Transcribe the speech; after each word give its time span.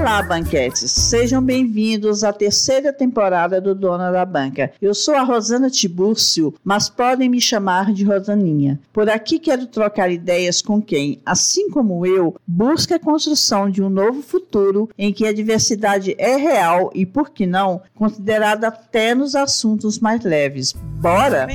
Olá, 0.00 0.22
banquetes! 0.22 0.90
Sejam 0.92 1.42
bem-vindos 1.42 2.24
à 2.24 2.32
terceira 2.32 2.90
temporada 2.90 3.60
do 3.60 3.74
Dona 3.74 4.10
da 4.10 4.24
Banca. 4.24 4.72
Eu 4.80 4.94
sou 4.94 5.14
a 5.14 5.22
Rosana 5.22 5.68
Tibúrcio, 5.68 6.54
mas 6.64 6.88
podem 6.88 7.28
me 7.28 7.38
chamar 7.38 7.92
de 7.92 8.02
Rosaninha. 8.02 8.80
Por 8.94 9.10
aqui 9.10 9.38
quero 9.38 9.66
trocar 9.66 10.10
ideias 10.10 10.62
com 10.62 10.80
quem, 10.80 11.20
assim 11.24 11.68
como 11.68 12.06
eu, 12.06 12.34
busca 12.46 12.96
a 12.96 12.98
construção 12.98 13.70
de 13.70 13.82
um 13.82 13.90
novo 13.90 14.22
futuro 14.22 14.88
em 14.96 15.12
que 15.12 15.26
a 15.26 15.34
diversidade 15.34 16.14
é 16.16 16.34
real 16.34 16.90
e, 16.94 17.04
por 17.04 17.28
que 17.28 17.46
não, 17.46 17.82
considerada 17.94 18.68
até 18.68 19.14
nos 19.14 19.34
assuntos 19.34 19.98
mais 19.98 20.24
leves. 20.24 20.72
Bora! 20.72 21.46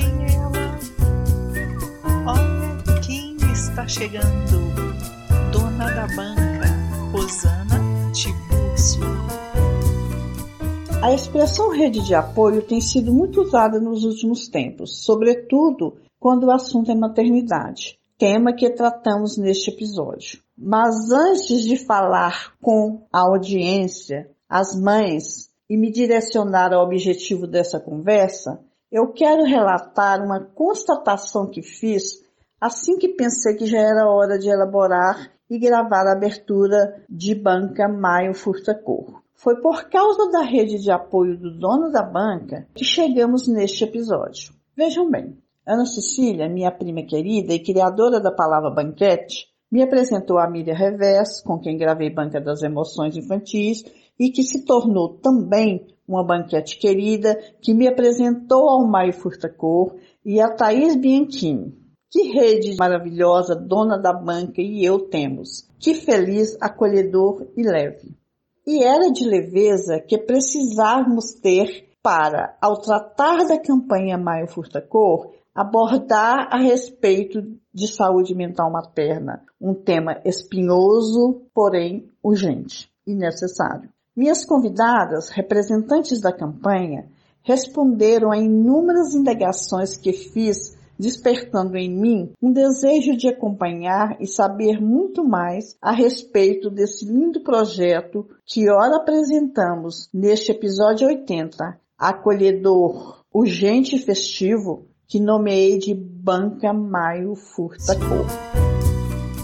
Olha 2.24 3.00
quem 3.04 3.36
está 3.52 3.88
chegando! 3.88 4.70
Dona 5.50 5.90
da 5.90 6.06
Banca, 6.06 6.68
Rosana 7.10 7.65
A 11.06 11.14
expressão 11.14 11.70
rede 11.70 12.04
de 12.04 12.16
apoio 12.16 12.62
tem 12.62 12.80
sido 12.80 13.12
muito 13.12 13.40
usada 13.40 13.78
nos 13.78 14.02
últimos 14.02 14.48
tempos, 14.48 15.04
sobretudo 15.04 15.98
quando 16.18 16.48
o 16.48 16.50
assunto 16.50 16.90
é 16.90 16.96
maternidade, 16.96 17.96
tema 18.18 18.52
que 18.52 18.68
tratamos 18.70 19.38
neste 19.38 19.70
episódio. 19.70 20.40
Mas 20.58 21.12
antes 21.12 21.62
de 21.62 21.76
falar 21.76 22.54
com 22.60 23.06
a 23.12 23.20
audiência, 23.20 24.28
as 24.48 24.74
mães, 24.74 25.48
e 25.70 25.76
me 25.76 25.92
direcionar 25.92 26.72
ao 26.72 26.82
objetivo 26.82 27.46
dessa 27.46 27.78
conversa, 27.78 28.58
eu 28.90 29.12
quero 29.12 29.44
relatar 29.44 30.20
uma 30.20 30.40
constatação 30.40 31.46
que 31.46 31.62
fiz 31.62 32.20
assim 32.60 32.98
que 32.98 33.10
pensei 33.10 33.54
que 33.54 33.66
já 33.66 33.78
era 33.78 34.10
hora 34.10 34.40
de 34.40 34.48
elaborar 34.48 35.30
e 35.48 35.56
gravar 35.56 36.08
a 36.08 36.14
abertura 36.14 37.00
de 37.08 37.32
banca 37.32 37.86
Maio 37.88 38.34
Furta 38.34 38.74
Cor. 38.74 39.24
Foi 39.36 39.60
por 39.60 39.90
causa 39.90 40.30
da 40.30 40.40
rede 40.40 40.78
de 40.78 40.90
apoio 40.90 41.38
do 41.38 41.56
dono 41.58 41.92
da 41.92 42.02
banca 42.02 42.66
que 42.74 42.84
chegamos 42.84 43.46
neste 43.46 43.84
episódio. 43.84 44.52
Vejam 44.74 45.10
bem, 45.10 45.36
Ana 45.66 45.84
Cecília, 45.84 46.48
minha 46.48 46.72
prima 46.72 47.02
querida 47.02 47.52
e 47.52 47.62
criadora 47.62 48.18
da 48.18 48.32
palavra 48.32 48.70
banquete, 48.70 49.46
me 49.70 49.82
apresentou 49.82 50.38
a 50.38 50.48
Miriam 50.48 50.74
Revés, 50.74 51.42
com 51.42 51.58
quem 51.58 51.76
gravei 51.76 52.08
Banca 52.08 52.40
das 52.40 52.62
Emoções 52.62 53.14
Infantis 53.14 53.84
e 54.18 54.30
que 54.30 54.42
se 54.42 54.64
tornou 54.64 55.18
também 55.18 55.86
uma 56.08 56.24
banquete 56.24 56.78
querida, 56.78 57.38
que 57.60 57.74
me 57.74 57.86
apresentou 57.86 58.70
ao 58.70 58.86
Maio 58.86 59.12
Furta 59.12 59.50
Cor 59.50 59.96
e 60.24 60.40
a 60.40 60.48
Thaís 60.48 60.96
Bianchini. 60.96 61.74
Que 62.10 62.32
rede 62.32 62.74
maravilhosa 62.76 63.54
dona 63.54 63.98
da 63.98 64.14
banca 64.14 64.62
e 64.62 64.82
eu 64.82 65.00
temos. 65.00 65.68
Que 65.78 65.92
feliz, 65.94 66.56
acolhedor 66.58 67.48
e 67.54 67.62
leve. 67.62 68.15
E 68.66 68.82
era 68.82 69.12
de 69.12 69.24
leveza 69.24 70.00
que 70.00 70.18
precisávamos 70.18 71.34
ter 71.34 71.88
para, 72.02 72.56
ao 72.60 72.80
tratar 72.80 73.46
da 73.46 73.58
campanha 73.58 74.18
Maio 74.18 74.48
Furta 74.48 74.80
Cor, 74.82 75.32
abordar 75.54 76.48
a 76.50 76.58
respeito 76.58 77.40
de 77.72 77.88
saúde 77.88 78.34
mental 78.34 78.70
materna, 78.70 79.42
um 79.60 79.72
tema 79.72 80.20
espinhoso, 80.24 81.42
porém 81.54 82.10
urgente 82.22 82.90
e 83.06 83.14
necessário. 83.14 83.88
Minhas 84.16 84.44
convidadas, 84.44 85.28
representantes 85.28 86.20
da 86.20 86.32
campanha, 86.32 87.08
responderam 87.42 88.32
a 88.32 88.38
inúmeras 88.38 89.14
indagações 89.14 89.96
que 89.96 90.12
fiz, 90.12 90.75
despertando 90.98 91.76
em 91.76 91.90
mim 91.90 92.32
um 92.42 92.52
desejo 92.52 93.16
de 93.16 93.28
acompanhar 93.28 94.16
e 94.20 94.26
saber 94.26 94.80
muito 94.80 95.24
mais 95.24 95.76
a 95.80 95.92
respeito 95.92 96.70
desse 96.70 97.04
lindo 97.04 97.40
projeto 97.40 98.26
que 98.44 98.70
ora 98.70 98.96
apresentamos 98.96 100.08
neste 100.12 100.52
episódio 100.52 101.06
80, 101.08 101.78
acolhedor, 101.98 103.24
urgente 103.32 103.96
e 103.96 103.98
festivo, 103.98 104.86
que 105.08 105.20
nomeei 105.20 105.78
de 105.78 105.94
Banca 105.94 106.72
Maio 106.72 107.34
Furta 107.34 107.94
Cor. 107.94 108.26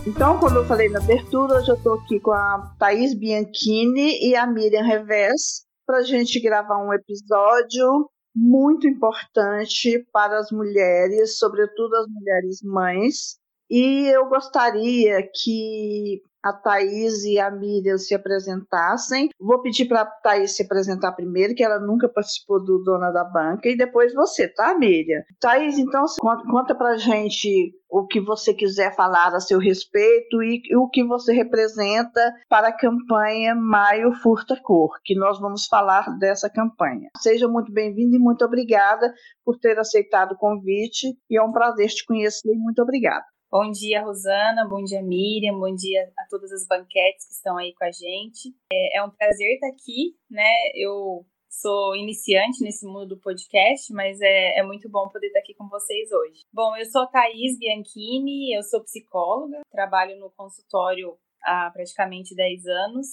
Então, 0.06 0.38
quando 0.41 0.56
eu 0.56 0.66
falei 0.66 0.88
na 0.88 0.98
abertura, 0.98 1.58
hoje 1.58 1.70
eu 1.70 1.76
estou 1.76 1.94
aqui 1.94 2.18
com 2.18 2.32
a 2.32 2.74
Thaís 2.78 3.14
Bianchini 3.14 4.18
e 4.20 4.34
a 4.34 4.46
Miriam 4.46 4.82
Revés 4.82 5.64
para 5.86 5.98
a 5.98 6.02
gente 6.02 6.41
gravar 6.41 6.84
um 6.84 6.92
episódio 6.92 8.10
muito 8.34 8.87
importante 8.87 9.98
para 10.12 10.38
as 10.38 10.50
mulheres, 10.50 11.38
sobretudo 11.38 11.94
as 11.97 12.06
mulheres 12.09 12.62
mães. 12.62 13.38
E 13.70 14.06
eu 14.09 14.28
gostaria 14.28 15.22
que 15.22 16.22
a 16.42 16.53
Thaís 16.53 17.25
e 17.25 17.38
a 17.38 17.50
Miriam 17.50 17.98
se 17.98 18.14
apresentassem. 18.14 19.30
Vou 19.38 19.60
pedir 19.62 19.86
para 19.86 20.03
a 20.03 20.06
Thaís 20.06 20.56
se 20.56 20.62
apresentar 20.62 21.12
primeiro, 21.12 21.54
que 21.54 21.62
ela 21.62 21.78
nunca 21.78 22.08
participou 22.08 22.62
do 22.62 22.82
Dona 22.82 23.10
da 23.10 23.25
Banca, 23.25 23.69
e 23.69 23.76
depois 23.76 24.12
você, 24.12 24.48
tá, 24.48 24.76
Miriam? 24.76 25.22
Thaís, 25.41 25.78
então 25.78 26.04
conta, 26.19 26.75
para 26.75 26.97
gente 26.97 27.72
o 27.88 28.06
que 28.06 28.20
você 28.20 28.54
quiser 28.54 28.97
falar 28.97 29.34
a 29.34 29.41
seu 29.41 29.58
respeito 29.58 30.42
e, 30.42 30.62
o 30.76 30.88
que 30.88 31.04
você 31.04 31.32
representa 31.32 32.32
para 32.48 32.69
a 32.69 32.76
campanha 32.76 33.54
Maio 33.54 34.12
Furta 34.14 34.59
Cor, 34.62 34.98
que 35.04 35.14
nós 35.14 35.38
vamos 35.38 35.66
falar 35.66 36.19
dessa 36.19 36.48
campanha. 36.48 37.10
Seja 37.19 37.47
muito 37.47 37.70
bem-vinda 37.70 38.16
e 38.16 38.19
muito 38.19 38.44
obrigada 38.44 39.12
por 39.44 39.59
ter 39.59 39.78
aceitado 39.78 40.32
o 40.32 40.38
convite, 40.38 41.09
e 41.28 41.38
é 41.38 41.42
um 41.42 41.53
prazer 41.53 41.88
te 41.88 42.04
conhecer 42.06 42.53
muito 42.56 42.80
obrigada. 42.80 43.24
Bom 43.52 43.70
dia, 43.70 44.02
Rosana. 44.02 44.66
Bom 44.66 44.82
dia, 44.82 45.02
Miriam. 45.02 45.58
Bom 45.58 45.74
dia 45.74 46.10
a 46.18 46.24
todas 46.30 46.50
as 46.52 46.66
banquetes 46.66 47.26
que 47.26 47.34
estão 47.34 47.58
aí 47.58 47.74
com 47.74 47.84
a 47.84 47.90
gente. 47.90 48.48
É, 48.72 48.96
é, 48.96 49.04
um 49.04 49.10
prazer 49.10 49.52
estar 49.52 49.66
aqui, 49.66 50.16
né? 50.30 50.50
Eu 50.74 51.26
sou 51.50 51.94
iniciante 51.94 52.64
nesse 52.64 52.86
mundo 52.86 53.08
do 53.08 53.20
podcast, 53.20 53.92
mas 53.92 54.18
é, 54.22 54.58
é 54.58 54.62
muito 54.62 54.88
bom 54.88 55.06
poder 55.10 55.26
estar 55.26 55.41
aqui 55.41 55.52
com 55.52 55.68
vocês 55.68 56.10
hoje. 56.10 56.46
Bom, 56.50 56.74
eu 56.78 56.86
sou 56.86 57.06
Thaís 57.08 57.58
Bianchini, 57.58 58.56
eu 58.56 58.62
sou 58.62 58.82
psicóloga, 58.82 59.60
trabalho 59.70 60.18
no 60.18 60.30
consultório 60.30 61.18
há 61.42 61.70
praticamente 61.74 62.34
10 62.34 62.66
anos 62.66 63.06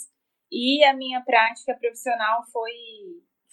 e 0.49 0.81
a 0.85 0.95
minha 0.95 1.19
prática 1.19 1.75
profissional 1.77 2.45
foi, 2.49 2.71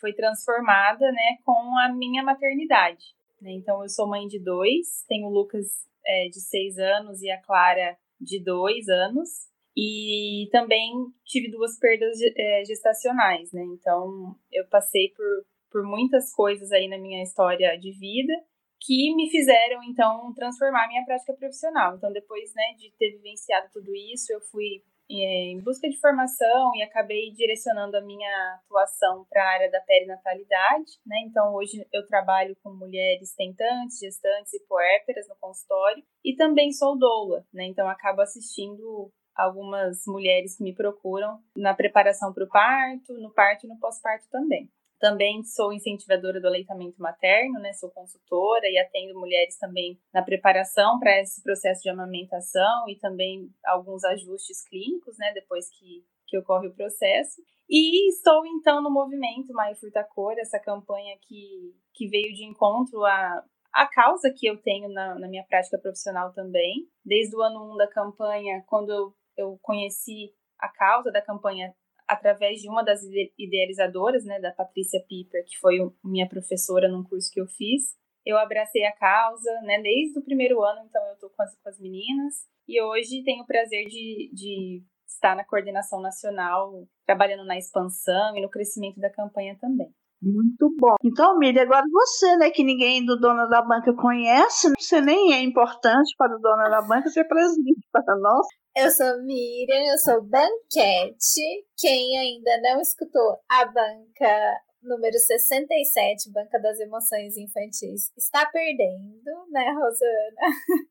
foi 0.01 0.13
transformada 0.13 1.11
né, 1.11 1.39
com 1.45 1.77
a 1.81 1.93
minha 1.93 2.23
maternidade. 2.23 3.07
Né? 3.43 3.51
Então, 3.55 3.83
eu 3.83 3.89
sou 3.89 4.07
mãe 4.07 4.29
de 4.29 4.39
dois, 4.39 5.05
tenho 5.09 5.27
o 5.27 5.33
Lucas 5.33 5.85
é, 6.07 6.29
de 6.29 6.41
seis 6.41 6.79
anos 6.79 7.23
e 7.23 7.31
a 7.31 7.41
Clara 7.43 7.97
de 8.21 8.43
dois 8.43 8.89
anos. 8.89 9.29
E 9.77 10.49
também 10.51 10.91
tive 11.25 11.51
duas 11.51 11.79
perdas 11.79 12.17
é, 12.35 12.65
gestacionais, 12.65 13.53
né? 13.53 13.63
Então 13.75 14.35
eu 14.51 14.67
passei 14.69 15.13
por, 15.15 15.27
por 15.71 15.85
muitas 15.85 16.33
coisas 16.33 16.73
aí 16.73 16.89
na 16.89 16.97
minha 16.97 17.23
história 17.23 17.77
de 17.79 17.93
vida 17.93 18.33
que 18.81 19.15
me 19.15 19.31
fizeram 19.31 19.83
então 19.83 20.33
transformar 20.35 20.89
minha 20.89 21.05
prática 21.05 21.35
profissional. 21.35 21.97
Então 21.97 22.13
depois, 22.13 22.55
né, 22.55 22.75
de 22.79 22.91
ter 22.99 23.11
vivenciado 23.11 23.69
tudo 23.73 23.95
isso, 23.95 24.33
eu 24.33 24.41
fui 24.41 24.83
em 25.09 25.61
busca 25.61 25.89
de 25.89 25.99
formação 26.01 26.75
e 26.75 26.83
acabei 26.83 27.31
direcionando 27.33 27.97
a 27.97 28.01
minha 28.01 28.61
atuação 28.65 29.25
para 29.31 29.43
a 29.43 29.53
área 29.53 29.71
da 29.71 29.81
perinatalidade, 29.81 30.93
né? 31.07 31.17
Então 31.27 31.55
hoje 31.55 31.87
eu 31.93 32.07
trabalho 32.07 32.57
com 32.63 32.73
mulheres 32.73 33.35
tentantes, 33.35 33.99
gestantes 33.99 34.55
e 34.55 34.67
puérperas 34.67 35.29
no 35.29 35.37
consultório 35.37 36.03
e 36.25 36.35
também 36.35 36.73
sou 36.73 36.99
doula, 36.99 37.45
né? 37.53 37.65
Então 37.65 37.89
acabo 37.89 38.21
assistindo 38.21 39.11
algumas 39.35 40.03
mulheres 40.07 40.57
que 40.57 40.65
me 40.65 40.75
procuram 40.75 41.39
na 41.55 41.75
preparação 41.75 42.33
para 42.33 42.45
o 42.45 42.49
parto, 42.49 43.13
no 43.21 43.33
parto 43.33 43.67
e 43.67 43.69
no 43.69 43.79
pós-parto 43.79 44.27
também. 44.31 44.71
Também 44.99 45.45
sou 45.45 45.73
incentivadora 45.73 46.41
do 46.41 46.47
aleitamento 46.47 47.01
materno, 47.01 47.61
né? 47.61 47.73
Sou 47.75 47.91
consultora 47.91 48.67
e 48.67 48.79
atendo 48.79 49.19
mulheres 49.19 49.59
também 49.59 50.01
na 50.13 50.23
preparação 50.23 50.99
para 50.99 51.21
esse 51.21 51.43
processo 51.43 51.83
de 51.83 51.91
amamentação 51.91 52.89
e 52.89 52.97
também 52.99 53.51
alguns 53.65 54.05
ajustes 54.05 54.67
clínicos, 54.67 55.17
né? 55.19 55.33
Depois 55.35 55.69
que, 55.71 56.05
que 56.27 56.39
ocorre 56.39 56.69
o 56.69 56.75
processo. 56.75 57.43
E 57.69 58.09
estou 58.09 58.47
então 58.47 58.83
no 58.83 58.91
movimento 58.91 59.53
Maio 59.53 59.77
Furta 59.77 60.05
Cor, 60.05 60.39
essa 60.39 60.59
campanha 60.59 61.17
que, 61.21 61.75
que 61.93 62.09
veio 62.09 62.33
de 62.33 62.45
encontro 62.45 63.05
a, 63.05 63.45
a 63.75 63.87
causa 63.87 64.33
que 64.35 64.47
eu 64.47 64.57
tenho 64.57 64.89
na, 64.89 65.19
na 65.19 65.29
minha 65.29 65.45
prática 65.45 65.79
profissional 65.79 66.33
também. 66.33 66.89
Desde 67.05 67.37
o 67.37 67.43
ano 67.43 67.71
1 67.71 67.75
um 67.75 67.77
da 67.77 67.89
campanha, 67.89 68.63
quando 68.67 68.91
eu, 68.91 69.15
eu 69.37 69.59
conheci 69.61 70.33
a 70.59 70.69
causa 70.69 71.11
da 71.11 71.21
campanha 71.21 71.75
através 72.09 72.61
de 72.61 72.69
uma 72.69 72.83
das 72.83 73.01
idealizadoras, 73.39 74.25
né, 74.25 74.41
da 74.41 74.53
Patrícia 74.53 75.03
Piper, 75.09 75.45
que 75.45 75.59
foi 75.59 75.79
minha 76.05 76.29
professora 76.29 76.89
num 76.89 77.05
curso 77.05 77.31
que 77.33 77.41
eu 77.41 77.47
fiz. 77.47 77.97
Eu 78.25 78.37
abracei 78.39 78.85
a 78.85 78.93
causa, 78.93 79.51
né, 79.63 79.81
desde 79.81 80.19
o 80.19 80.25
primeiro 80.25 80.63
ano, 80.63 80.81
então 80.89 81.05
eu 81.09 81.15
estou 81.15 81.31
com 81.31 81.43
as, 81.43 81.57
com 81.59 81.69
as 81.69 81.81
meninas. 81.81 82.35
E 82.69 82.81
hoje 82.83 83.23
tenho 83.25 83.43
o 83.45 83.47
prazer 83.47 83.85
de, 83.87 84.31
de 84.33 84.83
estar 85.07 85.37
na 85.37 85.45
coordenação 85.45 86.01
nacional, 86.01 86.87
trabalhando 87.07 87.45
na 87.45 87.57
expansão 87.57 88.37
e 88.37 88.43
no 88.43 88.51
crescimento 88.51 89.01
da 89.01 89.11
campanha 89.11 89.57
também. 89.61 89.93
Muito 90.21 90.75
bom. 90.79 90.95
Então, 91.05 91.39
Miriam, 91.39 91.63
agora 91.63 91.85
você, 91.93 92.37
né, 92.37 92.51
que 92.51 92.65
ninguém 92.65 93.05
do 93.05 93.19
dono 93.19 93.49
da 93.49 93.63
banca 93.63 93.95
conhece, 93.95 94.73
você 94.79 95.01
nem 95.01 95.35
é 95.35 95.43
importante 95.43 96.15
para 96.17 96.35
o 96.35 96.41
dono 96.41 96.69
da 96.71 96.83
banca 96.83 97.09
ser 97.09 97.25
presente 97.25 97.87
para 97.93 98.17
nós. 98.19 98.47
Eu 98.77 98.91
sou 98.91 99.23
Miriam, 99.23 99.91
eu 99.91 99.97
sou 99.97 100.23
banquete. 100.23 101.65
Quem 101.79 102.19
ainda 102.19 102.61
não 102.61 102.79
escutou 102.79 103.39
a 103.49 103.65
banca 103.65 104.61
número 104.83 105.19
67, 105.19 106.31
Banca 106.31 106.61
das 106.61 106.79
Emoções 106.79 107.39
Infantis, 107.39 108.13
está 108.19 108.45
perdendo, 108.53 109.51
né, 109.51 109.73
Rosana? 109.73 110.47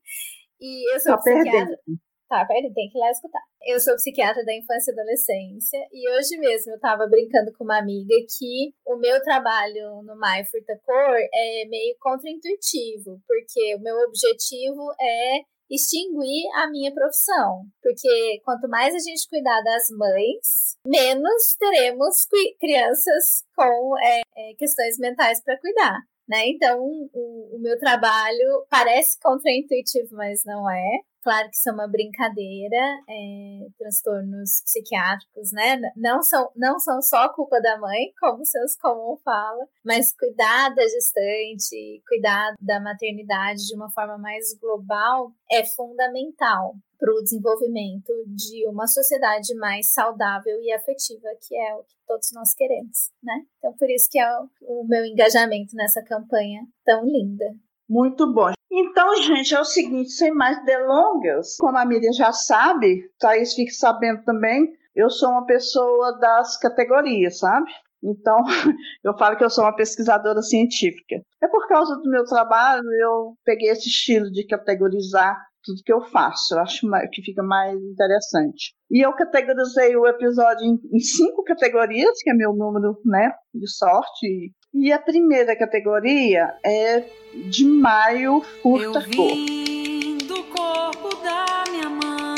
E 0.57 0.95
eu 0.95 0.99
sou 1.01 1.11
tá 1.11 1.17
psiquiatra. 1.17 1.51
Perdendo. 1.51 2.01
Tá, 2.29 2.45
peraí, 2.45 2.73
tem 2.73 2.89
que 2.89 2.97
ir 2.97 3.01
lá 3.01 3.11
escutar. 3.11 3.41
Eu 3.67 3.77
sou 3.77 3.93
psiquiatra 3.95 4.43
da 4.45 4.55
infância 4.55 4.89
e 4.89 4.93
adolescência 4.93 5.79
e 5.91 6.09
hoje 6.09 6.37
mesmo 6.39 6.71
eu 6.71 6.79
tava 6.79 7.05
brincando 7.07 7.51
com 7.57 7.65
uma 7.65 7.77
amiga 7.77 8.15
que 8.39 8.73
o 8.85 8.95
meu 8.95 9.21
trabalho 9.21 10.01
no 10.01 10.15
My 10.15 10.43
Furta 10.49 10.79
Cor 10.83 11.17
é 11.33 11.65
meio 11.67 11.95
contraintuitivo, 11.99 13.21
porque 13.27 13.75
o 13.75 13.81
meu 13.81 13.97
objetivo 14.07 14.91
é 14.99 15.41
extinguir 15.69 16.43
a 16.55 16.69
minha 16.69 16.93
profissão. 16.93 17.65
Porque 17.81 18.41
quanto 18.43 18.67
mais 18.67 18.93
a 18.93 18.99
gente 18.99 19.27
cuidar 19.29 19.61
das 19.61 19.89
mães, 19.89 20.77
menos 20.85 21.55
teremos 21.59 22.27
crianças 22.59 23.43
com 23.55 23.97
é, 23.99 24.21
é, 24.35 24.53
questões 24.55 24.97
mentais 24.99 25.41
para 25.43 25.59
cuidar. 25.59 25.99
Né? 26.27 26.47
Então, 26.47 26.81
o, 27.13 27.55
o 27.55 27.59
meu 27.59 27.77
trabalho 27.77 28.65
parece 28.69 29.19
contraintuitivo, 29.19 30.15
mas 30.15 30.43
não 30.43 30.69
é. 30.69 30.99
Claro 31.25 31.49
que 31.49 31.55
isso 31.55 31.67
é 31.67 31.73
uma 31.73 31.87
brincadeira, 31.87 32.77
é, 33.09 33.67
transtornos 33.79 34.61
psiquiátricos, 34.63 35.51
né? 35.51 35.81
Não 35.95 36.21
são, 36.21 36.51
não 36.55 36.77
são 36.77 37.01
só 37.01 37.29
culpa 37.29 37.59
da 37.59 37.79
mãe, 37.79 38.13
como 38.19 38.45
seus 38.45 38.75
comum 38.75 39.17
fala, 39.25 39.67
mas 39.83 40.13
cuidar 40.15 40.69
da 40.75 40.83
gestante, 40.83 42.03
cuidar 42.07 42.53
da 42.61 42.79
maternidade 42.79 43.65
de 43.65 43.73
uma 43.73 43.89
forma 43.89 44.19
mais 44.19 44.53
global 44.61 45.31
é 45.51 45.65
fundamental 45.65 46.75
para 46.99 47.11
o 47.11 47.23
desenvolvimento 47.23 48.13
de 48.27 48.67
uma 48.67 48.85
sociedade 48.85 49.55
mais 49.55 49.91
saudável 49.93 50.61
e 50.61 50.71
afetiva, 50.71 51.27
que 51.41 51.57
é 51.57 51.73
o 51.73 51.83
que 51.85 51.95
todos 52.07 52.29
nós 52.33 52.53
queremos, 52.53 53.11
né? 53.23 53.43
Então, 53.57 53.73
por 53.73 53.89
isso 53.89 54.07
que 54.11 54.19
é 54.19 54.29
o, 54.39 54.47
o 54.61 54.87
meu 54.87 55.03
engajamento 55.03 55.75
nessa 55.75 56.03
campanha 56.03 56.61
tão 56.85 57.03
linda. 57.03 57.55
Muito 57.89 58.31
bom. 58.33 58.51
Então, 58.71 59.15
gente, 59.21 59.53
é 59.53 59.59
o 59.59 59.65
seguinte, 59.65 60.09
sem 60.11 60.33
mais 60.33 60.63
delongas, 60.65 61.55
como 61.57 61.77
a 61.77 61.85
Miriam 61.85 62.11
já 62.11 62.31
sabe, 62.31 63.09
Thaís 63.19 63.53
fique 63.53 63.71
sabendo 63.71 64.23
também, 64.23 64.73
eu 64.95 65.09
sou 65.09 65.29
uma 65.29 65.45
pessoa 65.45 66.17
das 66.19 66.57
categorias, 66.57 67.39
sabe? 67.39 67.71
Então, 68.03 68.43
eu 69.03 69.17
falo 69.17 69.37
que 69.37 69.43
eu 69.43 69.49
sou 69.49 69.63
uma 69.63 69.75
pesquisadora 69.75 70.41
científica. 70.41 71.21
É 71.41 71.47
por 71.47 71.67
causa 71.67 71.95
do 71.95 72.09
meu 72.09 72.23
trabalho, 72.25 72.83
eu 73.01 73.33
peguei 73.43 73.69
esse 73.69 73.87
estilo 73.87 74.31
de 74.31 74.45
categorizar 74.45 75.37
tudo 75.65 75.81
que 75.83 75.91
eu 75.91 76.01
faço. 76.01 76.53
Eu 76.53 76.59
acho 76.59 76.87
que 77.11 77.23
fica 77.23 77.41
mais 77.41 77.75
interessante. 77.81 78.73
E 78.91 79.05
eu 79.05 79.11
categorizei 79.13 79.95
o 79.95 80.07
episódio 80.07 80.63
em, 80.63 80.99
cinco 80.99 81.43
categorias, 81.43 82.21
que 82.21 82.29
é 82.29 82.33
meu 82.33 82.53
número 82.53 82.97
né, 83.03 83.31
de 83.53 83.67
sorte. 83.67 84.53
E 84.77 84.91
a 84.91 84.99
primeira 84.99 85.55
categoria 85.55 86.53
é 86.61 87.01
de 87.33 87.63
maio 87.63 88.41
furta 88.61 88.99
eu 88.99 89.05
vim 89.05 90.17
do 90.17 90.43
corpo 90.43 91.15
da 91.23 91.63
minha 91.71 91.89
mãe. 91.89 92.35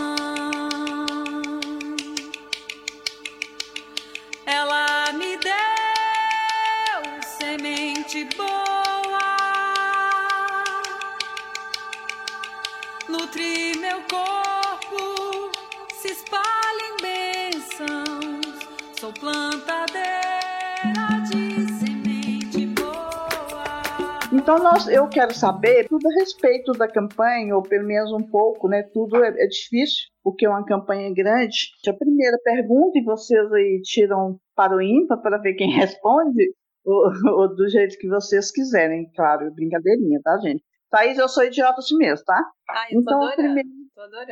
Ela 4.46 5.12
me 5.14 5.36
deu 5.38 5.56
semente 7.24 8.30
boa. 8.38 9.18
Nutri 13.10 13.76
meu 13.80 14.00
corpo, 14.04 15.52
se 15.92 16.10
espalha 16.10 16.84
em 16.84 16.98
bênçãos. 17.02 18.60
Sou 19.00 19.12
plantadeira 19.12 20.28
de 21.28 21.37
então 24.48 24.60
nós, 24.60 24.88
eu 24.88 25.10
quero 25.10 25.34
saber 25.34 25.90
tudo 25.90 26.08
a 26.08 26.20
respeito 26.22 26.72
da 26.72 26.88
campanha, 26.88 27.54
ou 27.54 27.62
pelo 27.62 27.86
menos 27.86 28.14
um 28.14 28.26
pouco, 28.26 28.70
né? 28.70 28.82
Tudo 28.94 29.22
é, 29.22 29.28
é 29.28 29.46
difícil, 29.46 30.06
porque 30.24 30.46
é 30.46 30.50
uma 30.50 30.64
campanha 30.64 31.14
grande. 31.14 31.72
A 31.86 31.94
primeira 31.94 32.38
pergunta, 32.42 32.98
e 32.98 33.04
vocês 33.04 33.52
aí 33.52 33.82
tiram 33.84 34.40
para 34.56 34.74
o 34.74 34.82
ímpar 34.82 35.22
para 35.22 35.38
ver 35.38 35.56
quem 35.56 35.68
responde, 35.76 36.54
ou, 36.86 37.12
ou, 37.34 37.56
do 37.58 37.68
jeito 37.68 37.98
que 37.98 38.08
vocês 38.08 38.50
quiserem, 38.50 39.12
claro, 39.18 39.54
brincadeirinha, 39.54 40.22
tá, 40.24 40.38
gente? 40.38 40.64
Thaís, 40.90 41.18
eu 41.18 41.28
sou 41.28 41.44
idiota 41.44 41.80
assim 41.80 41.98
mesmo, 41.98 42.24
tá? 42.24 42.42
Ah, 42.70 42.86
eu 42.90 43.02
então, 43.02 43.18
adorando, 43.18 43.36
primeiro, 43.36 43.70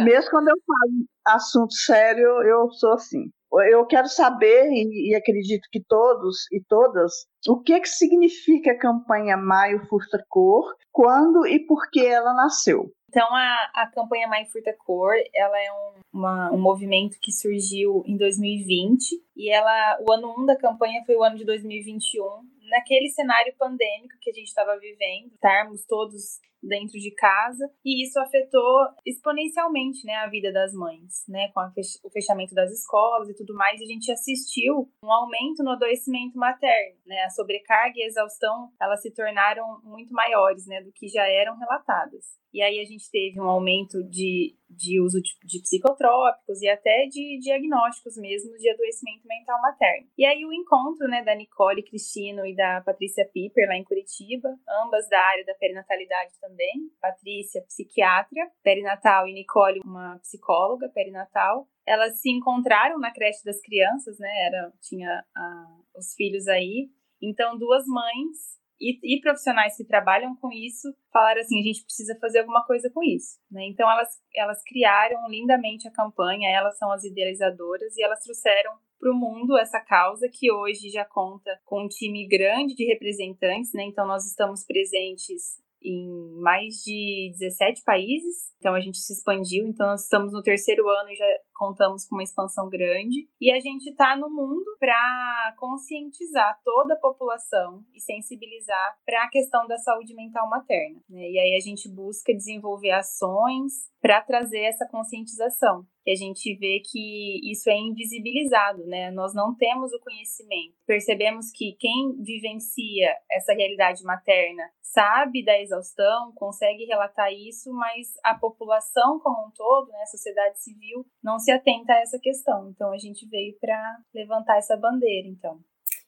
mesmo 0.06 0.32
quando 0.32 0.48
eu 0.48 0.56
falo 0.66 1.36
assunto 1.36 1.74
sério, 1.74 2.42
eu 2.44 2.72
sou 2.72 2.94
assim 2.94 3.30
eu 3.62 3.86
quero 3.86 4.08
saber, 4.08 4.70
e, 4.72 5.12
e, 5.12 5.16
acredito 5.16 5.68
que 5.72 5.82
todos 5.84 6.52
e 6.52 6.62
todas, 6.68 7.12
o 7.48 7.62
que, 7.62 7.80
que 7.80 7.90
significa 7.90 8.72
a 8.72 8.78
campanha 8.78 9.38
Maio 9.38 9.86
Furta 9.88 10.24
Cor, 10.30 10.76
quando 10.92 11.46
e 11.46 11.60
por 11.66 11.90
que 11.90 12.06
ela 12.06 12.34
nasceu. 12.34 12.92
Então, 13.10 13.28
a, 13.34 13.72
a 13.76 13.92
campanha 13.94 14.28
Maio 14.28 14.46
Furta 14.48 14.76
Cor, 14.86 15.14
ela 15.34 15.58
é 15.58 15.72
um, 15.72 16.20
uma, 16.20 16.52
um 16.52 16.60
movimento 16.60 17.18
que 17.22 17.32
surgiu 17.32 18.04
em 18.06 18.18
2020, 18.18 19.06
e 19.38 19.50
ela, 19.50 19.98
o 20.08 20.12
ano 20.12 20.34
1 20.38 20.42
um 20.42 20.46
da 20.46 20.58
campanha 20.58 21.02
foi 21.06 21.16
o 21.16 21.24
ano 21.24 21.38
de 21.38 21.46
2021, 21.46 22.24
naquele 22.70 23.10
cenário 23.10 23.54
pandêmico 23.58 24.16
que 24.22 24.32
a 24.32 24.34
gente 24.34 24.48
estava 24.48 24.78
vivendo, 24.78 25.32
estarmos 25.34 25.86
todos 25.86 26.40
dentro 26.68 26.98
de 27.00 27.12
casa, 27.12 27.70
e 27.84 28.04
isso 28.04 28.20
afetou 28.20 28.88
exponencialmente, 29.06 30.06
né, 30.06 30.16
a 30.16 30.28
vida 30.28 30.52
das 30.52 30.74
mães, 30.74 31.26
né, 31.28 31.50
com 31.54 31.62
o 32.04 32.10
fechamento 32.10 32.54
das 32.54 32.72
escolas 32.72 33.30
e 33.30 33.36
tudo 33.36 33.54
mais, 33.54 33.82
a 33.82 33.86
gente 33.86 34.12
assistiu 34.12 34.90
um 35.04 35.12
aumento 35.12 35.64
no 35.64 35.72
adoecimento 35.72 36.38
materno, 36.38 36.98
né, 37.06 37.24
a 37.24 37.30
sobrecarga 37.30 37.94
e 37.98 38.04
a 38.04 38.08
exaustão, 38.08 38.72
elas 38.82 39.02
se 39.02 39.12
tornaram 39.12 39.80
muito 39.84 40.14
maiores, 40.14 40.66
né, 40.68 40.82
do 40.82 40.92
que 40.92 41.08
já 41.08 41.28
eram 41.28 41.58
relatadas. 41.58 42.46
E 42.56 42.62
aí 42.62 42.80
a 42.80 42.86
gente 42.86 43.12
teve 43.12 43.38
um 43.38 43.50
aumento 43.50 44.02
de, 44.08 44.56
de 44.70 45.02
uso 45.02 45.22
de, 45.22 45.32
de 45.44 45.60
psicotrópicos 45.60 46.62
e 46.62 46.70
até 46.70 47.06
de 47.06 47.38
diagnósticos 47.42 48.16
mesmo 48.16 48.56
de 48.56 48.70
adoecimento 48.70 49.28
mental 49.28 49.62
materno. 49.62 50.08
E 50.18 50.26
aí 50.26 50.46
o 50.46 50.54
encontro, 50.54 51.06
né, 51.10 51.22
da 51.22 51.36
Nicole 51.36 51.84
Cristino 51.84 52.46
e 52.46 52.56
da 52.56 52.80
Patrícia 52.80 53.26
Piper 53.26 53.68
lá 53.68 53.76
em 53.76 53.84
Curitiba, 53.84 54.48
ambas 54.86 55.06
da 55.10 55.20
área 55.20 55.44
da 55.44 55.54
perinatalidade 55.56 56.32
também, 56.40 56.55
também, 56.56 56.90
Patrícia, 57.02 57.62
psiquiatra 57.68 58.50
perinatal, 58.64 59.28
e 59.28 59.34
Nicole, 59.34 59.82
uma 59.84 60.18
psicóloga 60.20 60.90
perinatal. 60.90 61.68
Elas 61.86 62.22
se 62.22 62.32
encontraram 62.32 62.98
na 62.98 63.12
creche 63.12 63.44
das 63.44 63.62
crianças, 63.62 64.18
né? 64.18 64.30
Era, 64.48 64.72
tinha 64.82 65.24
ah, 65.36 65.78
os 65.96 66.14
filhos 66.16 66.48
aí. 66.48 66.90
Então, 67.22 67.58
duas 67.58 67.86
mães 67.86 68.56
e, 68.80 69.00
e, 69.04 69.22
profissionais 69.22 69.76
que 69.78 69.86
trabalham 69.86 70.36
com 70.38 70.52
isso 70.52 70.94
falaram 71.12 71.42
assim: 71.42 71.60
a 71.60 71.64
gente 71.64 71.84
precisa 71.84 72.18
fazer 72.20 72.40
alguma 72.40 72.66
coisa 72.66 72.90
com 72.94 73.04
isso. 73.04 73.40
Né? 73.52 73.68
Então, 73.68 73.90
elas, 73.90 74.10
elas 74.36 74.64
criaram 74.64 75.28
lindamente 75.30 75.88
a 75.88 75.92
campanha, 75.92 76.50
elas 76.50 76.78
são 76.78 76.92
as 76.92 77.04
idealizadoras 77.04 77.96
e 77.96 78.04
elas 78.04 78.22
trouxeram 78.22 78.74
para 79.00 79.12
o 79.12 79.16
mundo 79.16 79.58
essa 79.58 79.80
causa 79.80 80.28
que 80.32 80.52
hoje 80.52 80.90
já 80.90 81.06
conta 81.06 81.52
com 81.66 81.84
um 81.84 81.88
time 81.88 82.28
grande 82.28 82.74
de 82.76 82.86
representantes. 82.86 83.72
Né? 83.74 83.84
Então, 83.84 84.08
nós 84.08 84.26
estamos 84.26 84.66
presentes 84.66 85.64
em 85.86 86.42
mais 86.42 86.76
de 86.84 87.32
17 87.38 87.84
países. 87.84 88.52
Então 88.58 88.74
a 88.74 88.80
gente 88.80 88.98
se 88.98 89.14
expandiu, 89.14 89.68
então 89.68 89.88
nós 89.88 90.04
estamos 90.04 90.34
no 90.34 90.42
terceiro 90.42 90.88
ano 90.90 91.10
e 91.10 91.16
já 91.16 91.26
contamos 91.56 92.06
com 92.08 92.16
uma 92.16 92.24
expansão 92.24 92.70
grande. 92.70 93.28
E 93.40 93.52
a 93.52 93.60
gente 93.60 93.90
está 93.90 94.16
no 94.16 94.30
mundo 94.30 94.76
para 94.80 95.56
conscientizar 95.58 96.60
toda 96.64 96.94
a 96.94 97.00
população 97.00 97.84
e 97.94 98.00
sensibilizar 98.00 98.98
para 99.06 99.24
a 99.24 99.30
questão 99.30 99.66
da 99.68 99.78
saúde 99.78 100.14
mental 100.14 100.50
materna. 100.50 101.00
Né? 101.10 101.30
E 101.32 101.40
aí 101.40 101.56
a 101.56 101.60
gente 101.60 101.90
busca 101.90 102.34
desenvolver 102.34 102.92
ações 102.92 103.90
para 104.02 104.22
trazer 104.22 104.60
essa 104.60 104.88
conscientização 104.88 105.86
que 106.06 106.12
a 106.12 106.16
gente 106.16 106.56
vê 106.58 106.80
que 106.86 107.52
isso 107.52 107.68
é 107.68 107.76
invisibilizado, 107.76 108.86
né? 108.86 109.10
Nós 109.10 109.34
não 109.34 109.56
temos 109.56 109.92
o 109.92 110.00
conhecimento. 110.00 110.76
Percebemos 110.86 111.50
que 111.50 111.76
quem 111.80 112.16
vivencia 112.22 113.10
essa 113.32 113.54
realidade 113.54 114.04
materna 114.04 114.64
sabe 114.84 115.44
da 115.44 115.60
exaustão, 115.60 116.32
consegue 116.36 116.86
relatar 116.86 117.34
isso, 117.34 117.74
mas 117.74 118.14
a 118.24 118.36
população 118.36 119.20
como 119.20 119.48
um 119.48 119.52
todo, 119.52 119.92
né, 119.92 120.04
a 120.04 120.06
sociedade 120.06 120.62
civil, 120.62 121.06
não 121.22 121.38
se 121.46 121.52
atenta 121.52 121.94
a 121.94 122.02
essa 122.02 122.20
questão. 122.20 122.70
Então 122.70 122.92
a 122.92 122.98
gente 122.98 123.28
veio 123.28 123.56
para 123.60 123.98
levantar 124.14 124.58
essa 124.58 124.76
bandeira, 124.76 125.28
então. 125.28 125.60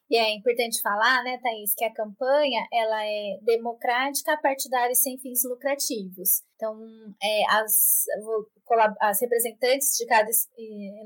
E 0.10 0.16
é 0.16 0.34
importante 0.34 0.82
falar, 0.82 1.22
né, 1.24 1.38
Thaís, 1.38 1.74
que 1.76 1.84
a 1.84 1.94
campanha 1.94 2.66
ela 2.72 3.04
é 3.04 3.40
democrática, 3.42 4.40
partidária 4.42 4.94
e 4.94 4.96
sem 4.96 5.18
fins 5.18 5.44
lucrativos. 5.44 6.44
Então, 6.56 6.80
é, 7.22 7.44
as, 7.52 8.06
as 9.02 9.22
representantes 9.22 9.98
de 9.98 10.06
cada 10.06 10.30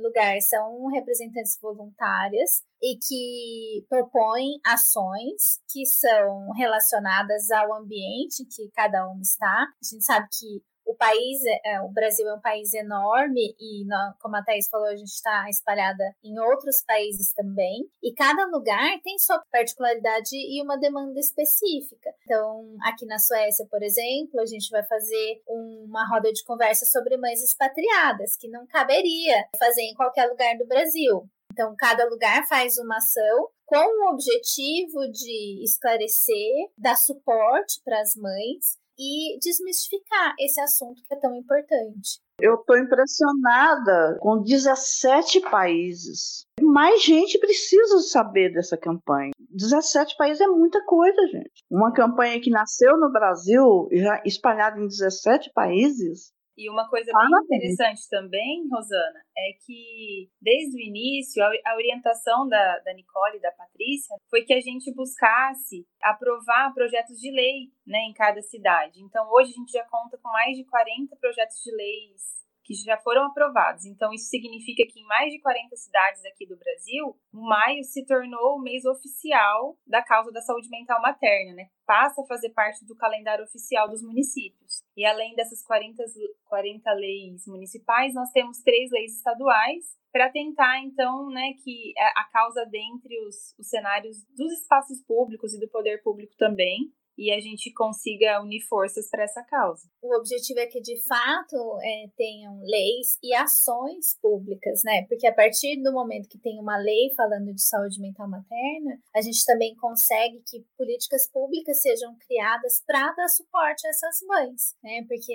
lugar 0.03 0.39
são 0.41 0.85
representantes 0.89 1.57
voluntárias 1.59 2.61
e 2.79 2.95
que 2.97 3.85
propõem 3.89 4.59
ações 4.63 5.59
que 5.67 5.83
são 5.83 6.51
relacionadas 6.51 7.50
ao 7.50 7.73
ambiente 7.73 8.45
que 8.45 8.69
cada 8.71 9.09
um 9.09 9.19
está. 9.19 9.63
A 9.63 9.83
gente 9.83 10.05
sabe 10.05 10.27
que 10.31 10.61
o 10.85 10.95
país, 10.95 11.39
é, 11.45 11.73
é, 11.73 11.81
o 11.81 11.89
Brasil 11.89 12.27
é 12.27 12.33
um 12.33 12.41
país 12.41 12.73
enorme 12.73 13.55
e, 13.59 13.85
como 14.19 14.35
a 14.35 14.43
Thaís 14.43 14.67
falou, 14.69 14.88
a 14.88 14.95
gente 14.95 15.11
está 15.11 15.47
espalhada 15.50 16.03
em 16.23 16.38
outros 16.39 16.83
países 16.85 17.33
também. 17.33 17.89
E 18.01 18.13
cada 18.13 18.45
lugar 18.47 19.00
tem 19.03 19.17
sua 19.19 19.39
particularidade 19.51 20.35
e 20.35 20.61
uma 20.61 20.77
demanda 20.77 21.19
específica. 21.19 22.09
Então, 22.23 22.75
aqui 22.83 23.05
na 23.05 23.19
Suécia, 23.19 23.65
por 23.69 23.81
exemplo, 23.81 24.39
a 24.39 24.45
gente 24.45 24.69
vai 24.69 24.83
fazer 24.83 25.41
uma 25.47 26.07
roda 26.07 26.31
de 26.31 26.43
conversa 26.43 26.85
sobre 26.85 27.17
mães 27.17 27.41
expatriadas, 27.43 28.35
que 28.35 28.50
não 28.50 28.65
caberia 28.67 29.45
fazer 29.57 29.81
em 29.81 29.95
qualquer 29.95 30.27
lugar 30.27 30.57
do 30.57 30.67
Brasil. 30.67 31.29
Então, 31.51 31.75
cada 31.77 32.05
lugar 32.05 32.47
faz 32.47 32.77
uma 32.77 32.97
ação 32.97 33.50
com 33.65 33.77
o 33.77 34.13
objetivo 34.13 35.09
de 35.11 35.63
esclarecer, 35.63 36.71
dar 36.77 36.95
suporte 36.95 37.81
para 37.83 38.00
as 38.01 38.15
mães 38.15 38.80
e 39.01 39.39
desmistificar 39.39 40.36
esse 40.39 40.62
assunto 40.62 41.01
que 41.03 41.13
é 41.13 41.20
tão 41.20 41.34
importante. 41.34 42.22
Eu 42.39 42.55
estou 42.55 42.77
impressionada 42.77 44.17
com 44.20 44.43
17 44.43 45.41
países. 45.41 46.46
Mais 46.62 47.03
gente 47.03 47.39
precisa 47.39 48.00
saber 48.00 48.53
dessa 48.53 48.77
campanha. 48.77 49.31
17 49.50 50.15
países 50.17 50.41
é 50.41 50.48
muita 50.48 50.84
coisa, 50.86 51.20
gente. 51.27 51.63
Uma 51.70 51.91
campanha 51.91 52.39
que 52.39 52.51
nasceu 52.51 52.98
no 52.98 53.12
Brasil, 53.12 53.88
já 53.91 54.22
espalhada 54.24 54.79
em 54.79 54.88
17 54.88 55.51
países, 55.53 56.31
e 56.62 56.70
uma 56.70 56.88
coisa 56.88 57.12
bem 57.12 57.44
interessante 57.44 58.08
também, 58.08 58.68
Rosana, 58.72 59.20
é 59.36 59.53
que 59.65 60.30
desde 60.39 60.77
o 60.77 60.80
início, 60.80 61.44
a, 61.44 61.75
orientação 61.75 62.48
da, 62.48 62.80
da 62.80 62.94
Nicole 62.94 63.38
e 63.38 63.41
da 63.41 63.51
Patrícia 63.51 64.15
foi 64.30 64.44
que 64.44 64.53
a 64.53 64.62
gente 64.62 64.94
buscasse 64.94 65.88
aprovar 66.03 66.72
projetos 66.74 67.18
de 67.18 67.32
lei 67.32 67.72
né, 67.86 68.00
em 68.10 68.13
cada 68.13 68.41
cidade. 68.44 69.01
Então, 69.01 69.27
hoje 69.32 69.50
a 69.50 69.60
gente 69.60 69.72
já 69.72 69.84
conta 69.86 70.20
com 70.22 70.30
mais 70.30 70.56
de 70.56 70.63
40 70.65 71.15
projetos 71.15 71.58
de 71.63 71.75
leis 71.75 72.41
que 72.80 72.86
já 72.86 72.98
foram 72.98 73.25
aprovados. 73.25 73.86
Então, 73.86 74.13
isso 74.13 74.30
significa 74.30 74.84
que 74.88 75.00
em 75.00 75.06
mais 75.06 75.32
de 75.32 75.40
40 75.40 75.75
cidades 75.75 76.24
aqui 76.25 76.48
do 76.48 76.58
Brasil, 76.58 77.16
maio 77.32 77.84
se 77.84 78.06
tornou 78.06 78.56
o 78.56 78.62
mês 78.62 78.86
oficial 78.86 79.78
da 79.86 80.01
causa 80.01 80.32
da 80.32 80.42
saúde 80.42 80.70
mental 80.70 81.01
materna, 81.01 81.54
né? 81.54 81.68
Passa 81.86 82.22
a 82.22 82.25
fazer 82.25 82.50
parte 82.51 82.86
do 82.86 82.96
calendário 82.96 83.44
oficial 83.44 83.90
dos 83.90 84.01
municípios. 84.01 84.84
E 84.96 85.06
além 85.06 85.36
dessas 85.36 85.62
40, 85.63 86.04
40 86.46 86.94
leis 86.94 87.46
municipais, 87.48 88.13
nós 88.13 88.32
temos 88.32 88.62
três 88.62 88.90
leis 88.92 89.16
estaduais 89.18 90.00
para 90.12 90.30
tentar, 90.30 90.82
então, 90.84 91.30
né, 91.30 91.54
que 91.63 91.94
a 91.98 92.25
causa 92.25 92.66
dentre 92.66 93.18
os, 93.28 93.56
os 93.58 93.70
cenários 93.70 94.18
dos 94.36 94.51
espaços 94.60 95.01
públicos 95.04 95.54
e 95.54 95.60
do 95.60 95.70
poder 95.70 96.04
público 96.04 96.36
também 96.38 96.92
e 97.18 97.32
a 97.32 97.39
gente 97.39 97.72
consiga 97.74 98.41
unir 98.41 98.62
forças 98.68 99.10
para 99.10 99.24
essa 99.24 99.44
causa. 99.44 99.88
O 100.01 100.15
objetivo 100.15 100.60
é 100.60 100.68
que, 100.68 100.82
de 100.82 100.98
fato, 101.06 101.56
é, 101.84 102.10
tenham 102.15 102.60
leis 102.63 103.18
e 103.24 103.34
ações 103.34 104.18
públicas, 104.22 104.82
né? 104.84 105.06
Porque 105.08 105.27
a 105.27 105.34
partir 105.34 105.82
do 105.82 105.91
momento 105.91 106.30
que 106.30 106.39
tem 106.39 106.60
uma 106.60 106.77
lei 106.77 107.13
falando 107.15 107.53
de 107.53 107.62
saúde 107.62 108.00
mental 108.00 108.30
materna, 108.30 109.00
a 109.15 109.22
gente 109.22 109.46
também 109.46 109.75
consegue 109.75 110.41
que 110.50 110.65
políticas 110.77 111.30
públicas 111.32 111.82
sejam 111.82 112.15
criadas 112.20 112.84
para 112.86 113.13
dar 113.13 113.27
suporte 113.27 113.86
a 113.86 113.89
essas 113.89 114.20
mães, 114.27 114.75
né? 114.84 115.06
Porque 115.08 115.34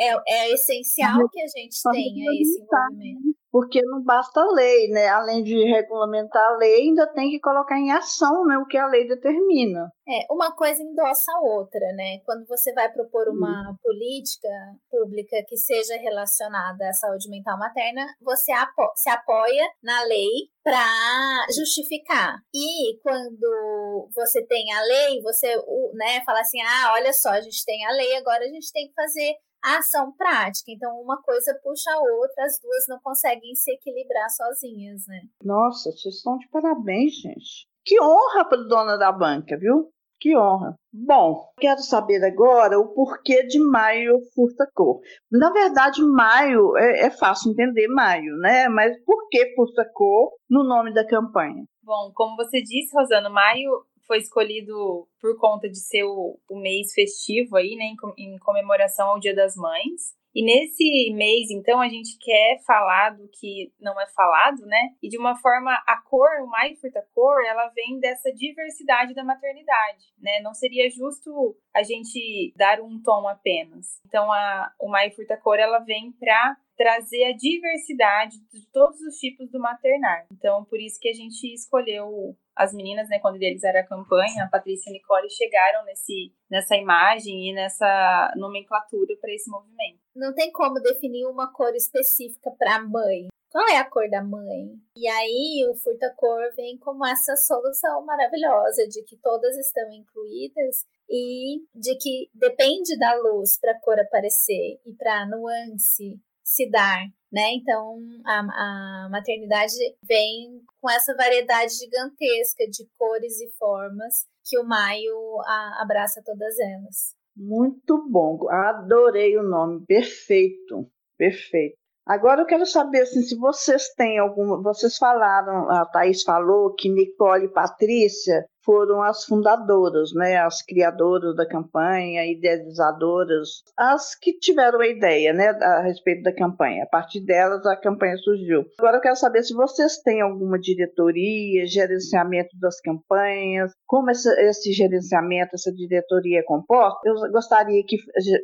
é, 0.00 0.14
é 0.28 0.52
essencial 0.52 1.28
que 1.28 1.40
a 1.40 1.48
gente 1.48 1.76
tenha 1.92 2.24
esse 2.40 2.60
envolvimento 2.60 3.36
porque 3.56 3.80
não 3.86 4.02
basta 4.04 4.38
a 4.38 4.52
lei, 4.52 4.88
né? 4.90 5.08
Além 5.08 5.42
de 5.42 5.56
regulamentar 5.64 6.44
a 6.44 6.58
lei, 6.58 6.82
ainda 6.82 7.06
tem 7.06 7.30
que 7.30 7.40
colocar 7.40 7.78
em 7.78 7.90
ação 7.90 8.44
né, 8.44 8.58
o 8.58 8.66
que 8.66 8.76
a 8.76 8.86
lei 8.86 9.08
determina. 9.08 9.90
É, 10.06 10.30
uma 10.30 10.54
coisa 10.54 10.82
endossa 10.82 11.32
a 11.32 11.40
outra, 11.40 11.80
né? 11.94 12.18
Quando 12.26 12.46
você 12.46 12.74
vai 12.74 12.92
propor 12.92 13.30
uma 13.30 13.70
hum. 13.70 13.76
política 13.82 14.50
pública 14.90 15.42
que 15.48 15.56
seja 15.56 15.96
relacionada 15.96 16.86
à 16.86 16.92
saúde 16.92 17.30
mental 17.30 17.58
materna, 17.58 18.04
você 18.20 18.52
apo 18.52 18.92
se 18.94 19.08
apoia 19.08 19.64
na 19.82 20.02
lei 20.02 20.28
para 20.62 21.46
justificar. 21.56 22.36
E 22.54 22.98
quando 23.02 24.10
você 24.14 24.44
tem 24.46 24.70
a 24.74 24.82
lei, 24.82 25.22
você 25.22 25.56
né, 25.94 26.22
fala 26.26 26.40
assim: 26.40 26.60
ah, 26.60 26.92
olha 26.92 27.12
só, 27.14 27.30
a 27.30 27.40
gente 27.40 27.64
tem 27.64 27.86
a 27.86 27.92
lei, 27.92 28.16
agora 28.16 28.44
a 28.44 28.48
gente 28.48 28.70
tem 28.70 28.86
que 28.86 28.92
fazer 28.92 29.34
a 29.66 29.78
ação 29.78 30.12
prática. 30.12 30.70
Então, 30.70 31.00
uma 31.00 31.20
coisa 31.20 31.58
puxa 31.60 31.90
a 31.90 31.98
outra, 31.98 32.44
as 32.44 32.60
duas 32.62 32.84
não 32.88 33.00
conseguem 33.02 33.52
se 33.56 33.72
equilibrar 33.72 34.30
sozinhas, 34.30 35.02
né? 35.08 35.22
Nossa, 35.42 35.90
vocês 35.90 36.14
estão 36.14 36.38
de 36.38 36.48
parabéns, 36.48 37.14
gente. 37.14 37.66
Que 37.84 38.00
honra 38.00 38.48
para 38.48 38.62
dona 38.68 38.96
da 38.96 39.10
banca, 39.10 39.58
viu? 39.58 39.90
Que 40.20 40.36
honra. 40.36 40.76
Bom, 40.92 41.52
quero 41.58 41.80
saber 41.80 42.24
agora 42.24 42.78
o 42.78 42.94
porquê 42.94 43.44
de 43.46 43.58
maio 43.58 44.20
furta 44.34 44.66
cor. 44.72 45.00
Na 45.30 45.52
verdade, 45.52 46.00
maio 46.02 46.76
é, 46.76 47.06
é 47.06 47.10
fácil 47.10 47.50
entender 47.50 47.88
maio, 47.88 48.36
né? 48.38 48.68
Mas 48.68 48.96
por 49.04 49.28
que 49.28 49.54
furta 49.54 49.84
cor 49.92 50.32
no 50.48 50.64
nome 50.64 50.94
da 50.94 51.06
campanha? 51.06 51.64
Bom, 51.82 52.12
como 52.14 52.36
você 52.36 52.62
disse, 52.62 52.96
Rosana, 52.96 53.28
maio 53.28 53.70
foi 54.06 54.18
escolhido 54.18 55.08
por 55.20 55.36
conta 55.38 55.68
de 55.68 55.78
ser 55.78 56.04
o, 56.04 56.38
o 56.48 56.58
mês 56.58 56.92
festivo 56.92 57.56
aí, 57.56 57.76
né, 57.76 57.84
em, 57.84 58.34
em 58.34 58.38
comemoração 58.38 59.08
ao 59.08 59.20
Dia 59.20 59.34
das 59.34 59.56
Mães. 59.56 60.16
E 60.36 60.44
nesse 60.44 61.14
mês, 61.14 61.50
então, 61.50 61.80
a 61.80 61.88
gente 61.88 62.18
quer 62.18 62.62
falar 62.66 63.16
do 63.16 63.26
que 63.26 63.72
não 63.80 63.98
é 63.98 64.06
falado, 64.08 64.66
né? 64.66 64.90
E 65.02 65.08
de 65.08 65.16
uma 65.16 65.34
forma, 65.34 65.72
a 65.86 65.96
cor, 66.02 66.28
o 66.42 66.46
Mai 66.46 66.74
Furta 66.74 67.02
Cor, 67.14 67.42
ela 67.46 67.68
vem 67.68 67.98
dessa 67.98 68.30
diversidade 68.34 69.14
da 69.14 69.24
maternidade, 69.24 70.04
né? 70.20 70.40
Não 70.42 70.52
seria 70.52 70.90
justo 70.90 71.56
a 71.74 71.82
gente 71.82 72.52
dar 72.54 72.82
um 72.82 73.00
tom 73.02 73.26
apenas. 73.26 73.98
Então, 74.06 74.30
a, 74.30 74.70
o 74.78 74.90
Mai 74.90 75.10
Furta 75.10 75.38
Cor, 75.38 75.58
ela 75.58 75.78
vem 75.78 76.12
para 76.12 76.54
trazer 76.76 77.24
a 77.24 77.32
diversidade 77.34 78.36
de 78.52 78.70
todos 78.70 79.00
os 79.00 79.16
tipos 79.16 79.50
do 79.50 79.58
maternar. 79.58 80.26
Então, 80.30 80.66
por 80.66 80.78
isso 80.78 81.00
que 81.00 81.08
a 81.08 81.14
gente 81.14 81.50
escolheu 81.54 82.36
as 82.56 82.72
meninas, 82.72 83.08
né, 83.08 83.18
quando 83.18 83.36
idealizaram 83.36 83.80
a 83.80 83.86
campanha, 83.86 84.44
a 84.44 84.48
Patrícia 84.48 84.88
e 84.88 84.92
a 84.92 84.94
Nicole 84.94 85.30
chegaram 85.30 85.84
nesse, 85.84 86.32
nessa 86.50 86.74
imagem 86.74 87.50
e 87.50 87.54
nessa 87.54 88.32
nomenclatura 88.36 89.14
para 89.20 89.32
esse 89.32 89.50
movimento. 89.50 90.00
Não 90.14 90.34
tem 90.34 90.50
como 90.50 90.80
definir 90.80 91.26
uma 91.26 91.52
cor 91.52 91.74
específica 91.74 92.50
para 92.58 92.76
a 92.76 92.82
mãe. 92.82 93.28
Qual 93.50 93.66
é 93.68 93.78
a 93.78 93.88
cor 93.88 94.08
da 94.10 94.22
mãe? 94.22 94.74
E 94.96 95.06
aí 95.06 95.66
o 95.70 95.74
furta-cor 95.76 96.52
vem 96.56 96.78
como 96.78 97.06
essa 97.06 97.36
solução 97.36 98.04
maravilhosa 98.04 98.86
de 98.88 99.02
que 99.04 99.16
todas 99.16 99.56
estão 99.56 99.90
incluídas 99.92 100.84
e 101.08 101.62
de 101.74 101.96
que 101.96 102.28
depende 102.34 102.98
da 102.98 103.14
luz 103.14 103.58
para 103.60 103.72
a 103.72 103.80
cor 103.80 103.98
aparecer 104.00 104.80
e 104.84 104.92
para 104.94 105.22
a 105.22 105.26
nuance 105.26 106.20
se 106.46 106.70
dar, 106.70 107.02
né? 107.32 107.54
Então 107.54 107.98
a, 108.24 108.38
a 108.38 109.08
maternidade 109.10 109.74
vem 110.02 110.62
com 110.80 110.88
essa 110.88 111.14
variedade 111.16 111.72
gigantesca 111.74 112.64
de 112.70 112.88
cores 112.96 113.40
e 113.40 113.50
formas 113.58 114.24
que 114.44 114.56
o 114.56 114.64
maio 114.64 115.40
a, 115.44 115.82
abraça 115.82 116.22
todas 116.24 116.56
elas. 116.58 117.16
Muito 117.36 118.08
bom, 118.08 118.38
adorei 118.48 119.36
o 119.36 119.42
nome, 119.42 119.84
perfeito, 119.84 120.88
perfeito. 121.18 121.76
Agora 122.06 122.42
eu 122.42 122.46
quero 122.46 122.64
saber 122.64 123.00
assim, 123.00 123.20
se 123.20 123.36
vocês 123.36 123.88
têm 123.94 124.16
alguma. 124.18 124.62
Vocês 124.62 124.96
falaram, 124.96 125.68
a 125.68 125.84
Thaís 125.86 126.22
falou 126.22 126.72
que 126.72 126.88
Nicole 126.88 127.46
e 127.46 127.52
Patrícia 127.52 128.46
foram 128.66 129.00
as 129.00 129.24
fundadoras, 129.24 130.12
né, 130.12 130.36
as 130.38 130.60
criadoras 130.60 131.36
da 131.36 131.48
campanha, 131.48 132.26
idealizadoras, 132.26 133.62
as 133.78 134.14
que 134.16 134.36
tiveram 134.38 134.80
a 134.80 134.88
ideia, 134.88 135.32
né, 135.32 135.50
a 135.50 135.82
respeito 135.82 136.24
da 136.24 136.34
campanha. 136.34 136.82
A 136.82 136.86
partir 136.86 137.20
delas 137.20 137.64
a 137.64 137.76
campanha 137.76 138.16
surgiu. 138.18 138.64
Agora 138.78 138.96
eu 138.96 139.00
quero 139.00 139.16
saber 139.16 139.44
se 139.44 139.54
vocês 139.54 139.98
têm 140.02 140.20
alguma 140.20 140.58
diretoria, 140.58 141.64
gerenciamento 141.66 142.58
das 142.60 142.80
campanhas, 142.80 143.70
como 143.86 144.10
esse, 144.10 144.28
esse 144.48 144.72
gerenciamento, 144.72 145.54
essa 145.54 145.72
diretoria 145.72 146.40
é 146.40 146.42
composta. 146.42 146.98
Eu 147.04 147.14
gostaria 147.30 147.82
que 147.86 147.96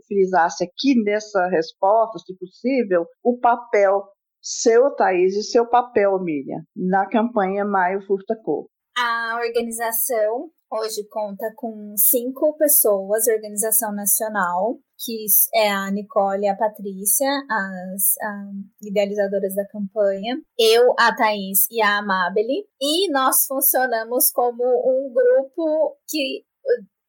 frisasse 0.06 0.64
aqui 0.64 1.02
nessa 1.02 1.48
resposta, 1.48 2.20
se 2.20 2.36
possível, 2.38 3.04
o 3.24 3.38
papel 3.38 4.04
seu, 4.42 4.90
Thaís, 4.96 5.36
e 5.36 5.42
seu 5.42 5.68
papel, 5.68 6.18
Miriam, 6.18 6.60
na 6.76 7.08
campanha 7.08 7.64
Maio 7.64 8.04
Furta 8.04 8.36
Cor. 8.42 8.66
A 8.96 9.38
organização 9.42 10.50
hoje 10.70 11.04
conta 11.08 11.52
com 11.56 11.94
cinco 11.96 12.56
pessoas, 12.56 13.26
organização 13.26 13.92
nacional, 13.94 14.78
que 14.98 15.26
é 15.54 15.70
a 15.70 15.90
Nicole 15.90 16.44
e 16.44 16.48
a 16.48 16.56
Patrícia, 16.56 17.28
as 17.50 18.14
idealizadoras 18.80 19.54
da 19.54 19.66
campanha, 19.66 20.40
eu, 20.58 20.94
a 20.98 21.14
Thaís 21.14 21.66
e 21.70 21.80
a 21.80 21.98
Amabile, 21.98 22.66
e 22.80 23.10
nós 23.10 23.46
funcionamos 23.46 24.30
como 24.30 24.62
um 24.62 25.12
grupo 25.12 25.96
que 26.08 26.44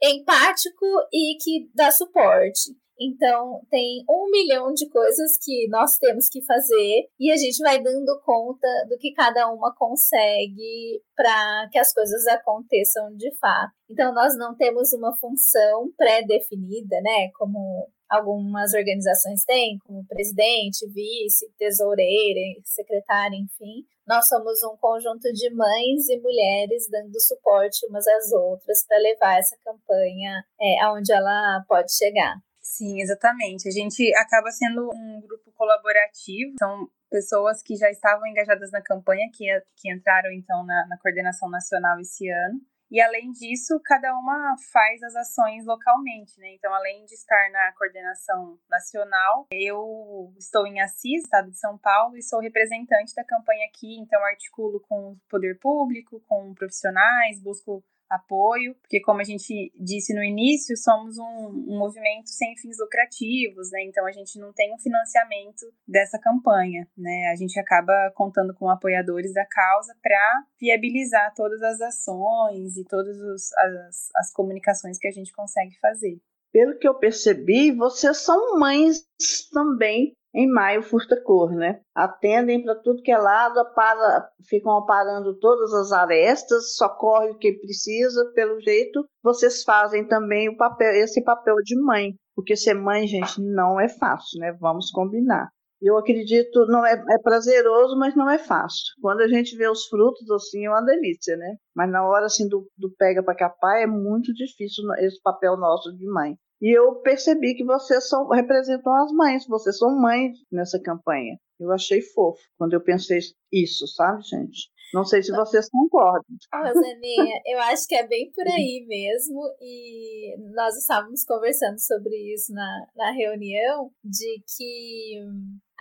empático 0.01 0.85
e 1.11 1.37
que 1.41 1.71
dá 1.73 1.91
suporte. 1.91 2.75
Então, 2.99 3.61
tem 3.69 4.03
um 4.09 4.29
milhão 4.29 4.73
de 4.73 4.87
coisas 4.89 5.37
que 5.41 5.67
nós 5.69 5.97
temos 5.97 6.29
que 6.29 6.43
fazer 6.43 7.07
e 7.19 7.31
a 7.31 7.35
gente 7.35 7.57
vai 7.59 7.81
dando 7.81 8.21
conta 8.23 8.67
do 8.87 8.97
que 8.97 9.13
cada 9.13 9.51
uma 9.51 9.73
consegue 9.75 11.01
para 11.15 11.69
que 11.71 11.79
as 11.79 11.93
coisas 11.93 12.25
aconteçam 12.27 13.15
de 13.15 13.35
fato. 13.37 13.73
Então, 13.89 14.13
nós 14.13 14.37
não 14.37 14.55
temos 14.55 14.93
uma 14.93 15.15
função 15.17 15.91
pré-definida, 15.97 17.01
né? 17.01 17.29
Como 17.37 17.89
algumas 18.09 18.73
organizações 18.73 19.43
têm, 19.43 19.79
como 19.85 20.05
presidente, 20.05 20.87
vice, 20.87 21.51
tesoureira, 21.57 22.61
secretária, 22.63 23.35
enfim. 23.35 23.85
Nós 24.07 24.27
somos 24.27 24.61
um 24.63 24.77
conjunto 24.77 25.31
de 25.33 25.49
mães 25.53 26.07
e 26.09 26.19
mulheres 26.19 26.87
dando 26.91 27.19
suporte 27.19 27.85
umas 27.87 28.05
às 28.05 28.31
outras 28.31 28.85
para 28.85 28.97
levar 28.97 29.39
essa 29.39 29.57
campanha 29.63 30.43
é, 30.61 30.81
aonde 30.81 31.11
ela 31.11 31.63
pode 31.67 31.95
chegar. 31.95 32.35
Sim, 32.63 33.01
exatamente. 33.01 33.67
A 33.67 33.71
gente 33.71 34.09
acaba 34.15 34.49
sendo 34.49 34.89
um 34.95 35.21
grupo 35.21 35.51
colaborativo, 35.51 36.55
são 36.57 36.87
pessoas 37.11 37.61
que 37.61 37.75
já 37.75 37.91
estavam 37.91 38.25
engajadas 38.25 38.71
na 38.71 38.81
campanha, 38.81 39.29
que, 39.33 39.45
que 39.75 39.91
entraram 39.91 40.31
então 40.31 40.65
na, 40.65 40.87
na 40.87 40.97
coordenação 40.97 41.49
nacional 41.49 41.99
esse 41.99 42.27
ano. 42.29 42.59
E 42.89 43.01
além 43.01 43.31
disso, 43.31 43.81
cada 43.83 44.13
uma 44.13 44.55
faz 44.71 45.01
as 45.03 45.15
ações 45.15 45.65
localmente, 45.65 46.39
né? 46.39 46.53
Então, 46.53 46.73
além 46.73 47.03
de 47.05 47.15
estar 47.15 47.49
na 47.51 47.73
coordenação 47.73 48.59
nacional, 48.69 49.47
eu 49.51 50.31
estou 50.37 50.65
em 50.67 50.79
Assis, 50.79 51.23
estado 51.23 51.49
de 51.49 51.57
São 51.57 51.77
Paulo, 51.77 52.15
e 52.15 52.21
sou 52.21 52.39
representante 52.39 53.15
da 53.15 53.23
campanha 53.23 53.65
aqui, 53.65 53.97
então 53.99 54.23
articulo 54.23 54.79
com 54.87 55.13
o 55.13 55.17
poder 55.27 55.57
público, 55.59 56.23
com 56.27 56.53
profissionais, 56.53 57.41
busco 57.41 57.83
apoio, 58.15 58.75
porque 58.81 59.01
como 59.01 59.21
a 59.21 59.23
gente 59.23 59.71
disse 59.79 60.13
no 60.13 60.23
início, 60.23 60.75
somos 60.77 61.17
um, 61.17 61.65
um, 61.67 61.77
movimento 61.77 62.27
sem 62.27 62.55
fins 62.57 62.77
lucrativos, 62.79 63.71
né? 63.71 63.83
Então 63.85 64.05
a 64.05 64.11
gente 64.11 64.39
não 64.39 64.53
tem 64.53 64.73
um 64.73 64.79
financiamento 64.79 65.65
dessa 65.87 66.19
campanha, 66.19 66.87
né? 66.97 67.31
A 67.31 67.35
gente 67.35 67.59
acaba 67.59 68.11
contando 68.15 68.53
com 68.53 68.69
apoiadores 68.69 69.33
da 69.33 69.45
causa 69.45 69.95
para 70.01 70.43
viabilizar 70.59 71.33
todas 71.35 71.61
as 71.61 71.81
ações 71.81 72.77
e 72.77 72.85
todas 72.85 73.17
os, 73.17 73.51
as, 73.53 74.09
as 74.15 74.33
comunicações 74.33 74.97
que 74.97 75.07
a 75.07 75.11
gente 75.11 75.33
consegue 75.33 75.77
fazer. 75.79 76.19
Pelo 76.51 76.77
que 76.77 76.87
eu 76.87 76.93
percebi, 76.93 77.71
vocês 77.71 78.17
são 78.17 78.59
mães 78.59 79.03
também 79.51 80.15
em 80.33 80.51
maio 80.51 80.81
furta 80.81 81.21
cor, 81.21 81.51
né? 81.51 81.79
Atendem 81.93 82.63
para 82.63 82.75
tudo 82.75 83.03
que 83.03 83.11
é 83.11 83.17
lado, 83.17 83.63
para, 83.75 84.29
ficam 84.49 84.75
aparando 84.77 85.37
todas 85.39 85.73
as 85.73 85.91
arestas, 85.91 86.75
socorre 86.75 87.31
o 87.31 87.37
que 87.37 87.53
precisa, 87.53 88.31
pelo 88.33 88.59
jeito 88.59 89.05
vocês 89.21 89.63
fazem 89.63 90.07
também 90.07 90.49
o 90.49 90.57
papel, 90.57 90.91
esse 90.95 91.23
papel 91.23 91.55
de 91.63 91.79
mãe, 91.79 92.15
porque 92.35 92.55
ser 92.55 92.73
mãe, 92.73 93.07
gente, 93.07 93.39
não 93.41 93.79
é 93.79 93.87
fácil, 93.87 94.39
né? 94.39 94.51
Vamos 94.59 94.89
combinar. 94.91 95.49
Eu 95.81 95.97
acredito, 95.97 96.65
não 96.67 96.85
é, 96.85 96.93
é 96.93 97.21
prazeroso, 97.21 97.97
mas 97.99 98.15
não 98.15 98.29
é 98.29 98.37
fácil. 98.37 98.85
Quando 99.01 99.19
a 99.19 99.27
gente 99.27 99.55
vê 99.57 99.69
os 99.69 99.85
frutos 99.87 100.31
assim, 100.31 100.65
é 100.65 100.69
uma 100.69 100.81
delícia, 100.81 101.35
né? 101.35 101.57
Mas 101.75 101.91
na 101.91 102.07
hora 102.07 102.25
assim 102.25 102.47
do, 102.47 102.65
do 102.77 102.89
pega 102.97 103.21
para 103.21 103.35
capar 103.35 103.81
é 103.81 103.85
muito 103.85 104.33
difícil 104.33 104.83
esse 104.99 105.21
papel 105.21 105.57
nosso 105.57 105.93
de 105.93 106.05
mãe. 106.07 106.37
E 106.63 106.71
eu 106.71 106.95
percebi 107.01 107.55
que 107.55 107.65
vocês 107.65 108.07
são, 108.07 108.29
representam 108.29 108.95
as 109.03 109.11
mães, 109.11 109.45
vocês 109.45 109.77
são 109.77 109.99
mães 109.99 110.37
nessa 110.49 110.79
campanha. 110.81 111.37
Eu 111.59 111.69
achei 111.73 112.01
fofo 112.01 112.41
quando 112.57 112.71
eu 112.71 112.81
pensei 112.81 113.19
isso, 113.51 113.85
sabe, 113.85 114.23
gente? 114.23 114.71
Não 114.93 115.03
sei 115.03 115.21
se 115.21 115.33
vocês 115.33 115.67
concordam. 115.69 116.23
Rosaninha, 116.53 117.41
eu 117.47 117.59
acho 117.63 117.85
que 117.85 117.95
é 117.95 118.07
bem 118.07 118.31
por 118.31 118.47
aí 118.47 118.85
mesmo. 118.87 119.41
E 119.59 120.37
nós 120.55 120.77
estávamos 120.77 121.25
conversando 121.25 121.79
sobre 121.79 122.15
isso 122.33 122.53
na, 122.53 122.87
na 122.95 123.11
reunião, 123.11 123.91
de 124.01 124.41
que 124.55 125.19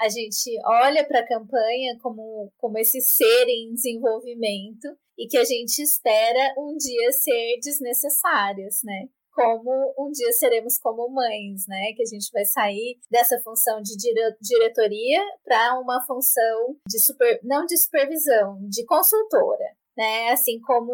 a 0.01 0.09
gente 0.09 0.59
olha 0.67 1.07
para 1.07 1.21
a 1.21 1.29
campanha 1.29 1.97
como, 2.03 2.51
como 2.57 2.77
esse 2.79 3.01
ser 3.03 3.47
em 3.47 3.73
desenvolvimento 3.73 4.89
e 5.17 5.29
que 5.29 5.39
a 5.39 5.45
gente 5.45 5.81
espera 5.81 6.55
um 6.59 6.77
dia 6.77 7.13
ser 7.13 7.61
desnecessárias, 7.63 8.81
né? 8.83 9.09
Como 9.33 9.95
um 9.99 10.11
dia 10.11 10.33
seremos 10.33 10.79
como 10.79 11.09
mães, 11.09 11.67
né? 11.67 11.93
Que 11.97 12.03
a 12.03 12.07
gente 12.07 12.31
vai 12.33 12.45
sair 12.45 12.99
dessa 13.11 13.41
função 13.41 13.81
de 13.81 13.97
dire 13.97 14.37
diretoria 14.41 15.21
para 15.45 15.81
uma 15.81 16.05
função 16.07 16.77
de 16.87 16.99
super, 16.99 17.41
não 17.43 17.65
de 17.67 17.77
supervisão, 17.77 18.59
de 18.69 18.85
consultora 18.85 19.82
né? 19.97 20.31
Assim 20.31 20.61
como 20.61 20.93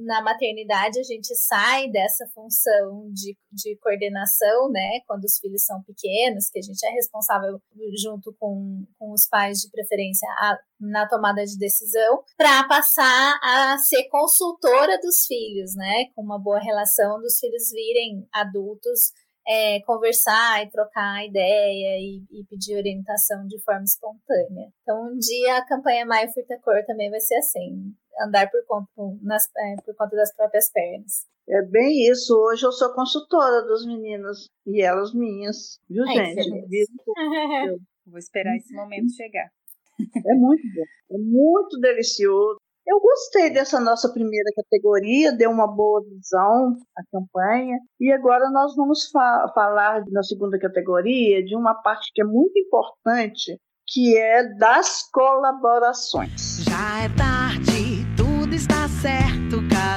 na 0.00 0.22
maternidade 0.22 0.98
a 0.98 1.02
gente 1.02 1.34
sai 1.36 1.88
dessa 1.88 2.26
função 2.34 3.10
de, 3.12 3.36
de 3.52 3.76
coordenação, 3.78 4.70
né? 4.70 5.00
Quando 5.06 5.24
os 5.24 5.38
filhos 5.38 5.64
são 5.64 5.82
pequenos, 5.82 6.50
que 6.50 6.58
a 6.58 6.62
gente 6.62 6.84
é 6.84 6.90
responsável 6.90 7.60
junto 8.02 8.34
com, 8.38 8.84
com 8.98 9.12
os 9.12 9.26
pais 9.28 9.58
de 9.58 9.70
preferência 9.70 10.28
a, 10.38 10.58
na 10.80 11.08
tomada 11.08 11.44
de 11.44 11.56
decisão, 11.58 12.22
para 12.36 12.66
passar 12.66 13.38
a 13.42 13.78
ser 13.78 14.04
consultora 14.08 14.98
dos 15.00 15.24
filhos, 15.26 15.74
né? 15.76 16.06
Com 16.14 16.22
uma 16.22 16.38
boa 16.38 16.58
relação 16.58 17.20
dos 17.20 17.38
filhos 17.38 17.70
virem 17.70 18.26
adultos 18.32 19.12
é, 19.46 19.80
conversar 19.82 20.62
e 20.62 20.70
trocar 20.70 21.24
ideia 21.26 21.98
e, 21.98 22.24
e, 22.30 22.44
pedir 22.48 22.76
orientação 22.76 23.46
de 23.46 23.62
forma 23.62 23.84
espontânea. 23.84 24.72
Então, 24.82 25.12
um 25.12 25.18
dia 25.18 25.58
a 25.58 25.66
campanha 25.66 26.06
Maio 26.06 26.32
Furta 26.32 26.58
Cor 26.62 26.82
também 26.86 27.10
vai 27.10 27.20
ser 27.20 27.36
assim, 27.36 27.94
andar 28.20 28.50
por 28.50 28.64
conta, 28.66 28.90
nas, 29.22 29.44
é, 29.56 29.76
por 29.84 29.94
conta 29.96 30.16
das 30.16 30.34
próprias 30.34 30.70
pernas. 30.70 31.26
É 31.48 31.62
bem 31.62 32.10
isso. 32.10 32.34
Hoje 32.34 32.64
eu 32.64 32.72
sou 32.72 32.94
consultora 32.94 33.62
dos 33.62 33.86
meninos 33.86 34.50
e 34.66 34.82
elas 34.82 35.12
minhas, 35.12 35.78
viu, 35.88 36.04
Ai, 36.08 36.34
gente? 36.34 36.86
Vou 38.06 38.18
esperar 38.18 38.56
esse 38.56 38.74
momento 38.74 39.12
chegar. 39.14 39.50
É 40.26 40.34
muito 40.34 40.62
bom, 40.74 41.14
é 41.14 41.18
muito 41.18 41.78
delicioso. 41.78 42.58
Eu 42.86 43.00
gostei 43.00 43.48
dessa 43.50 43.78
nossa 43.78 44.12
primeira 44.12 44.50
categoria, 44.56 45.32
deu 45.32 45.50
uma 45.50 45.66
boa 45.66 46.02
visão 46.02 46.76
à 46.96 47.02
campanha. 47.10 47.78
E 47.98 48.12
agora 48.12 48.50
nós 48.50 48.74
vamos 48.76 49.08
fa 49.10 49.50
falar 49.54 50.04
na 50.08 50.22
segunda 50.22 50.58
categoria 50.58 51.42
de 51.44 51.56
uma 51.56 51.74
parte 51.74 52.10
que 52.12 52.20
é 52.20 52.24
muito 52.24 52.58
importante, 52.58 53.58
que 53.86 54.18
é 54.18 54.44
das 54.58 55.08
colaborações. 55.10 56.64
Já 56.64 57.04
é 57.04 57.08
tarde, 57.16 57.73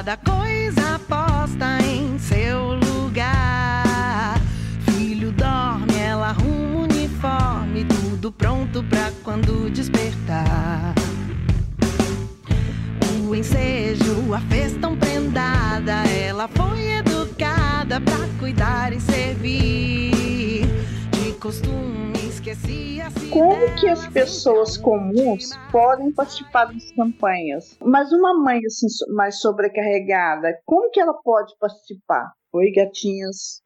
cada 0.08 0.16
coisa 0.16 0.98
posta 1.06 1.84
em 1.84 2.18
seu 2.18 2.72
lugar. 2.76 4.40
Filho 4.86 5.30
dorme, 5.32 5.98
ela 5.98 6.28
arruma 6.28 6.84
uniforme, 6.84 7.84
tudo 7.84 8.32
pronto 8.32 8.82
pra 8.84 9.12
quando 9.22 9.68
despertar 9.70 10.94
o 13.28 13.34
ensejo, 13.34 14.32
a 14.32 14.40
fez 14.40 14.72
tão 14.78 14.96
prendada. 14.96 15.92
Ela 16.08 16.48
foi 16.48 16.92
educada 16.92 18.00
pra 18.00 18.28
cuidar 18.38 18.94
e 18.94 19.00
servir. 19.02 20.66
De 21.12 21.32
costume, 21.32 22.17
Como 23.30 23.78
que 23.78 23.88
as 23.88 24.06
pessoas 24.08 24.76
comuns 24.78 25.50
podem 25.70 26.12
participar 26.12 26.66
das 26.66 26.90
campanhas? 26.92 27.76
Mas 27.80 28.10
uma 28.12 28.32
mãe 28.42 28.60
assim, 28.66 28.86
mais 29.14 29.40
sobrecarregada, 29.40 30.58
como 30.64 30.90
que 30.90 31.00
ela 31.00 31.14
pode 31.14 31.54
participar? 31.58 32.32
Oi, 32.52 32.72
gatinhas. 32.72 33.62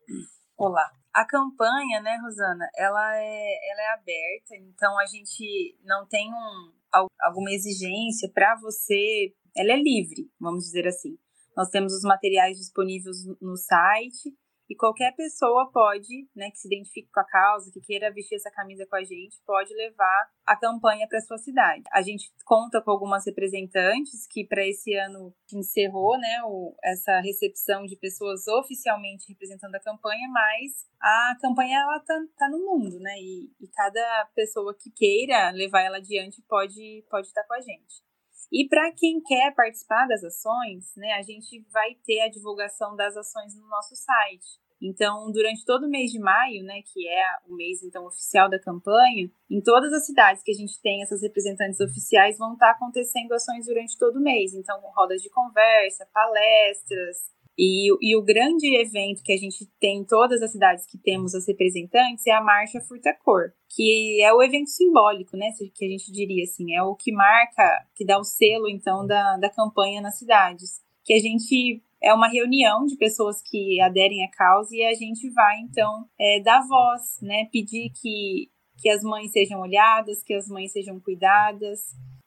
Olá. 0.58 0.90
A 1.14 1.26
campanha, 1.26 2.00
né, 2.00 2.18
Rosana, 2.22 2.66
ela 2.76 3.16
é, 3.16 3.70
ela 3.70 3.82
é 3.82 3.92
aberta, 3.92 4.56
então 4.56 4.98
a 4.98 5.06
gente 5.06 5.76
não 5.84 6.06
tem 6.08 6.32
um, 6.32 6.72
alguma 7.20 7.50
exigência 7.50 8.30
para 8.34 8.56
você 8.56 9.32
ela 9.56 9.72
é 9.72 9.76
livre, 9.76 10.30
vamos 10.40 10.64
dizer 10.64 10.88
assim. 10.88 11.16
Nós 11.56 11.68
temos 11.68 11.92
os 11.92 12.02
materiais 12.02 12.56
disponíveis 12.56 13.18
no 13.40 13.56
site 13.56 14.34
e 14.68 14.76
qualquer 14.76 15.14
pessoa 15.14 15.70
pode, 15.72 16.28
né, 16.34 16.50
que 16.50 16.58
se 16.58 16.68
identifique 16.68 17.10
com 17.12 17.20
a 17.20 17.24
causa, 17.24 17.70
que 17.72 17.80
queira 17.80 18.12
vestir 18.12 18.36
essa 18.36 18.50
camisa 18.50 18.86
com 18.86 18.96
a 18.96 19.04
gente, 19.04 19.40
pode 19.46 19.74
levar 19.74 20.30
a 20.46 20.56
campanha 20.56 21.06
para 21.08 21.20
sua 21.20 21.38
cidade. 21.38 21.82
A 21.92 22.02
gente 22.02 22.32
conta 22.44 22.80
com 22.80 22.90
algumas 22.90 23.26
representantes 23.26 24.26
que 24.30 24.46
para 24.46 24.66
esse 24.66 24.94
ano 24.94 25.34
encerrou, 25.52 26.18
né, 26.18 26.42
o, 26.44 26.74
essa 26.82 27.20
recepção 27.20 27.84
de 27.84 27.96
pessoas 27.96 28.46
oficialmente 28.48 29.28
representando 29.28 29.74
a 29.74 29.80
campanha, 29.80 30.28
mas 30.28 30.86
a 31.00 31.36
campanha 31.40 31.78
ela 31.80 32.00
tá, 32.00 32.14
tá 32.38 32.48
no 32.48 32.58
mundo, 32.58 32.98
né, 32.98 33.14
e, 33.18 33.50
e 33.60 33.68
cada 33.68 34.30
pessoa 34.34 34.74
que 34.74 34.90
queira 34.90 35.50
levar 35.50 35.82
ela 35.82 35.98
adiante 35.98 36.42
pode 36.48 37.04
pode 37.10 37.26
estar 37.26 37.44
com 37.44 37.54
a 37.54 37.60
gente. 37.60 38.02
E 38.50 38.68
para 38.68 38.92
quem 38.92 39.20
quer 39.20 39.54
participar 39.54 40.06
das 40.06 40.24
ações, 40.24 40.94
né, 40.96 41.12
a 41.12 41.22
gente 41.22 41.64
vai 41.70 41.94
ter 42.04 42.20
a 42.20 42.30
divulgação 42.30 42.96
das 42.96 43.16
ações 43.16 43.54
no 43.54 43.68
nosso 43.68 43.94
site. 43.94 44.62
Então, 44.82 45.30
durante 45.30 45.64
todo 45.64 45.86
o 45.86 45.88
mês 45.88 46.10
de 46.10 46.18
maio, 46.18 46.64
né, 46.64 46.82
que 46.82 47.06
é 47.06 47.24
o 47.46 47.54
mês 47.54 47.84
então 47.84 48.04
oficial 48.04 48.50
da 48.50 48.58
campanha, 48.58 49.30
em 49.48 49.60
todas 49.60 49.92
as 49.92 50.04
cidades 50.04 50.42
que 50.42 50.50
a 50.50 50.54
gente 50.54 50.80
tem 50.82 51.02
essas 51.02 51.22
representantes 51.22 51.78
oficiais 51.78 52.36
vão 52.36 52.54
estar 52.54 52.72
acontecendo 52.72 53.32
ações 53.32 53.66
durante 53.66 53.96
todo 53.96 54.16
o 54.16 54.22
mês. 54.22 54.54
Então, 54.54 54.80
rodas 54.96 55.22
de 55.22 55.30
conversa, 55.30 56.08
palestras, 56.12 57.30
E, 57.58 57.90
e, 58.00 58.16
o 58.16 58.22
grande 58.22 58.74
evento 58.76 59.22
que 59.22 59.32
a 59.32 59.36
gente 59.36 59.66
tem 59.78 59.98
em 59.98 60.04
todas 60.04 60.40
as 60.40 60.52
cidades 60.52 60.86
que 60.86 60.96
temos 60.96 61.34
as 61.34 61.46
representantes 61.46 62.26
é 62.26 62.32
a 62.32 62.42
Marcha 62.42 62.80
Furta 62.80 63.14
Cor, 63.22 63.52
que 63.68 64.22
é 64.22 64.32
o 64.32 64.42
evento 64.42 64.70
simbólico, 64.70 65.36
né? 65.36 65.50
Que 65.74 65.84
a 65.84 65.88
gente 65.88 66.10
diria 66.10 66.44
assim, 66.44 66.74
é 66.74 66.82
o 66.82 66.94
que 66.94 67.12
marca, 67.12 67.86
que 67.94 68.06
dá 68.06 68.18
o 68.18 68.24
selo, 68.24 68.68
então, 68.68 69.06
da, 69.06 69.36
da 69.36 69.50
campanha 69.50 70.00
nas 70.00 70.18
cidades. 70.18 70.80
Que 71.04 71.12
a 71.12 71.18
gente 71.18 71.82
é 72.02 72.12
uma 72.14 72.28
reunião 72.28 72.86
de 72.86 72.96
pessoas 72.96 73.42
que 73.42 73.80
aderem 73.80 74.24
à 74.24 74.30
causa 74.30 74.74
e 74.74 74.82
a 74.84 74.94
gente 74.94 75.28
vai, 75.30 75.60
então, 75.60 76.06
é, 76.18 76.40
dar 76.40 76.66
voz, 76.66 77.18
né? 77.20 77.48
Pedir 77.52 77.90
que, 77.90 78.50
que 78.78 78.88
as 78.88 79.02
mães 79.02 79.30
sejam 79.30 79.60
olhadas, 79.60 80.22
que 80.22 80.32
as 80.32 80.48
mães 80.48 80.72
sejam 80.72 80.98
cuidadas, 80.98 81.80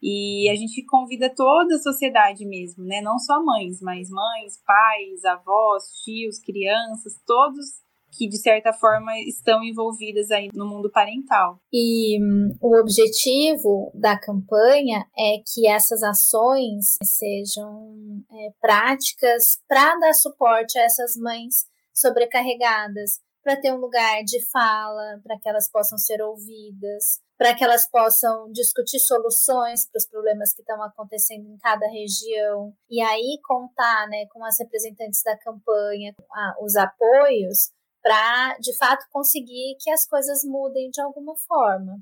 e 0.08 0.48
a 0.48 0.54
gente 0.54 0.84
convida 0.84 1.28
toda 1.34 1.74
a 1.74 1.80
sociedade 1.80 2.46
mesmo, 2.46 2.84
né? 2.84 3.00
Não 3.00 3.18
só 3.18 3.42
mães, 3.42 3.80
mas 3.80 4.08
mães, 4.08 4.62
pais, 4.64 5.24
avós, 5.24 5.82
tios, 6.04 6.38
crianças, 6.38 7.20
todos 7.26 7.84
que 8.16 8.28
de 8.28 8.38
certa 8.38 8.72
forma 8.72 9.18
estão 9.18 9.64
envolvidas 9.64 10.30
aí 10.30 10.48
no 10.54 10.64
mundo 10.64 10.88
parental. 10.92 11.58
E 11.72 12.22
hum, 12.22 12.56
o 12.60 12.78
objetivo 12.78 13.90
da 13.92 14.16
campanha 14.16 15.04
é 15.18 15.42
que 15.44 15.66
essas 15.66 16.04
ações 16.04 16.96
sejam 17.02 18.22
é, 18.32 18.50
práticas 18.60 19.60
para 19.66 19.98
dar 19.98 20.14
suporte 20.14 20.78
a 20.78 20.84
essas 20.84 21.16
mães 21.16 21.66
sobrecarregadas, 21.92 23.18
para 23.42 23.60
ter 23.60 23.72
um 23.72 23.80
lugar 23.80 24.22
de 24.22 24.40
fala, 24.50 25.20
para 25.24 25.36
que 25.38 25.48
elas 25.48 25.68
possam 25.68 25.98
ser 25.98 26.22
ouvidas, 26.22 27.20
para 27.38 27.54
que 27.54 27.62
elas 27.62 27.88
possam 27.90 28.50
discutir 28.50 28.98
soluções 28.98 29.88
para 29.88 29.98
os 29.98 30.06
problemas 30.06 30.52
que 30.54 30.62
estão 30.62 30.82
acontecendo 30.82 31.46
em 31.46 31.58
cada 31.58 31.86
região 31.88 32.74
e 32.90 33.00
aí 33.02 33.38
contar 33.44 34.08
né, 34.08 34.26
com 34.32 34.44
as 34.44 34.58
representantes 34.58 35.22
da 35.22 35.36
campanha, 35.38 36.14
a, 36.32 36.56
os 36.62 36.76
apoios 36.76 37.70
para 38.02 38.56
de 38.58 38.76
fato 38.76 39.04
conseguir 39.10 39.76
que 39.80 39.90
as 39.90 40.06
coisas 40.06 40.44
mudem 40.44 40.90
de 40.90 41.00
alguma 41.02 41.34
forma. 41.46 41.98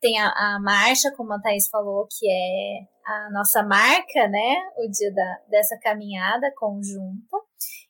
Tem 0.00 0.16
a, 0.18 0.28
a, 0.28 0.60
marcha, 0.60 1.10
como 1.16 1.32
a 1.32 1.40
Thaís 1.40 1.68
falou, 1.68 2.06
que 2.08 2.30
é 2.30 2.86
a 3.04 3.30
nossa 3.32 3.64
marca, 3.64 4.28
né? 4.28 4.54
O 4.76 4.88
dia 4.88 5.12
da, 5.12 5.38
dessa 5.48 5.76
caminhada 5.78 6.52
conjunta. 6.56 7.36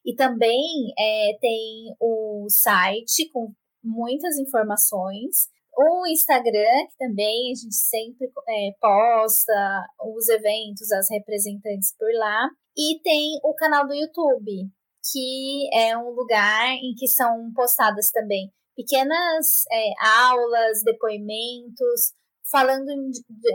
E 0.03 0.15
também 0.15 0.95
é, 0.99 1.37
tem 1.39 1.95
o 2.01 2.47
site 2.49 3.31
com 3.31 3.53
muitas 3.85 4.39
informações 4.39 5.49
o 5.79 6.07
Instagram, 6.09 6.87
que 6.91 6.97
também 6.99 7.53
a 7.53 7.55
gente 7.55 7.75
sempre 7.75 8.27
é, 8.49 8.71
posta 8.81 9.87
os 10.13 10.29
eventos, 10.29 10.91
as 10.91 11.09
representantes 11.09 11.95
por 11.97 12.13
lá. 12.15 12.49
E 12.77 13.01
tem 13.03 13.39
o 13.45 13.55
canal 13.55 13.87
do 13.87 13.95
YouTube, 13.95 14.69
que 15.13 15.69
é 15.73 15.97
um 15.97 16.11
lugar 16.11 16.75
em 16.75 16.95
que 16.97 17.07
são 17.07 17.53
postadas 17.55 18.11
também 18.11 18.53
pequenas 18.77 19.65
é, 19.73 19.93
aulas, 20.01 20.83
depoimentos, 20.85 22.13
falando 22.51 22.89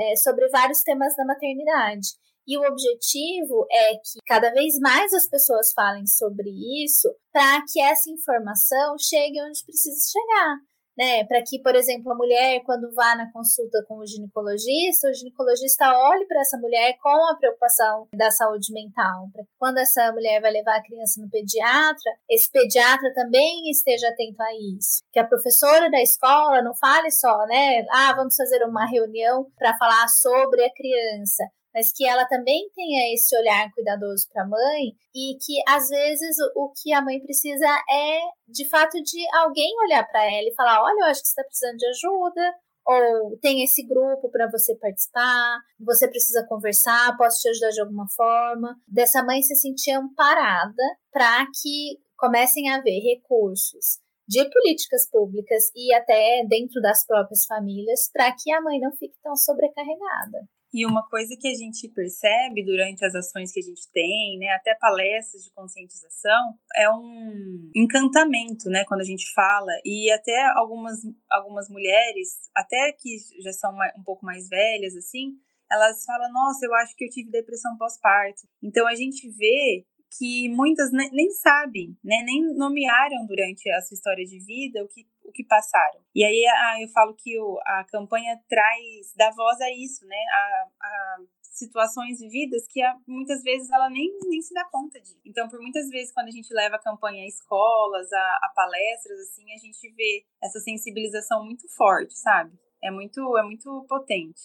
é, 0.01 0.15
sobre 0.17 0.49
vários 0.49 0.81
temas 0.81 1.15
da 1.15 1.25
maternidade. 1.25 2.09
E 2.45 2.57
o 2.57 2.61
objetivo 2.61 3.65
é 3.71 3.93
que 3.95 4.19
cada 4.25 4.51
vez 4.51 4.77
mais 4.79 5.13
as 5.13 5.25
pessoas 5.27 5.71
falem 5.73 6.05
sobre 6.05 6.49
isso, 6.83 7.09
para 7.31 7.63
que 7.71 7.79
essa 7.81 8.09
informação 8.09 8.97
chegue 8.99 9.41
onde 9.41 9.63
precisa 9.65 10.11
chegar 10.11 10.57
né? 10.97 11.23
Para 11.25 11.41
que, 11.43 11.59
por 11.61 11.75
exemplo, 11.75 12.11
a 12.11 12.15
mulher, 12.15 12.61
quando 12.65 12.93
vá 12.93 13.15
na 13.15 13.31
consulta 13.31 13.83
com 13.87 13.97
o 13.97 14.05
ginecologista, 14.05 15.09
o 15.09 15.13
ginecologista 15.13 15.85
olhe 16.09 16.25
para 16.25 16.41
essa 16.41 16.57
mulher 16.57 16.95
com 17.01 17.09
a 17.09 17.35
preocupação 17.35 18.07
da 18.15 18.31
saúde 18.31 18.71
mental. 18.73 19.29
Para 19.31 19.43
que 19.43 19.51
quando 19.57 19.77
essa 19.77 20.11
mulher 20.11 20.41
vai 20.41 20.51
levar 20.51 20.77
a 20.77 20.83
criança 20.83 21.21
no 21.21 21.29
pediatra, 21.29 22.11
esse 22.29 22.51
pediatra 22.51 23.13
também 23.13 23.69
esteja 23.69 24.07
atento 24.07 24.41
a 24.41 24.53
isso. 24.77 25.03
Que 25.11 25.19
a 25.19 25.27
professora 25.27 25.89
da 25.89 26.01
escola 26.01 26.61
não 26.61 26.75
fale 26.75 27.11
só, 27.11 27.45
né? 27.47 27.85
Ah, 27.89 28.13
vamos 28.15 28.35
fazer 28.35 28.63
uma 28.63 28.85
reunião 28.85 29.47
para 29.57 29.77
falar 29.77 30.07
sobre 30.07 30.63
a 30.63 30.73
criança 30.73 31.43
mas 31.73 31.91
que 31.91 32.07
ela 32.07 32.25
também 32.27 32.69
tenha 32.75 33.13
esse 33.13 33.35
olhar 33.37 33.71
cuidadoso 33.73 34.27
para 34.31 34.43
a 34.43 34.47
mãe 34.47 34.93
e 35.13 35.37
que 35.43 35.61
às 35.67 35.89
vezes 35.89 36.35
o, 36.55 36.71
que 36.81 36.93
a 36.93 37.01
mãe 37.01 37.19
precisa 37.19 37.65
é 37.89 38.19
de 38.47 38.67
fato 38.69 39.01
de 39.01 39.25
alguém 39.35 39.73
olhar 39.85 40.07
para 40.07 40.23
ela 40.23 40.47
e 40.47 40.55
falar: 40.55 40.83
olha, 40.83 40.99
eu 41.01 41.05
acho 41.05 41.21
que 41.21 41.27
você 41.27 41.41
está 41.41 41.43
precisando 41.43 41.77
de 41.77 41.87
ajuda. 41.87 42.53
Ou 42.85 43.39
tem 43.39 43.63
esse 43.63 43.81
grupo 43.87 44.29
para 44.29 44.51
você 44.51 44.75
participar, 44.75 45.57
você 45.79 46.05
precisa 46.05 46.45
conversar, 46.49 47.15
posso 47.15 47.39
te 47.39 47.47
ajudar 47.47 47.69
de 47.69 47.79
alguma 47.79 48.05
forma. 48.13 48.75
Dessa 48.85 49.23
mãe 49.23 49.41
se 49.41 49.55
sentir 49.55 49.91
amparada 49.91 50.83
para 51.09 51.45
que 51.45 51.97
comecem 52.17 52.69
a 52.69 52.75
haver 52.75 52.99
recursos 52.99 54.03
de 54.27 54.49
políticas 54.49 55.09
públicas 55.09 55.71
e 55.75 55.93
até 55.93 56.45
dentro 56.47 56.81
das 56.81 57.05
próprias 57.05 57.45
famílias 57.45 58.09
para 58.11 58.31
que 58.31 58.51
a 58.51 58.61
mãe 58.61 58.79
não 58.79 58.91
fique 58.91 59.15
tão 59.21 59.35
sobrecarregada. 59.35 60.47
E 60.73 60.87
uma 60.87 61.07
coisa 61.07 61.37
que 61.39 61.47
a 61.47 61.53
gente 61.53 61.87
percebe 61.89 62.65
durante 62.65 63.05
as 63.05 63.13
ações 63.13 63.51
que 63.51 63.59
a 63.59 63.63
gente 63.63 63.87
tem, 63.91 64.39
né, 64.39 64.47
até 64.49 64.73
palestras 64.73 65.43
de 65.43 65.51
conscientização, 65.51 66.55
é 66.75 66.89
um 66.89 67.69
encantamento, 67.75 68.69
né, 68.69 68.83
quando 68.85 69.01
a 69.01 69.05
gente 69.05 69.31
fala 69.33 69.71
e 69.85 70.09
até 70.11 70.45
algumas 70.55 70.97
algumas 71.29 71.69
mulheres, 71.69 72.49
até 72.55 72.91
que 72.93 73.17
já 73.43 73.53
são 73.53 73.71
um 73.97 74.03
pouco 74.03 74.25
mais 74.25 74.49
velhas 74.49 74.95
assim, 74.95 75.33
elas 75.71 76.03
falam: 76.05 76.31
"Nossa, 76.33 76.65
eu 76.65 76.73
acho 76.75 76.95
que 76.95 77.05
eu 77.05 77.09
tive 77.09 77.29
depressão 77.29 77.77
pós-parto". 77.77 78.41
Então 78.61 78.87
a 78.87 78.95
gente 78.95 79.29
vê 79.29 79.85
que 80.17 80.49
muitas 80.49 80.91
nem, 80.91 81.29
sabem, 81.31 81.97
né, 82.03 82.21
nem 82.25 82.41
nomearam 82.55 83.25
durante 83.27 83.69
a 83.71 83.81
sua 83.81 83.95
história 83.95 84.25
de 84.25 84.39
vida 84.39 84.83
o 84.83 84.87
que, 84.87 85.05
o 85.25 85.31
que 85.31 85.43
passaram. 85.43 85.99
E 86.13 86.23
aí 86.23 86.45
ah, 86.45 86.81
eu 86.81 86.87
falo 86.89 87.15
que 87.15 87.39
o, 87.39 87.59
a 87.65 87.85
campanha 87.85 88.39
traz, 88.49 89.13
dá 89.15 89.31
voz 89.31 89.59
a 89.61 89.71
isso, 89.71 90.05
né, 90.05 90.17
a, 90.31 90.67
a 90.81 91.17
situações 91.53 92.19
vividas 92.19 92.65
que 92.67 92.81
muitas 93.07 93.43
vezes 93.43 93.69
ela 93.71 93.89
nem, 93.89 94.11
nem 94.27 94.41
se 94.41 94.53
dá 94.53 94.65
conta 94.71 94.99
de. 94.99 95.11
Então, 95.23 95.47
por 95.47 95.59
muitas 95.61 95.87
vezes, 95.89 96.11
quando 96.11 96.27
a 96.27 96.31
gente 96.31 96.53
leva 96.53 96.75
a 96.75 96.81
campanha 96.81 97.23
a 97.23 97.27
escolas, 97.27 98.11
a, 98.11 98.17
a 98.17 98.51
palestras, 98.55 99.19
assim, 99.19 99.43
a 99.53 99.57
gente 99.57 99.93
vê 99.95 100.25
essa 100.43 100.59
sensibilização 100.59 101.45
muito 101.45 101.67
forte, 101.75 102.17
sabe? 102.17 102.51
É 102.83 102.89
muito, 102.89 103.37
é 103.37 103.43
muito 103.43 103.85
potente. 103.87 104.41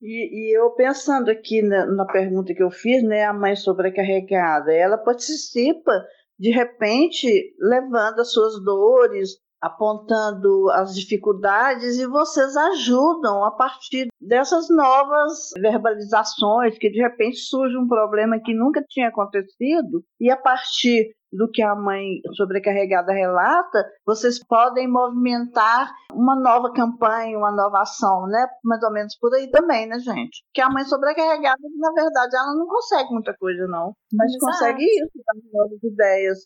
E, 0.00 0.50
e, 0.50 0.56
eu 0.56 0.70
pensando 0.72 1.30
aqui 1.30 1.62
na, 1.62 1.86
na, 1.86 2.04
pergunta 2.04 2.54
que 2.54 2.62
eu 2.62 2.70
fiz, 2.70 3.04
né, 3.04 3.24
a 3.24 3.32
mãe 3.32 3.54
sobrecarregada, 3.54 4.72
ela 4.74 4.98
participa 4.98 5.92
de 6.36 6.50
repente 6.50 7.54
levando 7.60 8.20
as 8.20 8.32
suas 8.32 8.60
dores, 8.64 9.36
apontando 9.62 10.68
as 10.72 10.92
dificuldades 10.92 11.96
e 11.98 12.06
vocês 12.06 12.56
ajudam 12.56 13.44
a 13.44 13.50
partir 13.52 14.08
dessas 14.20 14.68
novas 14.68 15.50
verbalizações 15.56 16.76
que 16.76 16.90
de 16.90 17.00
repente 17.00 17.38
surge 17.38 17.76
um 17.78 17.86
problema 17.86 18.40
que 18.40 18.52
nunca 18.52 18.84
tinha 18.88 19.08
acontecido 19.08 20.02
e 20.20 20.28
a 20.30 20.36
partir 20.36 21.14
do 21.32 21.50
que 21.50 21.62
a 21.62 21.74
mãe 21.74 22.20
sobrecarregada 22.36 23.12
relata, 23.12 23.84
vocês 24.04 24.38
podem 24.44 24.86
movimentar 24.86 25.90
uma 26.12 26.38
nova 26.38 26.70
campanha, 26.72 27.38
uma 27.38 27.50
nova 27.50 27.80
ação, 27.80 28.26
né? 28.26 28.46
Mais 28.62 28.82
ou 28.82 28.92
menos 28.92 29.16
por 29.18 29.34
aí 29.34 29.50
também, 29.50 29.86
né, 29.86 29.98
gente? 29.98 30.44
Que 30.52 30.60
a 30.60 30.68
mãe 30.68 30.84
sobrecarregada, 30.84 31.62
na 31.78 31.92
verdade, 31.92 32.36
ela 32.36 32.54
não 32.54 32.66
consegue 32.66 33.10
muita 33.10 33.34
coisa, 33.34 33.66
não. 33.66 33.94
Mas 34.12 34.30
Exato. 34.30 34.44
consegue 34.44 34.84
isso, 34.84 35.10
dar 35.24 35.60
novas 35.60 35.82
ideias. 35.82 36.38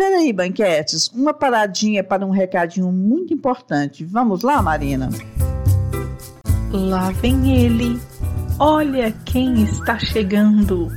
Peraí, 0.00 0.32
banquetes, 0.32 1.08
uma 1.08 1.34
paradinha 1.34 2.02
para 2.02 2.24
um 2.24 2.30
recadinho 2.30 2.90
muito 2.90 3.34
importante. 3.34 4.02
Vamos 4.02 4.40
lá, 4.40 4.62
Marina? 4.62 5.10
Lá 6.72 7.10
vem 7.10 7.54
ele. 7.62 8.00
Olha 8.58 9.12
quem 9.26 9.62
está 9.62 9.98
chegando. 9.98 10.90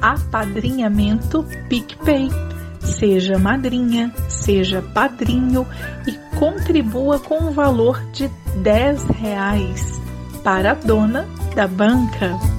Apadrinhamento 0.00 1.44
PicPay 1.68 2.28
Seja 2.78 3.36
madrinha, 3.36 4.14
seja 4.28 4.80
padrinho 4.80 5.66
e 6.06 6.12
contribua 6.38 7.18
com 7.18 7.48
o 7.48 7.50
valor 7.50 8.00
de 8.12 8.30
10 8.62 9.06
reais 9.06 10.00
para 10.44 10.70
a 10.70 10.74
dona 10.74 11.26
da 11.56 11.66
banca. 11.66 12.55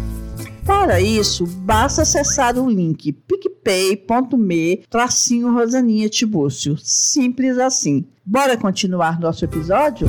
Para 0.68 1.00
isso, 1.00 1.46
basta 1.48 2.02
acessar 2.02 2.58
o 2.58 2.70
link 2.70 3.14
picpay.me 3.14 4.86
tracinho 4.90 5.54
Rosaninha 5.54 6.10
Tibúrcio. 6.10 6.76
Simples 6.78 7.58
assim. 7.58 8.06
Bora 8.26 8.58
continuar 8.58 9.18
nosso 9.18 9.46
episódio? 9.46 10.08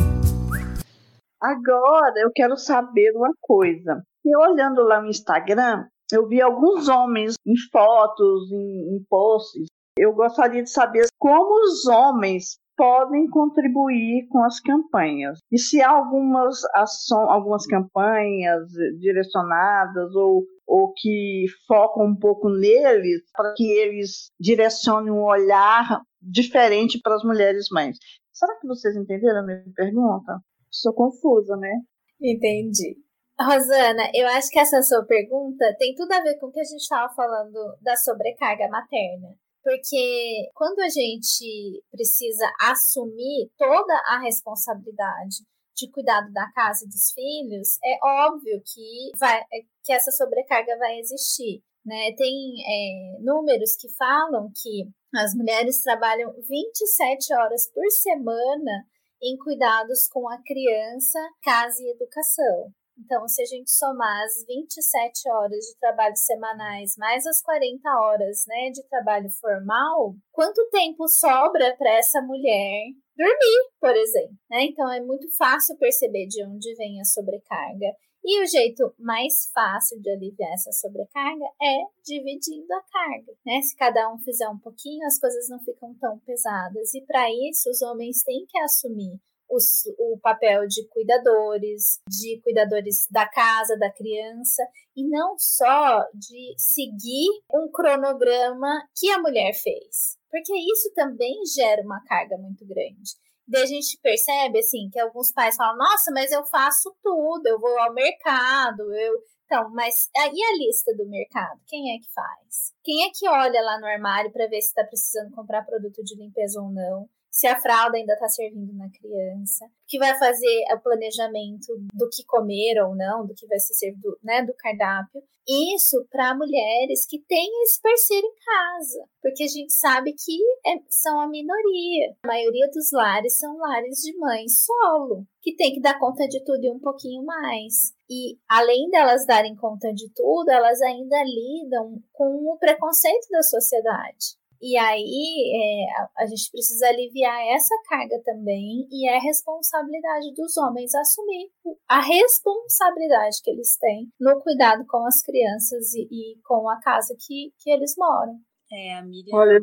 Agora 1.40 2.14
eu 2.16 2.33
quero 2.35 2.57
saber 2.57 3.12
uma 3.14 3.31
coisa. 3.40 4.03
E 4.25 4.37
olhando 4.37 4.83
lá 4.83 5.01
no 5.01 5.09
Instagram, 5.09 5.85
eu 6.12 6.27
vi 6.27 6.42
alguns 6.42 6.88
homens 6.88 7.37
em 7.47 7.55
fotos, 7.71 8.51
em, 8.51 8.97
em 8.97 9.05
posts, 9.09 9.68
eu 9.97 10.12
gostaria 10.12 10.64
de 10.64 10.71
saber 10.71 11.07
como 11.18 11.64
os 11.66 11.87
homens 11.87 12.59
podem 12.79 13.29
contribuir 13.29 14.29
com 14.29 14.43
as 14.45 14.61
campanhas. 14.61 15.41
E 15.51 15.59
se 15.59 15.83
há 15.83 15.91
algumas 15.91 16.64
ações, 16.77 17.29
algumas 17.29 17.67
campanhas 17.67 18.71
direcionadas 19.01 20.14
ou 20.14 20.45
ou 20.69 20.93
que 20.95 21.47
focam 21.67 22.05
um 22.05 22.14
pouco 22.14 22.51
neles 22.51 23.23
para 23.33 23.55
que 23.55 23.64
eles 23.64 24.31
direcionem 24.38 25.11
um 25.11 25.25
olhar 25.25 26.03
diferente 26.21 27.01
para 27.03 27.14
as 27.14 27.25
mulheres 27.25 27.69
mães. 27.73 27.97
Será 28.31 28.55
que 28.61 28.67
vocês 28.67 28.95
entenderam 28.95 29.41
a 29.41 29.47
minha 29.47 29.64
pergunta? 29.75 30.38
Sou 30.71 30.93
confusa, 30.93 31.57
né? 31.57 31.73
Entendi. 32.21 32.99
Rosana, 33.41 34.11
eu 34.14 34.27
acho 34.29 34.51
que 34.51 34.59
essa 34.59 34.83
sua 34.83 35.07
pergunta 35.07 35.64
tem 35.79 35.95
tudo 35.95 36.12
a 36.12 36.21
ver 36.21 36.38
com 36.38 36.49
o 36.49 36.53
que 36.53 36.61
a 36.61 36.64
gente 36.64 36.83
estava 36.83 37.12
falando 37.14 37.77
da 37.81 37.97
sobrecarga 37.97 38.69
materna. 38.69 39.29
Porque 39.68 40.50
quando 40.54 40.78
a 40.81 40.88
gente 40.88 41.85
precisa 41.90 42.50
assumir 42.59 43.50
toda 43.59 43.94
a 44.07 44.18
responsabilidade 44.18 45.44
de 45.76 45.90
cuidado 45.90 46.33
da 46.33 46.50
casa 46.52 46.87
e 46.87 46.88
dos 46.88 47.12
filhos, 47.12 47.76
é 47.85 47.98
óbvio 48.02 48.62
que, 48.64 49.12
vai, 49.18 49.42
que 49.85 49.92
essa 49.92 50.11
sobrecarga 50.11 50.74
vai 50.78 50.98
existir. 50.98 51.62
Né? 51.85 52.14
Tem 52.16 52.33
é, 52.64 53.20
números 53.20 53.76
que 53.76 53.90
falam 53.90 54.50
que 54.57 54.88
as 55.14 55.35
mulheres 55.35 55.83
trabalham 55.83 56.33
27 56.48 57.35
horas 57.35 57.70
por 57.70 57.85
semana 57.90 58.87
em 59.22 59.37
cuidados 59.37 60.09
com 60.09 60.31
a 60.31 60.42
criança, 60.42 61.18
casa 61.42 61.76
e 61.83 61.90
educação. 61.90 62.72
Então, 62.98 63.26
se 63.28 63.40
a 63.42 63.44
gente 63.44 63.70
somar 63.70 64.24
as 64.24 64.44
27 64.46 65.30
horas 65.30 65.64
de 65.64 65.78
trabalho 65.78 66.16
semanais 66.16 66.94
mais 66.98 67.24
as 67.26 67.40
40 67.40 67.88
horas 68.00 68.44
né, 68.48 68.70
de 68.70 68.82
trabalho 68.88 69.30
formal, 69.40 70.14
quanto 70.32 70.68
tempo 70.70 71.06
sobra 71.06 71.76
para 71.76 71.96
essa 71.96 72.20
mulher 72.20 72.87
dormir, 73.16 73.70
por 73.80 73.96
exemplo? 73.96 74.37
Né? 74.50 74.64
Então, 74.64 74.90
é 74.92 75.00
muito 75.00 75.28
fácil 75.37 75.76
perceber 75.78 76.26
de 76.26 76.44
onde 76.44 76.74
vem 76.74 77.00
a 77.00 77.04
sobrecarga. 77.04 77.94
E 78.24 78.42
o 78.42 78.46
jeito 78.46 78.92
mais 78.98 79.48
fácil 79.54 80.00
de 80.02 80.11
aliviar 80.11 80.52
essa 80.52 80.72
sobrecarga 80.72 81.46
é 81.62 81.76
dividindo 82.04 82.72
a 82.74 82.82
carga. 82.82 83.32
Né? 83.46 83.61
Se 83.62 83.76
cada 83.76 84.12
um 84.12 84.18
fizer 84.18 84.48
um 84.48 84.58
pouquinho, 84.58 85.06
as 85.06 85.18
coisas 85.18 85.48
não 85.48 85.61
ficam 85.61 85.94
tão 86.00 86.18
pesadas. 86.18 86.92
E 86.94 87.00
para 87.06 87.30
isso, 87.48 87.70
os 87.70 87.80
homens 87.80 88.22
têm 88.24 88.44
que 88.46 88.58
assumir 88.58 89.18
os, 89.50 89.87
o 89.98 90.18
papel 90.20 90.66
de 90.66 90.87
cuidadores, 90.88 92.00
de 92.08 92.40
cuidadores 92.42 93.06
da 93.11 93.26
casa, 93.28 93.76
da 93.78 93.90
criança, 93.90 94.62
e 94.96 95.08
não 95.08 95.37
só 95.38 96.04
de 96.14 96.54
seguir 96.56 97.28
um 97.52 97.70
cronograma 97.70 98.82
que 98.96 99.11
a 99.11 99.18
mulher 99.20 99.52
fez. 99.54 100.18
Porque 100.30 100.52
isso 100.52 100.92
também 100.94 101.34
gera 101.54 101.82
uma 101.82 102.02
carga 102.04 102.37
muito 102.37 102.66
grande. 102.66 103.16
Daí 103.46 103.62
a 103.62 103.66
gente 103.66 103.98
percebe, 104.02 104.58
assim, 104.58 104.90
que 104.92 105.00
alguns 105.00 105.32
pais 105.32 105.56
falam, 105.56 105.78
nossa, 105.78 106.11
mas 106.12 106.30
eu 106.30 106.44
faço 106.44 106.94
tudo, 107.02 107.46
eu 107.46 107.58
vou 107.58 107.78
ao 107.78 107.94
mercado, 107.94 108.92
eu... 108.94 109.14
Então, 109.46 109.70
mas 109.70 110.11
e 110.14 110.44
a 110.44 110.56
lista 110.58 110.94
do 110.94 111.08
mercado? 111.08 111.58
Quem 111.66 111.96
é 111.96 111.98
que 111.98 112.12
faz? 112.12 112.74
Quem 112.84 113.06
é 113.06 113.11
que 113.11 113.26
olha 113.26 113.62
lá 113.62 113.80
no 113.80 113.87
armário 113.87 114.30
para 114.30 114.46
ver 114.46 114.61
se 114.61 114.68
está 114.68 114.84
precisando 114.84 115.34
comprar 115.34 115.64
produto 115.64 116.04
de 116.04 116.16
limpeza 116.16 116.61
ou 116.61 116.70
não? 116.70 117.08
Se 117.38 117.46
a 117.46 117.61
fralda 117.61 117.96
ainda 117.96 118.14
está 118.14 118.29
servindo 118.29 118.74
na 118.74 118.90
criança, 118.90 119.64
que 119.87 119.96
vai 119.96 120.18
fazer 120.18 120.64
o 120.74 120.81
planejamento 120.81 121.68
do 121.94 122.09
que 122.11 122.24
comer 122.24 122.83
ou 122.83 122.96
não, 122.96 123.24
do 123.24 123.33
que 123.33 123.46
vai 123.46 123.61
ser 123.61 123.74
servido, 123.74 124.18
né, 124.24 124.44
do 124.44 124.53
cardápio. 124.55 125.22
Isso 125.46 126.05
para 126.11 126.35
mulheres 126.35 127.07
que 127.09 127.22
têm 127.29 127.48
esse 127.62 127.81
parceiro 127.81 128.27
em 128.27 128.35
casa, 128.44 129.09
porque 129.22 129.44
a 129.44 129.46
gente 129.46 129.72
sabe 129.72 130.14
que 130.14 130.37
é, 130.66 130.81
são 130.90 131.20
a 131.20 131.29
minoria. 131.29 132.16
A 132.24 132.27
maioria 132.27 132.68
dos 132.74 132.90
lares 132.90 133.38
são 133.38 133.57
lares 133.57 133.98
de 133.98 134.18
mãe 134.18 134.48
solo, 134.48 135.24
que 135.40 135.55
tem 135.55 135.72
que 135.72 135.81
dar 135.81 135.96
conta 135.96 136.27
de 136.27 136.42
tudo 136.42 136.64
e 136.64 136.70
um 136.72 136.81
pouquinho 136.81 137.24
mais. 137.24 137.94
E 138.11 138.37
além 138.48 138.90
delas 138.90 139.24
darem 139.24 139.55
conta 139.55 139.94
de 139.94 140.11
tudo, 140.12 140.51
elas 140.51 140.83
ainda 140.83 141.22
lidam 141.22 142.03
com 142.12 142.53
o 142.53 142.59
preconceito 142.59 143.29
da 143.31 143.44
sociedade. 143.44 144.38
E 144.61 144.77
aí 144.77 145.53
é, 145.55 146.23
a 146.23 146.27
gente 146.27 146.51
precisa 146.51 146.88
aliviar 146.88 147.40
essa 147.55 147.75
carga 147.88 148.21
também, 148.25 148.87
e 148.90 149.09
é 149.09 149.18
responsabilidade 149.18 150.35
dos 150.35 150.57
homens 150.57 150.94
assumir 150.94 151.51
a 151.88 152.01
responsabilidade 152.01 153.40
que 153.42 153.51
eles 153.51 153.77
têm 153.79 154.09
no 154.21 154.40
cuidado 154.40 154.85
com 154.87 155.07
as 155.07 155.23
crianças 155.23 155.94
e, 155.94 156.09
e 156.11 156.40
com 156.44 156.68
a 156.68 156.81
casa 156.81 157.14
que, 157.18 157.53
que 157.59 157.71
eles 157.71 157.94
moram. 157.97 158.40
É, 158.71 158.99
a 158.99 159.03
Miriam, 159.03 159.35
Olha, 159.35 159.61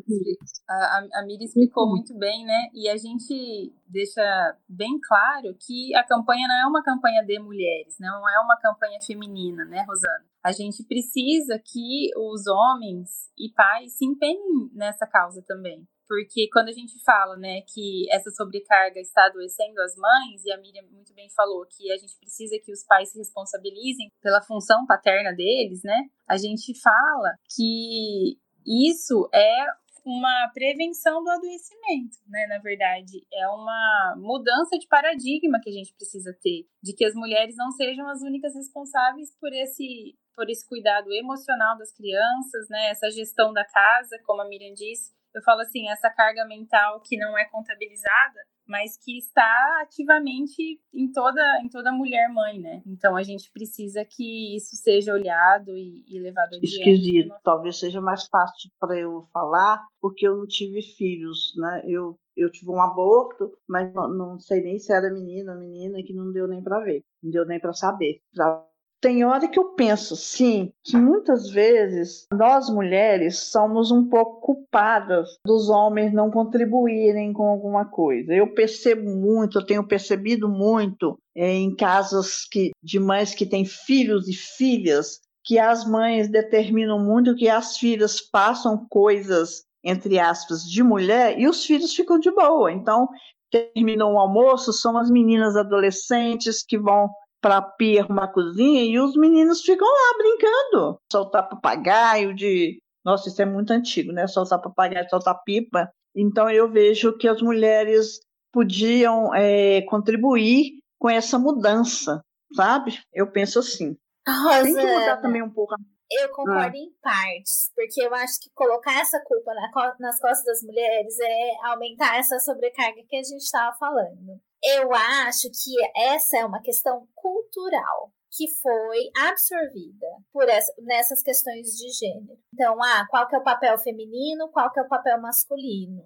a, 0.68 1.08
a 1.20 1.26
Miriam 1.26 1.46
explicou 1.46 1.84
uhum. 1.84 1.92
muito 1.92 2.18
bem, 2.18 2.44
né? 2.44 2.70
E 2.74 2.90
a 2.90 2.98
gente 2.98 3.72
deixa 3.88 4.58
bem 4.68 5.00
claro 5.00 5.56
que 5.60 5.94
a 5.96 6.04
campanha 6.04 6.48
não 6.48 6.56
é 6.56 6.68
uma 6.68 6.84
campanha 6.84 7.24
de 7.24 7.38
mulheres, 7.38 7.96
não 8.00 8.28
é 8.28 8.40
uma 8.40 8.58
campanha 8.60 8.98
feminina, 9.06 9.64
né, 9.66 9.86
Rosana? 9.88 10.26
A 10.46 10.52
gente 10.52 10.84
precisa 10.84 11.58
que 11.58 12.12
os 12.16 12.46
homens 12.46 13.32
e 13.36 13.52
pais 13.52 13.98
se 13.98 14.06
empenhem 14.06 14.70
nessa 14.76 15.08
causa 15.08 15.42
também. 15.42 15.88
Porque 16.08 16.48
quando 16.54 16.70
a 16.70 16.72
gente 16.72 17.04
fala, 17.04 17.36
né, 17.36 17.62
que 17.62 18.06
essa 18.12 18.30
sobrecarga 18.30 19.00
está 19.00 19.26
adoecendo 19.26 19.82
as 19.82 19.96
mães, 19.96 20.46
e 20.46 20.52
a 20.52 20.58
Miriam 20.62 20.86
muito 20.92 21.16
bem 21.16 21.28
falou 21.32 21.66
que 21.66 21.92
a 21.92 21.98
gente 21.98 22.16
precisa 22.20 22.60
que 22.64 22.72
os 22.72 22.84
pais 22.84 23.10
se 23.10 23.18
responsabilizem 23.18 24.12
pela 24.22 24.40
função 24.40 24.86
paterna 24.86 25.34
deles, 25.34 25.82
né? 25.84 26.00
A 26.28 26.38
gente 26.38 26.80
fala 26.80 27.34
que 27.56 28.38
isso 28.64 29.28
é 29.34 29.66
uma 30.06 30.52
prevenção 30.54 31.24
do 31.24 31.30
adoecimento, 31.32 32.20
né? 32.28 32.46
Na 32.50 32.60
verdade, 32.60 33.26
é 33.34 33.48
uma 33.48 34.14
mudança 34.18 34.78
de 34.78 34.88
paradigma 34.88 35.60
que 35.60 35.72
a 35.72 35.74
gente 35.74 35.92
precisa 35.96 36.38
ter, 36.40 36.68
de 36.84 36.94
que 36.94 37.04
as 37.04 37.16
mulheres 37.16 37.56
não 37.58 37.72
sejam 37.72 38.08
as 38.08 38.22
únicas 38.22 38.54
responsáveis 38.54 39.36
por 39.42 39.52
esse 39.52 40.16
por 40.36 40.50
esse 40.50 40.68
cuidado 40.68 41.12
emocional 41.14 41.78
das 41.78 41.92
crianças, 41.94 42.68
né? 42.70 42.90
Essa 42.90 43.10
gestão 43.12 43.54
da 43.54 43.66
casa, 43.66 44.18
como 44.26 44.42
a 44.42 44.48
Miriam 44.48 44.74
disse, 44.74 45.14
eu 45.34 45.42
falo 45.42 45.62
assim, 45.62 45.90
essa 45.90 46.10
carga 46.10 46.46
mental 46.46 47.02
que 47.02 47.18
não 47.18 47.38
é 47.38 47.46
contabilizada, 47.46 48.40
mas 48.66 48.98
que 48.98 49.18
está 49.18 49.82
ativamente 49.82 50.80
em 50.94 51.12
toda 51.12 51.62
em 51.62 51.70
toda 51.70 51.92
mulher 51.92 52.30
mãe, 52.30 52.60
né? 52.60 52.82
Então 52.86 53.16
a 53.16 53.22
gente 53.22 53.52
precisa 53.52 54.04
que 54.06 54.56
isso 54.56 54.76
seja 54.78 55.14
olhado 55.14 55.78
e, 55.78 56.04
e 56.08 56.20
levado 56.20 56.56
adiante. 56.56 56.80
Esquisito, 56.80 57.36
talvez 57.44 57.78
seja 57.78 58.02
mais 58.02 58.26
fácil 58.28 58.72
para 58.80 58.98
eu 58.98 59.22
falar, 59.34 59.86
porque 60.02 60.28
eu 60.28 60.38
não 60.38 60.48
tive 60.48 60.82
filhos, 60.82 61.54
né? 61.58 61.84
Eu 61.86 62.18
eu 62.36 62.52
tive 62.52 62.70
um 62.70 62.82
aborto, 62.82 63.58
mas 63.68 63.94
não, 63.94 64.10
não 64.10 64.40
sei 64.40 64.62
nem 64.62 64.78
se 64.78 64.92
era 64.92 65.14
menina 65.14 65.54
ou 65.54 65.60
menina, 65.60 66.04
que 66.04 66.14
não 66.14 66.32
deu 66.34 66.48
nem 66.48 66.62
para 66.62 66.80
ver, 66.80 67.02
não 67.24 67.32
deu 67.32 67.46
nem 67.46 67.60
para 67.60 67.72
saber. 67.74 68.20
Pra 68.34 68.66
tem 69.02 69.24
hora 69.24 69.48
que 69.48 69.60
eu 69.60 69.74
penso, 69.76 70.16
sim, 70.16 70.72
que 70.84 70.98
muitas 70.98 71.50
vezes 71.50 72.26
nós 72.32 72.70
mulheres 72.70 73.38
somos 73.38 73.92
um 73.92 74.08
pouco 74.10 74.42
culpadas 74.42 75.38
dos 75.46 75.70
homens 75.70 76.14
não 76.14 76.32
contribuírem 76.32 77.32
com 77.32 77.48
alguma 77.48 77.86
coisa. 77.86 78.34
Eu 78.34 78.54
percebo 78.54 79.10
muito, 79.10 79.60
eu 79.60 79.66
tenho 79.66 79.88
percebido 79.88 80.50
muito 80.50 81.20
é, 81.36 81.52
em 81.54 81.76
casos 81.76 82.48
que, 82.52 82.72
de 82.82 83.00
mães 83.00 83.36
que 83.36 83.46
têm 83.46 83.66
filhos 83.66 84.28
e 84.28 84.34
filhas, 84.34 85.20
que 85.44 85.60
as 85.60 85.88
mães 85.88 86.28
determinam 86.28 86.98
muito 86.98 87.36
que 87.36 87.48
as 87.48 87.78
filhas 87.78 88.20
façam 88.32 88.88
coisas, 88.90 89.64
entre 89.84 90.18
aspas, 90.18 90.64
de 90.64 90.82
mulher 90.82 91.40
e 91.40 91.48
os 91.48 91.64
filhos 91.64 91.94
ficam 91.94 92.18
de 92.18 92.32
boa. 92.32 92.72
Então, 92.72 93.08
terminou 93.52 94.14
o 94.14 94.20
almoço, 94.20 94.74
são 94.74 94.98
as 94.98 95.10
meninas 95.10 95.56
adolescentes 95.56 96.64
que 96.64 96.78
vão 96.78 97.10
para 97.46 97.62
pia 97.62 98.04
uma 98.10 98.28
cozinha 98.28 98.84
e 98.84 99.00
os 99.00 99.16
meninos 99.16 99.62
ficam 99.62 99.88
lá 99.88 100.18
brincando. 100.18 101.00
Soltar 101.12 101.48
papagaio 101.48 102.34
de. 102.34 102.80
Nossa, 103.06 103.30
isso 103.30 103.40
é 103.40 103.46
muito 103.46 103.70
antigo, 103.70 104.12
né? 104.12 104.26
Soltar 104.26 104.60
papagaio, 104.60 105.08
soltar 105.08 105.44
pipa. 105.44 105.92
Então 106.16 106.50
eu 106.50 106.68
vejo 106.72 107.16
que 107.16 107.28
as 107.28 107.40
mulheres 107.44 108.20
podiam 108.52 109.32
é, 109.36 109.84
contribuir 109.84 110.80
com 111.00 111.08
essa 111.08 111.38
mudança, 111.38 112.20
sabe? 112.52 113.00
Eu 113.14 113.32
penso 113.32 113.60
assim. 113.60 113.96
Rosana, 114.28 114.64
Tem 114.64 114.76
que 114.76 114.82
mudar 114.82 115.18
também 115.18 115.44
um 115.44 115.52
pouco. 115.52 115.76
Eu 116.10 116.30
concordo 116.30 116.76
ah. 116.76 116.80
em 116.80 116.92
partes, 117.00 117.72
porque 117.76 118.02
eu 118.02 118.16
acho 118.16 118.40
que 118.42 118.50
colocar 118.56 119.00
essa 119.00 119.22
culpa 119.24 119.54
na, 119.54 119.96
nas 120.00 120.20
costas 120.20 120.46
das 120.46 120.64
mulheres 120.64 121.16
é 121.20 121.68
aumentar 121.68 122.18
essa 122.18 122.40
sobrecarga 122.40 123.04
que 123.08 123.18
a 123.18 123.24
gente 123.24 123.44
estava 123.44 123.76
falando. 123.78 124.42
Eu 124.68 124.92
acho 124.92 125.48
que 125.52 125.76
essa 125.96 126.40
é 126.40 126.46
uma 126.46 126.60
questão 126.60 127.08
cultural 127.14 128.12
que 128.36 128.48
foi 128.62 129.12
absorvida 129.30 130.08
por 130.34 130.50
essa, 130.50 130.74
nessas 130.80 131.22
questões 131.22 131.68
de 131.78 131.90
gênero. 131.92 132.38
Então, 132.52 132.82
ah, 132.82 133.06
qual 133.10 133.28
que 133.28 133.36
é 133.36 133.40
o 133.40 133.44
papel 133.44 133.78
feminino, 133.78 134.50
qual 134.52 134.72
que 134.74 134.80
é 134.80 134.84
o 134.84 134.90
papel 134.90 135.22
masculino? 135.22 136.04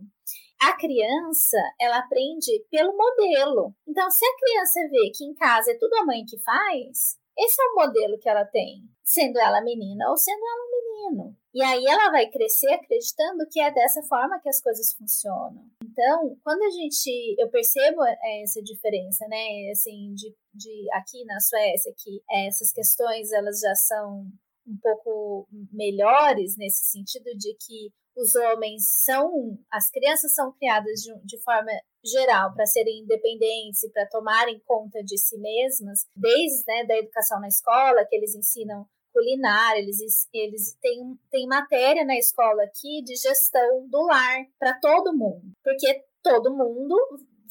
A 0.62 0.76
criança, 0.76 1.58
ela 1.80 2.00
aprende 2.00 2.52
pelo 2.70 2.96
modelo. 2.96 3.74
Então, 3.88 4.12
se 4.12 4.26
a 4.26 4.36
criança 4.38 4.80
vê 4.92 5.10
que 5.16 5.24
em 5.24 5.34
casa 5.34 5.72
é 5.72 5.78
tudo 5.78 5.96
a 5.96 6.06
mãe 6.06 6.26
que 6.26 6.38
faz, 6.40 7.18
esse 7.38 7.62
é 7.62 7.66
o 7.66 7.76
modelo 7.76 8.20
que 8.20 8.28
ela 8.28 8.44
tem, 8.44 8.84
sendo 9.04 9.40
ela 9.40 9.62
menina 9.62 10.10
ou 10.10 10.18
sendo 10.18 10.42
ela 10.46 10.70
menino. 10.70 11.38
E 11.54 11.64
aí 11.64 11.86
ela 11.86 12.12
vai 12.12 12.30
crescer 12.30 12.74
acreditando 12.74 13.48
que 13.50 13.62
é 13.62 13.72
dessa 13.72 14.04
forma 14.04 14.40
que 14.42 14.50
as 14.50 14.62
coisas 14.62 14.94
funcionam. 14.94 15.66
Então, 16.00 16.38
quando 16.46 16.62
a 16.64 16.70
gente, 16.70 17.36
eu 17.38 17.50
percebo 17.50 18.02
é, 18.06 18.42
essa 18.42 18.62
diferença, 18.62 19.28
né, 19.28 19.70
assim, 19.70 20.14
de, 20.14 20.34
de 20.54 20.88
aqui 20.94 21.26
na 21.26 21.38
Suécia, 21.42 21.94
que 21.98 22.22
essas 22.48 22.72
questões 22.72 23.34
elas 23.34 23.60
já 23.60 23.76
são 23.76 24.26
um 24.66 24.78
pouco 24.82 25.46
melhores 25.74 26.56
nesse 26.58 26.86
sentido 26.86 27.26
de 27.38 27.54
que 27.56 27.92
os 28.16 28.34
homens 28.36 28.84
são, 29.04 29.58
as 29.70 29.90
crianças 29.92 30.34
são 30.34 30.54
criadas 30.54 31.02
de, 31.02 31.14
de 31.26 31.38
forma 31.44 31.72
geral 32.06 32.54
para 32.54 32.66
serem 32.66 33.02
independentes 33.02 33.84
e 33.84 33.92
para 33.92 34.08
tomarem 34.08 34.62
conta 34.66 35.04
de 35.04 35.18
si 35.18 35.38
mesmas, 35.38 36.06
desde 36.16 36.64
né, 36.66 36.86
da 36.86 36.98
educação 36.98 37.42
na 37.42 37.50
escola, 37.50 38.06
que 38.06 38.16
eles 38.16 38.36
ensinam 38.36 38.88
culinária, 39.20 39.80
eles, 39.80 39.98
eles 40.34 40.78
têm, 40.82 41.20
têm 41.30 41.46
matéria 41.46 42.06
na 42.06 42.18
escola 42.18 42.64
aqui 42.64 43.04
de 43.04 43.16
gestão 43.16 43.88
do 43.90 44.06
lar 44.06 44.46
para 44.58 44.80
todo 44.80 45.16
mundo, 45.16 45.52
porque 45.62 46.06
todo 46.24 46.56
mundo 46.56 46.96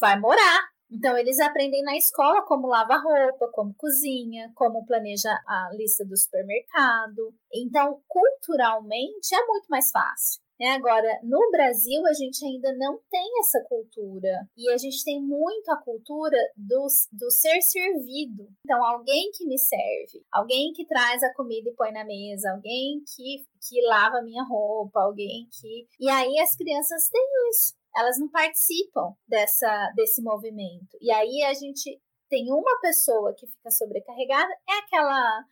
vai 0.00 0.18
morar. 0.18 0.68
Então, 0.90 1.18
eles 1.18 1.38
aprendem 1.38 1.83
na 1.83 1.96
escola 1.98 2.42
como 2.46 2.66
lava 2.66 2.96
roupa, 2.96 3.50
como 3.52 3.74
cozinha, 3.76 4.50
como 4.54 4.87
planeja 4.87 5.31
a 5.46 5.68
lista 5.74 6.02
do 6.07 6.16
supermercado. 6.16 7.35
Então, 7.52 8.00
culturalmente, 8.09 9.35
é 9.35 9.46
muito 9.46 9.66
mais 9.68 9.90
fácil. 9.90 10.42
Né? 10.59 10.71
Agora, 10.71 11.21
no 11.23 11.51
Brasil, 11.51 12.05
a 12.07 12.12
gente 12.12 12.44
ainda 12.44 12.75
não 12.77 12.99
tem 13.11 13.31
essa 13.40 13.62
cultura. 13.68 14.49
E 14.57 14.71
a 14.71 14.77
gente 14.77 15.05
tem 15.05 15.23
muito 15.23 15.71
a 15.71 15.81
cultura 15.81 16.37
do, 16.57 16.87
do 17.12 17.31
ser 17.31 17.61
servido. 17.62 18.49
Então, 18.64 18.85
alguém 18.85 19.31
que 19.33 19.47
me 19.47 19.59
serve, 19.59 20.25
alguém 20.33 20.73
que 20.73 20.87
traz 20.87 21.23
a 21.23 21.33
comida 21.35 21.71
e 21.71 21.75
põe 21.75 21.92
na 21.92 22.05
mesa, 22.05 22.51
alguém 22.51 23.03
que, 23.14 23.47
que 23.68 23.81
lava 23.87 24.23
minha 24.23 24.42
roupa, 24.42 25.01
alguém 25.01 25.49
que. 25.61 25.87
E 26.01 26.09
aí 26.09 26.38
as 26.40 26.57
crianças 26.57 27.09
têm 27.09 27.29
isso. 27.51 27.77
Elas 27.97 28.18
não 28.18 28.29
participam 28.29 29.14
dessa, 29.27 29.92
desse 29.97 30.23
movimento. 30.23 30.97
E 31.01 31.11
aí 31.11 31.42
a 31.42 31.55
gente 31.55 32.01
tem 32.29 32.53
uma 32.53 32.81
pessoa 32.81 33.35
que 33.35 33.47
fica 33.47 33.71
sobrecarregada, 33.71 34.53
é 34.68 34.79
aquela 34.79 35.44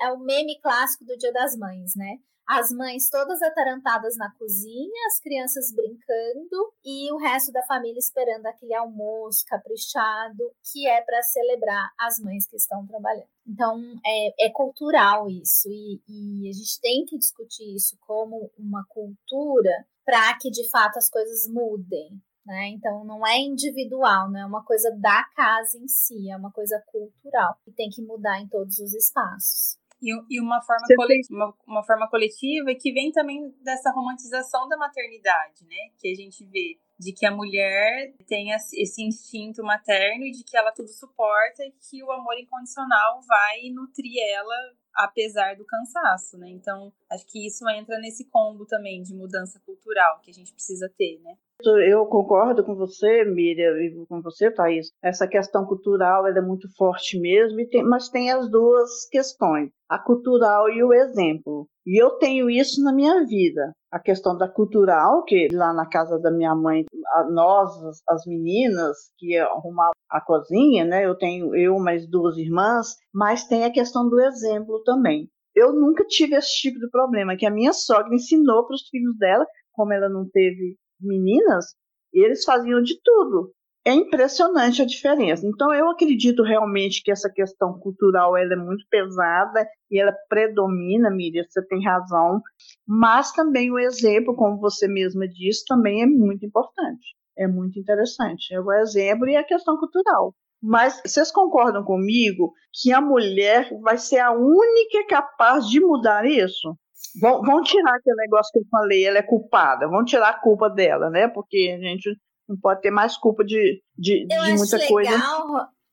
é 0.00 0.12
o 0.12 0.18
meme 0.18 0.58
clássico 0.60 1.04
do 1.04 1.16
Dia 1.16 1.32
das 1.32 1.56
Mães, 1.56 1.92
né? 1.94 2.18
As 2.48 2.70
mães 2.70 3.08
todas 3.08 3.40
atarantadas 3.40 4.16
na 4.16 4.30
cozinha, 4.32 5.06
as 5.06 5.18
crianças 5.20 5.72
brincando 5.74 6.72
e 6.84 7.12
o 7.12 7.16
resto 7.16 7.52
da 7.52 7.62
família 7.62 7.98
esperando 7.98 8.46
aquele 8.46 8.74
almoço 8.74 9.44
caprichado 9.46 10.52
que 10.70 10.86
é 10.88 11.00
para 11.02 11.22
celebrar 11.22 11.90
as 11.98 12.18
mães 12.18 12.46
que 12.46 12.56
estão 12.56 12.86
trabalhando. 12.86 13.28
Então 13.46 13.80
é, 14.04 14.46
é 14.46 14.50
cultural 14.50 15.28
isso 15.28 15.68
e, 15.70 16.02
e 16.08 16.48
a 16.48 16.52
gente 16.52 16.80
tem 16.80 17.04
que 17.04 17.18
discutir 17.18 17.74
isso 17.74 17.96
como 18.00 18.50
uma 18.58 18.84
cultura 18.88 19.86
para 20.04 20.36
que 20.38 20.50
de 20.50 20.68
fato 20.68 20.98
as 20.98 21.08
coisas 21.08 21.48
mudem. 21.48 22.20
Né? 22.44 22.70
Então 22.70 23.04
não 23.04 23.24
é 23.24 23.38
individual, 23.38 24.28
não 24.30 24.40
é 24.40 24.46
uma 24.46 24.64
coisa 24.64 24.90
da 25.00 25.24
casa 25.36 25.78
em 25.78 25.86
si, 25.86 26.28
é 26.28 26.36
uma 26.36 26.50
coisa 26.50 26.82
cultural 26.86 27.56
e 27.66 27.72
tem 27.72 27.88
que 27.88 28.02
mudar 28.02 28.40
em 28.40 28.48
todos 28.48 28.78
os 28.78 28.92
espaços. 28.94 29.80
E, 30.02 30.10
e 30.28 30.40
uma, 30.40 30.60
forma 30.60 30.84
uma, 31.30 31.54
uma, 31.64 31.82
forma 31.84 32.08
coletiva 32.08 32.74
que 32.74 32.92
vem 32.92 33.12
também 33.12 33.54
dessa 33.62 33.92
romantização 33.92 34.68
da 34.68 34.76
maternidade, 34.76 35.64
né? 35.64 35.90
Que 35.98 36.10
a 36.10 36.14
gente 36.14 36.44
vê 36.46 36.76
de 36.98 37.12
que 37.12 37.24
a 37.24 37.30
mulher 37.30 38.12
tem 38.26 38.50
esse 38.52 39.02
instinto 39.02 39.62
materno 39.62 40.24
e 40.24 40.32
de 40.32 40.44
que 40.44 40.56
ela 40.56 40.72
tudo 40.72 40.88
suporta 40.88 41.64
e 41.64 41.72
que 41.72 42.02
o 42.02 42.10
amor 42.10 42.36
incondicional 42.38 43.20
vai 43.26 43.70
nutrir 43.70 44.14
ela 44.34 44.74
apesar 44.94 45.56
do 45.56 45.64
cansaço, 45.64 46.36
né? 46.38 46.50
Então, 46.50 46.92
acho 47.10 47.26
que 47.26 47.46
isso 47.46 47.68
entra 47.70 47.98
nesse 47.98 48.28
combo 48.28 48.66
também 48.66 49.02
de 49.02 49.14
mudança 49.14 49.60
cultural 49.60 50.20
que 50.20 50.30
a 50.30 50.34
gente 50.34 50.52
precisa 50.52 50.88
ter, 50.96 51.18
né? 51.20 51.36
Eu 51.70 52.06
concordo 52.06 52.64
com 52.64 52.74
você, 52.74 53.24
Miriam, 53.24 53.76
e 53.78 54.06
com 54.06 54.20
você, 54.20 54.50
Thaís. 54.50 54.90
Essa 55.02 55.26
questão 55.26 55.64
cultural 55.64 56.26
é 56.26 56.40
muito 56.40 56.68
forte 56.76 57.18
mesmo, 57.18 57.58
tem, 57.68 57.82
mas 57.82 58.08
tem 58.08 58.30
as 58.30 58.50
duas 58.50 59.08
questões, 59.10 59.70
a 59.88 59.98
cultural 59.98 60.68
e 60.68 60.82
o 60.82 60.92
exemplo. 60.92 61.66
E 61.86 62.00
eu 62.00 62.10
tenho 62.18 62.48
isso 62.48 62.82
na 62.82 62.92
minha 62.92 63.24
vida. 63.26 63.72
A 63.90 63.98
questão 63.98 64.36
da 64.36 64.48
cultural, 64.48 65.24
que 65.24 65.48
lá 65.52 65.72
na 65.72 65.86
casa 65.86 66.18
da 66.18 66.30
minha 66.30 66.54
mãe, 66.54 66.84
nós, 67.30 67.70
as 68.08 68.24
meninas, 68.26 68.96
que 69.18 69.36
arrumavam 69.36 69.92
a 70.10 70.20
cozinha, 70.20 70.84
né? 70.84 71.04
Eu 71.04 71.16
tenho 71.16 71.54
eu 71.56 71.78
mais 71.78 72.08
duas 72.08 72.36
irmãs, 72.36 72.96
mas 73.12 73.44
tem 73.44 73.64
a 73.64 73.72
questão 73.72 74.08
do 74.08 74.20
exemplo 74.20 74.82
também. 74.84 75.28
Eu 75.54 75.72
nunca 75.72 76.04
tive 76.06 76.34
esse 76.34 76.54
tipo 76.60 76.78
de 76.78 76.88
problema, 76.88 77.36
que 77.36 77.44
a 77.44 77.50
minha 77.50 77.72
sogra 77.72 78.14
ensinou 78.14 78.66
para 78.66 78.74
os 78.74 78.88
filhos 78.88 79.16
dela, 79.18 79.46
como 79.72 79.92
ela 79.92 80.08
não 80.08 80.26
teve 80.30 80.76
meninas, 81.02 81.66
eles 82.12 82.44
faziam 82.44 82.82
de 82.82 83.00
tudo. 83.02 83.52
É 83.84 83.92
impressionante 83.92 84.80
a 84.80 84.86
diferença. 84.86 85.44
Então, 85.44 85.74
eu 85.74 85.90
acredito 85.90 86.44
realmente 86.44 87.02
que 87.02 87.10
essa 87.10 87.28
questão 87.28 87.78
cultural 87.80 88.36
ela 88.36 88.52
é 88.52 88.56
muito 88.56 88.84
pesada 88.88 89.66
e 89.90 90.00
ela 90.00 90.14
predomina, 90.28 91.10
Miriam, 91.10 91.44
você 91.48 91.66
tem 91.66 91.84
razão. 91.84 92.40
Mas 92.86 93.32
também 93.32 93.72
o 93.72 93.78
exemplo, 93.78 94.36
como 94.36 94.60
você 94.60 94.86
mesma 94.86 95.26
disse, 95.26 95.64
também 95.66 96.02
é 96.02 96.06
muito 96.06 96.46
importante. 96.46 97.16
É 97.36 97.48
muito 97.48 97.78
interessante. 97.80 98.54
É 98.54 98.60
o 98.60 98.72
exemplo 98.72 99.28
e 99.28 99.36
a 99.36 99.44
questão 99.44 99.76
cultural. 99.76 100.32
Mas 100.62 101.02
vocês 101.04 101.32
concordam 101.32 101.82
comigo 101.82 102.52
que 102.72 102.92
a 102.92 103.00
mulher 103.00 103.68
vai 103.80 103.98
ser 103.98 104.20
a 104.20 104.30
única 104.30 105.06
capaz 105.08 105.68
de 105.68 105.80
mudar 105.80 106.24
isso? 106.24 106.76
Vão, 107.20 107.42
vão 107.42 107.62
tirar 107.62 107.94
aquele 107.94 108.16
negócio 108.16 108.50
que 108.52 108.58
eu 108.60 108.68
falei, 108.70 109.04
ela 109.04 109.18
é 109.18 109.22
culpada, 109.22 109.88
vão 109.88 110.04
tirar 110.04 110.30
a 110.30 110.40
culpa 110.40 110.68
dela, 110.70 111.10
né? 111.10 111.28
Porque 111.28 111.76
a 111.76 111.82
gente 111.82 112.16
não 112.48 112.58
pode 112.58 112.80
ter 112.80 112.90
mais 112.90 113.16
culpa 113.16 113.44
de, 113.44 113.82
de, 113.96 114.26
de 114.26 114.54
muita 114.54 114.76
legal, 114.76 114.88
coisa. 114.88 115.10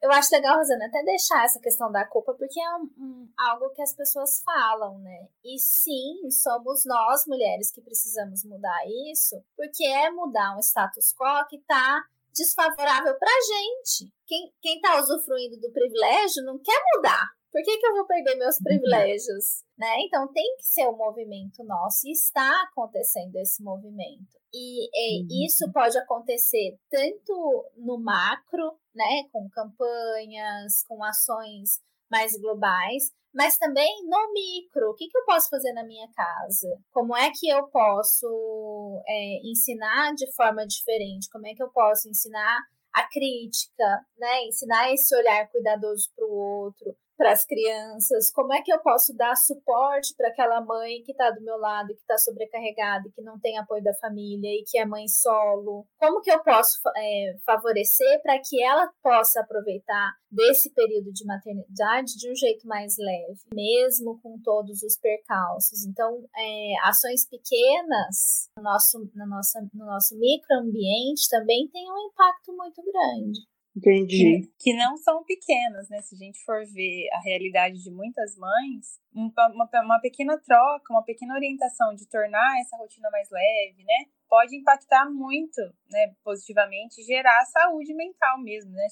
Eu 0.02 0.12
acho 0.14 0.34
legal, 0.34 0.58
Rosana, 0.58 0.86
até 0.86 1.04
deixar 1.04 1.44
essa 1.44 1.60
questão 1.60 1.92
da 1.92 2.06
culpa, 2.06 2.34
porque 2.34 2.60
é 2.60 2.76
um, 2.78 2.84
um, 2.98 3.30
algo 3.38 3.70
que 3.72 3.82
as 3.82 3.94
pessoas 3.94 4.42
falam, 4.46 4.98
né? 5.00 5.28
E 5.44 5.60
sim, 5.60 6.30
somos 6.32 6.84
nós, 6.86 7.26
mulheres, 7.28 7.70
que 7.70 7.82
precisamos 7.82 8.46
mudar 8.46 8.80
isso, 9.12 9.36
porque 9.58 9.86
é 9.86 10.10
mudar 10.10 10.56
um 10.56 10.60
status 10.60 11.14
quo 11.14 11.46
que 11.50 11.60
tá 11.68 12.02
desfavorável 12.34 13.14
pra 13.18 13.30
gente. 13.30 14.14
Quem, 14.26 14.54
quem 14.62 14.80
tá 14.80 15.00
usufruindo 15.02 15.60
do 15.60 15.72
privilégio 15.72 16.46
não 16.46 16.58
quer 16.60 16.82
mudar. 16.96 17.28
Por 17.52 17.64
que, 17.64 17.78
que 17.78 17.86
eu 17.86 17.94
vou 17.96 18.06
perder 18.06 18.36
meus 18.36 18.58
uhum. 18.58 18.64
privilégios? 18.64 19.64
Né? 19.78 19.96
Então 20.06 20.32
tem 20.32 20.56
que 20.58 20.66
ser 20.66 20.88
um 20.88 20.96
movimento 20.96 21.64
nosso 21.64 22.08
e 22.08 22.12
está 22.12 22.64
acontecendo 22.64 23.36
esse 23.38 23.64
movimento. 23.64 24.38
E, 24.54 24.90
e 24.94 25.22
uhum. 25.22 25.46
isso 25.46 25.72
pode 25.72 25.98
acontecer 25.98 26.78
tanto 26.90 27.66
no 27.78 28.00
macro, 28.00 28.78
né, 28.94 29.24
com 29.32 29.48
campanhas, 29.50 30.84
com 30.88 31.04
ações 31.04 31.80
mais 32.10 32.36
globais, 32.40 33.12
mas 33.34 33.58
também 33.58 34.04
no 34.08 34.34
micro. 34.34 34.90
O 34.90 34.96
que, 34.96 35.08
que 35.08 35.18
eu 35.18 35.26
posso 35.26 35.50
fazer 35.50 35.72
na 35.74 35.84
minha 35.84 36.08
casa? 36.12 36.68
Como 36.92 37.16
é 37.16 37.30
que 37.32 37.48
eu 37.48 37.68
posso 37.68 39.04
é, 39.08 39.48
ensinar 39.48 40.14
de 40.16 40.32
forma 40.34 40.66
diferente? 40.66 41.30
Como 41.32 41.46
é 41.48 41.54
que 41.54 41.62
eu 41.62 41.70
posso 41.70 42.10
ensinar 42.10 42.60
a 42.94 43.08
crítica, 43.08 44.06
né? 44.18 44.46
Ensinar 44.46 44.92
esse 44.92 45.16
olhar 45.16 45.48
cuidadoso 45.50 46.10
para 46.16 46.26
o 46.26 46.32
outro, 46.32 46.96
para 47.20 47.34
as 47.34 47.46
crianças? 47.46 48.32
Como 48.32 48.54
é 48.54 48.62
que 48.62 48.72
eu 48.72 48.80
posso 48.80 49.14
dar 49.14 49.36
suporte 49.36 50.16
para 50.16 50.30
aquela 50.30 50.62
mãe 50.62 51.04
que 51.04 51.12
está 51.12 51.30
do 51.32 51.44
meu 51.44 51.58
lado, 51.58 51.90
que 51.90 52.00
está 52.00 52.18
sobrecarregada, 52.18 53.12
que 53.14 53.22
não 53.22 53.38
tem 53.38 53.58
apoio 53.58 53.84
da 53.84 53.94
família 53.96 54.50
e 54.50 54.64
que 54.66 54.80
é 54.80 54.86
mãe 54.86 55.06
solo? 55.10 55.86
Como 56.00 56.22
que 56.22 56.32
eu 56.32 56.42
posso 56.42 56.80
é, 56.96 57.36
favorecer 57.46 58.22
para 58.24 58.40
que 58.40 58.64
ela 58.64 58.90
possa 59.04 59.42
aproveitar 59.42 60.14
desse 60.32 60.74
período 60.74 61.12
de 61.12 61.26
maternidade 61.26 62.16
de 62.16 62.32
um 62.32 62.36
jeito 62.36 62.66
mais 62.66 62.96
leve, 62.98 63.42
mesmo 63.54 64.18
com 64.22 64.40
todos 64.42 64.82
os 64.82 64.98
percalços? 64.98 65.86
Então, 65.86 66.24
é, 66.38 66.88
ações 66.88 67.28
pequenas 67.28 68.50
no 68.56 68.64
nosso, 68.64 68.98
no, 69.14 69.28
nosso, 69.28 69.60
no 69.74 69.86
nosso 69.86 70.18
microambiente 70.18 71.28
também 71.30 71.68
têm 71.68 71.92
um 71.92 72.08
impacto 72.08 72.56
muito 72.56 72.82
grande. 72.82 73.42
Entendi. 73.76 74.42
Que, 74.58 74.72
que, 74.72 74.74
não 74.74 74.98
são 74.98 75.24
pequenas, 75.24 75.90
né? 75.90 76.02
Se 76.02 76.16
a 76.16 76.18
gente 76.18 76.44
for 76.44 76.66
ver 76.74 77.08
a 77.14 77.22
realidade 77.22 77.82
de 77.82 77.92
muitas 77.92 78.36
mães, 78.36 79.00
uma, 79.14 79.70
uma 79.84 80.00
pequena 80.02 80.38
troca, 80.38 80.92
uma 80.92 81.04
pequena 81.04 81.36
orientação 81.36 81.94
de 81.94 82.08
tornar 82.08 82.60
essa 82.60 82.76
rotina 82.78 83.10
mais 83.12 83.30
leve, 83.30 83.84
né? 83.84 84.06
Pode 84.28 84.56
impactar 84.56 85.10
muito, 85.10 85.60
né, 85.90 86.14
positivamente, 86.24 87.02
gerar 87.04 87.44
saúde 87.46 87.94
mental 87.94 88.40
mesmo, 88.42 88.72
né? 88.72 88.88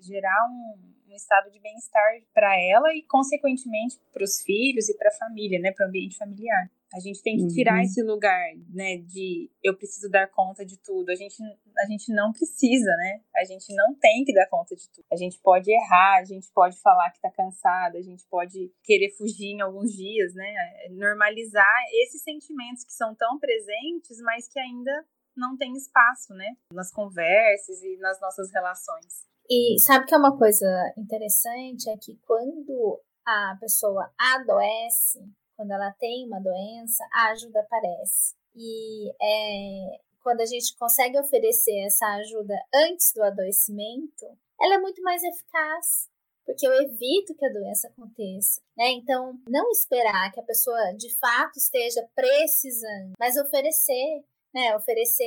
Gerar 0.00 0.48
um, 0.48 1.12
um 1.12 1.14
estado 1.14 1.50
de 1.50 1.60
bem-estar 1.60 2.20
para 2.32 2.58
ela 2.58 2.94
e, 2.94 3.02
consequentemente, 3.02 3.98
para 4.12 4.24
os 4.24 4.40
filhos 4.42 4.88
e 4.88 4.96
para 4.96 5.08
a 5.08 5.18
família, 5.18 5.58
né? 5.58 5.72
Para 5.72 5.86
o 5.86 5.88
ambiente 5.88 6.16
familiar. 6.16 6.70
A 6.92 6.98
gente 6.98 7.22
tem 7.22 7.36
que 7.36 7.46
tirar 7.48 7.76
uhum. 7.76 7.82
esse 7.82 8.02
lugar, 8.02 8.50
né, 8.68 8.96
de 8.98 9.50
eu 9.62 9.76
preciso 9.76 10.10
dar 10.10 10.28
conta 10.28 10.64
de 10.66 10.76
tudo. 10.78 11.10
A 11.10 11.14
gente, 11.14 11.36
a 11.78 11.86
gente 11.86 12.12
não 12.12 12.32
precisa, 12.32 12.90
né? 12.96 13.20
A 13.36 13.44
gente 13.44 13.72
não 13.74 13.94
tem 13.94 14.24
que 14.24 14.34
dar 14.34 14.48
conta 14.48 14.74
de 14.74 14.88
tudo. 14.90 15.04
A 15.12 15.16
gente 15.16 15.38
pode 15.40 15.70
errar, 15.70 16.18
a 16.18 16.24
gente 16.24 16.50
pode 16.52 16.80
falar 16.80 17.10
que 17.10 17.20
tá 17.20 17.30
cansada, 17.30 17.96
a 17.96 18.02
gente 18.02 18.26
pode 18.28 18.72
querer 18.82 19.10
fugir 19.10 19.52
em 19.54 19.60
alguns 19.60 19.92
dias, 19.92 20.34
né? 20.34 20.52
Normalizar 20.90 21.64
esses 22.02 22.22
sentimentos 22.22 22.84
que 22.84 22.92
são 22.92 23.14
tão 23.14 23.38
presentes, 23.38 24.18
mas 24.22 24.48
que 24.48 24.58
ainda 24.58 25.04
não 25.36 25.56
tem 25.56 25.72
espaço, 25.76 26.34
né? 26.34 26.56
Nas 26.72 26.92
conversas 26.92 27.82
e 27.82 27.96
nas 27.98 28.20
nossas 28.20 28.50
relações. 28.52 29.30
E 29.48 29.78
sabe 29.80 30.06
que 30.06 30.14
é 30.14 30.18
uma 30.18 30.36
coisa 30.36 30.66
interessante? 30.96 31.88
É 31.90 31.96
que 31.96 32.16
quando 32.26 33.00
a 33.26 33.56
pessoa 33.60 34.12
adoece, 34.18 35.20
quando 35.60 35.72
ela 35.72 35.92
tem 36.00 36.26
uma 36.26 36.40
doença, 36.40 37.06
a 37.12 37.32
ajuda 37.32 37.60
aparece. 37.60 38.34
E 38.56 39.10
é, 39.10 40.00
quando 40.22 40.40
a 40.40 40.46
gente 40.46 40.74
consegue 40.78 41.18
oferecer 41.18 41.84
essa 41.84 42.06
ajuda 42.14 42.54
antes 42.74 43.12
do 43.14 43.22
adoecimento, 43.22 44.24
ela 44.58 44.76
é 44.76 44.78
muito 44.78 45.02
mais 45.02 45.22
eficaz, 45.22 46.08
porque 46.46 46.66
eu 46.66 46.72
evito 46.80 47.34
que 47.34 47.44
a 47.44 47.52
doença 47.52 47.88
aconteça, 47.88 48.62
né? 48.74 48.88
Então, 48.92 49.38
não 49.46 49.70
esperar 49.70 50.32
que 50.32 50.40
a 50.40 50.44
pessoa 50.44 50.94
de 50.96 51.14
fato 51.16 51.58
esteja 51.58 52.08
precisando, 52.14 53.12
mas 53.18 53.36
oferecer 53.36 54.24
né, 54.52 54.74
oferecer 54.76 55.24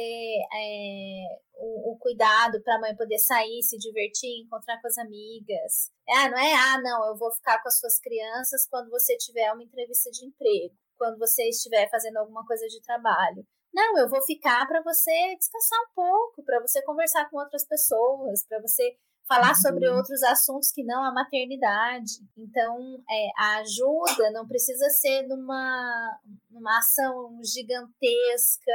é, 0.54 1.24
o, 1.56 1.94
o, 1.94 1.98
cuidado 1.98 2.62
para 2.62 2.76
a 2.76 2.80
mãe 2.80 2.96
poder 2.96 3.20
sair, 3.20 3.62
se 3.64 3.78
divertir, 3.78 4.44
encontrar 4.44 4.82
com 4.82 4.88
as 4.88 4.98
amigas. 4.98 5.92
Ah, 6.10 6.30
não 6.30 6.38
é, 6.38 6.54
ah, 6.54 6.82
não, 6.82 7.08
eu 7.08 7.18
vou 7.18 7.32
ficar 7.32 7.62
com 7.62 7.68
as 7.68 7.80
suas 7.80 8.00
crianças 8.00 8.68
quando 8.70 8.90
você 8.90 9.16
tiver 9.18 9.52
uma 9.52 9.64
entrevista 9.64 10.12
de 10.12 10.26
emprego, 10.26 10.76
quando 10.98 11.18
você 11.18 11.48
estiver 11.50 11.90
fazendo 11.90 12.18
alguma 12.18 12.46
coisa 12.46 12.68
de 12.68 12.82
trabalho. 12.82 13.46
Não, 13.74 13.98
eu 13.98 14.10
vou 14.10 14.22
ficar 14.22 14.68
para 14.68 14.84
você 14.84 15.36
descansar 15.36 15.80
um 15.80 15.94
pouco, 15.96 16.44
para 16.44 16.60
você 16.60 16.82
conversar 16.84 17.30
com 17.30 17.38
outras 17.38 17.66
pessoas, 17.66 18.46
para 18.46 18.62
você 18.62 18.96
falar 19.28 19.50
uhum. 19.50 19.56
sobre 19.56 19.90
outros 19.90 20.22
assuntos 20.24 20.72
que 20.72 20.84
não 20.84 21.04
a 21.04 21.14
maternidade. 21.14 22.20
Então, 22.38 23.02
é, 23.10 23.28
a 23.38 23.58
ajuda 23.62 24.32
não 24.32 24.48
precisa 24.48 24.88
ser 24.90 25.24
numa, 25.24 26.20
numa 26.52 26.78
ação 26.78 27.40
gigantesca 27.44 28.72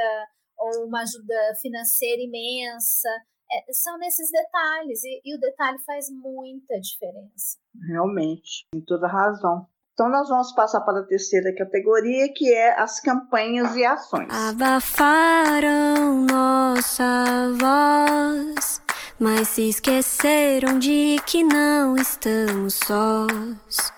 ou 0.59 0.85
uma 0.85 1.01
ajuda 1.01 1.35
financeira 1.61 2.21
imensa. 2.21 3.09
É, 3.51 3.73
são 3.73 3.97
nesses 3.97 4.29
detalhes, 4.31 5.03
e, 5.03 5.21
e 5.25 5.35
o 5.35 5.39
detalhe 5.39 5.79
faz 5.83 6.05
muita 6.11 6.79
diferença. 6.79 7.57
Realmente, 7.87 8.67
tem 8.71 8.81
toda 8.81 9.07
razão. 9.07 9.67
Então, 9.99 10.09
nós 10.09 10.29
vamos 10.29 10.53
passar 10.53 10.79
para 10.81 11.01
a 11.01 11.05
terceira 11.05 11.53
categoria, 11.53 12.31
que 12.33 12.53
é 12.53 12.79
as 12.79 13.01
campanhas 13.01 13.75
e 13.75 13.83
ações. 13.83 14.29
Abafaram 14.31 16.25
nossa 16.25 17.49
voz, 17.59 18.81
mas 19.19 19.49
se 19.49 19.67
esqueceram 19.67 20.79
de 20.79 21.17
que 21.25 21.43
não 21.43 21.97
estamos 21.97 22.75
sós. 22.75 23.91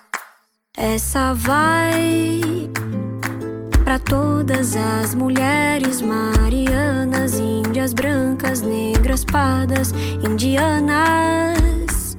Essa 0.76 1.34
vai 1.34 2.40
para 3.92 4.04
todas 4.04 4.74
as 4.74 5.14
mulheres 5.14 6.00
marianas, 6.00 7.38
índias 7.38 7.92
brancas, 7.92 8.62
negras, 8.62 9.22
pardas, 9.22 9.92
indianas. 10.26 12.16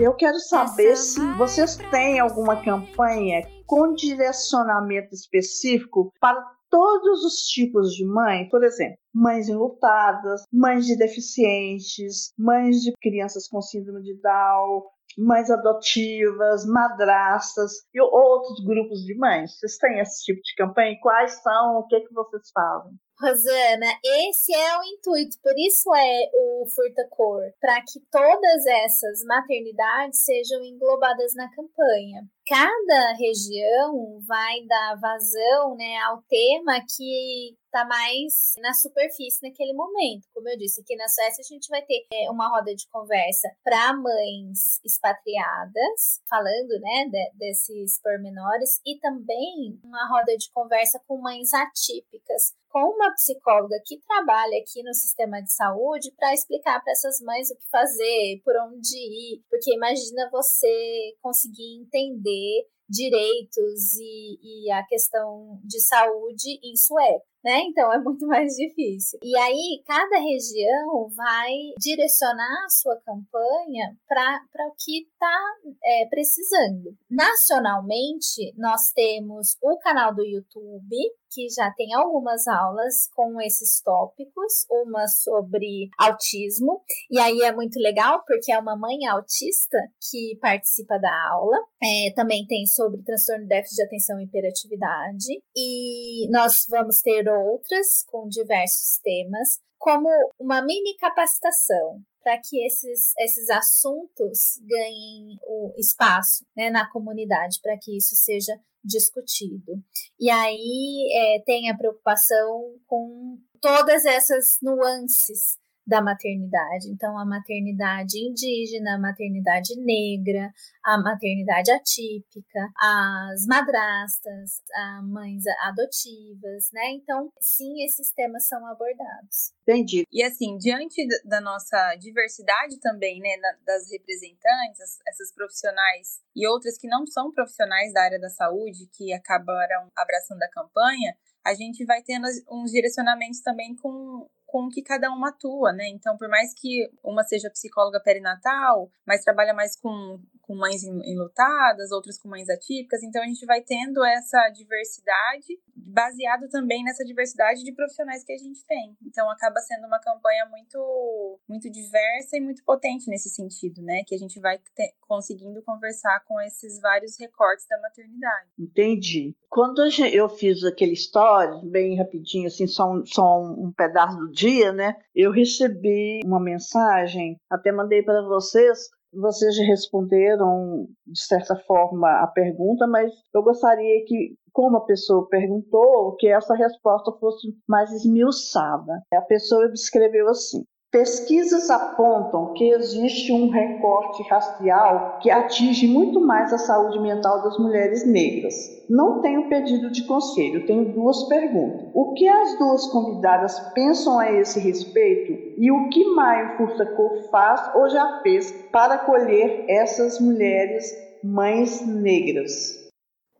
Eu 0.00 0.14
quero 0.14 0.36
saber 0.40 0.96
se 0.96 1.20
vocês 1.34 1.76
têm 1.92 2.18
alguma 2.18 2.60
campanha 2.64 3.46
com 3.66 3.94
direcionamento 3.94 5.14
específico 5.14 6.12
para 6.20 6.44
todos 6.68 7.24
os 7.24 7.34
tipos 7.46 7.94
de 7.94 8.04
mães, 8.04 8.50
por 8.50 8.64
exemplo, 8.64 8.98
mães 9.14 9.48
enlutadas, 9.48 10.42
mães 10.52 10.86
de 10.86 10.96
deficientes, 10.96 12.32
mães 12.36 12.80
de 12.80 12.92
crianças 13.00 13.46
com 13.46 13.62
síndrome 13.62 14.02
de 14.02 14.20
Down, 14.20 14.82
mães 15.18 15.50
adotivas, 15.50 16.64
madrastas 16.64 17.72
e 17.92 18.00
outros 18.00 18.64
grupos 18.64 19.00
de 19.00 19.16
mães? 19.18 19.58
Vocês 19.58 19.76
têm 19.76 19.98
esse 19.98 20.24
tipo 20.24 20.40
de 20.40 20.54
campanha? 20.56 20.96
Quais 21.02 21.42
são? 21.42 21.78
O 21.78 21.86
que, 21.86 21.96
é 21.96 22.00
que 22.00 22.14
vocês 22.14 22.50
fazem? 22.54 22.92
Rosana, 23.20 23.98
esse 24.28 24.54
é 24.54 24.78
o 24.78 24.84
intuito, 24.84 25.38
por 25.42 25.52
isso 25.58 25.92
é 25.92 26.30
o 26.32 26.64
Furta 26.72 27.04
Cor, 27.10 27.42
para 27.60 27.80
que 27.80 27.98
todas 28.12 28.64
essas 28.64 29.24
maternidades 29.26 30.22
sejam 30.22 30.62
englobadas 30.62 31.34
na 31.34 31.50
campanha. 31.50 32.22
Cada 32.46 33.16
região 33.18 34.20
vai 34.24 34.64
dar 34.68 35.00
vazão 35.00 35.74
né, 35.74 35.98
ao 36.06 36.22
tema 36.28 36.80
que 36.96 37.56
está 37.78 37.84
mais 37.84 38.54
na 38.58 38.74
superfície 38.74 39.42
naquele 39.42 39.72
momento. 39.72 40.26
Como 40.34 40.48
eu 40.48 40.58
disse, 40.58 40.80
aqui 40.80 40.96
na 40.96 41.08
Suécia 41.08 41.42
a 41.42 41.54
gente 41.54 41.68
vai 41.68 41.82
ter 41.82 42.06
é, 42.12 42.30
uma 42.30 42.48
roda 42.48 42.74
de 42.74 42.88
conversa 42.88 43.48
para 43.62 43.94
mães 43.94 44.80
expatriadas, 44.84 46.20
falando 46.28 46.80
né, 46.80 47.08
de, 47.08 47.38
desses 47.38 48.00
pormenores, 48.02 48.80
e 48.84 48.98
também 48.98 49.78
uma 49.84 50.08
roda 50.08 50.36
de 50.36 50.50
conversa 50.52 51.00
com 51.06 51.20
mães 51.20 51.52
atípicas, 51.54 52.54
com 52.68 52.80
uma 52.80 53.12
psicóloga 53.14 53.80
que 53.84 54.00
trabalha 54.00 54.58
aqui 54.58 54.82
no 54.82 54.94
sistema 54.94 55.40
de 55.40 55.52
saúde 55.52 56.12
para 56.16 56.34
explicar 56.34 56.82
para 56.82 56.92
essas 56.92 57.20
mães 57.20 57.50
o 57.50 57.56
que 57.56 57.68
fazer, 57.70 58.40
por 58.44 58.54
onde 58.56 58.96
ir, 58.96 59.42
porque 59.48 59.74
imagina 59.74 60.28
você 60.30 61.16
conseguir 61.22 61.80
entender 61.80 62.66
direitos 62.88 63.94
e, 63.96 64.38
e 64.66 64.70
a 64.70 64.82
questão 64.86 65.60
de 65.62 65.78
saúde 65.80 66.58
em 66.64 66.74
sueco 66.74 67.27
né? 67.44 67.60
Então 67.62 67.92
é 67.92 67.98
muito 67.98 68.26
mais 68.26 68.54
difícil. 68.54 69.18
E 69.22 69.36
aí, 69.36 69.82
cada 69.86 70.18
região 70.18 71.08
vai 71.14 71.52
direcionar 71.78 72.64
a 72.64 72.68
sua 72.68 72.96
campanha 73.00 73.96
para 74.06 74.68
o 74.68 74.74
que 74.78 75.02
está 75.02 75.38
é, 75.84 76.06
precisando. 76.06 76.96
Nacionalmente, 77.10 78.52
nós 78.56 78.90
temos 78.94 79.56
o 79.62 79.78
canal 79.78 80.14
do 80.14 80.24
YouTube, 80.24 80.96
que 81.30 81.48
já 81.48 81.70
tem 81.72 81.94
algumas 81.94 82.46
aulas 82.46 83.08
com 83.14 83.40
esses 83.40 83.80
tópicos, 83.82 84.66
uma 84.70 85.06
sobre 85.06 85.88
autismo, 85.98 86.82
e 87.10 87.18
aí 87.18 87.42
é 87.42 87.52
muito 87.52 87.78
legal 87.78 88.22
porque 88.26 88.52
é 88.52 88.58
uma 88.58 88.76
mãe 88.76 89.06
autista 89.06 89.78
que 90.10 90.36
participa 90.40 90.98
da 90.98 91.30
aula. 91.30 91.56
É, 91.82 92.12
também 92.14 92.46
tem 92.46 92.66
sobre 92.66 93.02
transtorno 93.02 93.42
de 93.42 93.48
déficit 93.48 93.76
de 93.76 93.82
atenção 93.82 94.20
e 94.20 94.24
hiperatividade, 94.24 95.42
e 95.56 96.28
nós 96.30 96.66
vamos 96.68 97.00
ter 97.00 97.28
outras 97.28 98.04
com 98.06 98.28
diversos 98.28 98.98
temas, 99.02 99.60
como 99.78 100.08
uma 100.38 100.60
mini 100.60 100.96
capacitação 100.96 102.02
para 102.22 102.38
que 102.38 102.62
esses, 102.66 103.12
esses 103.18 103.48
assuntos 103.48 104.60
ganhem 104.68 105.38
o 105.46 105.72
espaço 105.78 106.44
né, 106.54 106.68
na 106.68 106.90
comunidade, 106.90 107.58
para 107.62 107.78
que 107.78 107.96
isso 107.96 108.14
seja 108.16 108.52
discutido. 108.88 109.82
E 110.18 110.30
aí 110.30 111.08
é, 111.14 111.42
tem 111.44 111.70
a 111.70 111.76
preocupação 111.76 112.74
com 112.86 113.38
todas 113.60 114.04
essas 114.04 114.58
nuances 114.62 115.58
da 115.88 116.02
maternidade. 116.02 116.90
Então, 116.90 117.18
a 117.18 117.24
maternidade 117.24 118.18
indígena, 118.18 118.96
a 118.96 118.98
maternidade 118.98 119.74
negra, 119.80 120.52
a 120.84 120.98
maternidade 120.98 121.70
atípica, 121.70 122.68
as 122.78 123.46
madrastas, 123.46 124.62
as 124.74 125.04
mães 125.08 125.42
adotivas, 125.62 126.68
né? 126.74 126.90
Então, 126.92 127.32
sim, 127.40 127.82
esses 127.84 128.12
temas 128.12 128.46
são 128.46 128.66
abordados. 128.66 129.54
Entendi. 129.62 130.04
E 130.12 130.22
assim, 130.22 130.58
diante 130.58 131.06
da 131.24 131.40
nossa 131.40 131.94
diversidade 131.96 132.78
também, 132.80 133.18
né, 133.20 133.30
das 133.64 133.90
representantes, 133.90 134.98
essas 135.08 135.32
profissionais 135.32 136.20
e 136.36 136.46
outras 136.46 136.76
que 136.76 136.86
não 136.86 137.06
são 137.06 137.32
profissionais 137.32 137.94
da 137.94 138.02
área 138.02 138.20
da 138.20 138.28
saúde, 138.28 138.90
que 138.92 139.10
acabaram 139.14 139.90
abraçando 139.96 140.42
a 140.42 140.50
campanha, 140.50 141.16
a 141.46 141.54
gente 141.54 141.82
vai 141.86 142.02
tendo 142.02 142.26
uns 142.50 142.70
direcionamentos 142.70 143.40
também 143.40 143.74
com 143.76 144.28
com 144.48 144.66
que 144.70 144.82
cada 144.82 145.10
uma 145.10 145.28
atua, 145.28 145.74
né? 145.74 145.88
Então, 145.90 146.16
por 146.16 146.26
mais 146.26 146.54
que 146.54 146.90
uma 147.04 147.22
seja 147.22 147.50
psicóloga 147.50 148.00
perinatal, 148.00 148.90
mas 149.06 149.22
trabalha 149.22 149.52
mais 149.52 149.78
com, 149.78 150.18
com 150.40 150.56
mães 150.56 150.82
enlutadas, 150.82 151.92
outras 151.92 152.18
com 152.18 152.30
mães 152.30 152.48
atípicas, 152.48 153.02
então 153.02 153.22
a 153.22 153.26
gente 153.26 153.44
vai 153.44 153.60
tendo 153.60 154.02
essa 154.02 154.48
diversidade, 154.48 155.60
baseado 155.76 156.48
também 156.48 156.82
nessa 156.82 157.04
diversidade 157.04 157.62
de 157.62 157.74
profissionais 157.74 158.24
que 158.24 158.32
a 158.32 158.38
gente 158.38 158.64
tem. 158.66 158.96
Então, 159.02 159.30
acaba 159.30 159.60
sendo 159.60 159.86
uma 159.86 160.00
campanha 160.00 160.46
muito, 160.46 161.38
muito 161.46 161.70
diversa 161.70 162.38
e 162.38 162.40
muito 162.40 162.64
potente 162.64 163.10
nesse 163.10 163.28
sentido, 163.28 163.82
né? 163.82 164.02
Que 164.06 164.14
a 164.14 164.18
gente 164.18 164.40
vai 164.40 164.58
ter, 164.74 164.94
conseguindo 165.06 165.62
conversar 165.62 166.24
com 166.24 166.40
esses 166.40 166.80
vários 166.80 167.18
recortes 167.20 167.66
da 167.68 167.78
maternidade. 167.82 168.48
Entendi. 168.58 169.36
Quando 169.50 169.82
eu 169.84 170.28
fiz 170.30 170.64
aquele 170.64 170.94
story, 170.94 171.68
bem 171.68 171.98
rapidinho, 171.98 172.46
assim, 172.46 172.66
só 172.66 172.90
um, 172.90 173.04
só 173.04 173.42
um 173.42 173.70
pedaço 173.76 174.16
do 174.16 174.37
dia, 174.38 174.72
né? 174.72 174.94
Eu 175.14 175.32
recebi 175.32 176.20
uma 176.24 176.40
mensagem, 176.40 177.36
até 177.50 177.72
mandei 177.72 178.02
para 178.02 178.22
vocês. 178.22 178.88
Vocês 179.12 179.56
já 179.56 179.64
responderam, 179.64 180.86
de 181.06 181.20
certa 181.20 181.56
forma, 181.66 182.08
a 182.22 182.26
pergunta, 182.26 182.86
mas 182.86 183.10
eu 183.34 183.42
gostaria 183.42 184.04
que, 184.06 184.36
como 184.52 184.76
a 184.76 184.84
pessoa 184.84 185.26
perguntou, 185.28 186.14
que 186.16 186.28
essa 186.28 186.54
resposta 186.54 187.10
fosse 187.18 187.48
mais 187.66 187.90
esmiuçada. 187.90 189.02
A 189.14 189.22
pessoa 189.22 189.70
escreveu 189.72 190.28
assim: 190.28 190.62
Pesquisas 190.90 191.68
apontam 191.68 192.54
que 192.54 192.70
existe 192.70 193.30
um 193.30 193.50
recorte 193.50 194.22
racial 194.22 195.18
que 195.20 195.30
atinge 195.30 195.86
muito 195.86 196.18
mais 196.18 196.50
a 196.50 196.56
saúde 196.56 196.98
mental 196.98 197.42
das 197.42 197.58
mulheres 197.58 198.06
negras. 198.06 198.54
Não 198.88 199.20
tenho 199.20 199.50
pedido 199.50 199.90
de 199.90 200.06
conselho, 200.06 200.66
tenho 200.66 200.94
duas 200.94 201.28
perguntas. 201.28 201.90
O 201.92 202.14
que 202.14 202.26
as 202.26 202.58
duas 202.58 202.86
convidadas 202.86 203.60
pensam 203.74 204.18
a 204.18 204.32
esse 204.32 204.58
respeito 204.60 205.60
e 205.60 205.70
o 205.70 205.90
que 205.90 206.06
Maio 206.14 206.56
Furtacor 206.56 207.28
faz 207.30 207.70
ou 207.74 207.90
já 207.90 208.22
fez 208.22 208.50
para 208.72 208.94
acolher 208.94 209.66
essas 209.68 210.18
mulheres 210.18 210.90
mães 211.22 211.86
negras? 211.86 212.88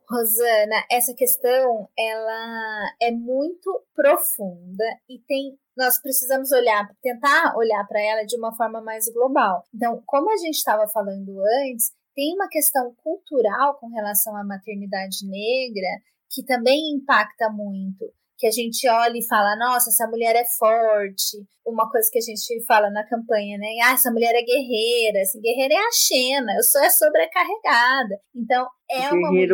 Rosana, 0.07 0.85
essa 0.91 1.15
questão 1.15 1.87
ela 1.97 2.91
é 3.01 3.11
muito 3.11 3.83
profunda 3.95 4.85
e 5.09 5.17
tem 5.19 5.57
nós 5.79 5.99
precisamos 6.01 6.51
olhar, 6.51 6.87
tentar 7.01 7.55
olhar 7.55 7.85
para 7.87 8.01
ela 8.01 8.25
de 8.25 8.37
uma 8.37 8.55
forma 8.55 8.81
mais 8.81 9.05
global. 9.11 9.63
Então, 9.73 10.03
como 10.05 10.31
a 10.31 10.37
gente 10.37 10.55
estava 10.55 10.85
falando 10.87 11.41
antes, 11.63 11.91
tem 12.13 12.35
uma 12.35 12.49
questão 12.49 12.93
cultural 12.97 13.77
com 13.79 13.87
relação 13.87 14.35
à 14.35 14.43
maternidade 14.43 15.25
negra 15.25 15.87
que 16.29 16.43
também 16.43 16.93
impacta 16.93 17.49
muito 17.49 18.05
que 18.39 18.47
a 18.47 18.51
gente 18.51 18.87
olha 18.87 19.17
e 19.17 19.27
fala, 19.27 19.57
nossa, 19.57 19.89
essa 19.89 20.07
mulher 20.07 20.33
é 20.33 20.45
forte. 20.57 21.45
Uma 21.67 21.91
coisa 21.91 22.09
que 22.09 22.19
a 22.19 22.21
gente 22.21 22.65
fala 22.65 22.89
na 22.89 23.05
campanha, 23.05 23.57
né? 23.57 23.67
Ah, 23.83 23.93
essa 23.93 24.09
mulher 24.09 24.33
é 24.33 24.41
guerreira. 24.41 25.19
Essa 25.19 25.37
guerreira 25.41 25.73
é 25.73 25.77
a 25.77 25.91
Xena, 25.91 26.53
eu 26.55 26.63
sou 26.63 26.81
a 26.81 26.89
sobrecarregada. 26.89 28.17
Então, 28.33 28.65
é 28.89 29.09
uma 29.09 29.29
mulher... 29.29 29.49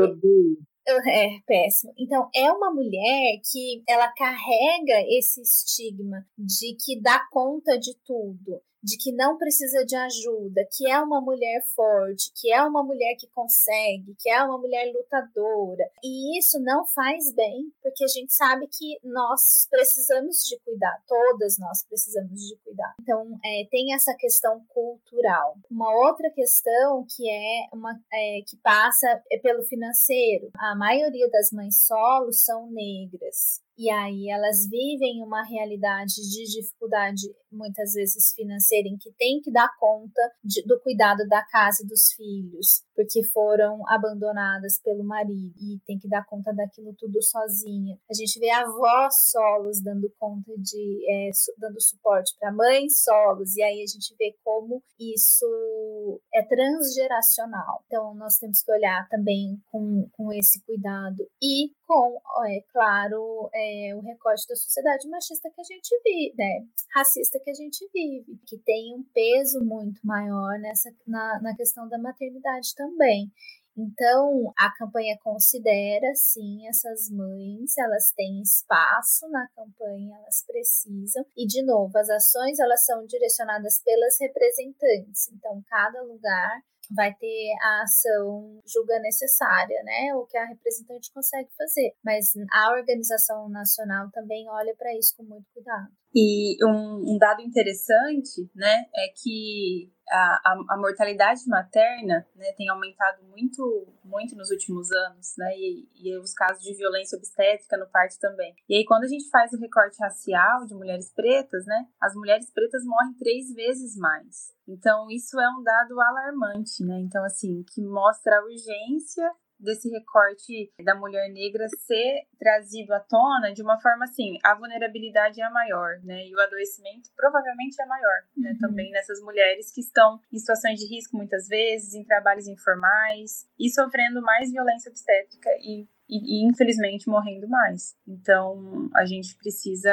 É, 0.87 1.39
péssimo. 1.47 1.93
Então, 1.97 2.29
é 2.33 2.51
uma 2.51 2.71
mulher 2.71 3.41
que 3.51 3.83
ela 3.89 4.07
carrega 4.09 5.01
esse 5.09 5.41
estigma 5.41 6.25
de 6.37 6.75
que 6.75 7.01
dá 7.01 7.25
conta 7.31 7.77
de 7.77 7.95
tudo, 8.05 8.61
de 8.85 8.97
que 8.97 9.11
não 9.11 9.35
precisa 9.35 9.83
de 9.83 9.95
ajuda, 9.95 10.61
que 10.71 10.87
é 10.87 10.99
uma 11.01 11.19
mulher 11.19 11.65
forte, 11.75 12.31
que 12.35 12.53
é 12.53 12.61
uma 12.61 12.83
mulher 12.83 13.15
que 13.19 13.27
consegue, 13.27 14.15
que 14.19 14.29
é 14.29 14.43
uma 14.43 14.59
mulher 14.59 14.93
lutadora. 14.93 15.89
E 16.03 16.37
isso 16.37 16.59
não 16.59 16.85
faz 16.85 17.33
bem, 17.33 17.73
porque 17.81 18.03
a 18.03 18.07
gente 18.07 18.31
sabe 18.31 18.67
que 18.67 18.99
nós 19.03 19.67
precisamos 19.71 20.37
de 20.47 20.59
cuidar, 20.59 21.01
todas 21.07 21.57
nós 21.57 21.83
precisamos 21.83 22.39
de 22.39 22.55
cuidar. 22.63 22.93
Então, 23.01 23.39
é, 23.43 23.67
tem 23.71 23.91
essa 23.95 24.13
questão 24.15 24.63
cultural. 24.69 25.57
Uma 25.69 25.91
outra 26.07 26.29
questão 26.29 27.03
que 27.09 27.27
é 27.27 27.67
uma 27.73 27.99
é, 28.13 28.41
que 28.45 28.55
passa 28.57 29.07
é 29.31 29.39
pelo 29.39 29.63
financeiro. 29.63 30.51
A 30.59 30.75
maioria 30.75 31.27
das 31.31 31.51
mães 31.51 31.85
solos 31.87 32.43
são 32.43 32.69
negras. 32.69 33.64
E 33.77 33.89
aí 33.89 34.29
elas 34.29 34.67
vivem 34.69 35.21
uma 35.21 35.43
realidade 35.43 36.15
de 36.15 36.45
dificuldade, 36.45 37.23
muitas 37.51 37.93
vezes 37.93 38.33
financeira, 38.33 38.87
em 38.87 38.97
que 38.97 39.11
tem 39.17 39.41
que 39.41 39.51
dar 39.51 39.69
conta 39.77 40.21
de, 40.43 40.63
do 40.65 40.79
cuidado 40.79 41.27
da 41.27 41.45
casa 41.45 41.83
e 41.83 41.87
dos 41.87 42.13
filhos, 42.13 42.83
porque 42.95 43.23
foram 43.23 43.81
abandonadas 43.89 44.79
pelo 44.81 45.03
marido 45.03 45.53
e 45.57 45.79
tem 45.85 45.99
que 45.99 46.07
dar 46.07 46.25
conta 46.25 46.53
daquilo 46.53 46.95
tudo 46.97 47.21
sozinha. 47.21 47.97
A 48.09 48.13
gente 48.13 48.39
vê 48.39 48.49
avós 48.49 49.29
solos 49.31 49.81
dando 49.81 50.09
conta 50.17 50.53
de, 50.57 51.05
é, 51.09 51.29
dando 51.57 51.81
suporte 51.81 52.33
para 52.39 52.53
mães 52.53 53.03
solos, 53.03 53.55
e 53.57 53.63
aí 53.63 53.83
a 53.83 53.87
gente 53.87 54.15
vê 54.17 54.37
como 54.43 54.81
isso 54.99 56.21
é 56.33 56.43
transgeracional. 56.43 57.83
Então 57.87 58.15
nós 58.15 58.37
temos 58.37 58.61
que 58.61 58.71
olhar 58.71 59.07
também 59.09 59.57
com, 59.67 60.07
com 60.13 60.31
esse 60.31 60.63
cuidado 60.63 61.27
e 61.41 61.71
com, 61.85 62.19
é 62.47 62.61
claro, 62.71 63.49
é, 63.53 63.64
o 63.95 64.01
recorte 64.01 64.47
da 64.47 64.55
sociedade 64.55 65.07
machista 65.09 65.49
que 65.49 65.61
a 65.61 65.63
gente 65.63 65.89
vive, 66.03 66.35
né? 66.37 66.65
Racista 66.95 67.39
que 67.39 67.49
a 67.49 67.53
gente 67.53 67.87
vive, 67.93 68.39
que 68.45 68.57
tem 68.59 68.95
um 68.95 69.03
peso 69.13 69.63
muito 69.63 69.99
maior 70.05 70.59
nessa, 70.59 70.89
na, 71.07 71.41
na 71.41 71.55
questão 71.55 71.87
da 71.87 71.97
maternidade 71.97 72.73
também. 72.75 73.31
Então, 73.77 74.53
a 74.57 74.71
campanha 74.77 75.17
considera, 75.21 76.15
sim, 76.15 76.65
essas 76.67 77.09
mães, 77.09 77.77
elas 77.77 78.11
têm 78.15 78.41
espaço 78.41 79.27
na 79.29 79.49
campanha, 79.49 80.15
elas 80.15 80.45
precisam. 80.47 81.25
E, 81.35 81.45
de 81.45 81.61
novo, 81.61 81.91
as 81.97 82.09
ações, 82.09 82.57
elas 82.57 82.85
são 82.85 83.05
direcionadas 83.05 83.81
pelas 83.83 84.15
representantes. 84.19 85.29
Então, 85.33 85.61
cada 85.67 86.01
lugar 86.03 86.61
vai 86.93 87.13
ter 87.13 87.53
a 87.61 87.83
ação 87.83 88.61
julga 88.65 88.99
necessária, 88.99 89.81
né? 89.83 90.13
O 90.15 90.25
que 90.25 90.37
a 90.37 90.45
representante 90.45 91.11
consegue 91.13 91.49
fazer. 91.57 91.95
Mas 92.03 92.33
a 92.51 92.71
organização 92.71 93.49
nacional 93.49 94.09
também 94.11 94.49
olha 94.49 94.75
para 94.75 94.95
isso 94.97 95.15
com 95.17 95.23
muito 95.23 95.45
cuidado. 95.53 95.91
E 96.15 96.55
um, 96.65 97.15
um, 97.15 97.17
dado 97.17 97.41
interessante, 97.41 98.49
né, 98.55 98.85
é 98.95 99.07
que 99.21 99.91
a, 100.09 100.39
a, 100.45 100.75
a 100.75 100.77
mortalidade 100.77 101.41
materna 101.45 102.25
né, 102.33 102.53
tem 102.55 102.69
aumentado 102.69 103.21
muito, 103.25 103.93
muito 104.01 104.33
nos 104.33 104.49
últimos 104.49 104.89
anos, 104.91 105.33
né, 105.37 105.51
e, 105.57 105.89
e 105.93 106.17
os 106.17 106.33
casos 106.33 106.63
de 106.63 106.73
violência 106.73 107.17
obstétrica 107.17 107.75
no 107.77 107.87
parto 107.87 108.17
também. 108.21 108.55
E 108.69 108.77
aí, 108.77 108.85
quando 108.85 109.03
a 109.03 109.07
gente 109.07 109.29
faz 109.29 109.51
o 109.51 109.59
recorte 109.59 109.97
racial 109.99 110.65
de 110.65 110.73
mulheres 110.73 111.11
pretas, 111.13 111.65
né, 111.65 111.85
as 111.99 112.15
mulheres 112.15 112.49
pretas 112.49 112.85
morrem 112.85 113.13
três 113.15 113.53
vezes 113.53 113.97
mais. 113.97 114.55
Então, 114.65 115.11
isso 115.11 115.37
é 115.37 115.49
um 115.49 115.61
dado 115.61 115.99
alarmante, 115.99 116.83
né? 116.83 116.99
Então, 117.01 117.23
assim, 117.23 117.63
que 117.73 117.81
mostra 117.81 118.39
a 118.39 118.43
urgência 118.43 119.29
desse 119.65 119.89
recorte 119.89 120.71
da 120.83 120.95
mulher 120.95 121.29
negra 121.29 121.67
ser 121.67 122.21
trazido 122.39 122.93
à 122.93 122.99
tona 122.99 123.53
de 123.53 123.61
uma 123.61 123.79
forma 123.81 124.05
assim, 124.05 124.37
a 124.43 124.55
vulnerabilidade 124.55 125.41
é 125.41 125.49
maior, 125.49 125.99
né? 126.03 126.25
E 126.25 126.35
o 126.35 126.39
adoecimento 126.39 127.09
provavelmente 127.15 127.81
é 127.81 127.85
maior, 127.85 128.23
né? 128.37 128.51
Uhum. 128.51 128.57
Também 128.59 128.91
nessas 128.91 129.19
mulheres 129.21 129.71
que 129.73 129.81
estão 129.81 130.19
em 130.31 130.37
situações 130.37 130.79
de 130.79 130.87
risco 130.87 131.17
muitas 131.17 131.47
vezes, 131.47 131.93
em 131.93 132.03
trabalhos 132.03 132.47
informais 132.47 133.47
e 133.59 133.69
sofrendo 133.69 134.21
mais 134.21 134.51
violência 134.51 134.89
obstétrica 134.89 135.49
e, 135.59 135.87
e, 136.07 136.43
e 136.43 136.47
infelizmente 136.47 137.09
morrendo 137.09 137.47
mais. 137.47 137.95
Então, 138.07 138.89
a 138.95 139.05
gente 139.05 139.35
precisa 139.37 139.91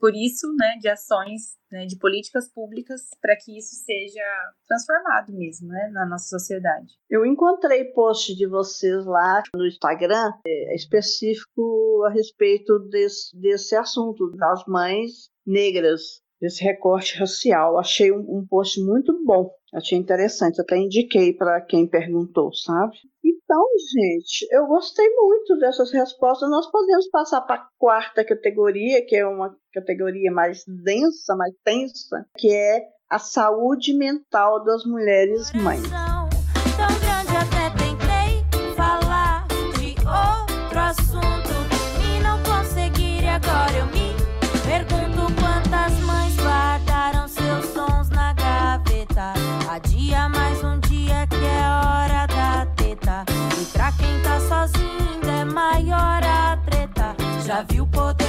por 0.00 0.14
isso, 0.14 0.50
né, 0.56 0.78
de 0.80 0.88
ações, 0.88 1.58
né, 1.70 1.84
de 1.86 1.96
políticas 1.98 2.50
públicas 2.52 3.02
para 3.20 3.36
que 3.36 3.56
isso 3.56 3.76
seja 3.84 4.24
transformado 4.66 5.32
mesmo, 5.32 5.68
né, 5.68 5.90
na 5.92 6.06
nossa 6.06 6.26
sociedade. 6.28 6.94
Eu 7.08 7.24
encontrei 7.26 7.84
post 7.92 8.34
de 8.34 8.46
vocês 8.46 9.04
lá 9.04 9.42
no 9.54 9.66
Instagram 9.66 10.32
é, 10.46 10.74
específico 10.74 12.02
a 12.06 12.10
respeito 12.10 12.78
desse, 12.88 13.38
desse 13.38 13.76
assunto 13.76 14.30
das 14.32 14.64
mães 14.66 15.28
negras, 15.46 16.22
desse 16.40 16.64
recorte 16.64 17.18
racial. 17.18 17.78
Achei 17.78 18.10
um, 18.10 18.20
um 18.20 18.46
post 18.48 18.82
muito 18.82 19.12
bom, 19.24 19.50
achei 19.74 19.98
interessante, 19.98 20.60
até 20.60 20.76
indiquei 20.76 21.34
para 21.34 21.60
quem 21.60 21.86
perguntou, 21.86 22.52
sabe? 22.54 22.96
Então, 23.22 23.66
gente, 23.92 24.46
eu 24.52 24.66
gostei 24.66 25.08
muito 25.10 25.58
dessas 25.58 25.92
respostas. 25.92 26.48
Nós 26.48 26.70
podemos 26.70 27.08
passar 27.10 27.40
para 27.42 27.56
a 27.56 27.68
quarta 27.76 28.24
categoria, 28.24 29.04
que 29.04 29.16
é 29.16 29.26
uma 29.26 29.56
categoria 29.72 30.30
mais 30.32 30.64
densa, 30.66 31.34
mais 31.36 31.54
tensa, 31.64 32.26
que 32.36 32.52
é 32.52 32.82
a 33.08 33.18
saúde 33.18 33.92
mental 33.94 34.64
das 34.64 34.84
mulheres 34.84 35.52
mães. 35.52 35.88
Já 57.50 57.62
viu 57.62 57.84
poder 57.88 58.19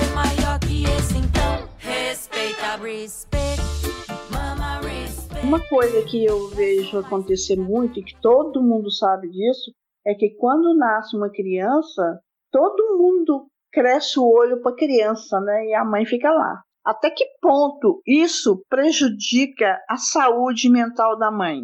Uma 5.52 5.68
coisa 5.68 6.02
que 6.06 6.24
eu 6.24 6.48
vejo 6.48 6.98
acontecer 6.98 7.58
muito 7.58 8.00
e 8.00 8.04
que 8.06 8.16
todo 8.22 8.64
mundo 8.64 8.90
sabe 8.90 9.30
disso 9.30 9.74
é 10.08 10.14
que 10.14 10.30
quando 10.36 10.74
nasce 10.74 11.14
uma 11.14 11.30
criança, 11.30 12.22
todo 12.50 12.98
mundo 12.98 13.50
cresce 13.70 14.18
o 14.18 14.24
olho 14.24 14.62
para 14.62 14.72
a 14.72 14.78
criança, 14.78 15.42
né? 15.42 15.66
E 15.66 15.74
a 15.74 15.84
mãe 15.84 16.06
fica 16.06 16.32
lá. 16.32 16.64
Até 16.86 17.10
que 17.10 17.26
ponto 17.42 18.02
isso 18.08 18.64
prejudica 18.70 19.78
a 19.90 19.98
saúde 19.98 20.70
mental 20.70 21.20
da 21.20 21.30
mãe? 21.30 21.64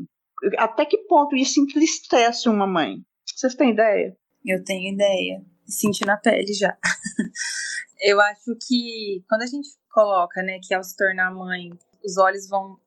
Até 0.57 0.85
que 0.85 0.97
ponto 1.05 1.33
isso 1.33 1.61
entristece 1.61 2.49
uma 2.49 2.67
mãe? 2.67 2.97
Vocês 3.25 3.55
têm 3.55 3.71
ideia? 3.71 4.13
Eu 4.45 4.65
tenho 4.65 4.93
ideia 4.93 5.41
senti 5.65 6.05
na 6.05 6.17
pele 6.17 6.51
já. 6.51 6.77
eu 8.01 8.19
acho 8.19 8.53
que 8.67 9.23
quando 9.29 9.43
a 9.43 9.47
gente 9.47 9.69
coloca, 9.89 10.43
né, 10.43 10.59
que 10.61 10.73
ao 10.73 10.83
se 10.83 10.93
tornar 10.97 11.33
mãe, 11.33 11.69
os 12.03 12.17
olhos 12.17 12.49
vão 12.49 12.77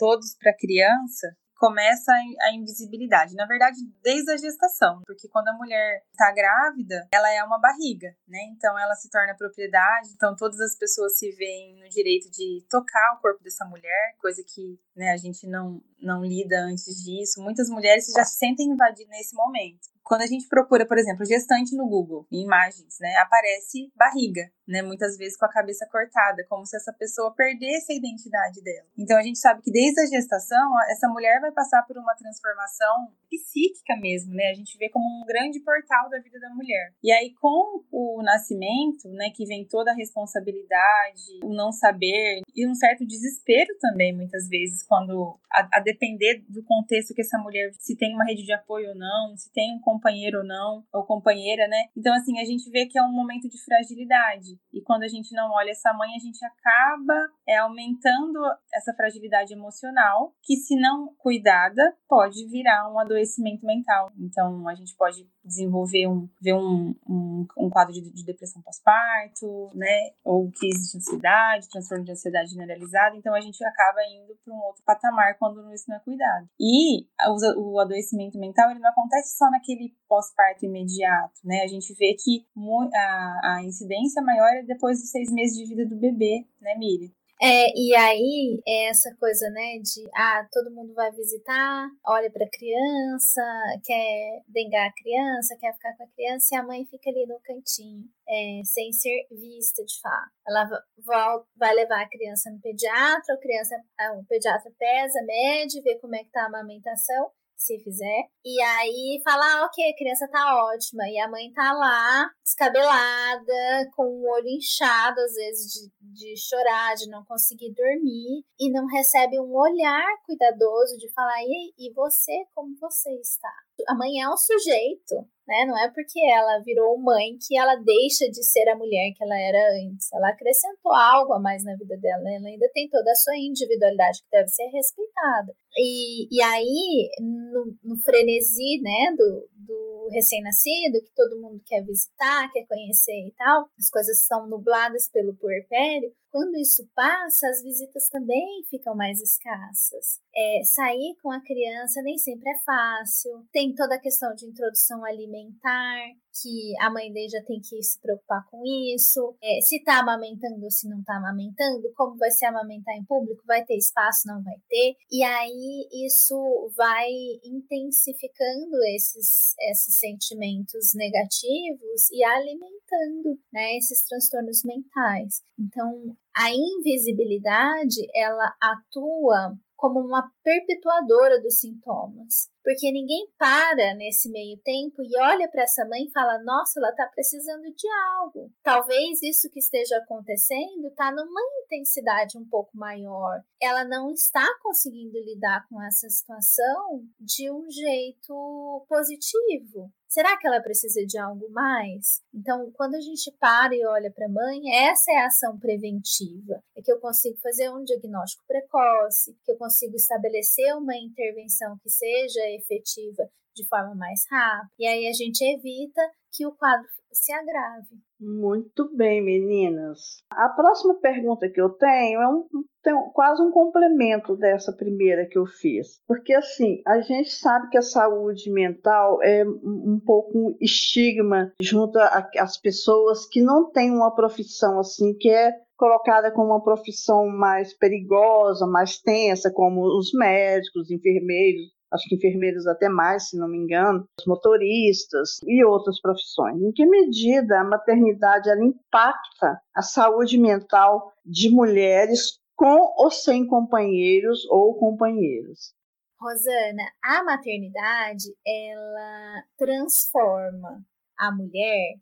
todos 0.00 0.34
para 0.40 0.50
a 0.50 0.56
criança, 0.56 1.28
começa 1.60 2.10
a 2.40 2.54
invisibilidade. 2.54 3.34
Na 3.34 3.44
verdade, 3.46 3.76
desde 4.02 4.32
a 4.32 4.36
gestação, 4.38 5.02
porque 5.06 5.28
quando 5.28 5.48
a 5.48 5.52
mulher 5.52 6.02
está 6.10 6.32
grávida, 6.32 7.06
ela 7.12 7.30
é 7.30 7.44
uma 7.44 7.60
barriga, 7.60 8.08
né? 8.26 8.38
Então 8.56 8.78
ela 8.78 8.94
se 8.94 9.10
torna 9.10 9.36
propriedade. 9.36 10.08
Então 10.14 10.34
todas 10.34 10.58
as 10.58 10.74
pessoas 10.74 11.18
se 11.18 11.30
veem 11.32 11.78
no 11.78 11.88
direito 11.90 12.30
de 12.30 12.64
tocar 12.70 13.14
o 13.14 13.20
corpo 13.20 13.44
dessa 13.44 13.66
mulher, 13.66 14.14
coisa 14.18 14.42
que 14.42 14.80
né, 14.96 15.10
a 15.10 15.18
gente 15.18 15.46
não, 15.46 15.82
não 16.00 16.24
lida 16.24 16.56
antes 16.62 17.04
disso. 17.04 17.42
Muitas 17.42 17.68
mulheres 17.68 18.06
já 18.16 18.24
se 18.24 18.38
sentem 18.38 18.70
invadidas 18.70 19.10
nesse 19.10 19.34
momento 19.34 19.88
Quando 20.02 20.22
a 20.22 20.26
gente 20.26 20.48
procura, 20.48 20.86
por 20.86 20.96
exemplo, 20.98 21.26
gestante 21.26 21.76
no 21.76 21.86
Google, 21.86 22.26
em 22.32 22.42
imagens, 22.42 22.96
né, 23.00 23.14
aparece 23.16 23.92
barriga, 23.94 24.50
né, 24.70 24.82
muitas 24.82 25.16
vezes 25.16 25.36
com 25.36 25.44
a 25.44 25.50
cabeça 25.50 25.86
cortada, 25.90 26.44
como 26.48 26.64
se 26.64 26.76
essa 26.76 26.92
pessoa 26.92 27.34
perdesse 27.34 27.92
a 27.92 27.96
identidade 27.96 28.62
dela. 28.62 28.86
Então 28.96 29.18
a 29.18 29.22
gente 29.22 29.38
sabe 29.38 29.62
que 29.62 29.70
desde 29.70 30.00
a 30.00 30.06
gestação, 30.06 30.70
essa 30.88 31.08
mulher 31.08 31.40
vai 31.40 31.52
passar 31.52 31.82
por 31.82 31.98
uma 31.98 32.14
transformação 32.14 33.12
psíquica 33.28 33.96
mesmo, 33.96 34.34
né? 34.34 34.50
A 34.50 34.54
gente 34.54 34.76
vê 34.78 34.88
como 34.88 35.04
um 35.04 35.26
grande 35.26 35.60
portal 35.60 36.08
da 36.10 36.18
vida 36.18 36.38
da 36.40 36.50
mulher. 36.50 36.92
E 37.02 37.12
aí 37.12 37.34
com 37.40 37.84
o 37.90 38.22
nascimento, 38.22 39.08
né, 39.08 39.30
que 39.34 39.44
vem 39.44 39.64
toda 39.64 39.90
a 39.90 39.94
responsabilidade, 39.94 41.40
o 41.44 41.54
não 41.54 41.72
saber 41.72 42.42
e 42.54 42.66
um 42.66 42.74
certo 42.74 43.06
desespero 43.06 43.76
também 43.80 44.14
muitas 44.14 44.48
vezes 44.48 44.82
quando 44.82 45.38
a, 45.50 45.78
a 45.78 45.80
depender 45.80 46.44
do 46.48 46.62
contexto 46.64 47.14
que 47.14 47.22
essa 47.22 47.38
mulher 47.38 47.72
se 47.78 47.96
tem 47.96 48.14
uma 48.14 48.24
rede 48.24 48.44
de 48.44 48.52
apoio 48.52 48.90
ou 48.90 48.94
não, 48.94 49.36
se 49.36 49.52
tem 49.52 49.74
um 49.74 49.80
companheiro 49.80 50.38
ou 50.38 50.44
não, 50.44 50.84
ou 50.92 51.04
companheira, 51.04 51.66
né? 51.68 51.86
Então, 51.96 52.14
assim, 52.14 52.38
a 52.38 52.44
gente 52.44 52.70
vê 52.70 52.86
que 52.86 52.98
é 52.98 53.02
um 53.02 53.12
momento 53.12 53.48
de 53.48 53.62
fragilidade. 53.64 54.58
E 54.72 54.80
quando 54.82 55.02
a 55.02 55.08
gente 55.08 55.34
não 55.34 55.50
olha 55.52 55.70
essa 55.70 55.92
mãe, 55.92 56.14
a 56.14 56.18
gente 56.18 56.38
acaba 56.44 57.14
é, 57.46 57.56
aumentando 57.58 58.38
essa 58.72 58.94
fragilidade 58.94 59.52
emocional, 59.52 60.32
que 60.42 60.56
se 60.56 60.76
não 60.76 61.12
cuidada, 61.18 61.96
pode 62.08 62.46
virar 62.48 62.90
um 62.90 62.98
adoecimento 62.98 63.66
mental. 63.66 64.10
Então, 64.18 64.68
a 64.68 64.74
gente 64.74 64.94
pode 64.96 65.28
desenvolver 65.44 66.06
um, 66.06 66.28
ver 66.40 66.54
um, 66.54 66.94
um, 67.08 67.46
um 67.58 67.70
quadro 67.70 67.92
de, 67.92 68.12
de 68.12 68.24
depressão 68.24 68.62
pós-parto, 68.62 69.70
né? 69.74 70.10
Ou 70.24 70.50
crise 70.52 70.92
de 70.92 70.98
ansiedade, 70.98 71.68
transtorno 71.68 72.04
de 72.04 72.12
ansiedade 72.12 72.50
generalizada. 72.50 73.16
Então, 73.16 73.34
a 73.34 73.40
gente 73.40 73.62
acaba 73.64 74.00
indo 74.04 74.38
para 74.44 74.54
um 74.54 74.60
outro 74.62 74.82
patamar 74.84 75.36
quando 75.38 75.72
isso 75.72 75.86
não 75.88 75.96
é 75.96 76.00
cuidado. 76.00 76.48
E 76.58 77.06
o, 77.26 77.72
o 77.72 77.80
adoecimento 77.80 78.38
mental, 78.38 78.70
ele 78.70 78.80
não 78.80 78.90
acontece 78.90 79.36
só 79.36 79.50
naquele 79.50 79.94
pós-parto 80.08 80.64
imediato, 80.64 81.40
né? 81.44 81.62
A 81.62 81.68
gente 81.68 81.92
vê 81.94 82.14
que 82.14 82.46
a, 82.94 83.54
a 83.54 83.64
incidência 83.64 84.22
maior 84.22 84.49
depois 84.66 85.00
dos 85.00 85.10
seis 85.10 85.32
meses 85.32 85.56
de 85.56 85.66
vida 85.66 85.86
do 85.86 85.96
bebê, 85.96 86.44
né, 86.60 86.74
Miriam? 86.76 87.10
É, 87.42 87.72
e 87.74 87.96
aí 87.96 88.60
é 88.68 88.88
essa 88.90 89.16
coisa, 89.18 89.48
né, 89.48 89.78
de 89.78 90.06
ah, 90.14 90.46
todo 90.52 90.70
mundo 90.70 90.92
vai 90.92 91.10
visitar, 91.10 91.88
olha 92.06 92.30
para 92.30 92.44
a 92.44 92.50
criança, 92.50 93.40
quer 93.82 94.42
dengar 94.46 94.86
a 94.86 94.92
criança, 94.92 95.56
quer 95.58 95.72
ficar 95.72 95.96
com 95.96 96.04
a 96.04 96.08
criança, 96.08 96.48
e 96.52 96.58
a 96.58 96.62
mãe 96.62 96.84
fica 96.84 97.08
ali 97.08 97.24
no 97.26 97.40
cantinho, 97.40 98.04
é, 98.28 98.60
sem 98.62 98.92
ser 98.92 99.26
vista 99.30 99.82
de 99.82 100.00
fato. 100.02 100.30
Ela 100.46 100.68
vai, 100.98 101.38
vai 101.56 101.74
levar 101.76 102.02
a 102.02 102.08
criança 102.10 102.50
no 102.50 102.60
pediatra, 102.60 103.34
o, 103.34 103.40
criança, 103.40 103.74
o 104.18 104.24
pediatra 104.26 104.70
pesa, 104.78 105.22
mede, 105.22 105.80
vê 105.80 105.98
como 105.98 106.16
é 106.16 106.18
que 106.18 106.30
tá 106.30 106.42
a 106.42 106.46
amamentação, 106.46 107.30
se 107.60 107.78
fizer. 107.78 108.24
E 108.44 108.60
aí 108.60 109.20
fala, 109.22 109.44
ah, 109.44 109.66
ok, 109.66 109.90
a 109.90 109.96
criança 109.96 110.26
tá 110.28 110.64
ótima. 110.72 111.04
E 111.08 111.18
a 111.18 111.28
mãe 111.28 111.52
tá 111.52 111.72
lá, 111.72 112.30
descabelada, 112.42 113.90
com 113.94 114.04
o 114.04 114.30
olho 114.30 114.48
inchado, 114.48 115.20
às 115.20 115.34
vezes 115.34 115.72
de, 115.72 115.90
de 116.00 116.36
chorar, 116.36 116.94
de 116.94 117.08
não 117.08 117.22
conseguir 117.24 117.72
dormir, 117.74 118.44
e 118.58 118.72
não 118.72 118.86
recebe 118.86 119.38
um 119.38 119.54
olhar 119.54 120.06
cuidadoso 120.24 120.96
de 120.96 121.12
falar, 121.12 121.42
e, 121.42 121.74
e 121.78 121.92
você, 121.92 122.32
como 122.54 122.74
você 122.80 123.12
está? 123.20 123.52
A 123.88 123.94
mãe 123.94 124.20
é 124.20 124.28
um 124.28 124.36
sujeito, 124.36 125.14
né? 125.46 125.64
Não 125.66 125.76
é 125.78 125.90
porque 125.90 126.20
ela 126.32 126.62
virou 126.64 126.98
mãe 126.98 127.36
que 127.46 127.56
ela 127.56 127.74
deixa 127.76 128.30
de 128.30 128.42
ser 128.44 128.68
a 128.68 128.76
mulher 128.76 129.12
que 129.16 129.22
ela 129.24 129.36
era 129.36 129.58
antes. 129.82 130.12
Ela 130.12 130.30
acrescentou 130.30 130.92
algo 130.92 131.32
a 131.32 131.40
mais 131.40 131.64
na 131.64 131.76
vida 131.76 131.96
dela. 131.96 132.22
Né? 132.22 132.36
Ela 132.36 132.48
ainda 132.48 132.70
tem 132.72 132.88
toda 132.88 133.10
a 133.10 133.16
sua 133.16 133.36
individualidade 133.36 134.22
que 134.22 134.30
deve 134.30 134.48
ser 134.48 134.68
respeitada. 134.68 135.52
E, 135.76 136.28
e 136.30 136.42
aí, 136.42 137.10
no, 137.20 137.74
no 137.82 138.02
frenesi, 138.02 138.80
né, 138.82 139.14
do, 139.16 139.48
do 139.66 140.08
recém-nascido, 140.12 141.02
que 141.04 141.14
todo 141.14 141.40
mundo 141.40 141.62
quer 141.66 141.84
visitar, 141.84 142.50
quer 142.52 142.66
conhecer 142.66 143.26
e 143.26 143.34
tal, 143.36 143.68
as 143.78 143.90
coisas 143.90 144.26
são 144.26 144.48
nubladas 144.48 145.08
pelo 145.10 145.36
puerpério, 145.36 146.12
quando 146.30 146.56
isso 146.56 146.88
passa, 146.94 147.48
as 147.48 147.62
visitas 147.62 148.08
também 148.08 148.62
ficam 148.70 148.94
mais 148.94 149.20
escassas. 149.20 150.20
É, 150.34 150.62
sair 150.64 151.16
com 151.20 151.30
a 151.30 151.42
criança 151.42 152.00
nem 152.02 152.16
sempre 152.18 152.48
é 152.48 152.58
fácil. 152.64 153.44
Tem 153.52 153.74
toda 153.74 153.96
a 153.96 154.00
questão 154.00 154.32
de 154.34 154.46
introdução 154.46 155.04
alimentar, 155.04 155.98
que 156.40 156.74
a 156.80 156.90
mãe 156.90 157.12
dele 157.12 157.28
já 157.28 157.42
tem 157.44 157.60
que 157.60 157.82
se 157.82 158.00
preocupar 158.00 158.44
com 158.50 158.62
isso. 158.94 159.34
É, 159.42 159.60
se 159.60 159.82
tá 159.82 160.00
amamentando 160.00 160.64
ou 160.64 160.70
se 160.70 160.88
não 160.88 161.02
tá 161.02 161.16
amamentando, 161.16 161.92
como 161.94 162.16
vai 162.16 162.30
ser 162.30 162.46
amamentar 162.46 162.94
em 162.96 163.04
público? 163.04 163.42
Vai 163.46 163.64
ter 163.64 163.76
espaço? 163.76 164.26
Não 164.26 164.42
vai 164.42 164.56
ter? 164.68 164.96
E 165.10 165.22
aí 165.22 165.88
isso 166.06 166.36
vai 166.76 167.08
intensificando 167.44 168.76
esses, 168.94 169.54
esses 169.70 169.98
sentimentos 169.98 170.94
negativos 170.94 172.10
e 172.10 172.22
alimentando 172.24 173.38
né, 173.52 173.76
esses 173.76 174.06
transtornos 174.06 174.62
mentais. 174.64 175.42
Então, 175.58 176.16
a 176.34 176.50
invisibilidade 176.50 178.06
ela 178.14 178.54
atua 178.60 179.56
como 179.80 179.98
uma 179.98 180.30
perpetuadora 180.44 181.40
dos 181.40 181.58
sintomas. 181.58 182.50
Porque 182.62 182.92
ninguém 182.92 183.26
para 183.38 183.94
nesse 183.94 184.30
meio 184.30 184.58
tempo 184.62 185.02
e 185.02 185.18
olha 185.18 185.48
para 185.48 185.62
essa 185.62 185.84
mãe 185.86 186.04
e 186.04 186.10
fala: 186.10 186.42
nossa, 186.42 186.78
ela 186.78 186.90
está 186.90 187.06
precisando 187.06 187.62
de 187.74 187.88
algo. 188.18 188.50
Talvez 188.62 189.22
isso 189.22 189.50
que 189.50 189.60
esteja 189.60 189.96
acontecendo 189.98 190.88
está 190.88 191.10
numa 191.10 191.40
intensidade 191.64 192.36
um 192.36 192.46
pouco 192.48 192.76
maior. 192.76 193.42
Ela 193.60 193.84
não 193.84 194.12
está 194.12 194.46
conseguindo 194.62 195.18
lidar 195.18 195.66
com 195.68 195.82
essa 195.82 196.08
situação 196.08 197.04
de 197.18 197.50
um 197.50 197.70
jeito 197.70 198.84
positivo. 198.88 199.90
Será 200.10 200.36
que 200.36 200.44
ela 200.44 200.60
precisa 200.60 201.06
de 201.06 201.16
algo 201.16 201.48
mais? 201.52 202.20
Então, 202.34 202.72
quando 202.72 202.96
a 202.96 203.00
gente 203.00 203.30
para 203.38 203.72
e 203.72 203.86
olha 203.86 204.10
para 204.10 204.26
a 204.26 204.28
mãe, 204.28 204.74
essa 204.74 205.12
é 205.12 205.18
a 205.18 205.26
ação 205.26 205.56
preventiva. 205.56 206.60
É 206.76 206.82
que 206.82 206.90
eu 206.90 206.98
consigo 206.98 207.38
fazer 207.38 207.70
um 207.70 207.84
diagnóstico 207.84 208.42
precoce, 208.44 209.38
que 209.44 209.52
eu 209.52 209.56
consigo 209.56 209.94
estabelecer 209.94 210.76
uma 210.76 210.96
intervenção 210.96 211.78
que 211.78 211.88
seja 211.88 212.40
efetiva 212.60 213.24
de 213.54 213.66
forma 213.68 213.94
mais 213.94 214.20
rápida. 214.30 214.70
E 214.78 214.86
aí 214.86 215.08
a 215.08 215.12
gente 215.12 215.42
evita 215.42 216.00
que 216.32 216.46
o 216.46 216.52
quadro 216.52 216.86
se 217.12 217.32
agrave. 217.32 218.00
Muito 218.20 218.94
bem, 218.96 219.22
meninas. 219.22 220.22
A 220.30 220.48
próxima 220.50 220.94
pergunta 221.00 221.48
que 221.48 221.60
eu 221.60 221.70
tenho 221.70 222.20
é 222.20 222.28
um, 222.28 222.46
tem 222.82 222.94
quase 223.12 223.42
um 223.42 223.50
complemento 223.50 224.36
dessa 224.36 224.72
primeira 224.72 225.26
que 225.26 225.38
eu 225.38 225.46
fiz. 225.46 226.00
Porque, 226.06 226.32
assim, 226.32 226.80
a 226.86 227.00
gente 227.00 227.30
sabe 227.30 227.68
que 227.70 227.78
a 227.78 227.82
saúde 227.82 228.50
mental 228.52 229.20
é 229.22 229.44
um 229.44 230.00
pouco 230.04 230.38
um 230.38 230.56
estigma 230.60 231.52
junto 231.60 231.98
às 231.98 232.60
pessoas 232.60 233.26
que 233.26 233.42
não 233.42 233.70
têm 233.70 233.90
uma 233.90 234.14
profissão 234.14 234.78
assim, 234.78 235.16
que 235.18 235.30
é 235.30 235.52
colocada 235.76 236.30
como 236.30 236.50
uma 236.50 236.62
profissão 236.62 237.26
mais 237.26 237.76
perigosa, 237.76 238.66
mais 238.66 239.00
tensa, 239.00 239.50
como 239.50 239.82
os 239.98 240.12
médicos, 240.12 240.90
enfermeiros, 240.90 241.72
acho 241.92 242.08
que 242.08 242.14
enfermeiros 242.14 242.66
até 242.66 242.88
mais, 242.88 243.28
se 243.28 243.36
não 243.36 243.48
me 243.48 243.58
engano, 243.58 244.06
os 244.18 244.26
motoristas 244.26 245.38
e 245.46 245.64
outras 245.64 246.00
profissões. 246.00 246.60
Em 246.62 246.72
que 246.72 246.86
medida 246.86 247.60
a 247.60 247.64
maternidade 247.64 248.48
ela 248.48 248.64
impacta 248.64 249.60
a 249.74 249.82
saúde 249.82 250.38
mental 250.38 251.12
de 251.24 251.50
mulheres 251.50 252.38
com 252.56 252.92
ou 252.96 253.10
sem 253.10 253.46
companheiros 253.46 254.44
ou 254.50 254.74
companheiros? 254.74 255.74
Rosana, 256.20 256.84
a 257.02 257.24
maternidade 257.24 258.24
ela 258.46 259.42
transforma 259.56 260.84
a 261.18 261.30
mulher, 261.30 261.96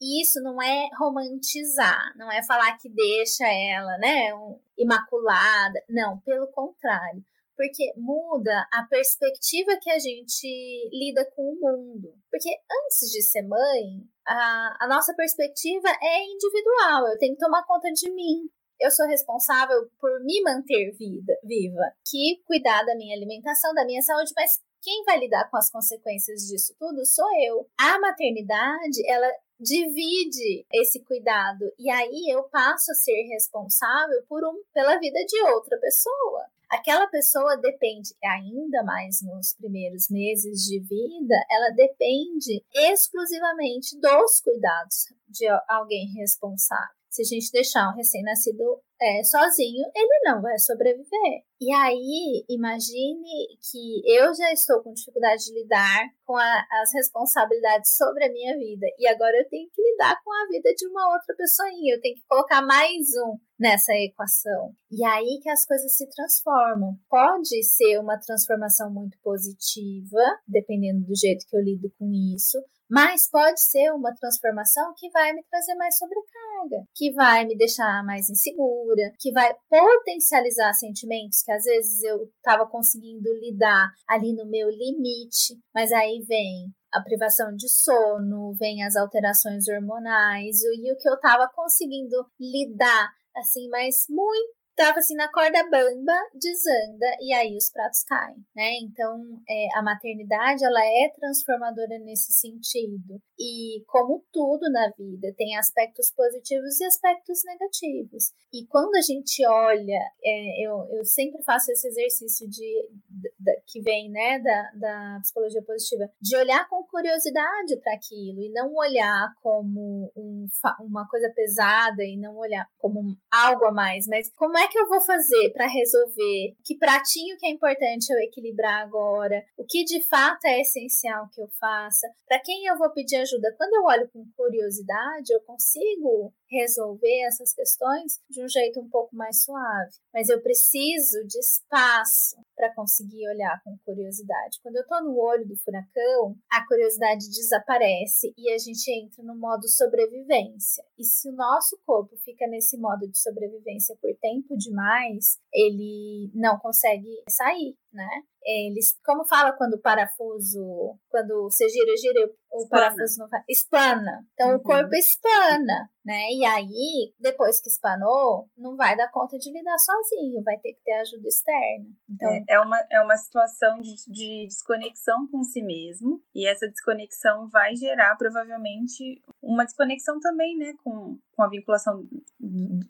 isso 0.00 0.40
não 0.42 0.60
é 0.60 0.88
romantizar, 0.98 2.12
não 2.16 2.30
é 2.30 2.42
falar 2.42 2.76
que 2.78 2.88
deixa 2.88 3.46
ela, 3.46 3.96
né, 3.98 4.30
imaculada, 4.76 5.80
não, 5.88 6.18
pelo 6.18 6.48
contrário 6.48 7.24
porque 7.56 7.92
muda 7.96 8.66
a 8.72 8.82
perspectiva 8.88 9.78
que 9.80 9.90
a 9.90 9.98
gente 9.98 10.88
lida 10.92 11.24
com 11.34 11.42
o 11.42 11.60
mundo. 11.60 12.14
Porque 12.30 12.50
antes 12.50 13.10
de 13.10 13.22
ser 13.22 13.42
mãe, 13.42 14.04
a, 14.26 14.84
a 14.84 14.88
nossa 14.88 15.14
perspectiva 15.14 15.88
é 16.02 16.24
individual, 16.24 17.08
eu 17.08 17.18
tenho 17.18 17.34
que 17.34 17.40
tomar 17.40 17.64
conta 17.64 17.90
de 17.92 18.10
mim. 18.12 18.48
Eu 18.80 18.90
sou 18.90 19.06
responsável 19.06 19.88
por 20.00 20.22
me 20.24 20.42
manter 20.42 20.90
vida, 20.92 21.32
viva, 21.44 21.92
que 22.04 22.42
cuidar 22.44 22.82
da 22.84 22.96
minha 22.96 23.16
alimentação, 23.16 23.72
da 23.72 23.84
minha 23.84 24.02
saúde, 24.02 24.32
mas 24.36 24.60
quem 24.82 25.04
vai 25.04 25.18
lidar 25.18 25.48
com 25.48 25.56
as 25.56 25.70
consequências 25.70 26.42
disso 26.42 26.74
tudo 26.78 27.06
sou 27.06 27.28
eu. 27.40 27.66
A 27.78 27.98
maternidade, 28.00 29.08
ela 29.08 29.30
divide 29.58 30.66
esse 30.72 31.02
cuidado 31.04 31.72
e 31.78 31.88
aí 31.88 32.28
eu 32.28 32.42
passo 32.50 32.90
a 32.90 32.94
ser 32.94 33.22
responsável 33.32 34.22
por 34.28 34.44
um, 34.44 34.62
pela 34.74 34.98
vida 34.98 35.18
de 35.26 35.40
outra 35.42 35.78
pessoa 35.78 36.44
aquela 36.70 37.06
pessoa 37.08 37.56
depende 37.56 38.14
ainda 38.24 38.82
mais 38.84 39.22
nos 39.22 39.54
primeiros 39.54 40.08
meses 40.10 40.62
de 40.62 40.80
vida, 40.80 41.34
ela 41.50 41.70
depende 41.74 42.64
exclusivamente 42.74 43.98
dos 44.00 44.40
cuidados 44.40 45.06
de 45.28 45.46
alguém 45.68 46.12
responsável. 46.14 46.94
Se 47.10 47.22
a 47.22 47.24
gente 47.24 47.52
deixar 47.52 47.90
um 47.90 47.96
recém-nascido 47.96 48.82
é, 49.04 49.22
sozinho, 49.22 49.84
ele 49.94 50.20
não 50.24 50.40
vai 50.40 50.58
sobreviver. 50.58 51.44
E 51.60 51.72
aí, 51.72 52.44
imagine 52.48 53.58
que 53.70 54.02
eu 54.06 54.34
já 54.34 54.50
estou 54.52 54.82
com 54.82 54.94
dificuldade 54.94 55.44
de 55.44 55.52
lidar 55.52 56.08
com 56.24 56.36
a, 56.36 56.64
as 56.82 56.92
responsabilidades 56.94 57.96
sobre 57.96 58.24
a 58.24 58.32
minha 58.32 58.56
vida. 58.56 58.86
E 58.98 59.06
agora 59.06 59.36
eu 59.36 59.48
tenho 59.48 59.68
que 59.70 59.82
lidar 59.82 60.18
com 60.24 60.32
a 60.32 60.46
vida 60.48 60.74
de 60.74 60.86
uma 60.88 61.12
outra 61.12 61.34
pessoinha. 61.36 61.94
Eu 61.94 62.00
tenho 62.00 62.16
que 62.16 62.26
colocar 62.26 62.62
mais 62.62 63.08
um 63.26 63.38
nessa 63.58 63.92
equação. 63.94 64.74
E 64.90 65.04
aí 65.04 65.38
que 65.42 65.50
as 65.50 65.66
coisas 65.66 65.96
se 65.96 66.08
transformam. 66.08 66.96
Pode 67.08 67.62
ser 67.62 67.98
uma 67.98 68.18
transformação 68.18 68.90
muito 68.92 69.18
positiva, 69.22 70.22
dependendo 70.48 71.04
do 71.04 71.14
jeito 71.14 71.46
que 71.46 71.56
eu 71.56 71.62
lido 71.62 71.92
com 71.98 72.10
isso, 72.34 72.58
mas 72.90 73.28
pode 73.28 73.60
ser 73.60 73.92
uma 73.92 74.14
transformação 74.14 74.92
que 74.96 75.10
vai 75.10 75.32
me 75.32 75.42
trazer 75.50 75.74
mais 75.74 75.96
sobrecarga, 75.96 76.86
que 76.94 77.12
vai 77.12 77.44
me 77.44 77.56
deixar 77.56 78.04
mais 78.04 78.28
insegura, 78.28 79.12
que 79.18 79.32
vai 79.32 79.54
potencializar 79.68 80.72
sentimentos 80.74 81.42
que 81.42 81.52
às 81.52 81.64
vezes 81.64 82.02
eu 82.02 82.24
estava 82.24 82.66
conseguindo 82.66 83.32
lidar 83.34 83.90
ali 84.08 84.34
no 84.34 84.46
meu 84.46 84.68
limite, 84.68 85.58
mas 85.74 85.92
aí 85.92 86.24
vem 86.26 86.72
a 86.92 87.02
privação 87.02 87.54
de 87.56 87.68
sono, 87.68 88.54
vem 88.54 88.84
as 88.84 88.94
alterações 88.94 89.66
hormonais, 89.68 90.62
e 90.62 90.92
o 90.92 90.96
que 90.96 91.08
eu 91.08 91.14
estava 91.14 91.50
conseguindo 91.52 92.24
lidar 92.38 93.10
assim, 93.36 93.68
mas 93.68 94.06
muito 94.08 94.63
tava 94.76 94.98
assim 94.98 95.14
na 95.14 95.30
corda 95.30 95.62
bamba, 95.70 96.12
desanda 96.34 97.06
e 97.20 97.32
aí 97.32 97.56
os 97.56 97.70
pratos 97.70 98.02
caem, 98.04 98.36
né? 98.54 98.78
Então 98.82 99.40
é, 99.48 99.68
a 99.78 99.82
maternidade 99.82 100.64
ela 100.64 100.84
é 100.84 101.10
transformadora 101.14 101.98
nesse 102.00 102.32
sentido 102.32 103.20
e 103.38 103.82
como 103.86 104.24
tudo 104.32 104.70
na 104.70 104.90
vida 104.96 105.32
tem 105.36 105.56
aspectos 105.56 106.12
positivos 106.12 106.80
e 106.80 106.84
aspectos 106.84 107.42
negativos 107.44 108.32
e 108.52 108.66
quando 108.66 108.94
a 108.96 109.00
gente 109.00 109.46
olha, 109.46 110.00
é, 110.24 110.66
eu, 110.66 110.86
eu 110.90 111.04
sempre 111.04 111.42
faço 111.42 111.70
esse 111.70 111.88
exercício 111.88 112.48
de, 112.48 112.88
de 113.08 113.60
que 113.66 113.80
vem 113.80 114.10
né 114.10 114.38
da, 114.38 114.70
da 114.74 115.18
psicologia 115.20 115.62
positiva 115.62 116.10
de 116.20 116.36
olhar 116.36 116.68
com 116.68 116.84
curiosidade 116.84 117.76
para 117.82 117.94
aquilo 117.94 118.40
e 118.40 118.50
não 118.50 118.74
olhar 118.74 119.32
como 119.42 120.12
um, 120.16 120.46
uma 120.80 121.06
coisa 121.08 121.30
pesada 121.34 122.02
e 122.04 122.16
não 122.16 122.36
olhar 122.36 122.66
como 122.78 123.16
algo 123.30 123.66
a 123.66 123.72
mais, 123.72 124.06
mas 124.06 124.30
como 124.34 124.56
é 124.56 124.63
é 124.64 124.68
que 124.68 124.78
eu 124.78 124.88
vou 124.88 125.00
fazer 125.00 125.50
para 125.52 125.66
resolver? 125.66 126.56
Que 126.64 126.76
pratinho 126.78 127.36
que 127.38 127.46
é 127.46 127.50
importante 127.50 128.10
eu 128.10 128.18
equilibrar 128.20 128.82
agora? 128.82 129.44
O 129.58 129.64
que 129.64 129.84
de 129.84 130.02
fato 130.02 130.46
é 130.46 130.60
essencial 130.60 131.28
que 131.32 131.40
eu 131.40 131.48
faça? 131.60 132.08
Para 132.26 132.40
quem 132.40 132.64
eu 132.66 132.76
vou 132.76 132.90
pedir 132.90 133.16
ajuda? 133.16 133.54
Quando 133.56 133.74
eu 133.74 133.84
olho 133.84 134.08
com 134.10 134.24
curiosidade, 134.36 135.32
eu 135.32 135.40
consigo 135.40 136.32
resolver 136.58 137.26
essas 137.26 137.52
questões 137.52 138.20
de 138.30 138.42
um 138.42 138.48
jeito 138.48 138.80
um 138.80 138.88
pouco 138.88 139.14
mais 139.14 139.42
suave. 139.42 139.92
Mas 140.12 140.28
eu 140.28 140.40
preciso 140.42 141.24
de 141.26 141.38
espaço 141.38 142.36
para 142.56 142.74
conseguir 142.74 143.28
olhar 143.28 143.60
com 143.62 143.76
curiosidade. 143.84 144.60
Quando 144.62 144.76
eu 144.76 144.82
estou 144.82 145.02
no 145.02 145.18
olho 145.18 145.46
do 145.46 145.56
furacão, 145.56 146.36
a 146.50 146.66
curiosidade 146.66 147.28
desaparece 147.28 148.32
e 148.36 148.50
a 148.52 148.58
gente 148.58 148.90
entra 148.90 149.22
no 149.22 149.36
modo 149.36 149.68
sobrevivência. 149.68 150.84
E 150.98 151.04
se 151.04 151.28
o 151.28 151.32
nosso 151.32 151.78
corpo 151.84 152.16
fica 152.18 152.46
nesse 152.46 152.78
modo 152.78 153.08
de 153.08 153.18
sobrevivência 153.18 153.96
por 154.00 154.14
tempo 154.20 154.56
demais, 154.56 155.38
ele 155.52 156.30
não 156.34 156.58
consegue 156.58 157.22
sair, 157.28 157.76
né? 157.92 158.08
Eles, 158.46 158.94
como 159.04 159.26
fala 159.26 159.52
quando 159.52 159.74
o 159.74 159.80
parafuso, 159.80 160.98
quando 161.08 161.44
você 161.44 161.66
gira, 161.68 161.96
gira, 161.96 162.30
o 162.54 162.68
parafuso 162.68 163.18
não 163.18 163.28
faz, 163.28 163.44
espana. 163.48 164.24
Então 164.34 164.50
uhum. 164.50 164.56
o 164.56 164.62
corpo 164.62 164.94
espana, 164.94 165.90
né? 166.04 166.30
E 166.30 166.44
aí, 166.44 167.12
depois 167.18 167.60
que 167.60 167.68
espanou, 167.68 168.48
não 168.56 168.76
vai 168.76 168.96
dar 168.96 169.10
conta 169.10 169.38
de 169.38 169.50
lidar 169.50 169.76
sozinho, 169.78 170.42
vai 170.44 170.56
ter 170.58 170.74
que 170.74 170.82
ter 170.84 170.92
ajuda 170.92 171.26
externa. 171.26 171.86
Então, 172.08 172.30
é, 172.30 172.44
é 172.48 172.60
uma, 172.60 172.78
é 172.90 173.00
uma 173.00 173.16
situação 173.16 173.80
de, 173.80 173.94
de 174.06 174.46
desconexão 174.46 175.26
com 175.28 175.42
si 175.42 175.62
mesmo, 175.62 176.22
e 176.34 176.46
essa 176.46 176.68
desconexão 176.68 177.48
vai 177.48 177.74
gerar 177.74 178.16
provavelmente 178.16 179.22
uma 179.42 179.64
desconexão 179.64 180.20
também, 180.20 180.56
né, 180.56 180.74
com, 180.84 181.18
com 181.34 181.42
a 181.42 181.48
vinculação 181.48 182.06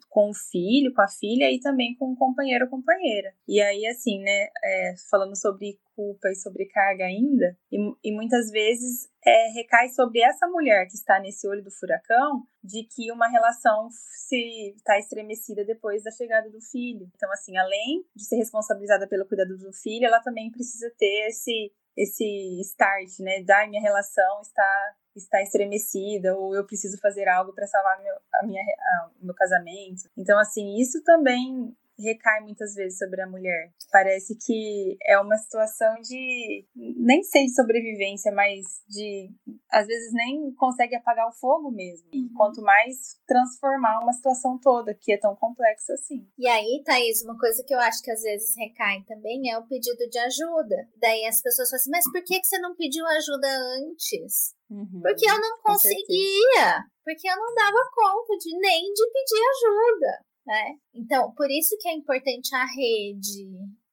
com 0.09 0.29
o 0.29 0.33
filho, 0.33 0.93
com 0.93 1.01
a 1.01 1.07
filha 1.07 1.51
e 1.51 1.59
também 1.59 1.95
com 1.95 2.11
o 2.11 2.15
companheiro 2.15 2.65
ou 2.65 2.71
companheira. 2.71 3.33
E 3.47 3.61
aí, 3.61 3.87
assim, 3.87 4.19
né, 4.19 4.47
é, 4.63 4.93
falando 5.09 5.35
sobre 5.35 5.79
culpa 5.95 6.29
e 6.29 6.35
sobrecarga 6.35 7.05
ainda, 7.05 7.57
e, 7.71 7.77
e 8.03 8.11
muitas 8.11 8.51
vezes 8.51 9.09
é, 9.25 9.47
recai 9.53 9.89
sobre 9.89 10.21
essa 10.21 10.47
mulher 10.47 10.85
que 10.87 10.95
está 10.95 11.19
nesse 11.19 11.47
olho 11.47 11.63
do 11.63 11.71
furacão 11.71 12.43
de 12.63 12.83
que 12.83 13.11
uma 13.11 13.27
relação 13.27 13.87
se 13.91 14.73
está 14.75 14.97
estremecida 14.99 15.63
depois 15.63 16.03
da 16.03 16.11
chegada 16.11 16.49
do 16.49 16.61
filho. 16.61 17.09
Então, 17.15 17.31
assim, 17.31 17.57
além 17.57 18.05
de 18.15 18.25
ser 18.25 18.35
responsabilizada 18.35 19.07
pelo 19.07 19.25
cuidado 19.25 19.57
do 19.57 19.73
filho, 19.73 20.05
ela 20.05 20.19
também 20.19 20.51
precisa 20.51 20.91
ter 20.97 21.27
esse 21.27 21.71
esse 21.97 22.59
start, 22.59 23.19
né? 23.19 23.41
Da 23.43 23.65
minha 23.67 23.81
relação 23.81 24.41
está 24.41 24.95
está 25.15 25.41
estremecida 25.41 26.35
ou 26.35 26.53
eu 26.53 26.65
preciso 26.65 26.99
fazer 26.99 27.27
algo 27.29 27.53
para 27.53 27.65
salvar 27.65 28.01
meu, 28.03 28.13
a 28.33 28.45
minha, 28.45 28.61
a, 28.61 29.09
meu 29.21 29.33
casamento. 29.33 30.09
Então, 30.17 30.37
assim, 30.37 30.75
isso 30.75 31.01
também 31.03 31.73
recai 31.97 32.41
muitas 32.41 32.73
vezes 32.73 32.97
sobre 32.97 33.21
a 33.21 33.27
mulher. 33.27 33.71
Parece 33.91 34.35
que 34.35 34.97
é 35.03 35.19
uma 35.19 35.37
situação 35.37 35.95
de 36.01 36.65
nem 36.75 37.23
sei 37.23 37.45
de 37.45 37.55
sobrevivência, 37.55 38.31
mas 38.31 38.65
de 38.87 39.29
às 39.71 39.87
vezes 39.87 40.13
nem 40.13 40.53
consegue 40.55 40.95
apagar 40.95 41.27
o 41.27 41.33
fogo 41.33 41.71
mesmo. 41.71 42.07
Uhum. 42.13 42.29
Quanto 42.35 42.61
mais 42.61 43.19
transformar 43.27 43.99
uma 43.99 44.13
situação 44.13 44.59
toda 44.59 44.93
que 44.93 45.13
é 45.13 45.17
tão 45.17 45.35
complexa 45.35 45.93
assim. 45.93 46.27
E 46.37 46.47
aí, 46.47 46.81
Thaís, 46.85 47.23
uma 47.23 47.37
coisa 47.37 47.63
que 47.65 47.73
eu 47.73 47.79
acho 47.79 48.01
que 48.01 48.11
às 48.11 48.21
vezes 48.21 48.55
recai 48.57 49.03
também 49.07 49.49
é 49.49 49.57
o 49.57 49.67
pedido 49.67 50.09
de 50.09 50.19
ajuda. 50.19 50.75
Daí 50.97 51.25
as 51.25 51.41
pessoas 51.41 51.69
falam 51.69 51.81
assim: 51.81 51.91
"Mas 51.91 52.11
por 52.11 52.23
que 52.23 52.39
que 52.39 52.47
você 52.47 52.59
não 52.59 52.75
pediu 52.75 53.05
ajuda 53.05 53.47
antes?" 53.79 54.53
Uhum, 54.69 54.99
porque 55.01 55.29
eu 55.29 55.39
não 55.39 55.61
conseguia, 55.61 56.83
porque 57.03 57.29
eu 57.29 57.35
não 57.37 57.53
dava 57.53 57.89
conta 57.93 58.35
de 58.39 58.57
nem 58.57 58.81
de 58.81 59.11
pedir 59.11 59.41
ajuda 59.53 60.25
né? 60.45 60.77
Então, 60.93 61.31
por 61.33 61.49
isso 61.49 61.77
que 61.79 61.87
é 61.87 61.93
importante 61.93 62.53
a 62.55 62.65
rede 62.65 63.47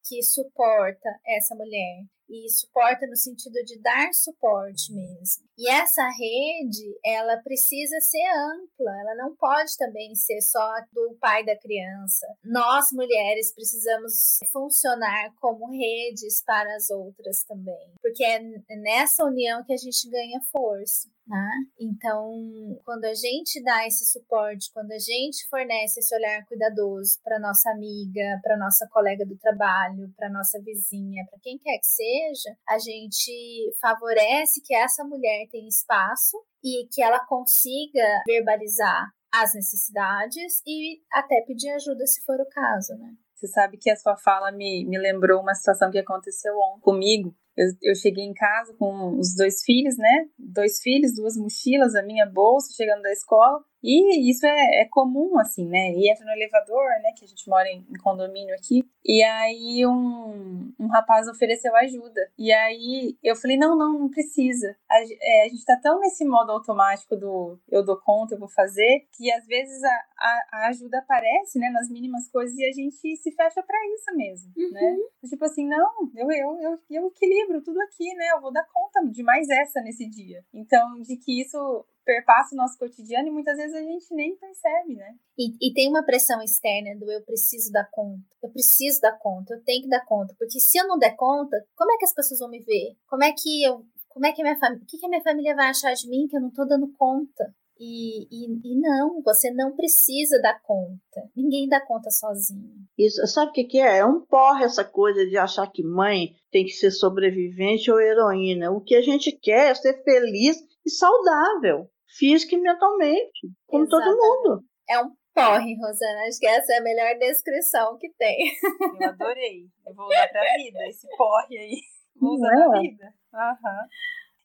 que 0.04 0.22
suporta 0.22 1.08
essa 1.26 1.54
mulher 1.54 2.04
e 2.28 2.48
suporta 2.50 3.06
no 3.06 3.16
sentido 3.16 3.54
de 3.64 3.80
dar 3.80 4.12
suporte 4.12 4.92
mesmo. 4.92 5.44
E 5.62 5.70
essa 5.70 6.02
rede, 6.08 6.98
ela 7.04 7.36
precisa 7.36 7.96
ser 8.00 8.26
ampla, 8.34 8.90
ela 9.00 9.14
não 9.14 9.36
pode 9.36 9.76
também 9.76 10.12
ser 10.12 10.40
só 10.40 10.74
do 10.92 11.16
pai 11.20 11.44
da 11.44 11.56
criança. 11.56 12.26
Nós 12.44 12.86
mulheres 12.92 13.54
precisamos 13.54 14.40
funcionar 14.50 15.32
como 15.40 15.70
redes 15.70 16.42
para 16.44 16.74
as 16.74 16.90
outras 16.90 17.44
também, 17.44 17.94
porque 18.02 18.24
é 18.24 18.40
nessa 18.76 19.24
união 19.24 19.62
que 19.62 19.72
a 19.72 19.76
gente 19.76 20.10
ganha 20.10 20.40
força. 20.50 21.08
Né? 21.26 21.50
Então, 21.78 22.80
quando 22.84 23.04
a 23.04 23.14
gente 23.14 23.62
dá 23.62 23.86
esse 23.86 24.04
suporte, 24.06 24.72
quando 24.74 24.90
a 24.90 24.98
gente 24.98 25.48
fornece 25.48 26.00
esse 26.00 26.14
olhar 26.14 26.44
cuidadoso 26.46 27.20
para 27.22 27.38
nossa 27.38 27.70
amiga, 27.70 28.40
para 28.42 28.58
nossa 28.58 28.88
colega 28.88 29.24
do 29.24 29.38
trabalho, 29.38 30.12
para 30.16 30.28
nossa 30.28 30.60
vizinha, 30.60 31.24
para 31.30 31.38
quem 31.40 31.58
quer 31.58 31.78
que 31.78 31.86
seja, 31.86 32.56
a 32.68 32.78
gente 32.78 33.72
favorece 33.80 34.60
que 34.64 34.74
essa 34.74 35.04
mulher 35.04 35.46
tenha 35.52 35.68
espaço 35.68 36.36
e 36.64 36.88
que 36.90 37.02
ela 37.02 37.24
consiga 37.26 38.22
verbalizar 38.26 39.08
as 39.32 39.54
necessidades 39.54 40.62
e 40.66 41.00
até 41.12 41.42
pedir 41.46 41.70
ajuda 41.70 42.06
se 42.06 42.24
for 42.24 42.40
o 42.40 42.48
caso, 42.48 42.94
né? 42.98 43.14
Você 43.34 43.48
sabe 43.48 43.76
que 43.76 43.90
a 43.90 43.96
sua 43.96 44.16
fala 44.16 44.52
me, 44.52 44.86
me 44.86 44.98
lembrou 44.98 45.40
uma 45.40 45.54
situação 45.54 45.90
que 45.90 45.98
aconteceu 45.98 46.52
ontem 46.56 46.80
comigo. 46.80 47.34
Eu, 47.56 47.66
eu, 47.82 47.94
cheguei 47.94 48.24
em 48.24 48.32
casa 48.32 48.72
com 48.78 49.18
os 49.18 49.34
dois 49.34 49.62
filhos, 49.64 49.98
né? 49.98 50.26
Dois 50.38 50.80
filhos, 50.80 51.14
duas 51.14 51.36
mochilas, 51.36 51.94
a 51.94 52.02
minha 52.02 52.24
bolsa, 52.24 52.72
chegando 52.74 53.02
da 53.02 53.10
escola. 53.10 53.60
E 53.82 54.30
isso 54.30 54.46
é, 54.46 54.82
é 54.82 54.84
comum, 54.84 55.38
assim, 55.38 55.66
né? 55.66 55.92
E 55.92 56.10
entra 56.10 56.24
no 56.24 56.32
elevador, 56.32 56.88
né? 57.02 57.12
Que 57.16 57.24
a 57.24 57.28
gente 57.28 57.48
mora 57.48 57.68
em, 57.68 57.84
em 57.90 57.98
condomínio 57.98 58.54
aqui. 58.54 58.84
E 59.04 59.22
aí 59.22 59.84
um, 59.86 60.72
um 60.78 60.86
rapaz 60.86 61.26
ofereceu 61.28 61.74
ajuda. 61.74 62.20
E 62.38 62.52
aí 62.52 63.16
eu 63.22 63.34
falei, 63.34 63.56
não, 63.56 63.76
não, 63.76 63.98
não 63.98 64.08
precisa. 64.08 64.76
A, 64.88 64.96
é, 65.20 65.46
a 65.46 65.48
gente 65.48 65.64
tá 65.64 65.76
tão 65.82 65.98
nesse 65.98 66.24
modo 66.24 66.52
automático 66.52 67.16
do 67.16 67.58
eu 67.68 67.84
dou 67.84 67.96
conta, 68.00 68.34
eu 68.34 68.38
vou 68.38 68.48
fazer, 68.48 69.06
que 69.16 69.30
às 69.32 69.44
vezes 69.46 69.82
a, 69.82 70.04
a, 70.18 70.46
a 70.52 70.68
ajuda 70.68 70.98
aparece, 70.98 71.58
né? 71.58 71.68
Nas 71.70 71.90
mínimas 71.90 72.28
coisas 72.30 72.56
e 72.56 72.64
a 72.64 72.72
gente 72.72 73.16
se 73.16 73.32
fecha 73.32 73.62
para 73.62 73.78
isso 73.94 74.16
mesmo, 74.16 74.52
né? 74.56 74.64
uhum. 74.64 74.72
né? 74.72 75.28
Tipo 75.28 75.44
assim, 75.44 75.66
não, 75.66 75.90
eu, 76.14 76.30
eu, 76.30 76.60
eu, 76.60 76.78
eu 76.90 77.06
equilibro 77.08 77.60
tudo 77.62 77.80
aqui, 77.80 78.14
né? 78.14 78.28
Eu 78.32 78.40
vou 78.40 78.52
dar 78.52 78.64
conta 78.72 79.04
de 79.10 79.22
mais 79.22 79.48
essa 79.48 79.80
nesse 79.80 80.08
dia. 80.08 80.44
Então, 80.52 81.00
de 81.00 81.16
que 81.16 81.40
isso 81.40 81.84
perpassa 82.04 82.54
o 82.54 82.58
nosso 82.58 82.78
cotidiano 82.78 83.28
e 83.28 83.30
muitas 83.30 83.56
vezes 83.56 83.74
a 83.74 83.80
gente 83.80 84.14
nem 84.14 84.36
percebe, 84.36 84.96
né? 84.96 85.14
E, 85.38 85.68
e, 85.68 85.72
tem 85.72 85.88
uma 85.88 86.04
pressão 86.04 86.42
externa 86.42 86.98
do 86.98 87.10
eu 87.10 87.22
preciso 87.22 87.70
dar 87.72 87.88
conta, 87.90 88.22
eu 88.42 88.50
preciso 88.50 89.00
dar 89.00 89.18
conta, 89.18 89.54
eu 89.54 89.62
tenho 89.64 89.82
que 89.82 89.88
dar 89.88 90.04
conta, 90.04 90.34
porque 90.38 90.60
se 90.60 90.78
eu 90.78 90.86
não 90.86 90.98
der 90.98 91.16
conta, 91.16 91.56
como 91.74 91.92
é 91.92 91.96
que 91.96 92.04
as 92.04 92.14
pessoas 92.14 92.40
vão 92.40 92.50
me 92.50 92.60
ver? 92.60 92.96
Como 93.06 93.24
é 93.24 93.32
que 93.32 93.64
eu, 93.64 93.84
como 94.08 94.26
é 94.26 94.32
que 94.32 94.42
a 94.42 94.44
minha 94.44 94.58
família, 94.58 94.82
o 94.82 94.86
que, 94.86 94.98
que 94.98 95.06
a 95.06 95.08
minha 95.08 95.22
família 95.22 95.54
vai 95.54 95.68
achar 95.68 95.92
de 95.94 96.08
mim 96.08 96.26
que 96.28 96.36
eu 96.36 96.40
não 96.40 96.50
tô 96.50 96.64
dando 96.64 96.92
conta? 96.98 97.54
E, 97.84 98.28
e, 98.30 98.44
e, 98.64 98.80
não, 98.80 99.20
você 99.22 99.50
não 99.50 99.74
precisa 99.74 100.40
dar 100.40 100.60
conta. 100.62 101.28
Ninguém 101.34 101.68
dá 101.68 101.84
conta 101.84 102.10
sozinho. 102.10 102.70
Isso, 102.96 103.26
sabe 103.26 103.50
o 103.50 103.52
que, 103.52 103.64
que 103.64 103.80
é? 103.80 103.98
É 103.98 104.06
um 104.06 104.20
porre 104.20 104.64
essa 104.64 104.84
coisa 104.84 105.26
de 105.26 105.36
achar 105.36 105.66
que 105.66 105.82
mãe 105.82 106.32
tem 106.52 106.64
que 106.64 106.70
ser 106.70 106.92
sobrevivente 106.92 107.90
ou 107.90 108.00
heroína. 108.00 108.70
O 108.70 108.80
que 108.80 108.94
a 108.94 109.02
gente 109.02 109.32
quer 109.32 109.72
é 109.72 109.74
ser 109.74 110.00
feliz 110.04 110.58
e 110.84 110.90
saudável, 110.90 111.88
física 112.18 112.54
e 112.54 112.60
mentalmente, 112.60 113.48
como 113.66 113.84
Exatamente. 113.84 114.16
todo 114.16 114.42
mundo. 114.50 114.64
É 114.88 115.00
um 115.00 115.10
porre, 115.34 115.76
Rosana. 115.76 116.26
Acho 116.28 116.38
que 116.38 116.46
essa 116.46 116.72
é 116.74 116.78
a 116.78 116.82
melhor 116.82 117.18
descrição 117.18 117.96
que 117.98 118.10
tem. 118.18 118.52
Eu 119.00 119.08
adorei. 119.08 119.66
Eu 119.86 119.94
vou 119.94 120.06
usar 120.06 120.28
pra 120.28 120.42
vida 120.56 120.86
esse 120.88 121.06
porre 121.16 121.58
aí. 121.58 121.80
Vou 122.20 122.34
usar 122.34 122.52
é. 122.52 122.56
na 122.56 122.80
vida. 122.80 123.14
Uhum. 123.32 123.88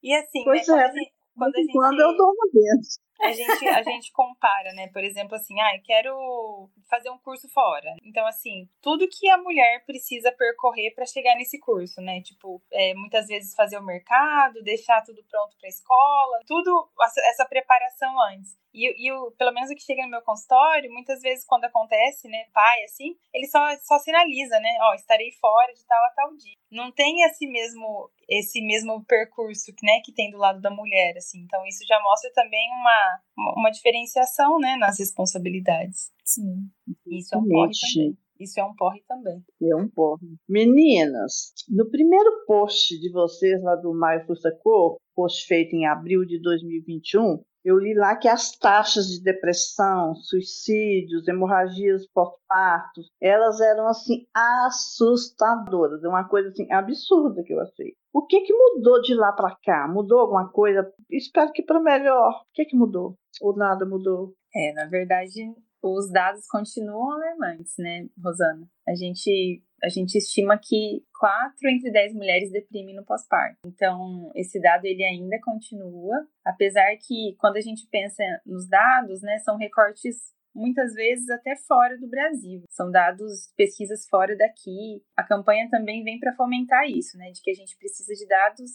E 0.04 0.14
assim, 0.16 0.44
pois 0.44 0.68
né, 0.68 0.86
é. 0.86 0.92
quando, 1.36 1.56
a 1.56 1.60
gente, 1.60 1.74
quando 1.74 2.00
eu 2.00 2.16
dou 2.16 2.32
uma 2.32 2.52
vez 2.54 3.00
a 3.22 3.32
gente, 3.32 3.68
a 3.68 3.84
gente 3.84 4.12
compara, 4.12 4.74
né? 4.74 4.88
Por 4.88 5.04
exemplo, 5.04 5.36
assim, 5.36 5.60
ah, 5.60 5.80
quero 5.84 6.70
fazer 6.90 7.10
um 7.10 7.18
curso 7.18 7.48
fora. 7.50 7.96
Então, 8.04 8.26
assim, 8.26 8.70
tudo 8.82 9.08
que 9.08 9.30
a 9.30 9.38
mulher 9.38 9.84
precisa 9.86 10.32
percorrer 10.32 10.94
para 10.94 11.06
chegar 11.06 11.36
nesse 11.36 11.60
curso, 11.60 12.02
né? 12.02 12.22
Tipo, 12.22 12.62
é, 12.72 12.94
muitas 12.94 13.28
vezes 13.28 13.56
fazer 13.56 13.78
o 13.78 13.86
mercado, 13.86 14.64
deixar 14.64 15.04
tudo 15.04 15.24
pronto 15.30 15.58
para 15.58 15.68
a 15.68 15.70
escola, 15.70 16.40
tudo 16.46 16.90
essa 17.30 17.46
preparação 17.46 18.14
antes. 18.32 18.58
E, 18.78 19.10
e 19.10 19.32
pelo 19.38 19.52
menos 19.52 19.72
o 19.72 19.76
que 19.76 19.82
chega 19.82 20.04
no 20.04 20.12
meu 20.12 20.22
consultório, 20.22 20.94
muitas 20.94 21.20
vezes 21.22 21.44
quando 21.46 21.66
acontece, 21.66 22.28
né, 22.28 22.46
pai, 22.54 22.84
assim, 22.84 23.18
ele 23.34 23.48
só, 23.48 23.60
só 23.82 23.98
sinaliza, 23.98 24.60
né, 24.60 24.78
ó, 24.82 24.94
estarei 24.94 25.32
fora 25.42 25.74
de 25.74 25.84
tal 25.86 26.06
a 26.06 26.10
tal 26.12 26.36
dia. 26.36 26.54
Não 26.70 26.92
tem 26.92 27.24
esse 27.24 27.48
mesmo, 27.48 28.12
esse 28.30 28.62
mesmo 28.62 29.04
percurso, 29.06 29.72
né, 29.82 30.00
que 30.06 30.14
tem 30.14 30.30
do 30.30 30.38
lado 30.38 30.62
da 30.62 30.70
mulher, 30.70 31.16
assim. 31.18 31.40
Então 31.40 31.66
isso 31.66 31.86
já 31.88 32.00
mostra 32.02 32.32
também 32.34 32.70
uma, 32.70 33.07
uma 33.56 33.70
diferenciação, 33.70 34.60
né, 34.60 34.76
nas 34.78 35.00
responsabilidades. 35.00 36.12
Sim. 36.24 36.70
Isso 37.06 37.36
é 37.36 37.38
um 37.38 37.48
porre 37.48 37.72
também. 37.80 38.18
Isso 38.40 38.60
é 38.60 38.64
um 38.64 38.76
porre 38.76 39.04
também. 39.08 39.44
É 39.62 39.76
um 39.76 39.90
porre. 39.90 40.28
Meninas, 40.48 41.54
no 41.68 41.90
primeiro 41.90 42.46
post 42.46 43.00
de 43.00 43.12
vocês 43.12 43.62
lá 43.64 43.76
do 43.76 43.94
Maio 43.94 44.26
Fusta 44.26 44.52
Cor, 44.62 44.98
post 45.16 45.48
feito 45.48 45.76
em 45.76 45.88
abril 45.88 46.24
de 46.26 46.40
2021, 46.42 47.44
eu 47.68 47.78
li 47.78 47.94
lá 47.94 48.16
que 48.16 48.30
as 48.30 48.52
taxas 48.58 49.08
de 49.08 49.22
depressão, 49.22 50.16
suicídios, 50.16 51.28
hemorragias 51.28 52.08
pós-parto, 52.14 53.02
elas 53.22 53.60
eram 53.60 53.88
assim 53.90 54.26
assustadoras, 54.34 56.02
é 56.02 56.08
uma 56.08 56.24
coisa 56.24 56.48
assim 56.48 56.72
absurda 56.72 57.44
que 57.44 57.54
eu 57.54 57.60
achei. 57.60 57.94
O 58.14 58.26
que 58.26 58.40
que 58.40 58.54
mudou 58.54 59.02
de 59.02 59.14
lá 59.14 59.34
para 59.34 59.54
cá? 59.64 59.86
Mudou 59.86 60.20
alguma 60.20 60.50
coisa? 60.50 60.90
Espero 61.12 61.52
que 61.52 61.62
para 61.62 61.82
melhor. 61.82 62.32
O 62.32 62.54
que 62.54 62.64
que 62.64 62.76
mudou? 62.76 63.16
Ou 63.42 63.54
nada 63.54 63.86
mudou? 63.86 64.34
É, 64.56 64.72
na 64.72 64.86
verdade, 64.86 65.54
os 65.84 66.10
dados 66.10 66.48
continuam 66.48 67.12
alarmantes, 67.12 67.74
né, 67.78 68.08
Rosana? 68.24 68.66
A 68.88 68.96
gente 68.96 69.62
a 69.84 69.90
gente 69.90 70.18
estima 70.18 70.58
que 70.58 71.04
4 71.20 71.70
entre 71.70 71.92
10 71.92 72.14
mulheres 72.14 72.52
deprimem 72.52 72.96
no 72.96 73.06
pós-parto. 73.06 73.58
Então, 73.66 74.32
esse 74.36 74.60
dado 74.60 74.86
ele 74.86 75.04
ainda 75.04 75.38
continua, 75.44 76.28
apesar 76.46 76.86
que 77.06 77.36
quando 77.40 77.58
a 77.58 77.62
gente 77.62 77.88
pensa 77.92 78.24
nos 78.46 78.68
dados, 78.68 79.22
né, 79.22 79.38
são 79.40 79.58
recortes 79.58 80.36
muitas 80.58 80.94
vezes 80.94 81.30
até 81.30 81.56
fora 81.56 81.98
do 81.98 82.10
Brasil. 82.10 82.64
São 82.70 82.90
dados, 82.90 83.54
pesquisas 83.56 84.08
fora 84.10 84.36
daqui. 84.36 85.04
A 85.16 85.24
campanha 85.24 85.70
também 85.70 86.04
vem 86.04 86.20
para 86.20 86.34
fomentar 86.34 86.90
isso, 86.90 87.16
né, 87.18 87.30
de 87.32 87.42
que 87.42 87.52
a 87.52 87.54
gente 87.54 87.78
precisa 87.78 88.14
de 88.14 88.28
dados 88.28 88.72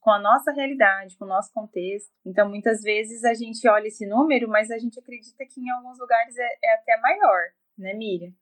com 0.00 0.12
a 0.12 0.20
nossa 0.20 0.52
realidade, 0.52 1.16
com 1.18 1.24
o 1.24 1.28
nosso 1.28 1.52
contexto. 1.52 2.10
Então, 2.24 2.48
muitas 2.48 2.82
vezes 2.82 3.24
a 3.24 3.34
gente 3.34 3.68
olha 3.68 3.88
esse 3.88 4.06
número, 4.06 4.48
mas 4.48 4.70
a 4.70 4.78
gente 4.78 4.98
acredita 5.00 5.44
que 5.44 5.60
em 5.60 5.70
alguns 5.70 5.98
lugares 5.98 6.36
é, 6.38 6.48
é 6.64 6.74
até 6.74 6.96
maior, 7.00 7.40
né, 7.76 7.94
Miriam? 7.94 8.32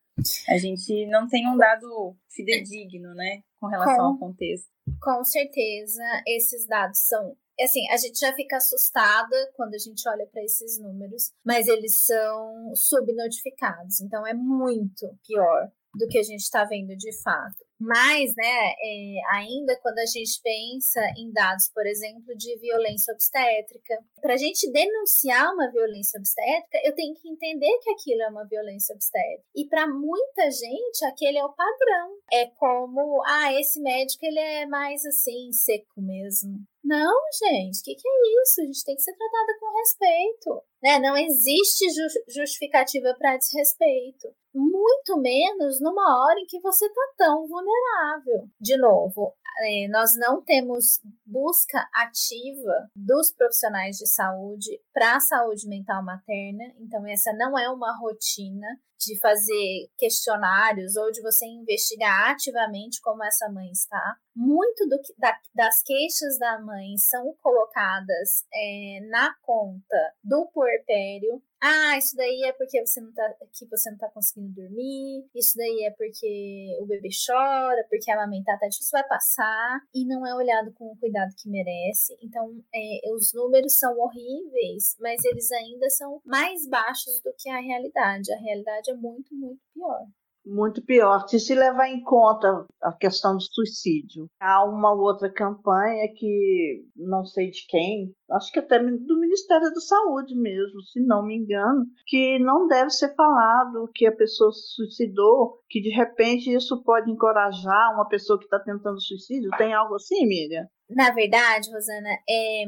A 0.48 0.58
gente 0.58 1.06
não 1.06 1.26
tem 1.28 1.48
um 1.48 1.56
dado 1.56 2.16
fidedigno, 2.30 3.14
né, 3.14 3.42
com 3.58 3.66
relação 3.66 3.96
com, 3.96 4.02
ao 4.02 4.18
contexto. 4.18 4.68
Com 5.00 5.24
certeza, 5.24 6.02
esses 6.26 6.66
dados 6.66 6.98
são 7.00 7.36
assim, 7.60 7.88
a 7.90 7.96
gente 7.96 8.18
já 8.18 8.32
fica 8.34 8.56
assustada 8.56 9.36
quando 9.54 9.74
a 9.74 9.78
gente 9.78 10.08
olha 10.08 10.26
para 10.26 10.42
esses 10.42 10.80
números, 10.80 11.32
mas 11.44 11.68
eles 11.68 12.04
são 12.04 12.74
subnotificados, 12.74 14.00
então 14.00 14.26
é 14.26 14.34
muito 14.34 15.06
pior 15.26 15.70
do 15.94 16.08
que 16.08 16.18
a 16.18 16.22
gente 16.22 16.40
está 16.40 16.64
vendo 16.64 16.96
de 16.96 17.12
fato. 17.22 17.64
Mas, 17.82 18.32
né, 18.36 18.72
é, 18.80 19.16
ainda 19.32 19.76
quando 19.80 19.98
a 19.98 20.06
gente 20.06 20.40
pensa 20.40 21.00
em 21.18 21.32
dados, 21.32 21.68
por 21.74 21.84
exemplo, 21.84 22.36
de 22.36 22.56
violência 22.60 23.12
obstétrica, 23.12 23.98
para 24.20 24.34
a 24.34 24.36
gente 24.36 24.70
denunciar 24.70 25.52
uma 25.52 25.68
violência 25.70 26.16
obstétrica, 26.18 26.78
eu 26.84 26.94
tenho 26.94 27.14
que 27.16 27.28
entender 27.28 27.78
que 27.82 27.90
aquilo 27.90 28.22
é 28.22 28.28
uma 28.28 28.46
violência 28.46 28.94
obstétrica. 28.94 29.42
E 29.54 29.66
para 29.66 29.88
muita 29.88 30.48
gente, 30.50 31.04
aquele 31.04 31.38
é 31.38 31.44
o 31.44 31.52
padrão. 31.52 32.16
É 32.32 32.46
como, 32.46 33.20
ah, 33.26 33.52
esse 33.54 33.80
médico 33.80 34.24
ele 34.24 34.38
é 34.38 34.66
mais 34.66 35.04
assim, 35.04 35.52
seco 35.52 36.00
mesmo. 36.00 36.64
Não, 36.84 37.14
gente, 37.38 37.80
o 37.80 37.84
que, 37.84 37.94
que, 37.94 38.08
é 38.08 38.42
isso? 38.42 38.60
A 38.60 38.64
gente 38.64 38.84
tem 38.84 38.96
que 38.96 39.02
ser 39.02 39.14
tratada 39.16 39.58
com 39.60 39.78
respeito. 39.78 40.62
Né? 40.82 40.98
Não 40.98 41.16
existe 41.16 41.86
justificativa 42.28 43.14
para 43.16 43.36
desrespeito. 43.36 44.34
Muito 44.52 45.16
menos 45.18 45.80
numa 45.80 46.24
hora 46.24 46.40
em 46.40 46.46
que 46.46 46.60
você 46.60 46.86
está 46.86 47.02
tão 47.16 47.46
vulnerável. 47.46 48.48
De 48.60 48.76
novo, 48.76 49.34
é, 49.60 49.88
nós 49.88 50.16
não 50.16 50.42
temos 50.42 51.00
busca 51.24 51.88
ativa 51.94 52.90
dos 52.94 53.32
profissionais 53.32 53.96
de 53.96 54.06
saúde 54.06 54.80
para 54.92 55.16
a 55.16 55.20
saúde 55.20 55.68
mental 55.68 56.04
materna, 56.04 56.64
então 56.78 57.06
essa 57.06 57.32
não 57.32 57.58
é 57.58 57.68
uma 57.68 57.96
rotina 57.98 58.66
de 59.06 59.18
fazer 59.18 59.90
questionários 59.98 60.96
ou 60.96 61.10
de 61.10 61.20
você 61.22 61.44
investigar 61.46 62.30
ativamente 62.30 63.00
como 63.00 63.24
essa 63.24 63.48
mãe 63.50 63.70
está. 63.70 64.16
Muito 64.34 64.88
do 64.88 64.96
da, 65.18 65.36
das 65.54 65.82
queixas 65.82 66.38
da 66.38 66.60
mãe 66.60 66.96
são 66.96 67.34
colocadas 67.42 68.44
é, 68.54 69.00
na 69.10 69.34
conta 69.42 70.14
do 70.22 70.46
puerpério, 70.52 71.42
ah, 71.62 71.96
isso 71.96 72.16
daí 72.16 72.42
é 72.42 72.52
porque 72.52 72.84
você 72.84 73.00
não 73.00 73.12
tá, 73.12 73.22
que 73.52 73.66
você 73.66 73.88
não 73.88 73.96
tá 73.96 74.08
conseguindo 74.10 74.52
dormir, 74.52 75.24
isso 75.32 75.56
daí 75.56 75.84
é 75.84 75.90
porque 75.92 76.76
o 76.80 76.86
bebê 76.86 77.08
chora, 77.24 77.86
porque 77.88 78.10
amamentar 78.10 78.58
tá 78.58 78.66
difícil, 78.66 78.90
vai 78.90 79.06
passar 79.06 79.80
e 79.94 80.04
não 80.04 80.26
é 80.26 80.34
olhado 80.34 80.72
com 80.72 80.86
o 80.86 80.96
cuidado 80.98 81.32
que 81.36 81.48
merece. 81.48 82.18
Então, 82.20 82.60
é, 82.74 83.12
os 83.14 83.32
números 83.32 83.78
são 83.78 83.96
horríveis, 83.96 84.96
mas 84.98 85.24
eles 85.24 85.52
ainda 85.52 85.88
são 85.90 86.20
mais 86.24 86.66
baixos 86.68 87.20
do 87.20 87.32
que 87.38 87.48
a 87.48 87.60
realidade. 87.60 88.32
A 88.32 88.38
realidade 88.38 88.90
é 88.90 88.94
muito, 88.94 89.32
muito 89.32 89.60
pior 89.72 90.06
muito 90.44 90.84
pior. 90.84 91.26
Se 91.28 91.38
se 91.38 91.54
levar 91.54 91.88
em 91.88 92.02
conta 92.02 92.66
a 92.82 92.92
questão 92.92 93.36
do 93.36 93.42
suicídio, 93.42 94.26
há 94.40 94.64
uma 94.64 94.92
outra 94.92 95.32
campanha 95.32 96.08
que 96.14 96.84
não 96.96 97.24
sei 97.24 97.50
de 97.50 97.66
quem, 97.68 98.12
acho 98.30 98.52
que 98.52 98.58
até 98.58 98.78
do 98.78 99.20
Ministério 99.20 99.70
da 99.72 99.80
Saúde 99.80 100.34
mesmo, 100.34 100.80
se 100.82 101.00
não 101.00 101.24
me 101.24 101.36
engano, 101.36 101.86
que 102.06 102.38
não 102.38 102.66
deve 102.66 102.90
ser 102.90 103.14
falado 103.14 103.90
que 103.94 104.06
a 104.06 104.16
pessoa 104.16 104.52
se 104.52 104.74
suicidou, 104.74 105.60
que 105.68 105.80
de 105.80 105.90
repente 105.90 106.52
isso 106.52 106.82
pode 106.82 107.10
encorajar 107.10 107.94
uma 107.94 108.08
pessoa 108.08 108.38
que 108.38 108.44
está 108.44 108.58
tentando 108.58 109.00
suicídio. 109.00 109.50
Tem 109.56 109.72
algo 109.72 109.94
assim, 109.94 110.26
Miriam? 110.26 110.66
Na 110.90 111.10
verdade, 111.10 111.70
Rosana, 111.72 112.10
é, 112.28 112.64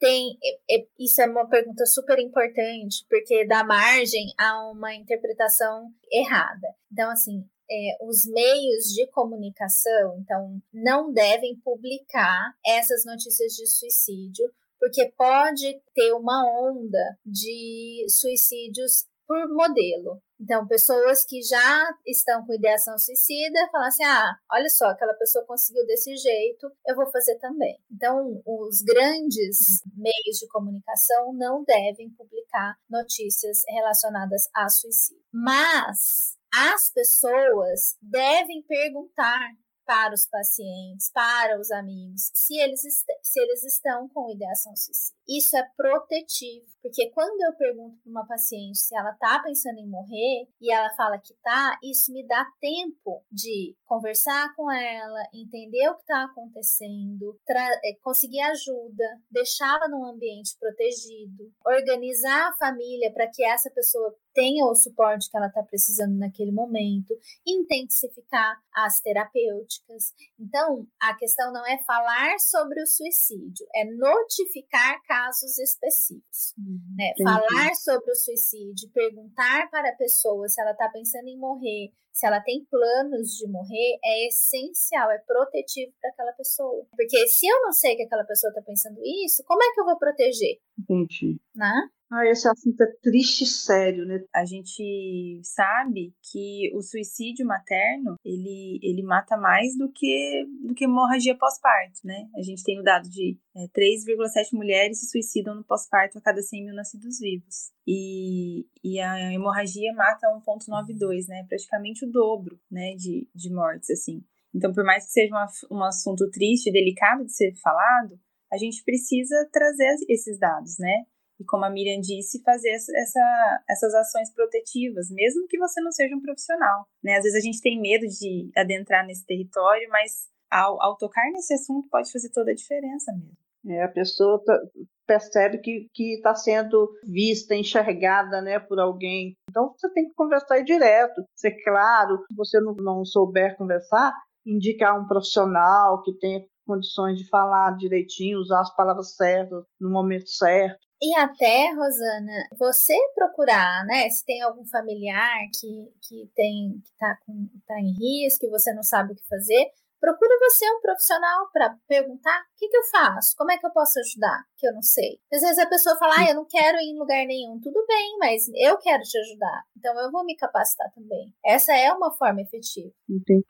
tem. 0.00 0.36
É, 0.42 0.76
é, 0.76 0.86
isso 0.98 1.20
é 1.20 1.26
uma 1.26 1.48
pergunta 1.48 1.86
super 1.86 2.18
importante, 2.18 3.06
porque 3.08 3.46
dá 3.46 3.62
margem 3.62 4.32
a 4.38 4.70
uma 4.70 4.94
interpretação 4.94 5.92
errada. 6.10 6.74
Então, 6.90 7.10
assim, 7.10 7.44
é, 7.70 7.98
os 8.04 8.26
meios 8.26 8.86
de 8.86 9.06
comunicação, 9.10 10.18
então, 10.18 10.60
não 10.72 11.12
devem 11.12 11.56
publicar 11.62 12.52
essas 12.66 13.04
notícias 13.04 13.52
de 13.52 13.66
suicídio, 13.66 14.50
porque 14.80 15.12
pode 15.16 15.78
ter 15.94 16.12
uma 16.14 16.42
onda 16.66 17.18
de 17.24 18.06
suicídios 18.08 19.06
por 19.30 19.48
modelo. 19.54 20.20
Então, 20.40 20.66
pessoas 20.66 21.24
que 21.24 21.40
já 21.40 21.88
estão 22.04 22.44
com 22.44 22.52
ideação 22.52 22.98
suicida 22.98 23.68
falam 23.70 23.86
assim: 23.86 24.02
ah, 24.02 24.34
olha 24.50 24.68
só, 24.68 24.86
aquela 24.86 25.14
pessoa 25.14 25.46
conseguiu 25.46 25.86
desse 25.86 26.16
jeito, 26.16 26.68
eu 26.84 26.96
vou 26.96 27.08
fazer 27.12 27.38
também. 27.38 27.78
Então, 27.88 28.42
os 28.44 28.82
grandes 28.82 29.84
meios 29.94 30.36
de 30.40 30.48
comunicação 30.48 31.32
não 31.34 31.62
devem 31.62 32.10
publicar 32.10 32.74
notícias 32.90 33.62
relacionadas 33.68 34.48
a 34.52 34.68
suicídio. 34.68 35.22
Mas 35.32 36.36
as 36.52 36.90
pessoas 36.92 37.96
devem 38.02 38.64
perguntar 38.66 39.48
para 39.90 40.14
os 40.14 40.24
pacientes, 40.24 41.10
para 41.12 41.58
os 41.58 41.68
amigos, 41.72 42.30
se 42.32 42.56
eles, 42.60 42.80
se 42.80 43.40
eles 43.40 43.64
estão 43.64 44.08
com 44.10 44.30
ideação 44.30 44.72
suicida. 44.76 45.18
Isso 45.28 45.56
é 45.56 45.68
protetivo, 45.76 46.64
porque 46.80 47.10
quando 47.10 47.40
eu 47.42 47.52
pergunto 47.56 47.98
para 48.00 48.10
uma 48.10 48.24
paciente 48.24 48.78
se 48.78 48.96
ela 48.96 49.10
está 49.10 49.42
pensando 49.42 49.80
em 49.80 49.88
morrer 49.88 50.46
e 50.60 50.72
ela 50.72 50.94
fala 50.94 51.18
que 51.18 51.34
tá, 51.42 51.76
isso 51.82 52.12
me 52.12 52.24
dá 52.24 52.46
tempo 52.60 53.24
de 53.32 53.76
conversar 53.84 54.54
com 54.54 54.70
ela, 54.70 55.28
entender 55.34 55.88
o 55.88 55.96
que 55.96 56.02
está 56.02 56.22
acontecendo, 56.22 57.36
é, 57.48 57.94
conseguir 58.00 58.42
ajuda, 58.42 59.04
deixá-la 59.28 59.88
num 59.88 60.04
ambiente 60.06 60.56
protegido, 60.56 61.52
organizar 61.66 62.48
a 62.48 62.56
família 62.56 63.12
para 63.12 63.28
que 63.28 63.44
essa 63.44 63.68
pessoa 63.70 64.16
tenha 64.34 64.64
o 64.64 64.74
suporte 64.74 65.30
que 65.30 65.36
ela 65.36 65.46
está 65.46 65.62
precisando 65.62 66.16
naquele 66.16 66.52
momento, 66.52 67.14
intensificar 67.46 68.56
as 68.74 69.00
terapêuticas. 69.00 70.12
Então, 70.38 70.86
a 71.00 71.14
questão 71.16 71.52
não 71.52 71.66
é 71.66 71.78
falar 71.84 72.38
sobre 72.38 72.82
o 72.82 72.86
suicídio, 72.86 73.66
é 73.74 73.84
notificar 73.84 75.00
casos 75.02 75.58
específicos. 75.58 76.54
Uhum, 76.58 76.80
né? 76.96 77.12
Falar 77.22 77.74
sobre 77.74 78.10
o 78.10 78.16
suicídio, 78.16 78.90
perguntar 78.92 79.70
para 79.70 79.90
a 79.90 79.96
pessoa 79.96 80.48
se 80.48 80.60
ela 80.60 80.72
está 80.72 80.88
pensando 80.88 81.28
em 81.28 81.38
morrer, 81.38 81.92
se 82.12 82.26
ela 82.26 82.40
tem 82.40 82.64
planos 82.70 83.36
de 83.36 83.48
morrer, 83.48 83.98
é 84.04 84.28
essencial, 84.28 85.10
é 85.10 85.18
protetivo 85.18 85.92
para 86.00 86.10
aquela 86.10 86.32
pessoa. 86.32 86.86
Porque 86.96 87.26
se 87.26 87.46
eu 87.46 87.62
não 87.62 87.72
sei 87.72 87.96
que 87.96 88.02
aquela 88.02 88.24
pessoa 88.24 88.50
está 88.50 88.62
pensando 88.62 89.00
isso, 89.24 89.42
como 89.46 89.62
é 89.62 89.72
que 89.72 89.80
eu 89.80 89.84
vou 89.84 89.98
proteger? 89.98 90.58
Entendi. 90.78 91.40
Né? 91.54 91.88
Ah, 92.12 92.26
esse 92.26 92.48
assunto 92.48 92.80
é 92.82 92.86
triste 93.00 93.44
e 93.44 93.46
sério, 93.46 94.04
né? 94.04 94.20
A 94.34 94.44
gente 94.44 95.40
sabe 95.44 96.12
que 96.20 96.68
o 96.74 96.82
suicídio 96.82 97.46
materno, 97.46 98.16
ele, 98.24 98.80
ele 98.82 99.02
mata 99.04 99.36
mais 99.36 99.78
do 99.78 99.88
que, 99.92 100.44
do 100.66 100.74
que 100.74 100.86
hemorragia 100.86 101.38
pós-parto, 101.38 102.00
né? 102.02 102.28
A 102.36 102.42
gente 102.42 102.64
tem 102.64 102.80
o 102.80 102.82
dado 102.82 103.08
de 103.08 103.38
é, 103.56 103.60
3,7 103.68 104.54
mulheres 104.54 104.98
se 104.98 105.08
suicidam 105.08 105.54
no 105.54 105.62
pós-parto 105.62 106.18
a 106.18 106.20
cada 106.20 106.42
100 106.42 106.64
mil 106.64 106.74
nascidos 106.74 107.20
vivos. 107.20 107.70
E, 107.92 108.68
e 108.84 109.00
a 109.00 109.32
hemorragia 109.32 109.92
mata 109.94 110.28
1,92, 110.46 111.26
né? 111.26 111.44
Praticamente 111.48 112.04
o 112.04 112.10
dobro, 112.10 112.56
né, 112.70 112.94
de, 112.94 113.28
de 113.34 113.52
mortes, 113.52 113.90
assim. 113.90 114.22
Então, 114.54 114.72
por 114.72 114.84
mais 114.84 115.06
que 115.06 115.12
seja 115.12 115.34
uma, 115.34 115.46
um 115.70 115.82
assunto 115.82 116.30
triste 116.30 116.68
e 116.68 116.72
delicado 116.72 117.24
de 117.24 117.32
ser 117.32 117.52
falado, 117.60 118.16
a 118.52 118.56
gente 118.56 118.84
precisa 118.84 119.48
trazer 119.52 119.96
esses 120.08 120.38
dados, 120.38 120.78
né? 120.78 121.04
e, 121.40 121.44
como 121.44 121.64
a 121.64 121.70
Miriam 121.70 121.98
disse, 122.00 122.42
fazer 122.42 122.68
essa, 122.68 123.64
essas 123.68 123.94
ações 123.94 124.30
protetivas, 124.32 125.10
mesmo 125.10 125.46
que 125.48 125.58
você 125.58 125.80
não 125.80 125.90
seja 125.90 126.14
um 126.14 126.20
profissional. 126.20 126.86
Né? 127.02 127.16
Às 127.16 127.22
vezes 127.22 127.38
a 127.38 127.40
gente 127.40 127.62
tem 127.62 127.80
medo 127.80 128.06
de 128.06 128.50
adentrar 128.54 129.06
nesse 129.06 129.24
território, 129.24 129.88
mas 129.88 130.28
ao, 130.50 130.80
ao 130.82 130.98
tocar 130.98 131.24
nesse 131.32 131.54
assunto 131.54 131.88
pode 131.88 132.12
fazer 132.12 132.30
toda 132.30 132.50
a 132.50 132.54
diferença 132.54 133.10
mesmo. 133.12 133.36
É, 133.66 133.84
a 133.84 133.88
pessoa 133.88 134.42
tá, 134.44 134.58
percebe 135.06 135.58
que 135.58 136.14
está 136.14 136.34
sendo 136.34 136.88
vista, 137.04 137.54
enxergada 137.54 138.40
né, 138.40 138.58
por 138.58 138.78
alguém. 138.78 139.34
Então 139.50 139.74
você 139.76 139.92
tem 139.92 140.08
que 140.08 140.14
conversar 140.14 140.62
direto, 140.62 141.22
ser 141.34 141.52
claro. 141.62 142.18
Se 142.28 142.36
você 142.36 142.60
não, 142.60 142.74
não 142.74 143.04
souber 143.04 143.56
conversar, 143.56 144.12
indicar 144.46 144.98
um 144.98 145.06
profissional 145.06 146.02
que 146.02 146.16
tenha 146.18 146.44
condições 146.66 147.18
de 147.18 147.28
falar 147.28 147.76
direitinho, 147.76 148.38
usar 148.38 148.60
as 148.60 148.74
palavras 148.76 149.16
certas 149.16 149.64
no 149.80 149.90
momento 149.90 150.28
certo. 150.28 150.78
E 151.02 151.16
até, 151.16 151.72
Rosana, 151.72 152.46
você 152.58 152.94
procurar, 153.14 153.86
né? 153.86 154.08
Se 154.10 154.24
tem 154.24 154.42
algum 154.42 154.66
familiar 154.66 155.38
que, 155.58 155.68
que 156.06 156.30
tem 156.36 156.78
que 156.84 156.92
tá, 156.98 157.16
com, 157.24 157.48
tá 157.66 157.80
em 157.80 157.92
risco 157.92 158.44
e 158.44 158.50
você 158.50 158.72
não 158.74 158.82
sabe 158.82 159.12
o 159.12 159.16
que 159.16 159.26
fazer, 159.26 159.70
procura 160.00 160.38
você 160.40 160.64
um 160.70 160.80
profissional 160.80 161.48
para 161.52 161.76
perguntar 161.86 162.40
o 162.40 162.58
que, 162.58 162.68
que 162.68 162.76
eu 162.76 162.84
faço, 162.90 163.34
como 163.36 163.52
é 163.52 163.58
que 163.58 163.66
eu 163.66 163.70
posso 163.70 163.98
ajudar, 164.00 164.44
que 164.56 164.66
eu 164.66 164.72
não 164.72 164.82
sei. 164.82 165.20
Às 165.32 165.42
vezes 165.42 165.58
a 165.58 165.68
pessoa 165.68 165.96
fala, 165.98 166.14
ah, 166.18 166.30
eu 166.30 166.34
não 166.34 166.46
quero 166.46 166.78
ir 166.78 166.90
em 166.90 166.98
lugar 166.98 167.24
nenhum. 167.26 167.60
Tudo 167.60 167.84
bem, 167.86 168.16
mas 168.18 168.48
eu 168.54 168.78
quero 168.78 169.02
te 169.02 169.18
ajudar. 169.18 169.62
Então 169.76 169.98
eu 170.00 170.10
vou 170.10 170.24
me 170.24 170.36
capacitar 170.36 170.90
também. 170.94 171.32
Essa 171.44 171.74
é 171.74 171.92
uma 171.92 172.12
forma 172.16 172.40
efetiva. 172.40 172.90
Entendi. 173.08 173.44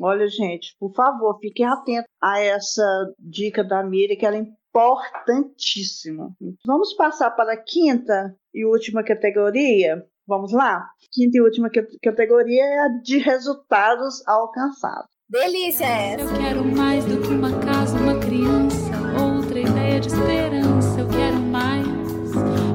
Olha, 0.00 0.26
gente, 0.26 0.74
por 0.78 0.94
favor, 0.94 1.38
fiquem 1.38 1.66
atentos 1.66 2.08
a 2.20 2.40
essa 2.40 3.14
dica 3.18 3.62
da 3.62 3.82
Miriam, 3.82 4.16
que 4.16 4.24
ela 4.24 4.36
é 4.36 4.40
importantíssimo. 4.40 6.34
Vamos 6.64 6.94
passar 6.94 7.30
para 7.32 7.52
a 7.52 7.62
quinta 7.62 8.34
e 8.54 8.64
última 8.64 9.04
categoria. 9.04 10.02
Vamos 10.26 10.52
lá? 10.52 10.88
Quinta 11.12 11.36
e 11.36 11.40
última 11.42 11.68
categoria 12.02 12.62
é 12.62 12.78
a 12.78 12.88
de 13.02 13.18
resultados 13.18 14.26
alcançados. 14.26 15.11
Delícia 15.32 15.86
é 15.86 16.12
essa. 16.12 16.24
Eu 16.24 16.38
quero 16.38 16.62
mais 16.62 17.06
do 17.06 17.16
que 17.22 17.28
uma 17.28 17.58
casa, 17.60 17.96
uma 17.96 18.18
criança, 18.18 18.92
outra 19.18 19.58
ideia 19.60 19.98
de 19.98 20.08
esperança. 20.08 21.00
Eu 21.00 21.08
quero 21.08 21.40
mais 21.40 21.86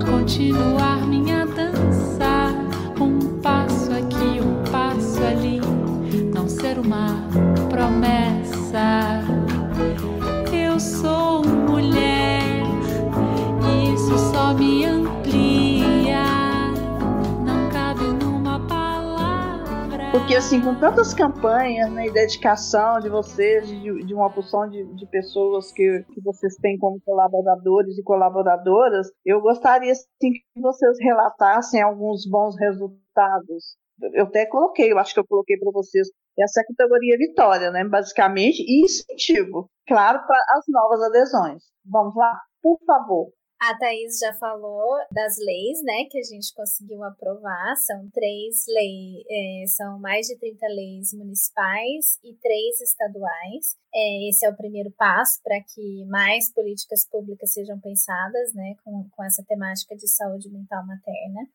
continuar 0.03 0.96
Porque 20.27 20.39
assim, 20.39 20.61
com 20.61 20.77
tantas 20.77 21.13
campanhas 21.13 21.89
né, 21.89 22.07
e 22.07 22.11
dedicação 22.11 22.99
de 22.99 23.07
vocês, 23.07 23.65
de, 23.65 24.03
de 24.03 24.13
uma 24.13 24.29
porção 24.29 24.69
de, 24.69 24.83
de 24.93 25.05
pessoas 25.05 25.71
que, 25.71 26.03
que 26.13 26.19
vocês 26.19 26.57
têm 26.57 26.77
como 26.77 26.99
colaboradores 27.05 27.97
e 27.97 28.03
colaboradoras, 28.03 29.07
eu 29.25 29.39
gostaria 29.39 29.93
assim, 29.93 30.33
que 30.33 30.61
vocês 30.61 30.97
relatassem 30.99 31.81
alguns 31.81 32.29
bons 32.29 32.59
resultados 32.59 33.77
eu 34.13 34.25
até 34.25 34.45
coloquei, 34.45 34.91
eu 34.91 34.99
acho 34.99 35.13
que 35.13 35.19
eu 35.21 35.25
coloquei 35.25 35.57
para 35.57 35.71
vocês, 35.71 36.09
essa 36.37 36.59
é 36.59 36.61
a 36.61 36.67
categoria 36.67 37.17
vitória, 37.17 37.71
né? 37.71 37.85
Basicamente, 37.85 38.59
e 38.59 38.83
incentivo, 38.83 39.71
claro, 39.87 40.19
para 40.27 40.37
as 40.57 40.65
novas 40.67 41.01
adesões. 41.03 41.63
Vamos 41.85 42.13
lá? 42.15 42.37
Por 42.61 42.77
favor. 42.85 43.31
A 43.59 43.75
Thaís 43.75 44.19
já 44.19 44.33
falou 44.35 44.97
das 45.11 45.35
leis, 45.39 45.81
né, 45.83 46.05
que 46.11 46.19
a 46.19 46.23
gente 46.23 46.53
conseguiu 46.53 47.03
aprovar. 47.03 47.75
São 47.75 48.07
três 48.11 48.65
leis, 48.67 49.25
é, 49.27 49.65
são 49.67 49.97
mais 49.99 50.27
de 50.27 50.37
30 50.37 50.67
leis 50.67 51.11
municipais 51.13 52.19
e 52.23 52.35
três 52.35 52.79
estaduais. 52.81 53.75
É, 53.93 54.29
esse 54.29 54.45
é 54.45 54.49
o 54.49 54.55
primeiro 54.55 54.91
passo 54.91 55.41
para 55.43 55.59
que 55.61 56.05
mais 56.05 56.53
políticas 56.53 57.03
públicas 57.09 57.51
sejam 57.51 57.79
pensadas, 57.79 58.53
né, 58.53 58.75
com, 58.83 59.09
com 59.09 59.23
essa 59.23 59.43
temática 59.43 59.95
de 59.95 60.07
saúde 60.07 60.49
mental 60.51 60.85
materna. 60.85 61.49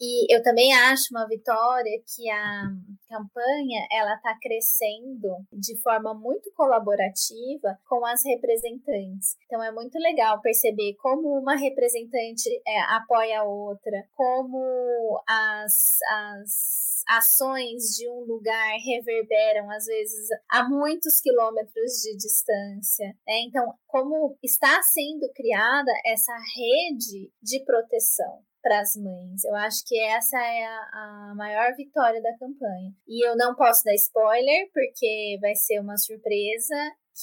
E 0.00 0.32
eu 0.32 0.42
também 0.42 0.72
acho 0.72 1.08
uma 1.10 1.26
vitória 1.26 2.00
que 2.14 2.30
a 2.30 2.62
campanha 3.08 3.86
ela 3.90 4.14
está 4.14 4.36
crescendo 4.40 5.28
de 5.52 5.80
forma 5.82 6.14
muito 6.14 6.52
colaborativa 6.54 7.78
com 7.88 8.06
as 8.06 8.24
representantes. 8.24 9.36
Então 9.44 9.62
é 9.62 9.72
muito 9.72 9.98
legal 9.98 10.40
perceber 10.40 10.94
como 11.00 11.36
uma 11.38 11.56
representante 11.56 12.48
é, 12.66 12.80
apoia 12.94 13.40
a 13.40 13.44
outra, 13.44 14.04
como 14.14 15.20
as, 15.26 15.98
as 16.10 16.88
ações 17.08 17.96
de 17.96 18.08
um 18.08 18.20
lugar 18.20 18.76
reverberam, 18.84 19.70
às 19.70 19.86
vezes, 19.86 20.28
a 20.48 20.68
muitos 20.68 21.20
quilômetros 21.20 21.92
de 22.02 22.16
distância. 22.16 23.06
Né? 23.26 23.40
Então, 23.48 23.74
como 23.86 24.36
está 24.42 24.80
sendo 24.82 25.28
criada 25.34 25.90
essa 26.04 26.34
rede 26.54 27.32
de 27.42 27.64
proteção 27.64 28.46
para 28.62 28.80
as 28.80 28.94
mães. 28.96 29.44
Eu 29.44 29.54
acho 29.56 29.84
que 29.86 29.98
essa 29.98 30.36
é 30.38 30.64
a, 30.64 31.30
a, 31.30 31.34
maior 31.34 31.74
vitória 31.76 32.20
da 32.20 32.36
campanha. 32.38 32.92
E 33.06 33.26
eu 33.26 33.36
não 33.36 33.54
posso 33.54 33.84
dar 33.84 33.94
spoiler, 33.94 34.70
porque 34.72 35.38
vai 35.40 35.54
ser 35.54 35.80
uma 35.80 35.96
surpresa. 35.96 36.74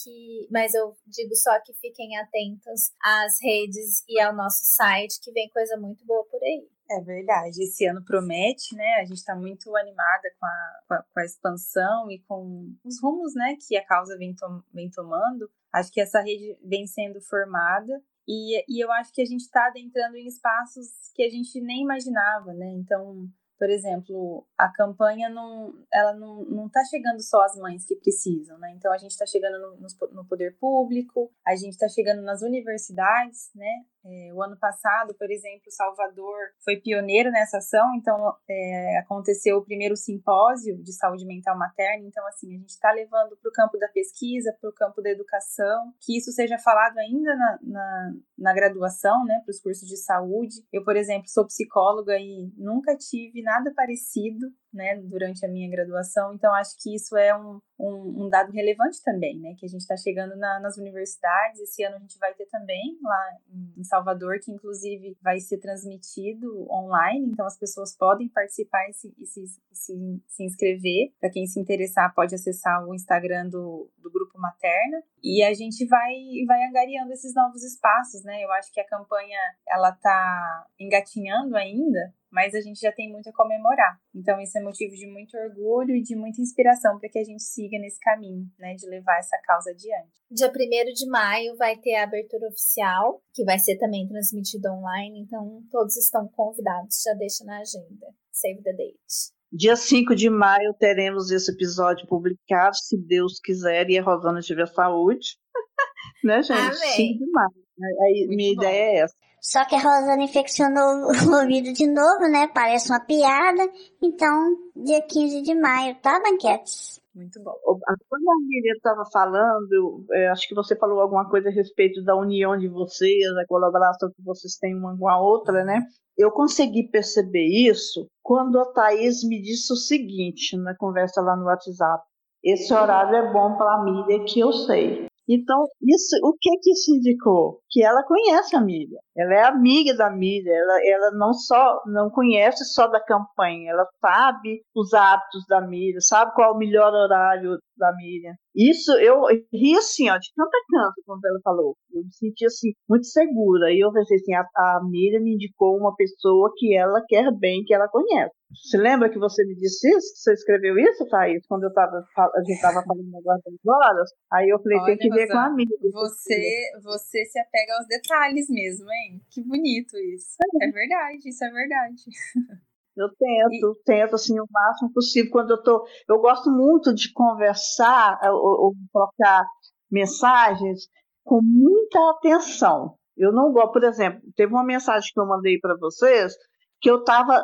Que, 0.04 0.48
mas 0.52 0.74
eu 0.74 0.94
digo 1.08 1.34
só 1.36 1.58
que 1.62 1.74
fiquem 1.76 2.18
atentos 2.18 2.92
às 3.02 3.42
redes 3.42 4.04
e 4.10 4.20
ao 4.20 4.36
nosso 4.36 4.60
site, 4.66 5.22
que 5.22 5.32
vem 5.32 5.50
coisa 5.50 5.78
muito 5.78 6.06
boa 6.06 6.26
por 6.26 6.44
aí. 6.44 6.68
É 6.92 7.02
verdade, 7.02 7.64
esse 7.64 7.86
ano 7.86 8.04
promete, 8.04 8.76
né? 8.76 8.96
A 9.00 9.06
gente 9.06 9.18
está 9.18 9.36
muito 9.36 9.76
animada 9.76 10.30
com 10.40 10.46
a, 10.46 10.80
com 10.88 10.94
a, 10.94 11.04
com, 11.04 11.20
a, 11.20 11.26
expansão 11.26 12.12
e 12.12 12.20
com 12.28 12.76
os 12.84 13.02
rumos, 13.02 13.34
né, 13.34 13.56
que 13.66 13.76
a 13.76 13.86
causa 13.86 14.16
vem, 14.18 14.36
to 14.36 14.64
vem 14.72 14.90
tomando. 14.92 15.50
Acho 15.74 15.92
que 15.92 16.00
essa 16.00 16.22
rede 16.22 16.58
vem 16.62 16.86
sendo 16.86 17.20
formada 17.22 18.04
e, 18.28 18.64
e 18.68 18.84
eu 18.84 18.92
acho 18.92 19.14
que 19.14 19.22
a 19.22 19.26
gente 19.26 19.42
está 19.42 19.68
adentrando 19.68 20.18
em 20.18 20.28
espaços 20.28 20.88
que 21.14 21.24
a 21.24 21.30
gente 21.30 21.62
nem 21.62 21.84
imaginava, 21.84 22.54
né? 22.54 22.72
Então, 22.72 23.28
por 23.58 23.70
exemplo, 23.70 24.46
a 24.58 24.70
campanha 24.70 25.30
não, 25.30 25.74
ela 25.94 26.14
não, 26.14 26.44
não 26.46 26.70
tá 26.70 26.84
chegando 26.86 27.22
só 27.22 27.42
às 27.44 27.56
mães 27.56 27.86
que 27.86 27.96
precisam, 27.96 28.58
né? 28.58 28.74
Então 28.76 28.92
a 28.92 28.98
gente 28.98 29.12
está 29.12 29.26
chegando 29.26 29.60
no, 29.60 29.88
no, 30.12 30.26
poder 30.26 30.58
público, 30.58 31.32
a 31.46 31.56
gente 31.56 31.74
está 31.74 31.88
chegando 31.88 32.22
nas 32.22 32.42
universidades, 32.42 33.52
né? 33.56 33.86
É, 34.06 34.32
o 34.34 34.44
ano 34.44 34.56
passado, 34.58 35.16
por 35.18 35.32
exemplo, 35.32 35.72
Salvador 35.72 36.38
foi 36.64 36.78
pioneiro 36.78 37.32
nessa 37.32 37.58
ação, 37.58 37.96
então 37.96 38.36
é, 38.48 39.00
aconteceu 39.00 39.58
o 39.58 39.66
primeiro 39.66 39.96
simpósio 39.96 40.78
de 40.84 40.94
saúde 40.94 41.26
mental 41.26 41.58
materna. 41.58 42.06
Então, 42.06 42.26
assim, 42.28 42.56
a 42.56 42.60
gente 42.60 42.70
está 42.70 42.92
levando 42.92 43.36
para 43.36 43.50
o 43.50 43.54
campo 43.54 43.80
da 43.80 43.88
pesquisa, 43.88 44.56
para 44.62 44.70
o 44.70 44.74
campo 44.74 45.02
da 45.02 45.10
educação, 45.10 45.92
que 46.00 46.18
isso 46.18 46.32
seja 46.32 46.58
falado 46.60 46.98
ainda 47.00 47.36
na, 47.36 47.60
na, 47.64 48.14
na 48.38 48.54
graduação, 48.54 49.26
né, 49.26 49.42
para 49.44 49.52
os 49.52 49.60
cursos 49.60 49.88
de 49.88 49.98
saúde. 49.98 50.56
Eu, 50.72 50.84
por 50.84 50.96
exemplo, 50.96 51.28
sou 51.28 51.46
psicóloga 51.46 52.16
e 52.18 52.52
nunca 52.58 52.96
tive 52.96 53.42
nada 53.42 53.74
parecido 53.76 54.48
né, 54.76 54.98
durante 54.98 55.46
a 55.46 55.50
minha 55.50 55.70
graduação, 55.70 56.34
então 56.34 56.54
acho 56.54 56.76
que 56.82 56.94
isso 56.94 57.16
é 57.16 57.36
um, 57.36 57.60
um, 57.80 58.26
um 58.26 58.30
dado 58.30 58.52
relevante 58.52 59.02
também, 59.04 59.40
né, 59.40 59.56
que 59.58 59.66
a 59.66 59.70
gente 59.70 59.82
está 59.82 59.96
chegando 59.96 60.36
na, 60.36 60.60
nas 60.60 60.78
universidades, 60.78 61.62
esse 61.62 61.84
ano 61.84 61.96
a 61.96 62.00
gente 62.00 62.18
vai 62.20 62.34
ter 62.34 62.46
também 62.48 62.98
lá 63.02 63.30
em 63.78 63.84
Salvador, 63.84 64.40
que 64.40 64.52
inclusive 64.52 65.18
vai 65.22 65.40
ser 65.40 65.58
transmitido 65.58 66.70
online, 66.70 67.30
então 67.32 67.46
as 67.46 67.58
pessoas 67.58 67.96
podem 67.96 68.28
participar 68.30 68.90
e 68.90 68.94
se, 68.94 69.14
e 69.18 69.26
se, 69.26 69.46
se, 69.72 70.24
se 70.28 70.44
inscrever, 70.44 71.14
para 71.20 71.30
quem 71.30 71.48
se 71.48 71.60
interessar 71.60 72.14
pode 72.14 72.36
acessar 72.36 72.86
o 72.86 72.94
Instagram 72.94 73.48
do, 73.50 73.90
do 73.98 74.12
Grupo 74.12 74.38
Materna, 74.40 75.02
e 75.24 75.44
a 75.44 75.54
gente 75.54 75.86
vai, 75.88 76.14
vai 76.46 76.64
angariando 76.66 77.14
esses 77.14 77.34
novos 77.34 77.64
espaços, 77.64 78.24
né, 78.24 78.44
eu 78.44 78.52
acho 78.52 78.72
que 78.74 78.80
a 78.80 78.88
campanha, 78.88 79.40
ela 79.68 79.92
tá 79.94 80.66
engatinhando 80.80 81.56
ainda, 81.56 82.14
mas 82.36 82.54
a 82.54 82.60
gente 82.60 82.82
já 82.82 82.92
tem 82.92 83.10
muito 83.10 83.30
a 83.30 83.34
comemorar. 83.34 83.98
Então, 84.14 84.42
isso 84.42 84.58
é 84.58 84.62
motivo 84.62 84.94
de 84.94 85.08
muito 85.08 85.38
orgulho 85.38 85.96
e 85.96 86.04
de 86.04 86.18
muita 86.18 86.42
inspiração 86.42 87.00
para 87.00 87.08
que 87.08 87.18
a 87.18 87.24
gente 87.24 87.42
siga 87.42 87.80
nesse 87.80 87.98
caminho, 88.02 88.46
né, 88.60 88.76
de 88.76 88.86
levar 88.90 89.18
essa 89.20 89.38
causa 89.46 89.72
adiante. 89.72 90.12
Dia 90.30 90.50
1 90.50 90.94
de 90.94 91.10
maio 91.10 91.56
vai 91.56 91.78
ter 91.78 91.96
a 91.96 92.04
abertura 92.04 92.50
oficial, 92.50 93.22
que 93.34 93.46
vai 93.46 93.58
ser 93.58 93.78
também 93.78 94.06
transmitida 94.06 94.70
online, 94.70 95.22
então 95.22 95.64
todos 95.72 95.96
estão 95.96 96.28
convidados, 96.28 97.02
já 97.02 97.14
deixa 97.14 97.46
na 97.46 97.60
agenda. 97.60 98.08
Save 98.34 98.62
the 98.64 98.74
date. 98.74 99.34
Dia 99.50 99.78
5 99.78 100.14
de 100.14 100.30
maio 100.30 100.74
teremos 100.78 101.32
esse 101.32 101.50
episódio 101.50 102.06
publicado, 102.06 102.76
se 102.76 102.98
Deus 102.98 103.40
quiser 103.40 103.90
e 103.90 103.98
a 103.98 104.04
Rosana 104.04 104.42
tiver 104.42 104.68
saúde. 104.68 105.38
né, 106.22 106.44
gente? 106.44 106.60
Amém. 106.60 106.96
5 106.96 107.20
de 107.20 107.32
maio. 107.32 107.66
Aí, 108.04 108.28
minha 108.28 108.56
bom. 108.56 108.62
ideia 108.62 108.84
é 108.84 108.98
essa. 108.98 109.16
Só 109.46 109.64
que 109.64 109.76
a 109.76 109.80
Rosana 109.80 110.24
infeccionou 110.24 111.06
o 111.30 111.40
ouvido 111.40 111.72
de 111.72 111.86
novo, 111.86 112.28
né? 112.32 112.48
Parece 112.48 112.90
uma 112.90 113.00
piada. 113.00 113.70
Então, 114.02 114.58
dia 114.76 115.04
15 115.04 115.44
de 115.44 115.54
maio, 115.54 115.96
tá, 116.02 116.20
Banquetes? 116.20 117.00
Muito 117.14 117.40
bom. 117.44 117.54
Quando 117.62 118.28
a 118.28 118.48
Miriam 118.48 118.74
estava 118.76 119.04
falando, 119.14 120.04
é, 120.14 120.30
acho 120.30 120.48
que 120.48 120.56
você 120.56 120.76
falou 120.76 121.00
alguma 121.00 121.30
coisa 121.30 121.50
a 121.50 121.52
respeito 121.52 122.04
da 122.04 122.16
união 122.16 122.58
de 122.58 122.68
vocês, 122.68 123.24
da 123.36 123.46
colaboração 123.48 124.10
que 124.10 124.24
vocês 124.24 124.58
têm 124.58 124.76
uma 124.76 124.98
com 124.98 125.08
a 125.08 125.22
outra, 125.22 125.64
né? 125.64 125.80
Eu 126.18 126.32
consegui 126.32 126.90
perceber 126.90 127.46
isso 127.46 128.08
quando 128.24 128.60
a 128.60 128.66
Thaís 128.74 129.24
me 129.24 129.40
disse 129.44 129.72
o 129.72 129.78
seguinte, 129.78 130.58
na 130.58 130.76
conversa 130.76 131.22
lá 131.22 131.36
no 131.36 131.46
WhatsApp. 131.46 132.04
Esse 132.44 132.74
horário 132.74 133.16
é 133.16 133.32
bom 133.32 133.56
para 133.58 133.76
a 133.76 133.84
Miriam, 133.84 134.26
que 134.26 134.40
eu 134.40 134.52
sei. 134.52 135.06
Então, 135.28 135.66
isso, 135.82 136.16
o 136.24 136.34
que 136.40 136.50
que 136.62 136.72
isso 136.72 136.96
indicou? 136.96 137.60
Que 137.70 137.84
ela 137.84 138.04
conhece 138.04 138.56
a 138.56 138.62
Miriam. 138.62 139.00
Ela 139.18 139.34
é 139.34 139.44
amiga 139.44 139.96
da 139.96 140.10
Miriam. 140.10 140.54
Ela, 140.54 140.80
ela 140.86 141.12
não 141.18 141.34
só 141.34 141.82
não 141.88 142.10
conhece 142.12 142.64
só 142.66 142.88
da 142.88 143.04
campanha, 143.04 143.72
ela 143.72 143.88
sabe 144.00 144.62
os 144.76 144.94
hábitos 144.94 145.46
da 145.48 145.62
Miriam, 145.62 146.00
sabe 146.00 146.34
qual 146.36 146.52
é 146.52 146.54
o 146.54 146.58
melhor 146.58 146.94
horário 146.94 147.58
da 147.78 147.94
Miriam. 147.96 148.34
Isso 148.56 148.92
eu 149.00 149.24
ri 149.54 149.76
assim, 149.78 150.10
ó, 150.10 150.18
de 150.18 150.30
tanta 150.36 150.58
canto 150.70 151.02
quando 151.06 151.26
ela 151.26 151.40
falou. 151.44 151.76
Eu 151.92 152.04
me 152.04 152.14
senti 152.14 152.46
assim 152.46 152.72
muito 152.90 153.06
segura. 153.06 153.72
E 153.72 153.80
eu 153.80 153.92
pensei 153.92 154.18
assim, 154.18 154.34
a, 154.34 154.42
a 154.42 154.82
Miriam 154.84 155.22
me 155.22 155.34
indicou 155.34 155.78
uma 155.78 155.96
pessoa 155.96 156.52
que 156.56 156.76
ela 156.76 157.02
quer 157.08 157.32
bem, 157.38 157.64
que 157.64 157.74
ela 157.74 157.88
conhece. 157.88 158.34
Você 158.54 158.78
lembra 158.78 159.10
que 159.10 159.20
você 159.20 159.46
me 159.46 159.56
disse 159.56 159.90
isso? 159.90 160.14
Que 160.14 160.20
você 160.20 160.34
escreveu 160.34 160.78
isso, 160.78 161.06
Thaís? 161.10 161.46
Quando 161.48 161.64
eu 161.64 161.74
tava, 161.74 162.06
a 162.18 162.40
gente 162.42 162.56
estava 162.56 162.82
falando 162.84 163.16
agora 163.18 163.42
das 163.44 163.56
horas. 163.66 164.10
Aí 164.32 164.50
eu 164.50 164.60
falei, 164.60 164.78
tem 164.80 164.86
Olha, 164.86 164.98
que 164.98 165.10
ver 165.10 165.28
com 165.28 165.38
a 165.38 165.50
Miriam. 165.50 165.78
Você, 165.92 166.72
você 166.82 167.26
se 167.26 167.40
apega 167.40 167.74
aos 167.78 167.88
detalhes 167.88 168.50
mesmo, 168.50 168.90
hein? 168.90 169.22
Que 169.30 169.44
bonito 169.44 169.98
isso. 169.98 170.38
É 170.62 170.72
verdade, 170.72 171.30
isso 171.30 171.44
é 171.44 171.52
verdade. 171.52 172.04
Eu 172.96 173.10
tento, 173.18 173.82
tento 173.86 174.16
assim 174.16 174.40
o 174.40 174.46
máximo 174.50 174.92
possível 174.94 175.32
quando 175.32 175.52
eu 175.52 175.62
tô. 175.62 175.86
Eu 176.08 176.20
gosto 176.20 176.50
muito 176.50 176.94
de 176.94 177.12
conversar 177.12 178.20
eh, 178.24 178.32
ou, 178.32 178.66
ou 178.66 178.74
trocar 178.92 179.46
mensagens 179.92 180.88
com 181.24 181.42
muita 181.42 182.00
atenção. 182.12 182.96
Eu 183.18 183.32
não 183.32 183.52
gosto, 183.52 183.74
por 183.74 183.84
exemplo, 183.84 184.22
teve 184.36 184.54
uma 184.54 184.64
mensagem 184.64 185.10
que 185.14 185.20
eu 185.20 185.26
mandei 185.26 185.60
para 185.60 185.76
vocês 185.78 186.34
que 186.82 186.90
eu 186.92 187.00
estava 187.00 187.44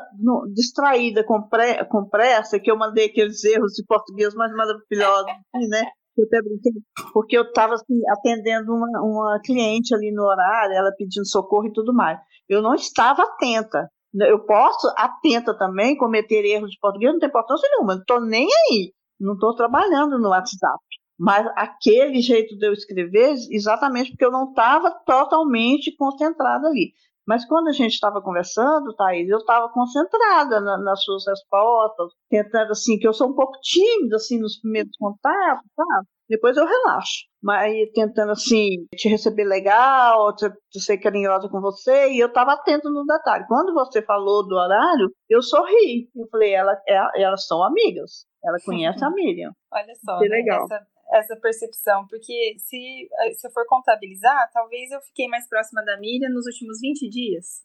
distraída 0.53 1.23
com, 1.23 1.41
pre, 1.41 1.83
com 1.85 2.07
pressa, 2.07 2.59
que 2.59 2.69
eu 2.69 2.77
mandei 2.77 3.07
aqueles 3.07 3.43
erros 3.43 3.73
de 3.73 3.83
português 3.87 4.35
mais 4.35 4.51
maravilhosos, 4.53 5.25
assim, 5.55 5.67
né? 5.67 5.81
Eu 6.17 6.25
até 6.25 6.41
brinquei, 6.41 6.73
porque 7.13 7.37
eu 7.37 7.43
estava 7.43 7.73
assim, 7.73 8.01
atendendo 8.09 8.71
uma, 8.71 9.01
uma 9.01 9.39
cliente 9.43 9.95
ali 9.95 10.11
no 10.11 10.23
horário, 10.23 10.75
ela 10.75 10.91
pedindo 10.95 11.25
socorro 11.25 11.67
e 11.67 11.73
tudo 11.73 11.93
mais. 11.93 12.19
Eu 12.47 12.61
não 12.61 12.75
estava 12.75 13.23
atenta. 13.23 13.89
Eu 14.13 14.45
posso, 14.45 14.87
atenta 14.97 15.57
também, 15.57 15.97
cometer 15.97 16.43
erros 16.45 16.71
de 16.71 16.79
português, 16.79 17.13
não 17.13 17.19
tem 17.19 17.29
importância 17.29 17.67
nenhuma, 17.71 17.95
não 17.95 18.01
estou 18.01 18.21
nem 18.21 18.45
aí, 18.45 18.93
não 19.19 19.33
estou 19.33 19.55
trabalhando 19.55 20.19
no 20.19 20.29
WhatsApp. 20.29 20.83
Mas 21.17 21.45
aquele 21.55 22.19
jeito 22.19 22.57
de 22.57 22.67
eu 22.67 22.73
escrever, 22.73 23.35
exatamente 23.51 24.09
porque 24.11 24.25
eu 24.25 24.31
não 24.31 24.49
estava 24.49 24.91
totalmente 25.05 25.95
concentrada 25.95 26.67
ali. 26.67 26.93
Mas 27.27 27.45
quando 27.45 27.67
a 27.69 27.71
gente 27.71 27.93
estava 27.93 28.21
conversando, 28.21 28.95
Thaís, 28.95 29.29
eu 29.29 29.37
estava 29.37 29.69
concentrada 29.69 30.59
na, 30.59 30.77
nas 30.77 31.03
suas 31.03 31.25
respostas, 31.27 32.11
tentando 32.29 32.71
assim, 32.71 32.97
que 32.97 33.07
eu 33.07 33.13
sou 33.13 33.29
um 33.29 33.35
pouco 33.35 33.59
tímida 33.61 34.15
assim 34.15 34.39
nos 34.39 34.59
primeiros 34.59 34.95
contatos, 34.97 35.65
sabe? 35.75 36.07
Depois 36.31 36.55
eu 36.55 36.65
relaxo. 36.65 37.25
Mas 37.43 37.73
tentando 37.93 38.31
assim, 38.31 38.85
te 38.95 39.09
receber 39.09 39.43
legal, 39.43 40.33
te, 40.35 40.49
te 40.69 40.79
ser 40.79 40.97
carinhosa 40.97 41.49
com 41.49 41.59
você, 41.59 42.09
e 42.09 42.19
eu 42.19 42.27
estava 42.27 42.53
atento 42.53 42.89
no 42.89 43.03
detalhe. 43.05 43.45
Quando 43.47 43.73
você 43.73 44.01
falou 44.01 44.47
do 44.47 44.55
horário, 44.55 45.11
eu 45.29 45.41
sorri. 45.41 46.09
Eu 46.15 46.27
falei, 46.31 46.53
ela, 46.53 46.73
é, 46.87 47.21
elas 47.21 47.45
são 47.45 47.61
amigas. 47.61 48.25
Ela 48.43 48.57
conhece 48.63 49.03
a 49.03 49.09
Miriam. 49.11 49.51
Olha 49.73 49.93
só, 50.05 50.19
Que 50.19 50.29
né, 50.29 50.37
legal. 50.37 50.63
Essa, 50.63 50.87
essa 51.11 51.35
percepção, 51.35 52.07
porque 52.07 52.55
se, 52.57 53.09
se 53.37 53.47
eu 53.47 53.51
for 53.51 53.65
contabilizar, 53.67 54.49
talvez 54.53 54.91
eu 54.91 55.01
fiquei 55.01 55.27
mais 55.27 55.47
próxima 55.47 55.83
da 55.83 55.99
Miriam 55.99 56.29
nos 56.29 56.45
últimos 56.45 56.79
20 56.79 57.09
dias. 57.09 57.63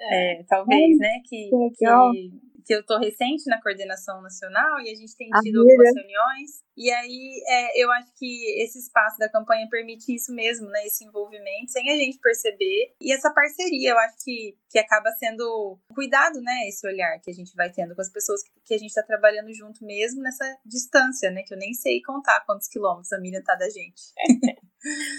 É, 0.00 0.44
talvez, 0.48 0.98
né? 0.98 1.20
Que, 1.24 1.50
que 1.76 1.84
que, 1.84 2.48
que 2.68 2.74
eu 2.74 2.84
tô 2.84 2.98
recente 2.98 3.48
na 3.48 3.60
coordenação 3.62 4.20
nacional 4.20 4.78
e 4.80 4.90
a 4.90 4.94
gente 4.94 5.16
tem 5.16 5.28
A 5.32 5.40
tido 5.40 5.60
algumas 5.60 5.94
reuniões. 5.94 6.50
E 6.76 6.90
aí 6.90 7.42
é, 7.48 7.82
eu 7.82 7.90
acho 7.92 8.12
que 8.18 8.62
esse 8.62 8.78
espaço 8.78 9.18
da 9.18 9.28
campanha 9.28 9.66
permite 9.70 10.14
isso 10.14 10.34
mesmo, 10.34 10.68
né? 10.68 10.86
Esse 10.86 11.04
envolvimento, 11.04 11.72
sem 11.72 11.90
a 11.90 11.96
gente 11.96 12.18
perceber. 12.18 12.94
E 13.00 13.10
essa 13.10 13.32
parceria, 13.32 13.90
eu 13.90 13.98
acho 13.98 14.16
que, 14.22 14.54
que 14.70 14.78
acaba 14.78 15.10
sendo 15.12 15.78
cuidado, 15.94 16.40
né? 16.42 16.68
Esse 16.68 16.86
olhar 16.86 17.18
que 17.20 17.30
a 17.30 17.34
gente 17.34 17.54
vai 17.56 17.72
tendo 17.72 17.94
com 17.94 18.02
as 18.02 18.12
pessoas 18.12 18.42
que, 18.42 18.50
que 18.66 18.74
a 18.74 18.78
gente 18.78 18.92
tá 18.92 19.02
trabalhando 19.02 19.52
junto 19.54 19.84
mesmo 19.84 20.20
nessa 20.20 20.44
distância, 20.64 21.30
né? 21.30 21.42
Que 21.46 21.54
eu 21.54 21.58
nem 21.58 21.72
sei 21.72 22.02
contar 22.02 22.44
quantos 22.44 22.68
quilômetros 22.68 23.12
a 23.12 23.18
Miriam 23.18 23.42
tá 23.42 23.54
da 23.54 23.68
gente. 23.70 24.12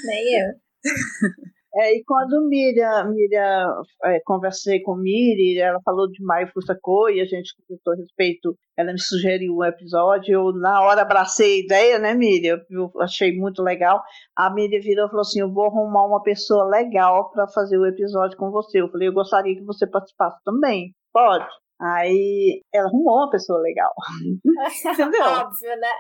Nem 0.06 0.40
eu. 0.40 0.54
É, 1.76 1.96
e 1.96 2.04
quando 2.04 2.48
Miriam, 2.48 3.12
Miriam 3.12 3.82
é, 4.06 4.20
conversei 4.26 4.82
com 4.82 4.96
Miriam, 4.96 5.68
ela 5.68 5.80
falou 5.86 6.10
de 6.10 6.24
Maio 6.24 6.50
Fusacô 6.52 7.10
e 7.10 7.22
a 7.22 7.26
gente 7.26 7.54
conversou 7.56 7.94
a 7.94 7.96
respeito, 7.96 8.56
ela 8.76 8.92
me 8.92 9.00
sugeriu 9.00 9.56
um 9.56 9.64
episódio, 9.64 10.34
eu 10.34 10.52
na 10.54 10.82
hora 10.82 11.04
abracei 11.04 11.56
a 11.56 11.66
ideia, 11.66 12.00
né, 12.00 12.16
Miriam? 12.16 12.60
Eu 12.72 12.92
achei 13.02 13.38
muito 13.38 13.62
legal. 13.62 14.02
A 14.36 14.52
Miriam 14.52 14.82
virou 14.82 15.06
e 15.06 15.10
falou 15.10 15.22
assim: 15.22 15.42
Eu 15.42 15.54
vou 15.54 15.66
arrumar 15.66 16.06
uma 16.06 16.24
pessoa 16.24 16.66
legal 16.66 17.30
para 17.32 17.48
fazer 17.48 17.78
o 17.78 17.86
episódio 17.86 18.38
com 18.38 18.50
você. 18.50 18.82
Eu 18.82 18.90
falei: 18.90 19.08
Eu 19.08 19.14
gostaria 19.14 19.56
que 19.56 19.64
você 19.64 19.88
participasse 19.88 20.38
também. 20.44 20.94
Pode? 21.14 21.46
Aí 21.82 22.62
ela 22.74 22.88
arrumou 22.88 23.18
uma 23.18 23.30
pessoa 23.30 23.60
legal. 23.62 23.94
Entendeu? 24.86 25.22
Óbvio, 25.46 25.70
né? 25.78 25.92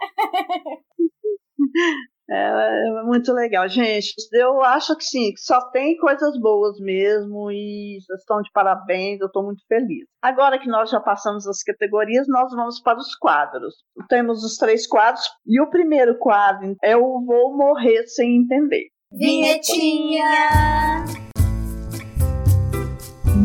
É, 2.29 2.99
é 2.99 3.03
muito 3.03 3.33
legal, 3.33 3.67
gente. 3.67 4.13
Eu 4.33 4.61
acho 4.61 4.95
que 4.95 5.03
sim, 5.03 5.33
que 5.33 5.41
só 5.41 5.59
tem 5.71 5.97
coisas 5.97 6.39
boas 6.39 6.79
mesmo 6.79 7.51
e 7.51 7.97
vocês 8.01 8.19
estão 8.19 8.41
de 8.41 8.51
parabéns, 8.51 9.19
eu 9.19 9.27
estou 9.27 9.43
muito 9.43 9.65
feliz. 9.67 10.05
Agora 10.21 10.59
que 10.59 10.67
nós 10.67 10.89
já 10.89 10.99
passamos 10.99 11.47
as 11.47 11.63
categorias, 11.63 12.27
nós 12.27 12.51
vamos 12.53 12.79
para 12.81 12.99
os 12.99 13.15
quadros. 13.15 13.73
Temos 14.07 14.43
os 14.43 14.57
três 14.57 14.85
quadros 14.85 15.23
e 15.45 15.59
o 15.61 15.69
primeiro 15.69 16.17
quadro 16.19 16.75
é 16.83 16.95
o 16.95 17.23
Vou 17.25 17.57
Morrer 17.57 18.05
Sem 18.07 18.37
Entender. 18.37 18.87
Vinhetinha! 19.11 20.23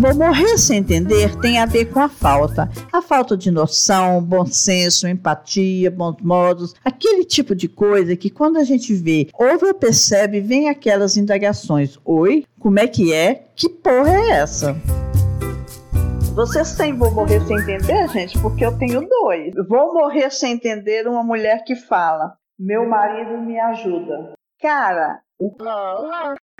Vou 0.04 0.14
morrer 0.14 0.58
sem 0.58 0.80
entender 0.80 1.34
tem 1.40 1.58
a 1.58 1.64
ver 1.64 1.86
com 1.86 1.98
a 1.98 2.10
falta. 2.10 2.68
A 2.92 3.00
falta 3.00 3.38
de 3.38 3.50
noção, 3.50 4.22
bom 4.22 4.44
senso, 4.44 5.08
empatia, 5.08 5.90
bons 5.90 6.20
modos, 6.20 6.74
aquele 6.84 7.24
tipo 7.24 7.54
de 7.54 7.68
coisa 7.68 8.14
que 8.14 8.28
quando 8.28 8.58
a 8.58 8.64
gente 8.64 8.92
vê, 8.92 9.30
ouve 9.32 9.64
ou 9.64 9.72
percebe, 9.72 10.42
vem 10.42 10.68
aquelas 10.68 11.16
indagações. 11.16 11.98
Oi, 12.04 12.44
como 12.60 12.78
é 12.78 12.86
que 12.86 13.14
é? 13.14 13.46
Que 13.56 13.66
porra 13.66 14.14
é 14.14 14.30
essa? 14.32 14.76
Vocês 16.34 16.76
têm 16.76 16.94
Vou 16.98 17.10
Morrer 17.10 17.40
Sem 17.46 17.56
Entender, 17.56 18.06
gente? 18.10 18.38
Porque 18.40 18.62
eu 18.62 18.76
tenho 18.76 19.08
dois. 19.08 19.54
Vou 19.66 19.94
Morrer 19.94 20.28
Sem 20.30 20.52
Entender 20.52 21.08
uma 21.08 21.24
mulher 21.24 21.64
que 21.64 21.74
fala: 21.74 22.34
Meu 22.58 22.86
marido 22.86 23.38
me 23.38 23.58
ajuda. 23.58 24.34
Cara, 24.60 25.23
o 25.38 25.54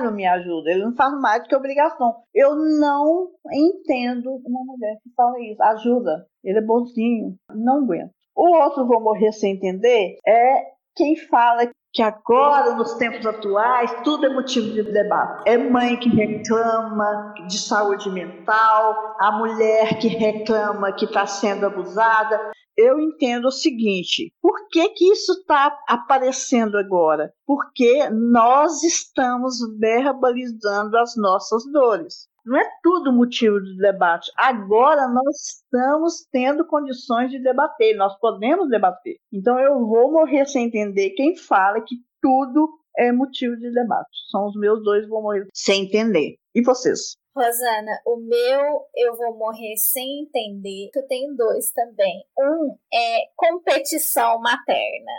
não 0.00 0.12
me 0.12 0.26
ajuda. 0.26 0.70
Ele 0.70 0.84
não 0.84 0.94
faz 0.94 1.12
mais 1.20 1.42
do 1.42 1.48
que 1.48 1.56
obrigação. 1.56 2.16
Eu 2.34 2.56
não 2.56 3.28
entendo 3.52 4.30
uma 4.44 4.64
mulher 4.64 4.96
que 5.02 5.10
fala 5.16 5.40
isso. 5.40 5.62
Ajuda. 5.62 6.26
Ele 6.42 6.58
é 6.58 6.62
bonzinho. 6.62 7.36
Não 7.54 7.84
aguento. 7.84 8.10
O 8.34 8.48
outro 8.56 8.86
Vou 8.86 9.00
Morrer 9.00 9.32
Sem 9.32 9.54
Entender 9.54 10.18
é 10.26 10.74
quem 10.96 11.16
fala 11.16 11.70
que 11.92 12.02
agora, 12.02 12.74
nos 12.74 12.94
tempos 12.94 13.24
atuais, 13.24 13.94
tudo 14.02 14.26
é 14.26 14.28
motivo 14.28 14.72
de 14.72 14.82
debate. 14.82 15.48
É 15.48 15.56
mãe 15.56 15.96
que 15.96 16.08
reclama 16.08 17.34
de 17.46 17.56
saúde 17.56 18.10
mental, 18.10 19.14
a 19.20 19.30
mulher 19.30 19.96
que 20.00 20.08
reclama 20.08 20.92
que 20.92 21.04
está 21.04 21.24
sendo 21.24 21.66
abusada. 21.66 22.50
Eu 22.76 22.98
entendo 22.98 23.46
o 23.46 23.52
seguinte: 23.52 24.32
por 24.42 24.68
que, 24.68 24.88
que 24.90 25.12
isso 25.12 25.32
está 25.32 25.76
aparecendo 25.88 26.76
agora? 26.76 27.32
Porque 27.46 28.08
nós 28.10 28.82
estamos 28.82 29.56
verbalizando 29.78 30.96
as 30.98 31.16
nossas 31.16 31.64
dores. 31.72 32.28
Não 32.44 32.58
é 32.58 32.68
tudo 32.82 33.12
motivo 33.12 33.58
de 33.60 33.76
debate. 33.78 34.30
Agora 34.36 35.08
nós 35.08 35.62
estamos 35.62 36.26
tendo 36.30 36.66
condições 36.66 37.30
de 37.30 37.38
debater, 37.42 37.96
nós 37.96 38.18
podemos 38.18 38.68
debater. 38.68 39.16
Então 39.32 39.58
eu 39.58 39.78
vou 39.86 40.12
morrer 40.12 40.44
sem 40.46 40.66
entender 40.66 41.10
quem 41.10 41.36
fala 41.36 41.80
que 41.80 41.96
tudo 42.20 42.68
é 42.98 43.10
motivo 43.12 43.56
de 43.56 43.70
debate. 43.72 44.10
São 44.30 44.46
os 44.46 44.54
meus 44.56 44.82
dois, 44.82 45.08
vou 45.08 45.22
morrer 45.22 45.46
sem 45.54 45.84
entender. 45.84 46.36
E 46.54 46.62
vocês? 46.62 47.16
Rosana, 47.34 48.00
o 48.06 48.16
meu 48.16 48.86
eu 48.94 49.16
vou 49.16 49.36
morrer 49.36 49.76
sem 49.76 50.22
entender, 50.22 50.88
que 50.92 51.00
eu 51.00 51.06
tenho 51.06 51.34
dois 51.34 51.72
também. 51.72 52.24
Um 52.38 52.76
é 52.92 53.26
competição 53.36 54.38
materna. 54.40 55.12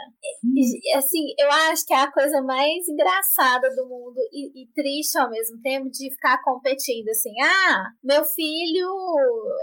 E, 0.55 0.95
assim, 0.95 1.33
eu 1.37 1.51
acho 1.51 1.85
que 1.85 1.93
é 1.93 1.97
a 1.97 2.11
coisa 2.11 2.41
mais 2.41 2.87
engraçada 2.87 3.69
do 3.75 3.85
mundo 3.87 4.15
e, 4.31 4.63
e, 4.63 4.67
triste 4.73 5.17
ao 5.17 5.29
mesmo 5.29 5.61
tempo 5.61 5.89
de 5.89 6.09
ficar 6.11 6.41
competindo 6.41 7.09
assim. 7.09 7.33
Ah, 7.41 7.91
meu 8.01 8.23
filho 8.23 8.89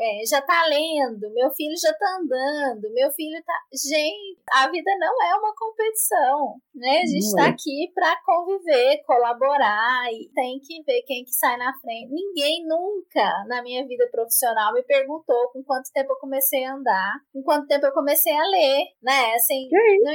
é, 0.01 0.27
já 0.27 0.43
tá 0.43 0.67
lendo, 0.67 1.33
meu 1.33 1.51
filho 1.53 1.75
já 1.81 1.93
tá 1.95 2.19
andando, 2.21 2.93
meu 2.93 3.11
filho 3.13 3.43
tá. 3.45 3.55
Gente, 3.73 4.39
a 4.53 4.69
vida 4.69 4.91
não 4.99 5.23
é 5.23 5.35
uma 5.37 5.55
competição, 5.57 6.61
né? 6.75 7.01
A 7.03 7.07
gente 7.07 7.27
está 7.27 7.47
aqui 7.47 7.91
para 7.95 8.21
conviver, 8.25 9.03
colaborar 9.07 10.13
e 10.13 10.29
tem 10.35 10.61
que 10.61 10.83
ver 10.83 11.03
quem 11.03 11.25
que 11.25 11.33
sai 11.33 11.57
na 11.57 11.73
frente. 11.81 12.13
Ninguém 12.13 12.42
ninguém 12.43 12.67
nunca 12.67 13.45
na 13.47 13.63
minha 13.63 13.87
vida 13.87 14.09
profissional 14.11 14.73
me 14.75 14.83
perguntou 14.83 15.51
com 15.53 15.63
quanto 15.63 15.91
tempo 15.93 16.13
eu 16.13 16.19
comecei 16.19 16.65
a 16.65 16.75
andar, 16.75 17.15
com 17.33 17.43
quanto 17.43 17.67
tempo 17.67 17.87
eu 17.87 17.93
comecei 17.93 18.33
a 18.33 18.45
ler, 18.45 18.85
né? 19.03 19.35
Assim, 19.35 19.69
não, 19.71 20.13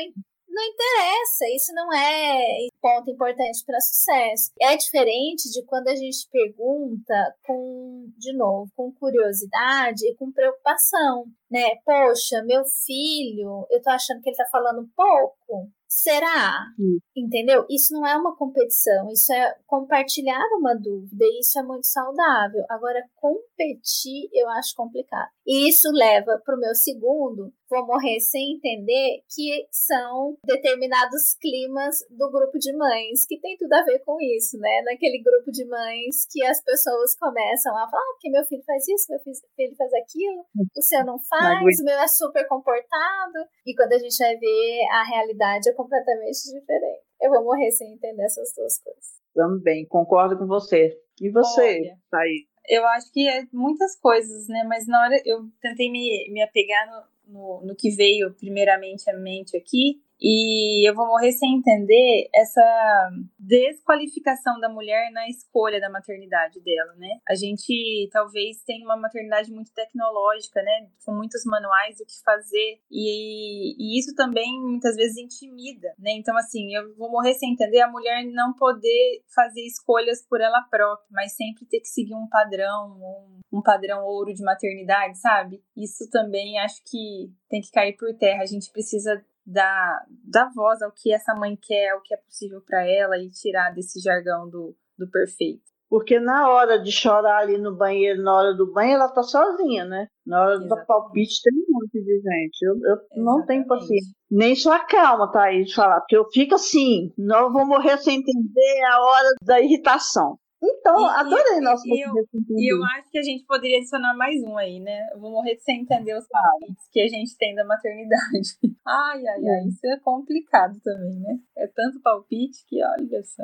não 0.50 0.64
interessa, 0.64 1.46
isso 1.56 1.74
não 1.74 1.94
é 1.94 2.68
ponto 2.82 3.10
importante 3.12 3.64
para 3.66 3.80
sucesso. 3.80 4.52
É 4.60 4.76
diferente 4.76 5.50
de 5.52 5.64
quando 5.66 5.88
a 5.88 5.96
gente 5.96 6.28
pergunta 6.32 7.36
com, 7.44 8.12
de 8.18 8.36
novo, 8.36 8.72
com 8.76 8.92
curiosidade 8.94 10.08
e 10.08 10.16
com 10.16 10.32
preocupação, 10.32 11.26
né? 11.50 11.76
Poxa, 11.86 12.44
meu 12.44 12.64
filho, 12.66 13.66
eu 13.70 13.82
tô 13.82 13.90
achando 13.90 14.22
que 14.22 14.30
ele 14.30 14.38
tá 14.38 14.46
falando 14.52 14.90
pouco. 14.96 15.72
Será? 15.90 16.66
Sim. 16.76 17.00
Entendeu? 17.16 17.66
Isso 17.70 17.94
não 17.94 18.06
é 18.06 18.16
uma 18.16 18.36
competição, 18.36 19.10
isso 19.10 19.32
é 19.34 19.56
compartilhar 19.66 20.44
uma 20.60 20.76
dúvida, 20.76 21.24
e 21.26 21.40
isso 21.40 21.58
é 21.58 21.64
muito 21.64 21.88
saudável. 21.88 22.64
Agora, 22.70 23.02
competir 23.16 24.30
eu 24.34 24.50
acho 24.50 24.76
complicado. 24.76 25.30
E 25.46 25.70
isso 25.70 25.90
leva 25.92 26.42
para 26.44 26.56
o 26.56 26.60
meu 26.60 26.76
segundo, 26.76 27.54
vou 27.70 27.86
morrer 27.88 28.20
sem 28.20 28.56
entender, 28.56 29.24
que 29.34 29.66
são 29.72 30.38
determinados 30.44 31.36
climas 31.40 31.96
do 32.10 32.30
grupo 32.30 32.60
de 32.60 32.76
mães, 32.76 33.26
que 33.26 33.40
tem 33.40 33.56
tudo 33.58 33.74
a 33.74 33.84
ver 33.84 34.00
com 34.00 34.20
isso, 34.20 34.58
né? 34.60 34.82
Naquele 34.84 35.24
grupo 35.24 35.52
de 35.52 35.66
mães 35.66 36.28
que 36.30 36.44
as 36.46 36.62
pessoas 36.64 37.16
começam 37.18 37.72
a 37.78 37.90
falar 37.90 38.02
ah, 38.02 38.18
que 38.20 38.30
meu 38.30 38.44
filho 38.44 38.64
faz 38.66 38.88
isso, 38.88 39.06
meu 39.10 39.20
filho 39.22 39.76
faz 39.78 39.94
aquilo, 39.94 40.46
o 40.76 40.82
seu 40.82 41.06
não 41.06 41.18
faz, 41.20 41.37
o 41.82 41.86
meu 41.86 42.00
é 42.00 42.08
super 42.08 42.48
comportado. 42.48 43.48
E 43.66 43.76
quando 43.76 43.94
a 43.94 43.98
gente 43.98 44.18
vai 44.18 44.36
ver, 44.38 44.88
a 44.92 45.04
realidade 45.04 45.70
é 45.70 45.74
completamente 45.74 46.44
diferente. 46.54 47.02
Eu 47.22 47.32
vou 47.32 47.44
morrer 47.44 47.72
sem 47.72 47.94
entender 47.94 48.24
essas 48.24 48.54
duas 48.56 48.82
coisas. 48.82 49.18
Também, 49.34 49.86
concordo 49.88 50.38
com 50.38 50.48
você. 50.48 50.98
E 51.22 51.30
você, 51.30 51.94
Thaís? 52.12 52.48
Eu 52.68 52.86
acho 52.88 53.12
que 53.12 53.28
é 53.28 53.44
muitas 53.52 53.98
coisas, 54.00 54.48
né? 54.48 54.64
Mas 54.68 54.88
na 54.88 55.02
hora 55.02 55.22
eu 55.26 55.48
tentei 55.62 55.90
me, 55.90 56.30
me 56.32 56.42
apegar 56.42 56.86
no, 57.28 57.34
no, 57.34 57.66
no 57.68 57.76
que 57.76 57.90
veio 57.90 58.34
primeiramente 58.34 59.10
à 59.10 59.18
mente 59.18 59.56
aqui, 59.56 60.02
e 60.20 60.90
eu 60.90 60.96
vou 60.96 61.08
morrer 61.08 61.32
sem 61.32 61.56
entender 61.56 62.30
essa 62.34 63.10
desqualificação 63.38 64.60
da 64.60 64.68
mulher 64.68 65.12
na 65.12 65.28
escolha 65.30 65.80
da 65.80 65.90
maternidade 65.90 66.60
dela, 66.62 66.94
né? 66.96 67.20
A 67.28 67.36
gente 67.36 68.10
talvez 68.12 68.64
tenha 68.64 68.84
uma 68.84 68.98
maternidade 68.98 69.52
muito 69.52 69.72
tecnológica, 69.74 70.62
né? 70.62 70.90
Com 71.06 71.14
muitos 71.14 71.44
manuais 71.46 71.98
do 71.98 72.06
que 72.06 72.24
fazer. 72.24 72.80
E, 72.90 73.76
e 73.78 74.00
isso 74.00 74.16
também 74.16 74.60
muitas 74.60 74.96
vezes 74.96 75.18
intimida, 75.18 75.94
né? 76.00 76.12
Então, 76.12 76.36
assim, 76.36 76.74
eu 76.74 76.96
vou 76.96 77.12
morrer 77.12 77.36
sem 77.36 77.54
entender 77.54 77.82
a 77.82 77.92
mulher 77.92 78.26
não 78.26 78.54
poder 78.54 79.24
fazer 79.34 79.62
escolhas 79.62 80.26
por 80.28 80.42
ela 80.42 80.62
própria, 80.64 81.08
mas 81.12 81.36
sempre 81.36 81.66
ter 81.66 81.80
que 81.80 81.88
seguir 81.88 82.16
um 82.16 82.28
padrão, 82.28 82.98
um, 83.00 83.58
um 83.60 83.62
padrão 83.62 84.04
ouro 84.04 84.34
de 84.34 84.44
maternidade, 84.44 85.20
sabe? 85.20 85.62
Isso 85.76 86.10
também 86.10 86.58
acho 86.60 86.82
que 86.84 87.32
tem 87.50 87.62
que 87.62 87.72
cair 87.72 87.96
por 87.96 88.14
terra. 88.18 88.42
A 88.42 88.48
gente 88.48 88.72
precisa 88.72 89.24
dar, 89.48 90.06
dar 90.26 90.52
voz 90.54 90.82
ao 90.82 90.92
que 90.92 91.14
essa 91.14 91.34
mãe 91.34 91.58
quer, 91.60 91.92
ao 91.92 92.02
que 92.02 92.14
é 92.14 92.18
possível 92.18 92.62
para 92.62 92.86
ela 92.86 93.18
e 93.18 93.30
tirar 93.30 93.74
desse 93.74 94.02
jargão 94.02 94.50
do, 94.50 94.76
do 94.98 95.10
perfeito. 95.10 95.64
Porque 95.90 96.20
na 96.20 96.50
hora 96.50 96.78
de 96.78 96.92
chorar 96.92 97.38
ali 97.38 97.58
no 97.58 97.74
banheiro, 97.74 98.22
na 98.22 98.36
hora 98.36 98.54
do 98.54 98.74
banho, 98.74 98.96
ela 98.96 99.08
tá 99.08 99.24
sozinha, 99.24 99.86
né? 99.86 100.08
Na 100.26 100.42
hora 100.42 100.56
Exatamente. 100.56 100.82
do 100.82 100.86
palpite 100.86 101.42
tem 101.42 101.54
um 101.54 101.80
monte 101.80 102.04
de 102.04 102.20
gente. 102.20 102.62
Eu, 102.62 102.76
eu 102.84 103.24
não 103.24 103.46
tenho 103.46 103.66
paciência. 103.66 104.12
Nem 104.30 104.54
sua 104.54 104.80
calma, 104.80 105.32
tá 105.32 105.44
aí 105.44 105.64
de 105.64 105.74
falar, 105.74 106.02
porque 106.02 106.18
eu 106.18 106.26
fico 106.30 106.56
assim, 106.56 107.14
não 107.18 107.54
vou 107.54 107.66
morrer 107.66 107.98
sem 108.00 108.20
entender 108.20 108.84
a 108.92 109.02
hora 109.02 109.30
da 109.42 109.62
irritação. 109.62 110.38
Então, 110.62 111.00
e, 111.00 111.06
adorei 111.06 111.60
nosso 111.62 111.88
E 111.88 112.02
eu, 112.02 112.14
eu 112.16 112.84
acho 112.98 113.12
que 113.12 113.20
a 113.20 113.22
gente 113.22 113.46
poderia 113.46 113.78
adicionar 113.78 114.16
mais 114.16 114.42
um 114.44 114.58
aí, 114.58 114.80
né? 114.80 115.08
Eu 115.14 115.20
vou 115.20 115.32
morrer 115.32 115.58
sem 115.60 115.82
entender 115.82 116.18
os 116.18 116.28
palpites 116.28 116.90
que 116.92 117.00
a 117.00 117.08
gente 117.08 117.38
tem 117.38 117.54
da 117.54 117.64
maternidade. 117.64 118.58
Ai, 118.86 119.28
ai, 119.28 119.48
ai, 119.50 119.68
isso 119.68 119.86
é 119.86 120.00
complicado 120.00 120.80
também, 120.82 121.20
né? 121.20 121.38
É 121.58 121.68
tanto 121.68 122.02
palpite 122.02 122.66
que, 122.68 122.82
olha 122.84 123.24
só. 123.24 123.44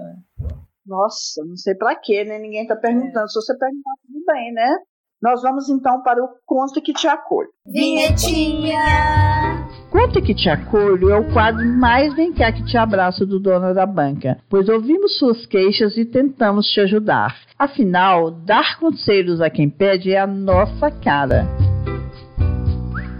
Nossa, 0.86 1.44
não 1.46 1.56
sei 1.56 1.76
pra 1.76 1.96
quê, 1.96 2.24
né? 2.24 2.40
Ninguém 2.40 2.66
tá 2.66 2.76
perguntando. 2.76 3.26
É. 3.26 3.28
Se 3.28 3.36
você 3.36 3.58
perguntar, 3.58 3.92
tudo 4.06 4.24
bem, 4.26 4.54
né? 4.54 4.78
Nós 5.22 5.42
vamos 5.42 5.70
então 5.70 6.02
para 6.02 6.24
o 6.24 6.30
Conta 6.46 6.82
que 6.82 6.94
te 6.94 7.08
acolho. 7.08 7.50
Vinhetinha! 7.66 9.53
Conta 9.94 10.20
que 10.20 10.34
te 10.34 10.50
acolho 10.50 11.12
é 11.12 11.20
o 11.20 11.32
quadro 11.32 11.64
mais 11.64 12.16
vem 12.16 12.34
cá 12.34 12.52
que 12.52 12.66
te 12.66 12.76
abraço 12.76 13.28
do 13.28 13.40
dono 13.40 13.76
da 13.76 13.86
banca, 13.86 14.40
pois 14.50 14.68
ouvimos 14.68 15.20
suas 15.20 15.46
queixas 15.46 15.96
e 15.98 16.04
tentamos 16.04 16.68
te 16.68 16.80
ajudar. 16.80 17.40
Afinal, 17.60 18.32
dar 18.32 18.80
conselhos 18.80 19.40
a 19.40 19.52
quem 19.52 19.70
pede 19.70 20.12
é 20.12 20.20
a 20.20 20.26
nossa 20.26 20.90
cara. 20.90 21.46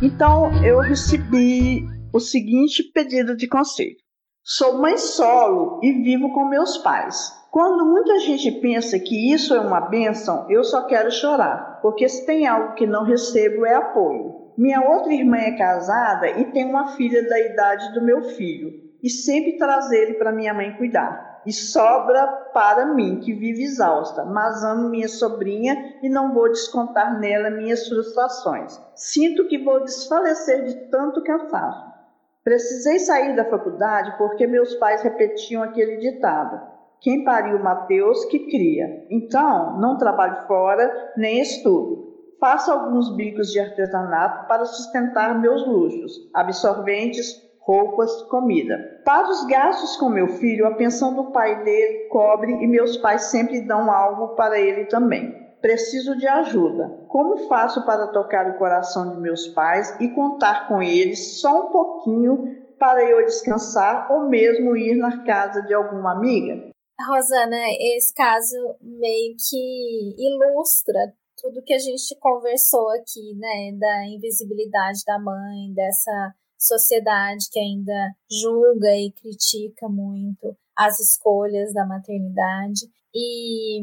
Então, 0.02 0.50
eu 0.66 0.80
recebi 0.80 1.86
o 2.12 2.20
seguinte 2.20 2.82
pedido 2.92 3.38
de 3.38 3.48
conselho. 3.48 3.96
Sou 4.44 4.82
mãe 4.82 4.98
solo 4.98 5.80
e 5.84 5.92
vivo 5.92 6.34
com 6.34 6.50
meus 6.50 6.80
pais. 6.80 7.32
Quando 7.52 7.86
muita 7.86 8.20
gente 8.22 8.50
pensa 8.50 8.98
que 8.98 9.32
isso 9.32 9.54
é 9.54 9.60
uma 9.60 9.80
bênção, 9.80 10.48
eu 10.50 10.64
só 10.64 10.88
quero 10.88 11.12
chorar, 11.12 11.78
porque 11.84 12.10
se 12.10 12.26
tem 12.26 12.48
algo 12.48 12.74
que 12.74 12.88
não 12.88 13.04
recebo 13.04 13.64
é 13.64 13.76
apoio. 13.76 14.43
Minha 14.58 14.82
outra 14.82 15.14
irmã 15.14 15.38
é 15.38 15.58
casada 15.58 16.30
e 16.30 16.46
tem 16.52 16.66
uma 16.66 16.90
filha 16.96 17.28
da 17.28 17.40
idade 17.40 17.94
do 17.94 18.04
meu 18.04 18.22
filho, 18.22 18.84
e 19.02 19.10
sempre 19.10 19.58
traz 19.58 19.92
ele 19.92 20.14
para 20.14 20.32
minha 20.32 20.54
mãe 20.54 20.76
cuidar. 20.78 21.42
E 21.46 21.52
sobra 21.52 22.26
para 22.54 22.86
mim, 22.86 23.20
que 23.20 23.34
vive 23.34 23.64
exausta, 23.64 24.24
mas 24.24 24.64
amo 24.64 24.90
minha 24.90 25.10
sobrinha 25.10 25.96
e 26.02 26.08
não 26.08 26.34
vou 26.34 26.50
descontar 26.50 27.20
nela 27.20 27.50
minhas 27.50 27.88
frustrações. 27.90 28.80
Sinto 28.96 29.48
que 29.48 29.58
vou 29.58 29.84
desfalecer 29.84 30.64
de 30.64 30.76
tanto 30.90 31.22
cansaço. 31.24 31.92
Precisei 32.44 33.00
sair 33.00 33.36
da 33.36 33.46
faculdade 33.46 34.18
porque 34.18 34.48
meus 34.48 34.76
pais 34.76 35.02
repetiam 35.02 35.64
aquele 35.64 35.98
ditado: 35.98 36.62
Quem 37.02 37.26
pariu 37.26 37.60
Mateus 37.60 38.24
que 38.26 38.48
cria. 38.50 39.06
Então, 39.10 39.80
não 39.80 39.98
trabalho 39.98 40.48
fora, 40.48 41.14
nem 41.18 41.42
estudo. 41.42 42.13
Faço 42.44 42.74
alguns 42.74 43.16
bicos 43.16 43.54
de 43.54 43.60
artesanato 43.62 44.50
para 44.50 44.66
sustentar 44.66 45.40
meus 45.40 45.66
luxos, 45.66 46.30
absorventes, 46.34 47.42
roupas, 47.62 48.22
comida. 48.24 49.00
Para 49.06 49.30
os 49.30 49.46
gastos 49.46 49.96
com 49.96 50.10
meu 50.10 50.28
filho, 50.28 50.68
a 50.68 50.76
pensão 50.76 51.14
do 51.16 51.32
pai 51.32 51.64
dele 51.64 52.10
cobre 52.10 52.52
e 52.52 52.68
meus 52.68 52.98
pais 52.98 53.32
sempre 53.32 53.62
dão 53.62 53.90
algo 53.90 54.36
para 54.36 54.60
ele 54.60 54.88
também. 54.88 55.32
Preciso 55.62 56.18
de 56.18 56.28
ajuda. 56.28 57.06
Como 57.08 57.48
faço 57.48 57.86
para 57.86 58.08
tocar 58.08 58.50
o 58.50 58.58
coração 58.58 59.12
de 59.12 59.22
meus 59.22 59.48
pais 59.48 59.96
e 60.02 60.10
contar 60.10 60.68
com 60.68 60.84
eles 60.84 61.40
só 61.40 61.68
um 61.68 61.72
pouquinho 61.72 62.58
para 62.78 63.10
eu 63.10 63.24
descansar 63.24 64.12
ou 64.12 64.28
mesmo 64.28 64.76
ir 64.76 64.98
na 64.98 65.24
casa 65.24 65.62
de 65.62 65.74
alguma 65.74 66.12
amiga? 66.12 66.72
Rosana, 67.08 67.56
esse 67.80 68.14
caso 68.14 68.58
meio 68.82 69.34
que 69.38 70.14
ilustra 70.18 71.14
tudo 71.44 71.62
que 71.62 71.74
a 71.74 71.78
gente 71.78 72.16
conversou 72.20 72.90
aqui, 72.92 73.36
né, 73.36 73.78
da 73.78 74.08
invisibilidade 74.08 75.02
da 75.06 75.20
mãe, 75.20 75.74
dessa 75.74 76.34
sociedade 76.58 77.50
que 77.52 77.60
ainda 77.60 78.16
julga 78.32 78.96
e 78.96 79.12
critica 79.12 79.90
muito 79.90 80.56
as 80.74 80.98
escolhas 81.02 81.74
da 81.74 81.86
maternidade. 81.86 82.90
E 83.14 83.82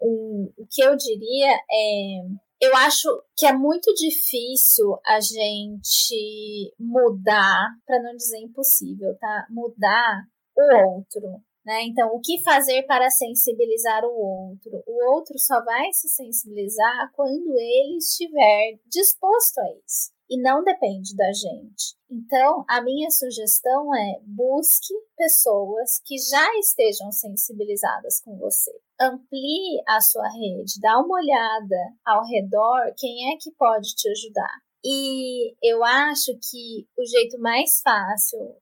o, 0.00 0.50
o 0.56 0.66
que 0.70 0.82
eu 0.82 0.96
diria 0.96 1.52
é. 1.70 2.48
Eu 2.60 2.74
acho 2.74 3.08
que 3.36 3.46
é 3.46 3.52
muito 3.52 3.94
difícil 3.94 4.98
a 5.06 5.20
gente 5.20 6.74
mudar, 6.76 7.68
para 7.86 8.02
não 8.02 8.16
dizer 8.16 8.38
impossível, 8.38 9.16
tá? 9.20 9.46
Mudar 9.48 10.24
o 10.56 10.96
outro. 10.96 11.40
Né? 11.68 11.82
Então, 11.82 12.08
o 12.14 12.20
que 12.20 12.42
fazer 12.42 12.84
para 12.84 13.10
sensibilizar 13.10 14.02
o 14.02 14.08
outro? 14.08 14.82
O 14.86 15.12
outro 15.12 15.38
só 15.38 15.62
vai 15.62 15.92
se 15.92 16.08
sensibilizar 16.08 17.12
quando 17.12 17.52
ele 17.58 17.98
estiver 17.98 18.78
disposto 18.86 19.58
a 19.58 19.70
isso 19.84 20.10
e 20.30 20.40
não 20.40 20.64
depende 20.64 21.14
da 21.14 21.30
gente. 21.30 21.94
Então, 22.10 22.64
a 22.66 22.80
minha 22.80 23.10
sugestão 23.10 23.94
é 23.94 24.18
busque 24.22 24.94
pessoas 25.14 26.00
que 26.06 26.16
já 26.16 26.58
estejam 26.58 27.12
sensibilizadas 27.12 28.22
com 28.22 28.38
você. 28.38 28.72
Amplie 28.98 29.82
a 29.86 30.00
sua 30.00 30.26
rede, 30.26 30.80
dá 30.80 30.98
uma 30.98 31.18
olhada 31.18 31.76
ao 32.02 32.24
redor, 32.24 32.94
quem 32.96 33.30
é 33.30 33.36
que 33.38 33.52
pode 33.58 33.94
te 33.94 34.08
ajudar. 34.08 34.56
E 34.82 35.54
eu 35.62 35.84
acho 35.84 36.32
que 36.32 36.88
o 36.96 37.04
jeito 37.04 37.38
mais 37.38 37.82
fácil, 37.82 38.56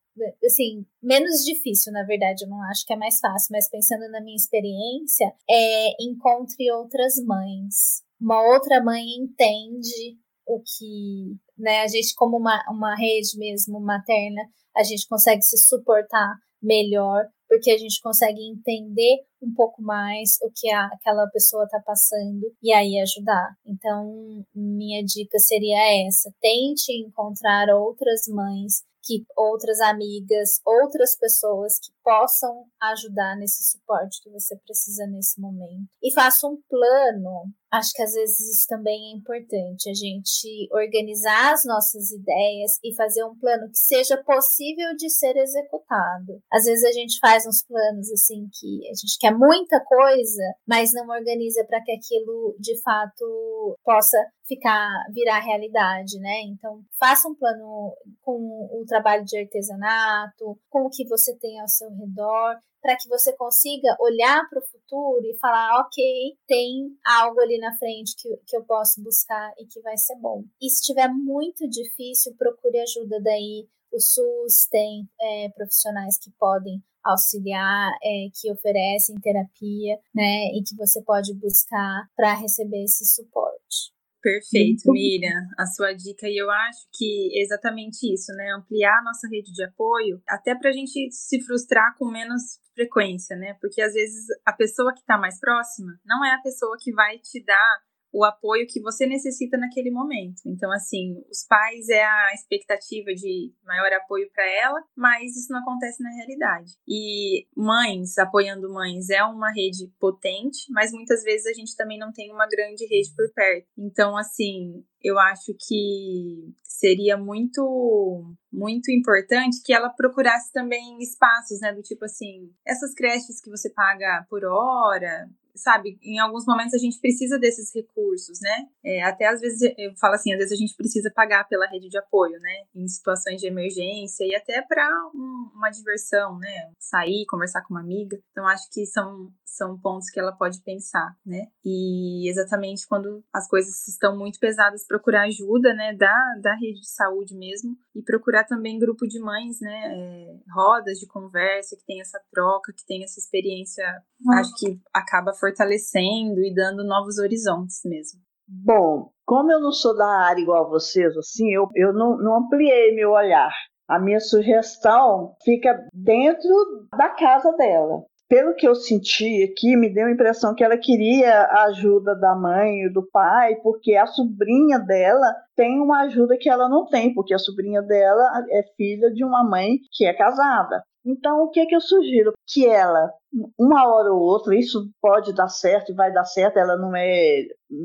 assim, 0.44 0.84
menos 1.02 1.44
difícil, 1.44 1.92
na 1.92 2.04
verdade, 2.04 2.44
eu 2.44 2.48
não 2.48 2.62
acho 2.62 2.84
que 2.86 2.92
é 2.92 2.96
mais 2.96 3.18
fácil, 3.20 3.48
mas 3.52 3.68
pensando 3.68 4.08
na 4.10 4.20
minha 4.20 4.36
experiência, 4.36 5.32
é 5.48 6.02
encontre 6.02 6.70
outras 6.72 7.14
mães. 7.24 8.02
Uma 8.20 8.40
outra 8.54 8.82
mãe 8.82 9.02
entende 9.18 10.18
o 10.46 10.60
que, 10.60 11.36
né, 11.58 11.80
a 11.82 11.88
gente 11.88 12.14
como 12.14 12.36
uma, 12.36 12.62
uma 12.70 12.94
rede 12.94 13.36
mesmo 13.36 13.80
materna, 13.80 14.42
a 14.76 14.82
gente 14.82 15.06
consegue 15.08 15.42
se 15.42 15.58
suportar 15.58 16.36
melhor, 16.62 17.26
porque 17.48 17.70
a 17.70 17.78
gente 17.78 18.00
consegue 18.00 18.40
entender 18.42 19.18
um 19.42 19.52
pouco 19.54 19.82
mais 19.82 20.38
o 20.42 20.50
que 20.54 20.70
a, 20.70 20.86
aquela 20.86 21.26
pessoa 21.28 21.64
está 21.64 21.80
passando 21.80 22.52
e 22.62 22.72
aí 22.72 22.98
ajudar. 23.00 23.54
Então, 23.64 24.44
minha 24.54 25.02
dica 25.04 25.38
seria 25.38 26.06
essa: 26.06 26.32
tente 26.40 26.92
encontrar 26.92 27.68
outras 27.70 28.26
mães 28.28 28.82
que 29.06 29.24
outras 29.36 29.78
amigas, 29.80 30.60
outras 30.64 31.16
pessoas 31.16 31.78
que 31.78 31.92
possam 32.02 32.64
ajudar 32.82 33.36
nesse 33.36 33.62
suporte 33.70 34.20
que 34.22 34.30
você 34.30 34.56
precisa 34.56 35.06
nesse 35.06 35.40
momento. 35.40 35.88
E 36.02 36.12
faça 36.12 36.46
um 36.48 36.60
plano. 36.68 37.44
Acho 37.72 37.92
que 37.94 38.02
às 38.02 38.12
vezes 38.12 38.38
isso 38.38 38.66
também 38.68 39.12
é 39.12 39.16
importante, 39.16 39.90
a 39.90 39.94
gente 39.94 40.68
organizar 40.72 41.52
as 41.52 41.64
nossas 41.64 42.10
ideias 42.10 42.78
e 42.82 42.94
fazer 42.94 43.24
um 43.24 43.36
plano 43.36 43.68
que 43.70 43.78
seja 43.78 44.16
possível 44.22 44.94
de 44.96 45.10
ser 45.10 45.36
executado. 45.36 46.40
Às 46.52 46.64
vezes 46.64 46.84
a 46.84 46.92
gente 46.92 47.18
faz 47.18 47.44
uns 47.46 47.64
planos 47.66 48.10
assim 48.12 48.48
que 48.52 48.88
a 48.88 48.94
gente 48.94 49.18
quer 49.18 49.32
muita 49.32 49.82
coisa, 49.84 50.42
mas 50.66 50.92
não 50.92 51.08
organiza 51.08 51.64
para 51.64 51.82
que 51.82 51.92
aquilo 51.92 52.56
de 52.58 52.80
fato 52.82 53.76
possa 53.84 54.18
ficar 54.46 54.88
virar 55.12 55.40
realidade, 55.40 56.18
né? 56.20 56.42
Então, 56.42 56.80
faça 56.98 57.28
um 57.28 57.34
plano 57.34 57.94
com 58.22 58.32
o 58.72 58.84
trabalho 58.86 59.24
de 59.24 59.38
artesanato, 59.38 60.58
com 60.70 60.86
o 60.86 60.90
que 60.90 61.06
você 61.08 61.36
tem 61.36 61.60
ao 61.60 61.68
seu 61.68 61.90
redor, 61.90 62.56
para 62.86 62.96
que 62.96 63.08
você 63.08 63.32
consiga 63.36 63.96
olhar 63.98 64.48
para 64.48 64.60
o 64.60 64.66
futuro 64.66 65.26
e 65.26 65.36
falar, 65.38 65.80
ok, 65.80 66.38
tem 66.46 66.96
algo 67.04 67.40
ali 67.40 67.58
na 67.58 67.76
frente 67.76 68.14
que, 68.16 68.28
que 68.46 68.56
eu 68.56 68.62
posso 68.62 69.02
buscar 69.02 69.52
e 69.58 69.66
que 69.66 69.80
vai 69.80 69.98
ser 69.98 70.14
bom. 70.20 70.44
E 70.62 70.70
se 70.70 70.82
estiver 70.82 71.08
muito 71.08 71.68
difícil, 71.68 72.36
procure 72.38 72.78
ajuda 72.78 73.20
daí. 73.20 73.66
O 73.92 73.98
SUS 73.98 74.68
tem 74.70 75.04
é, 75.20 75.48
profissionais 75.48 76.16
que 76.16 76.30
podem 76.38 76.80
auxiliar, 77.04 77.90
é, 78.04 78.28
que 78.40 78.52
oferecem 78.52 79.16
terapia, 79.16 79.98
né, 80.14 80.46
e 80.54 80.62
que 80.62 80.76
você 80.76 81.02
pode 81.02 81.34
buscar 81.34 82.08
para 82.14 82.34
receber 82.34 82.84
esse 82.84 83.04
suporte. 83.04 83.95
Perfeito, 84.26 84.90
Miriam, 84.90 85.46
a 85.56 85.66
sua 85.66 85.92
dica. 85.92 86.26
E 86.26 86.36
eu 86.36 86.50
acho 86.50 86.88
que 86.92 87.30
é 87.32 87.42
exatamente 87.42 88.12
isso, 88.12 88.32
né? 88.32 88.54
Ampliar 88.58 88.98
a 88.98 89.04
nossa 89.04 89.28
rede 89.28 89.52
de 89.52 89.62
apoio, 89.62 90.20
até 90.28 90.52
para 90.52 90.70
a 90.70 90.72
gente 90.72 91.12
se 91.12 91.40
frustrar 91.42 91.94
com 91.96 92.10
menos 92.10 92.58
frequência, 92.74 93.36
né? 93.36 93.54
Porque 93.60 93.80
às 93.80 93.94
vezes 93.94 94.26
a 94.44 94.52
pessoa 94.52 94.92
que 94.92 94.98
está 94.98 95.16
mais 95.16 95.38
próxima 95.38 95.92
não 96.04 96.24
é 96.24 96.34
a 96.34 96.42
pessoa 96.42 96.76
que 96.80 96.92
vai 96.92 97.18
te 97.18 97.40
dar 97.44 97.78
o 98.16 98.24
apoio 98.24 98.66
que 98.66 98.80
você 98.80 99.06
necessita 99.06 99.58
naquele 99.58 99.90
momento. 99.90 100.40
Então, 100.46 100.72
assim, 100.72 101.22
os 101.30 101.44
pais 101.46 101.86
é 101.90 102.02
a 102.02 102.32
expectativa 102.32 103.12
de 103.14 103.52
maior 103.62 103.92
apoio 103.92 104.26
para 104.32 104.50
ela, 104.50 104.82
mas 104.96 105.36
isso 105.36 105.52
não 105.52 105.60
acontece 105.60 106.02
na 106.02 106.08
realidade. 106.08 106.72
E 106.88 107.46
mães 107.54 108.16
apoiando 108.16 108.72
mães 108.72 109.10
é 109.10 109.22
uma 109.22 109.52
rede 109.52 109.92
potente, 110.00 110.60
mas 110.70 110.92
muitas 110.92 111.22
vezes 111.22 111.46
a 111.46 111.52
gente 111.52 111.76
também 111.76 111.98
não 111.98 112.10
tem 112.10 112.32
uma 112.32 112.48
grande 112.48 112.86
rede 112.86 113.14
por 113.14 113.30
perto. 113.34 113.66
Então, 113.76 114.16
assim, 114.16 114.82
eu 115.04 115.18
acho 115.18 115.54
que 115.68 116.54
seria 116.62 117.18
muito 117.18 118.34
muito 118.50 118.90
importante 118.90 119.62
que 119.62 119.74
ela 119.74 119.90
procurasse 119.90 120.50
também 120.52 120.98
espaços, 121.00 121.60
né, 121.60 121.74
do 121.74 121.82
tipo 121.82 122.06
assim, 122.06 122.50
essas 122.66 122.94
creches 122.94 123.42
que 123.42 123.50
você 123.50 123.68
paga 123.68 124.24
por 124.30 124.42
hora, 124.46 125.28
sabe, 125.56 125.98
em 126.02 126.18
alguns 126.18 126.44
momentos 126.46 126.74
a 126.74 126.78
gente 126.78 127.00
precisa 127.00 127.38
desses 127.38 127.74
recursos, 127.74 128.40
né? 128.40 128.66
É, 128.84 129.02
até 129.02 129.26
às 129.26 129.40
vezes, 129.40 129.60
eu 129.76 129.94
falo 129.96 130.14
assim, 130.14 130.32
às 130.32 130.38
vezes 130.38 130.52
a 130.52 130.56
gente 130.56 130.76
precisa 130.76 131.10
pagar 131.10 131.48
pela 131.48 131.66
rede 131.66 131.88
de 131.88 131.98
apoio, 131.98 132.38
né? 132.40 132.64
Em 132.74 132.86
situações 132.86 133.40
de 133.40 133.46
emergência 133.46 134.24
e 134.24 134.34
até 134.34 134.62
para 134.62 134.88
um, 135.14 135.50
uma 135.54 135.70
diversão, 135.70 136.38
né? 136.38 136.70
Sair, 136.78 137.26
conversar 137.26 137.62
com 137.62 137.74
uma 137.74 137.80
amiga. 137.80 138.18
Então, 138.30 138.46
acho 138.46 138.68
que 138.72 138.86
são, 138.86 139.30
são 139.44 139.78
pontos 139.78 140.10
que 140.10 140.20
ela 140.20 140.32
pode 140.32 140.60
pensar, 140.62 141.16
né? 141.24 141.46
E 141.64 142.28
exatamente 142.28 142.86
quando 142.86 143.24
as 143.32 143.48
coisas 143.48 143.86
estão 143.88 144.16
muito 144.16 144.38
pesadas, 144.38 144.86
procurar 144.86 145.22
ajuda, 145.22 145.74
né? 145.74 145.94
Da, 145.94 146.34
da 146.40 146.54
rede 146.54 146.80
de 146.80 146.90
saúde 146.90 147.34
mesmo 147.34 147.76
e 147.94 148.02
procurar 148.02 148.44
também 148.44 148.78
grupo 148.78 149.06
de 149.06 149.18
mães, 149.18 149.60
né? 149.60 149.82
É, 149.86 150.36
rodas 150.54 150.98
de 150.98 151.06
conversa, 151.06 151.76
que 151.76 151.84
tem 151.84 152.00
essa 152.00 152.20
troca, 152.30 152.72
que 152.72 152.84
tem 152.86 153.02
essa 153.04 153.18
experiência, 153.18 153.84
acho 154.32 154.54
que 154.56 154.80
acaba 154.92 155.32
fortalecendo 155.46 156.42
e 156.42 156.52
dando 156.52 156.84
novos 156.84 157.18
horizontes 157.18 157.80
mesmo. 157.84 158.20
Bom, 158.48 159.10
como 159.24 159.50
eu 159.50 159.60
não 159.60 159.72
sou 159.72 159.96
da 159.96 160.06
área 160.06 160.40
igual 160.40 160.66
a 160.66 160.68
vocês, 160.68 161.16
assim, 161.16 161.52
eu, 161.52 161.68
eu 161.74 161.92
não, 161.92 162.16
não 162.16 162.36
ampliei 162.36 162.94
meu 162.94 163.12
olhar. 163.12 163.52
A 163.88 163.98
minha 163.98 164.20
sugestão 164.20 165.34
fica 165.44 165.86
dentro 165.92 166.88
da 166.96 167.08
casa 167.10 167.52
dela. 167.52 168.04
Pelo 168.28 168.54
que 168.56 168.66
eu 168.66 168.74
senti 168.74 169.44
aqui, 169.44 169.76
me 169.76 169.88
deu 169.88 170.06
a 170.06 170.10
impressão 170.10 170.52
que 170.52 170.64
ela 170.64 170.76
queria 170.76 171.42
a 171.42 171.66
ajuda 171.66 172.12
da 172.16 172.34
mãe 172.34 172.82
e 172.82 172.92
do 172.92 173.08
pai, 173.08 173.54
porque 173.62 173.94
a 173.94 174.06
sobrinha 174.06 174.80
dela 174.80 175.32
tem 175.54 175.80
uma 175.80 176.02
ajuda 176.02 176.36
que 176.36 176.50
ela 176.50 176.68
não 176.68 176.86
tem, 176.86 177.14
porque 177.14 177.32
a 177.32 177.38
sobrinha 177.38 177.80
dela 177.82 178.44
é 178.50 178.64
filha 178.76 179.12
de 179.12 179.24
uma 179.24 179.48
mãe 179.48 179.78
que 179.92 180.04
é 180.04 180.12
casada. 180.12 180.82
Então, 181.06 181.44
o 181.44 181.50
que, 181.50 181.60
é 181.60 181.66
que 181.66 181.76
eu 181.76 181.80
sugiro? 181.80 182.32
Que 182.44 182.66
ela, 182.66 183.10
uma 183.56 183.86
hora 183.86 184.12
ou 184.12 184.20
outra, 184.20 184.58
isso 184.58 184.90
pode 185.00 185.32
dar 185.32 185.48
certo 185.48 185.92
e 185.92 185.94
vai 185.94 186.12
dar 186.12 186.24
certo, 186.24 186.58
ela 186.58 186.76
não 186.76 186.94
é 186.96 187.44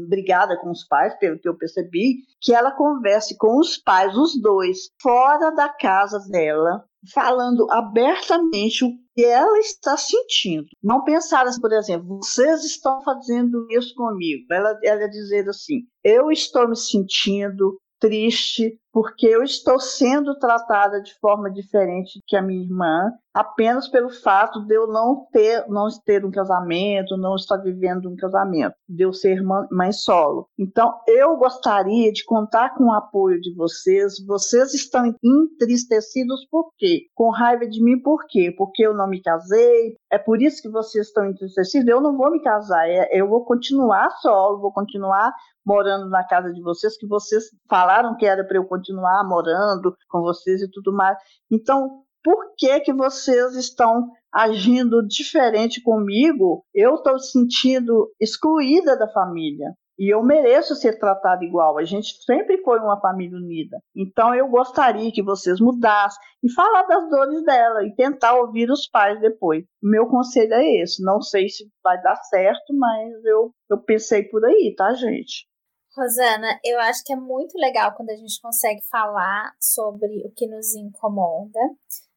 brigada 0.10 0.58
com 0.58 0.72
os 0.72 0.84
pais, 0.88 1.14
pelo 1.20 1.40
que 1.40 1.48
eu 1.48 1.56
percebi, 1.56 2.24
que 2.42 2.54
ela 2.54 2.72
converse 2.72 3.38
com 3.38 3.60
os 3.60 3.78
pais, 3.78 4.18
os 4.18 4.40
dois, 4.42 4.90
fora 5.02 5.52
da 5.52 5.70
casa 5.70 6.20
dela, 6.32 6.84
falando 7.14 7.70
abertamente 7.70 8.84
o 8.84 8.90
que 9.16 9.24
ela 9.24 9.60
está 9.60 9.98
sentindo. 9.98 10.66
Não 10.84 11.04
pensar, 11.04 11.46
assim, 11.46 11.62
por 11.62 11.74
exemplo, 11.74 12.18
vocês 12.24 12.64
estão 12.64 13.02
fazendo 13.02 13.68
isso 13.70 13.94
comigo. 13.96 14.46
Ela, 14.52 14.80
ela 14.84 15.08
dizer 15.08 15.48
assim: 15.48 15.82
eu 16.04 16.32
estou 16.32 16.68
me 16.68 16.76
sentindo 16.76 17.78
triste, 18.02 18.78
porque 18.92 19.28
eu 19.28 19.44
estou 19.44 19.80
sendo 19.80 20.38
tratada 20.38 21.02
de 21.02 21.14
forma 21.20 21.50
diferente 21.50 22.20
que 22.28 22.36
a 22.36 22.42
minha 22.42 22.62
irmã, 22.62 23.10
apenas 23.34 23.88
pelo 23.88 24.10
fato 24.10 24.66
de 24.66 24.76
eu 24.76 24.88
não 24.88 25.26
ter, 25.32 25.66
não 25.70 25.88
ter 26.04 26.26
um 26.26 26.32
casamento, 26.32 27.16
não 27.16 27.36
estar 27.36 27.58
vivendo 27.58 28.10
um 28.10 28.16
casamento, 28.16 28.76
de 28.90 29.04
eu 29.04 29.14
ser 29.14 29.42
mãe 29.72 29.94
solo. 29.94 30.50
Então, 30.60 30.94
eu 31.08 31.38
gostaria 31.38 32.12
de 32.12 32.26
contar 32.26 32.76
com 32.76 32.86
o 32.86 32.94
apoio 32.94 33.40
de 33.40 33.56
vocês. 33.56 34.16
Vocês 34.26 34.74
estão 34.74 35.16
entristecidos 35.24 36.46
por 36.50 36.72
quê? 36.78 37.04
Com 37.16 37.30
raiva 37.30 37.66
de 37.66 37.82
mim 37.82 38.02
por 38.02 38.26
quê? 38.28 38.54
Porque 38.58 38.86
eu 38.86 38.94
não 38.94 39.08
me 39.08 39.22
casei. 39.22 39.96
É 40.12 40.18
por 40.18 40.42
isso 40.42 40.62
que 40.62 40.70
vocês 40.70 41.08
estão 41.08 41.26
entristecidos. 41.26 41.88
Eu 41.88 42.02
não 42.02 42.18
vou 42.18 42.32
me 42.32 42.42
casar. 42.42 42.90
É, 42.90 43.08
eu 43.14 43.30
vou 43.30 43.46
continuar 43.46 44.10
solo, 44.22 44.60
vou 44.60 44.74
continuar 44.74 45.32
morando 45.66 46.10
na 46.10 46.26
casa 46.26 46.52
de 46.52 46.62
vocês, 46.62 46.98
que 46.98 47.08
vocês 47.08 47.46
falaram 47.70 48.16
que 48.16 48.26
era 48.26 48.44
para 48.46 48.58
eu 48.58 48.66
continuar 48.66 49.28
morando 49.28 49.96
com 50.10 50.22
vocês 50.22 50.62
e 50.62 50.70
tudo 50.70 50.94
mais. 50.94 51.18
Então, 51.52 52.04
por 52.24 52.54
que 52.56 52.80
que 52.82 52.94
vocês 52.94 53.56
estão 53.56 54.10
agindo 54.32 55.06
diferente 55.08 55.82
comigo? 55.82 56.64
Eu 56.74 56.96
estou 56.96 57.18
sentindo 57.20 58.12
excluída 58.20 58.98
da 58.98 59.08
família. 59.08 59.74
E 60.02 60.12
eu 60.12 60.24
mereço 60.24 60.74
ser 60.74 60.98
tratada 60.98 61.46
igual. 61.46 61.78
A 61.78 61.84
gente 61.84 62.16
sempre 62.24 62.58
foi 62.64 62.80
uma 62.80 63.00
família 63.00 63.38
unida. 63.38 63.78
Então 63.96 64.34
eu 64.34 64.48
gostaria 64.48 65.12
que 65.12 65.22
vocês 65.22 65.60
mudassem 65.60 66.20
e 66.44 66.52
falar 66.52 66.84
das 66.88 67.08
dores 67.08 67.44
dela 67.44 67.86
e 67.86 67.94
tentar 67.94 68.34
ouvir 68.34 68.72
os 68.72 68.88
pais 68.88 69.22
depois. 69.22 69.64
Meu 69.80 70.08
conselho 70.08 70.56
é 70.56 70.82
esse. 70.82 71.04
Não 71.04 71.22
sei 71.22 71.50
se 71.50 71.66
vai 71.84 72.02
dar 72.02 72.16
certo, 72.16 72.74
mas 72.74 73.24
eu, 73.26 73.52
eu 73.70 73.78
pensei 73.84 74.24
por 74.24 74.44
aí, 74.44 74.74
tá, 74.76 74.92
gente? 74.96 75.46
Rosana, 75.96 76.60
eu 76.64 76.80
acho 76.80 77.04
que 77.04 77.14
é 77.14 77.16
muito 77.16 77.58
legal 77.58 77.94
quando 77.96 78.12
a 78.12 78.16
gente 78.16 78.40
consegue 78.42 78.82
falar 78.90 79.54
sobre 79.60 80.26
o 80.26 80.32
que 80.32 80.48
nos 80.48 80.74
incomoda, 80.74 81.60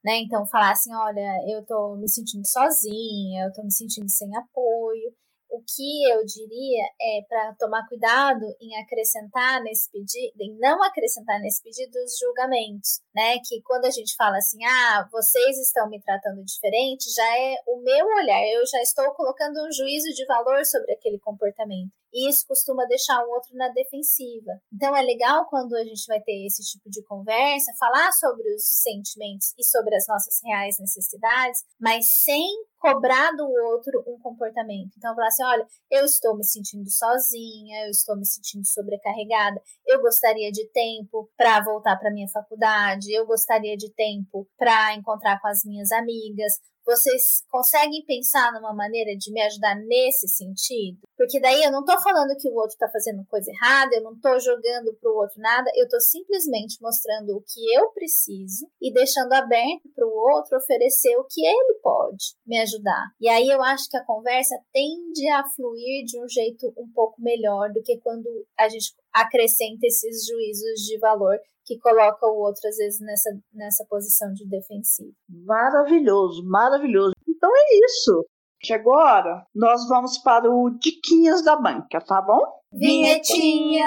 né? 0.04 0.18
Então, 0.18 0.46
falar 0.46 0.72
assim: 0.72 0.94
olha, 0.94 1.38
eu 1.48 1.64
tô 1.66 1.96
me 1.96 2.08
sentindo 2.08 2.46
sozinha, 2.46 3.44
eu 3.44 3.52
tô 3.52 3.62
me 3.62 3.72
sentindo 3.72 4.08
sem 4.08 4.34
apoio 4.36 5.12
o 5.54 5.62
que 5.62 6.10
eu 6.10 6.24
diria 6.24 6.84
é 7.00 7.22
para 7.28 7.54
tomar 7.54 7.86
cuidado 7.86 8.44
em 8.60 8.76
acrescentar 8.82 9.62
nesse 9.62 9.88
pedido, 9.90 10.34
em 10.40 10.58
não 10.58 10.82
acrescentar 10.82 11.40
nesse 11.40 11.62
pedido 11.62 11.96
os 12.04 12.18
julgamentos, 12.18 13.00
né? 13.14 13.38
Que 13.38 13.62
quando 13.62 13.84
a 13.84 13.90
gente 13.90 14.16
fala 14.16 14.36
assim, 14.36 14.58
ah, 14.64 15.08
vocês 15.12 15.58
estão 15.58 15.88
me 15.88 16.02
tratando 16.02 16.44
diferente, 16.44 17.12
já 17.14 17.38
é 17.38 17.54
o 17.68 17.80
meu 17.80 18.06
olhar, 18.16 18.42
eu 18.48 18.66
já 18.66 18.82
estou 18.82 19.08
colocando 19.14 19.64
um 19.64 19.72
juízo 19.72 20.12
de 20.12 20.26
valor 20.26 20.64
sobre 20.66 20.92
aquele 20.92 21.20
comportamento. 21.20 21.92
E 22.14 22.30
isso 22.30 22.46
costuma 22.46 22.86
deixar 22.86 23.24
o 23.24 23.30
outro 23.30 23.56
na 23.56 23.68
defensiva. 23.70 24.52
Então 24.72 24.96
é 24.96 25.02
legal 25.02 25.46
quando 25.46 25.74
a 25.74 25.82
gente 25.82 26.06
vai 26.06 26.20
ter 26.20 26.46
esse 26.46 26.62
tipo 26.62 26.88
de 26.88 27.02
conversa, 27.04 27.72
falar 27.78 28.12
sobre 28.12 28.54
os 28.54 28.62
sentimentos 28.82 29.52
e 29.58 29.64
sobre 29.64 29.96
as 29.96 30.06
nossas 30.06 30.40
reais 30.44 30.76
necessidades, 30.78 31.62
mas 31.80 32.22
sem 32.22 32.46
cobrar 32.84 33.32
do 33.32 33.48
outro 33.48 34.04
um 34.06 34.18
comportamento. 34.18 34.92
Então, 34.98 35.14
falar 35.14 35.28
assim: 35.28 35.44
olha, 35.44 35.66
eu 35.90 36.04
estou 36.04 36.36
me 36.36 36.44
sentindo 36.44 36.90
sozinha, 36.90 37.86
eu 37.86 37.90
estou 37.90 38.14
me 38.14 38.26
sentindo 38.26 38.66
sobrecarregada, 38.66 39.60
eu 39.86 40.02
gostaria 40.02 40.52
de 40.52 40.68
tempo 40.68 41.30
para 41.36 41.62
voltar 41.62 41.96
para 41.96 42.12
minha 42.12 42.28
faculdade, 42.28 43.10
eu 43.10 43.26
gostaria 43.26 43.76
de 43.76 43.90
tempo 43.94 44.46
para 44.58 44.94
encontrar 44.94 45.40
com 45.40 45.48
as 45.48 45.64
minhas 45.64 45.90
amigas. 45.92 46.52
Vocês 46.86 47.42
conseguem 47.48 48.04
pensar 48.04 48.52
numa 48.52 48.74
maneira 48.74 49.16
de 49.16 49.32
me 49.32 49.40
ajudar 49.42 49.74
nesse 49.76 50.28
sentido? 50.28 50.98
Porque 51.16 51.40
daí 51.40 51.62
eu 51.62 51.72
não 51.72 51.84
tô 51.84 51.98
falando 52.00 52.36
que 52.38 52.48
o 52.48 52.54
outro 52.54 52.76
tá 52.76 52.88
fazendo 52.92 53.24
coisa 53.26 53.50
errada, 53.50 53.94
eu 53.94 54.02
não 54.02 54.18
tô 54.20 54.38
jogando 54.38 54.94
pro 55.00 55.16
outro 55.16 55.40
nada, 55.40 55.70
eu 55.76 55.88
tô 55.88 55.98
simplesmente 56.00 56.76
mostrando 56.82 57.36
o 57.36 57.40
que 57.42 57.74
eu 57.74 57.90
preciso 57.92 58.68
e 58.82 58.92
deixando 58.92 59.32
aberto 59.32 59.88
pro 59.94 60.08
outro 60.08 60.58
oferecer 60.58 61.16
o 61.16 61.24
que 61.24 61.44
ele 61.44 61.78
pode 61.82 62.34
me 62.46 62.58
ajudar. 62.60 63.06
E 63.20 63.28
aí 63.28 63.48
eu 63.48 63.62
acho 63.62 63.88
que 63.88 63.96
a 63.96 64.04
conversa 64.04 64.54
tende 64.72 65.28
a 65.30 65.48
fluir 65.48 66.04
de 66.04 66.22
um 66.22 66.28
jeito 66.28 66.72
um 66.76 66.90
pouco 66.92 67.20
melhor 67.20 67.72
do 67.72 67.82
que 67.82 67.98
quando 68.00 68.28
a 68.58 68.68
gente 68.68 68.94
acrescenta 69.14 69.86
esses 69.86 70.26
juízos 70.26 70.80
de 70.86 70.98
valor 70.98 71.38
que 71.64 71.78
coloca 71.78 72.26
o 72.26 72.40
outro, 72.40 72.68
às 72.68 72.76
vezes, 72.76 73.00
nessa, 73.00 73.30
nessa 73.52 73.86
posição 73.88 74.32
de 74.34 74.46
defensivo. 74.46 75.14
Maravilhoso, 75.28 76.44
maravilhoso. 76.44 77.12
Então 77.26 77.50
é 77.54 77.86
isso. 77.86 78.26
Agora 78.72 79.46
nós 79.54 79.86
vamos 79.88 80.16
para 80.18 80.50
o 80.50 80.70
Diquinhas 80.70 81.44
da 81.44 81.54
Banca, 81.54 82.00
tá 82.00 82.22
bom? 82.22 82.40
Vinhetinha! 82.72 83.84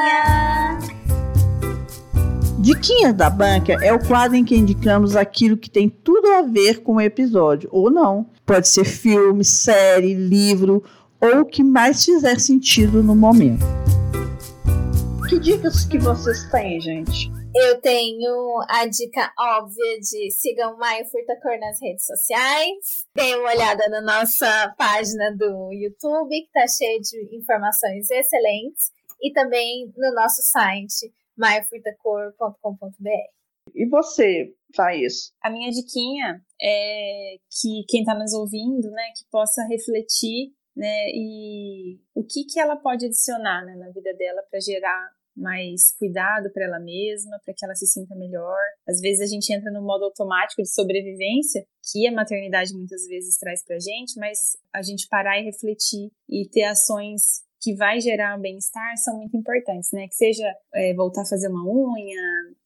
Diquinhas 2.59 3.13
da 3.15 3.29
Banca 3.29 3.73
é 3.83 3.91
o 3.91 4.07
quadro 4.07 4.37
em 4.37 4.45
que 4.45 4.55
indicamos 4.55 5.15
aquilo 5.15 5.57
que 5.57 5.69
tem 5.69 5.89
tudo 5.89 6.27
a 6.33 6.41
ver 6.43 6.83
com 6.83 6.95
o 6.95 7.01
episódio, 7.01 7.69
ou 7.71 7.89
não. 7.89 8.29
Pode 8.45 8.67
ser 8.67 8.85
filme, 8.85 9.43
série, 9.43 10.13
livro, 10.13 10.83
ou 11.19 11.41
o 11.41 11.45
que 11.45 11.63
mais 11.63 12.05
fizer 12.05 12.39
sentido 12.39 13.01
no 13.01 13.15
momento. 13.15 13.65
Que 15.37 15.41
dicas 15.41 15.85
que 15.85 15.99
vocês 15.99 16.49
têm, 16.49 16.81
gente? 16.81 17.29
Eu 17.53 17.79
tenho 17.79 18.59
a 18.67 18.87
dica 18.87 19.31
óbvia 19.37 19.99
de 19.99 20.31
sigam 20.31 20.75
Maio 20.77 21.05
Furtacor 21.05 21.59
nas 21.59 21.79
redes 21.79 22.07
sociais. 22.07 23.05
Dê 23.15 23.35
uma 23.35 23.51
olhada 23.51 23.87
na 23.87 24.01
nossa 24.01 24.73
página 24.75 25.29
do 25.37 25.71
YouTube, 25.71 26.29
que 26.29 26.47
está 26.47 26.65
cheia 26.67 26.99
de 26.99 27.35
informações 27.35 28.09
excelentes. 28.09 28.91
E 29.21 29.31
também 29.31 29.93
no 29.95 30.11
nosso 30.15 30.41
site, 30.41 31.13
maiofurtacor.com.br. 31.37 33.09
E 33.75 33.87
você, 33.89 34.55
Thaís? 34.75 35.33
A 35.43 35.51
minha 35.51 35.69
diquinha 35.69 36.41
é 36.59 37.35
que 37.61 37.85
quem 37.87 37.99
está 37.99 38.15
nos 38.15 38.33
ouvindo, 38.33 38.89
né, 38.89 39.11
que 39.15 39.23
possa 39.29 39.61
refletir 39.67 40.51
né, 40.75 41.09
e 41.13 41.99
o 42.15 42.23
que, 42.23 42.43
que 42.45 42.59
ela 42.59 42.75
pode 42.75 43.05
adicionar 43.05 43.63
né, 43.65 43.75
na 43.75 43.89
vida 43.91 44.15
dela 44.15 44.41
para 44.49 44.59
gerar 44.59 45.16
mais 45.37 45.95
cuidado 45.97 46.51
para 46.51 46.65
ela 46.65 46.79
mesma, 46.79 47.39
para 47.45 47.53
que 47.53 47.63
ela 47.63 47.75
se 47.75 47.85
sinta 47.85 48.15
melhor. 48.15 48.57
Às 48.87 48.99
vezes 48.99 49.21
a 49.21 49.31
gente 49.31 49.53
entra 49.53 49.71
no 49.71 49.81
modo 49.81 50.05
automático 50.05 50.61
de 50.61 50.73
sobrevivência, 50.73 51.65
que 51.91 52.07
a 52.07 52.11
maternidade 52.11 52.73
muitas 52.73 53.05
vezes 53.07 53.37
traz 53.37 53.63
para 53.63 53.75
a 53.75 53.79
gente, 53.79 54.19
mas 54.19 54.57
a 54.73 54.81
gente 54.81 55.07
parar 55.07 55.39
e 55.39 55.45
refletir 55.45 56.11
e 56.27 56.49
ter 56.49 56.63
ações 56.63 57.45
que 57.61 57.75
vai 57.75 57.99
gerar 57.99 58.37
bem-estar 58.39 58.97
são 58.97 59.17
muito 59.17 59.35
importantes, 59.35 59.89
né? 59.91 60.07
Que 60.07 60.15
seja 60.15 60.45
é, 60.73 60.93
voltar 60.93 61.21
a 61.21 61.25
fazer 61.25 61.47
uma 61.47 61.65
unha, 61.65 62.21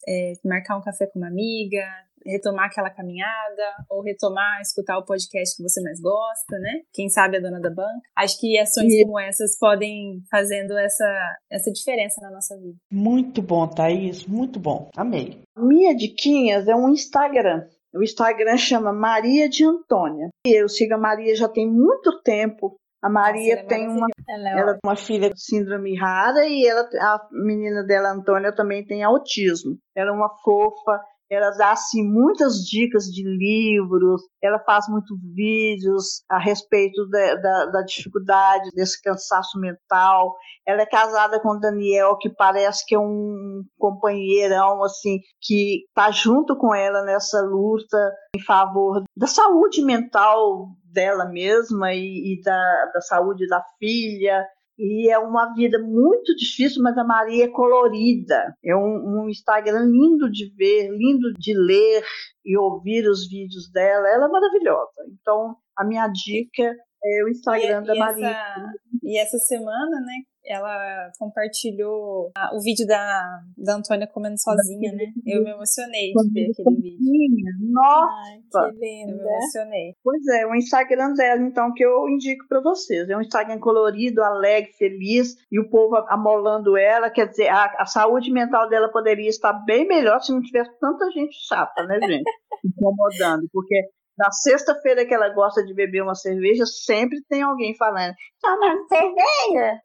é, 0.07 0.33
marcar 0.43 0.77
um 0.77 0.81
café 0.81 1.07
com 1.07 1.19
uma 1.19 1.27
amiga, 1.27 1.85
retomar 2.25 2.65
aquela 2.65 2.89
caminhada 2.89 3.63
ou 3.89 4.01
retomar, 4.01 4.61
escutar 4.61 4.97
o 4.97 5.05
podcast 5.05 5.55
que 5.55 5.63
você 5.63 5.81
mais 5.81 5.99
gosta, 5.99 6.57
né? 6.59 6.81
Quem 6.93 7.09
sabe 7.09 7.37
a 7.37 7.41
dona 7.41 7.59
da 7.59 7.69
banca. 7.69 8.01
Acho 8.17 8.39
que 8.39 8.57
ações 8.59 8.93
e... 8.93 9.03
como 9.03 9.19
essas 9.19 9.57
podem 9.57 10.21
fazendo 10.29 10.77
essa, 10.77 11.37
essa 11.49 11.71
diferença 11.71 12.21
na 12.21 12.31
nossa 12.31 12.57
vida. 12.57 12.77
Muito 12.91 13.41
bom, 13.41 13.67
Thaís, 13.67 14.25
muito 14.25 14.59
bom. 14.59 14.89
Amei. 14.95 15.41
Minha 15.57 15.95
diquinhas 15.95 16.67
é 16.67 16.75
um 16.75 16.89
Instagram. 16.89 17.65
O 17.93 18.01
Instagram 18.01 18.57
chama 18.57 18.93
Maria 18.93 19.49
de 19.49 19.65
Antônia. 19.65 20.29
E 20.45 20.61
eu 20.61 20.69
sigo 20.69 20.93
a 20.93 20.97
Maria 20.97 21.35
já 21.35 21.49
tem 21.49 21.69
muito 21.69 22.21
tempo. 22.23 22.77
A 23.01 23.09
Maria 23.09 23.55
Nossa, 23.55 23.65
é 23.65 23.67
tem 23.67 23.87
uma, 23.87 24.07
ela, 24.29 24.49
é 24.49 24.59
ela 24.59 24.79
uma 24.85 24.95
filha 24.95 25.29
com 25.29 25.35
síndrome 25.35 25.97
rara 25.97 26.45
e 26.45 26.65
ela, 26.65 26.81
a 26.81 27.27
menina 27.31 27.83
dela, 27.83 28.11
Antônia, 28.11 28.53
também 28.53 28.85
tem 28.85 29.03
autismo. 29.03 29.75
Ela 29.95 30.11
é 30.11 30.13
uma 30.13 30.29
fofa, 30.43 31.01
ela 31.31 31.49
dá 31.51 31.71
assim, 31.71 32.03
muitas 32.03 32.57
dicas 32.57 33.05
de 33.05 33.23
livros, 33.23 34.21
ela 34.43 34.59
faz 34.59 34.85
muitos 34.89 35.17
vídeos 35.33 36.23
a 36.29 36.37
respeito 36.37 37.07
da, 37.07 37.35
da, 37.35 37.65
da, 37.67 37.81
dificuldade 37.83 38.69
desse 38.75 39.01
cansaço 39.01 39.57
mental. 39.57 40.35
Ela 40.67 40.81
é 40.81 40.85
casada 40.85 41.39
com 41.39 41.57
Daniel, 41.57 42.17
que 42.17 42.29
parece 42.29 42.85
que 42.85 42.95
é 42.95 42.99
um 42.99 43.63
companheirão 43.77 44.83
assim 44.83 45.19
que 45.39 45.85
está 45.87 46.11
junto 46.11 46.57
com 46.57 46.75
ela 46.75 47.01
nessa 47.03 47.41
luta 47.41 47.97
em 48.35 48.43
favor 48.43 49.01
da 49.15 49.27
saúde 49.27 49.81
mental 49.81 50.67
dela 50.83 51.25
mesma 51.25 51.93
e, 51.93 52.33
e 52.33 52.41
da, 52.41 52.91
da 52.93 52.99
saúde 52.99 53.47
da 53.47 53.63
filha 53.79 54.45
e 54.83 55.11
é 55.11 55.19
uma 55.19 55.53
vida 55.53 55.77
muito 55.77 56.35
difícil, 56.35 56.81
mas 56.81 56.97
a 56.97 57.03
Maria 57.03 57.45
é 57.45 57.49
colorida. 57.49 58.55
É 58.65 58.75
um, 58.75 59.21
um, 59.21 59.29
Instagram 59.29 59.85
lindo 59.85 60.27
de 60.31 60.51
ver, 60.57 60.89
lindo 60.89 61.31
de 61.33 61.53
ler 61.53 62.03
e 62.43 62.57
ouvir 62.57 63.07
os 63.07 63.29
vídeos 63.29 63.71
dela. 63.71 64.09
Ela 64.09 64.25
é 64.25 64.27
maravilhosa. 64.27 64.91
Então, 65.21 65.55
a 65.77 65.85
minha 65.85 66.07
dica 66.07 66.63
é 67.03 67.23
o 67.23 67.29
Instagram 67.29 67.83
e, 67.83 67.85
da 67.85 67.95
e 67.95 67.99
Maria. 67.99 68.29
Essa, 68.29 68.71
E 69.03 69.17
essa 69.19 69.37
semana, 69.39 69.99
né, 70.01 70.13
ela 70.45 71.11
compartilhou 71.19 72.31
a- 72.35 72.55
o 72.55 72.61
vídeo 72.61 72.85
da, 72.87 73.39
da 73.57 73.75
Antônia 73.75 74.07
comendo 74.07 74.39
sozinha, 74.39 74.91
né? 74.93 75.05
Eu 75.25 75.43
me 75.43 75.51
emocionei 75.51 76.11
de 76.13 76.33
ver 76.33 76.51
aquele 76.51 76.81
vídeo. 76.81 77.51
Nossa, 77.71 78.11
Ai, 78.31 78.39
que 78.39 78.57
Eu 78.57 78.73
me 78.73 79.05
linda. 79.05 79.23
emocionei. 79.23 79.95
Pois 80.03 80.27
é, 80.27 80.45
o 80.47 80.55
Instagram 80.55 81.13
dela, 81.13 81.41
então, 81.41 81.73
que 81.73 81.83
eu 81.85 82.07
indico 82.09 82.47
para 82.47 82.61
vocês. 82.61 83.09
É 83.09 83.15
um 83.17 83.21
Instagram 83.21 83.59
colorido, 83.59 84.23
alegre, 84.23 84.71
feliz, 84.73 85.35
e 85.51 85.59
o 85.59 85.69
povo 85.69 85.95
amolando 86.09 86.75
ela. 86.77 87.09
Quer 87.09 87.27
dizer, 87.27 87.47
a, 87.49 87.75
a 87.79 87.85
saúde 87.85 88.31
mental 88.31 88.67
dela 88.69 88.91
poderia 88.91 89.29
estar 89.29 89.53
bem 89.65 89.87
melhor 89.87 90.19
se 90.21 90.31
não 90.31 90.41
tivesse 90.41 90.71
tanta 90.79 91.09
gente 91.11 91.35
chata, 91.47 91.83
né, 91.85 91.99
gente? 92.01 92.23
Incomodando. 92.65 93.47
Porque 93.51 93.75
na 94.21 94.31
sexta-feira 94.31 95.03
que 95.03 95.13
ela 95.13 95.29
gosta 95.29 95.65
de 95.65 95.73
beber 95.73 96.03
uma 96.03 96.13
cerveja, 96.13 96.63
sempre 96.65 97.23
tem 97.27 97.41
alguém 97.41 97.75
falando: 97.75 98.13
Tomando 98.39 98.87
cerveja. 98.87 99.81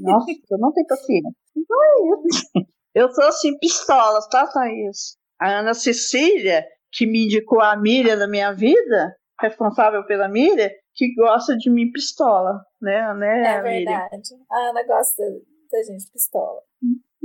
Nossa, 0.00 0.30
eu 0.50 0.58
não 0.58 0.72
tenho 0.72 0.86
paciência. 0.86 1.30
Então 1.56 1.76
é 1.82 2.28
isso. 2.28 2.50
Eu 2.94 3.10
sou 3.12 3.24
assim, 3.24 3.56
pistolas, 3.58 4.28
tá, 4.28 4.46
Thaís? 4.48 5.16
A 5.40 5.60
Ana 5.60 5.74
Cecília, 5.74 6.66
que 6.92 7.06
me 7.06 7.24
indicou 7.24 7.60
a 7.60 7.76
Miriam 7.76 8.18
da 8.18 8.28
minha 8.28 8.52
vida, 8.52 9.16
responsável 9.40 10.04
pela 10.04 10.28
Miriam, 10.28 10.68
que 10.94 11.14
gosta 11.14 11.56
de 11.56 11.70
mim 11.70 11.90
pistola, 11.92 12.60
né? 12.82 13.14
né 13.14 13.56
É 13.56 13.62
Miriam? 13.62 13.84
verdade. 13.84 14.28
A 14.50 14.70
Ana 14.70 14.84
gosta 14.84 15.22
da 15.70 15.82
gente 15.84 16.10
pistola. 16.12 16.60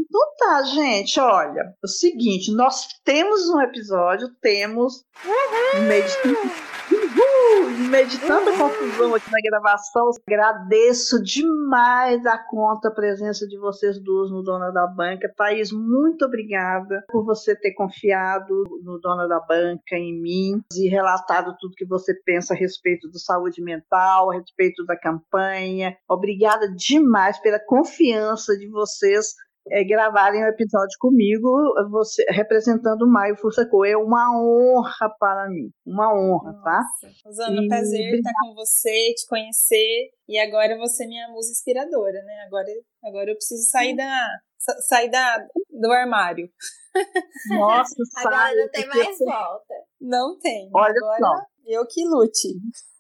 Então 0.07 0.36
tá, 0.38 0.64
gente, 0.64 1.19
olha, 1.19 1.73
o 1.84 1.88
seguinte, 1.88 2.53
nós 2.56 2.88
temos 3.03 3.49
um 3.49 3.60
episódio, 3.61 4.30
temos 4.41 5.03
no 5.73 5.82
meio 7.90 8.07
de 8.07 8.19
tanta 8.19 8.57
confusão 8.57 9.15
aqui 9.15 9.32
na 9.32 9.40
gravação, 9.44 10.10
agradeço 10.27 11.22
demais 11.23 12.26
a 12.26 12.38
conta, 12.38 12.90
a 12.90 12.94
presença 12.94 13.48
de 13.48 13.57
vocês 13.57 13.99
duas 13.99 14.30
no 14.30 14.44
Dona 14.44 14.72
da 14.72 14.88
Banca. 14.88 15.32
Thaís, 15.36 15.72
muito 15.72 16.26
obrigada 16.26 17.03
por 17.07 17.26
você 17.26 17.56
ter 17.56 17.73
confiado 17.73 18.64
no 18.84 18.99
Dona 18.99 19.27
da 19.27 19.40
Banca, 19.40 19.95
em 19.95 20.22
mim, 20.22 20.61
e 20.76 20.88
relatado 20.88 21.56
tudo 21.60 21.76
que 21.76 21.86
você 21.86 22.14
pensa 22.26 22.53
a 22.53 22.57
respeito 22.57 23.10
da 23.10 23.19
saúde 23.19 23.61
mental, 23.61 24.32
a 24.32 24.36
respeito 24.36 24.86
da 24.86 24.98
campanha. 24.98 25.98
Obrigada 26.10 26.72
demais 26.72 27.40
pela 27.40 27.60
confiança 27.60 28.57
de 28.57 28.68
vocês 28.69 29.34
é, 29.70 29.84
gravarem 29.84 30.44
o 30.44 30.48
episódio 30.48 30.96
comigo, 31.00 31.50
você 31.90 32.24
representando 32.30 33.04
o 33.04 33.12
Maio 33.12 33.36
Fursaco. 33.38 33.86
É 33.86 33.96
uma 33.98 34.32
honra 34.40 35.10
para 35.20 35.50
mim, 35.50 35.70
uma 35.86 36.14
honra, 36.14 36.54
tá? 36.64 36.82
Nossa. 37.04 37.16
Rosana, 37.26 37.62
E 37.64 37.68
prazer 37.68 38.16
estar 38.16 38.32
com 38.42 38.54
você, 38.54 39.14
te 39.14 39.28
conhecer. 39.28 40.10
E 40.28 40.38
agora 40.40 40.78
você 40.78 41.04
é 41.04 41.08
minha 41.08 41.28
musa 41.30 41.52
inspiradora, 41.52 42.22
né? 42.24 42.44
Agora, 42.48 42.68
agora 43.04 43.32
eu 43.32 43.36
preciso 43.36 43.70
sair 43.70 43.96
da, 43.96 44.28
sa- 44.58 44.82
sair 44.82 45.10
da, 45.10 45.38
do 45.72 45.92
armário. 45.92 46.48
Nossa, 47.50 47.94
Agora 48.18 48.36
sabe, 48.38 48.56
não 48.62 48.70
tem 48.70 48.88
mais 48.88 49.18
volta. 49.20 49.74
Não 50.00 50.40
tem. 50.40 50.70
Olha 50.74 50.94
agora 50.96 51.20
só. 51.20 51.42
eu 51.66 51.86
que 51.88 52.04
lute. 52.06 52.50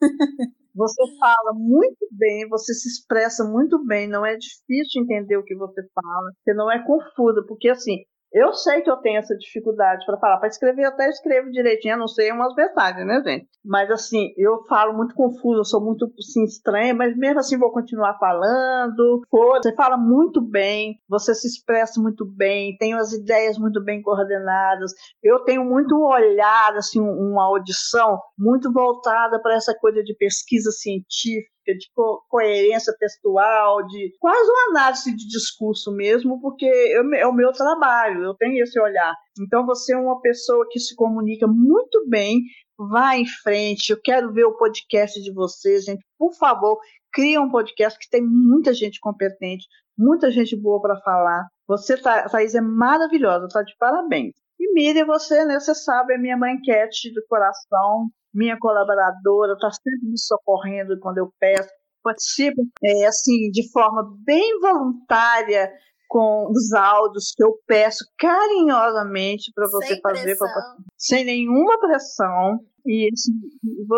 Você 0.75 1.01
fala 1.19 1.53
muito 1.53 2.05
bem, 2.11 2.47
você 2.49 2.73
se 2.73 2.89
expressa 2.89 3.45
muito 3.45 3.83
bem, 3.85 4.07
não 4.09 4.25
é 4.25 4.35
difícil 4.35 5.03
entender 5.03 5.37
o 5.37 5.43
que 5.43 5.55
você 5.55 5.81
fala, 5.93 6.31
você 6.43 6.53
não 6.53 6.69
é 6.71 6.83
confusa, 6.85 7.43
porque 7.47 7.69
assim, 7.69 7.99
eu 8.35 8.53
sei 8.53 8.81
que 8.81 8.91
eu 8.91 8.97
tenho 8.97 9.17
essa 9.17 9.35
dificuldade 9.37 10.05
para 10.05 10.17
falar, 10.17 10.37
para 10.37 10.49
escrever 10.49 10.83
eu 10.83 10.89
até 10.89 11.07
escrevo 11.09 11.49
direitinho, 11.49 11.93
a 11.95 11.97
não 11.97 12.07
sei 12.07 12.31
umas 12.33 12.53
mensagens, 12.53 13.07
né, 13.07 13.21
gente? 13.25 13.47
Mas 13.63 13.89
assim, 13.89 14.33
eu 14.37 14.61
falo 14.65 14.93
muito 14.93 15.15
confuso, 15.15 15.61
eu 15.61 15.65
sou 15.65 15.81
muito 15.83 16.11
assim, 16.19 16.43
estranha, 16.43 16.93
mas 16.93 17.15
mesmo 17.17 17.39
assim 17.39 17.57
vou 17.57 17.71
continuar 17.71 18.17
falando. 18.19 19.21
Você 19.31 19.73
fala 19.73 19.95
muito 19.97 20.41
bem, 20.41 20.99
você 21.07 21.33
se 21.33 21.47
expressa 21.47 22.01
muito 22.01 22.25
bem, 22.25 22.75
tem 22.77 22.93
as 22.93 23.13
ideias 23.13 23.57
muito 23.57 23.81
bem 23.81 24.01
coordenadas. 24.01 24.91
Eu 25.23 25.39
tenho 25.45 25.63
muito 25.63 25.95
um 25.95 26.03
olhar, 26.05 26.75
assim, 26.75 26.99
um- 27.01 27.31
uma 27.31 27.45
audição 27.45 28.19
muito 28.37 28.71
voltada 28.71 29.41
para 29.41 29.55
essa 29.55 29.73
coisa 29.73 30.03
de 30.03 30.13
pesquisa 30.15 30.71
científica, 30.71 31.54
de 31.73 31.89
co- 31.93 32.21
coerência 32.29 32.93
textual, 32.99 33.85
de 33.87 34.13
quase 34.19 34.49
uma 34.49 34.69
análise 34.79 35.15
de 35.15 35.27
discurso 35.27 35.91
mesmo, 35.91 36.39
porque 36.41 36.65
eu- 36.65 37.13
é 37.15 37.25
o 37.25 37.33
meu 37.33 37.51
trabalho, 37.51 38.23
eu 38.23 38.33
tenho 38.35 38.61
esse 38.63 38.79
olhar. 38.79 39.13
Então 39.39 39.65
você 39.65 39.93
é 39.93 39.97
uma 39.97 40.19
pessoa 40.21 40.65
que 40.69 40.79
se 40.79 40.95
comunica 40.95 41.47
muito 41.47 42.05
bem, 42.07 42.41
vá 42.77 43.15
em 43.17 43.25
frente. 43.25 43.89
Eu 43.91 43.99
quero 44.03 44.31
ver 44.33 44.45
o 44.45 44.57
podcast 44.57 45.21
de 45.21 45.33
vocês, 45.33 45.85
gente. 45.85 46.03
Por 46.17 46.33
favor, 46.35 46.77
cria 47.13 47.41
um 47.41 47.49
podcast 47.49 47.97
que 47.97 48.09
tem 48.09 48.21
muita 48.21 48.73
gente 48.73 48.99
competente, 48.99 49.65
muita 49.97 50.29
gente 50.29 50.55
boa 50.55 50.81
para 50.81 50.99
falar. 51.01 51.47
Você, 51.67 51.97
Tha- 51.97 52.27
Thaís, 52.29 52.53
é 52.53 52.61
maravilhosa, 52.61 53.47
tá 53.47 53.63
de 53.63 53.73
parabéns. 53.79 54.33
E 54.59 54.71
Miriam, 54.73 55.05
você, 55.05 55.43
né, 55.45 55.59
você 55.59 55.73
sabe, 55.73 56.13
é 56.13 56.17
minha 56.17 56.37
manquete 56.37 57.11
do 57.13 57.21
coração, 57.27 58.07
minha 58.35 58.57
colaboradora, 58.59 59.57
tá 59.57 59.69
sempre 59.71 60.09
me 60.09 60.19
socorrendo 60.19 60.99
quando 60.99 61.17
eu 61.19 61.31
peço. 61.39 61.69
Participa, 62.03 62.61
é, 62.83 63.05
assim, 63.07 63.49
de 63.51 63.71
forma 63.71 64.15
bem 64.25 64.59
voluntária 64.59 65.71
com 66.07 66.47
os 66.51 66.71
áudios 66.73 67.33
que 67.35 67.43
eu 67.43 67.57
peço 67.65 68.05
carinhosamente 68.19 69.51
para 69.55 69.67
você 69.67 69.87
Sem 69.87 70.01
fazer 70.01 70.37
com 70.37 70.45
a 70.45 70.47
pressão. 70.53 70.75
sem 70.97 71.25
nenhuma 71.25 71.79
pressão. 71.79 72.59
E 72.85 73.09
assim, 73.11 73.33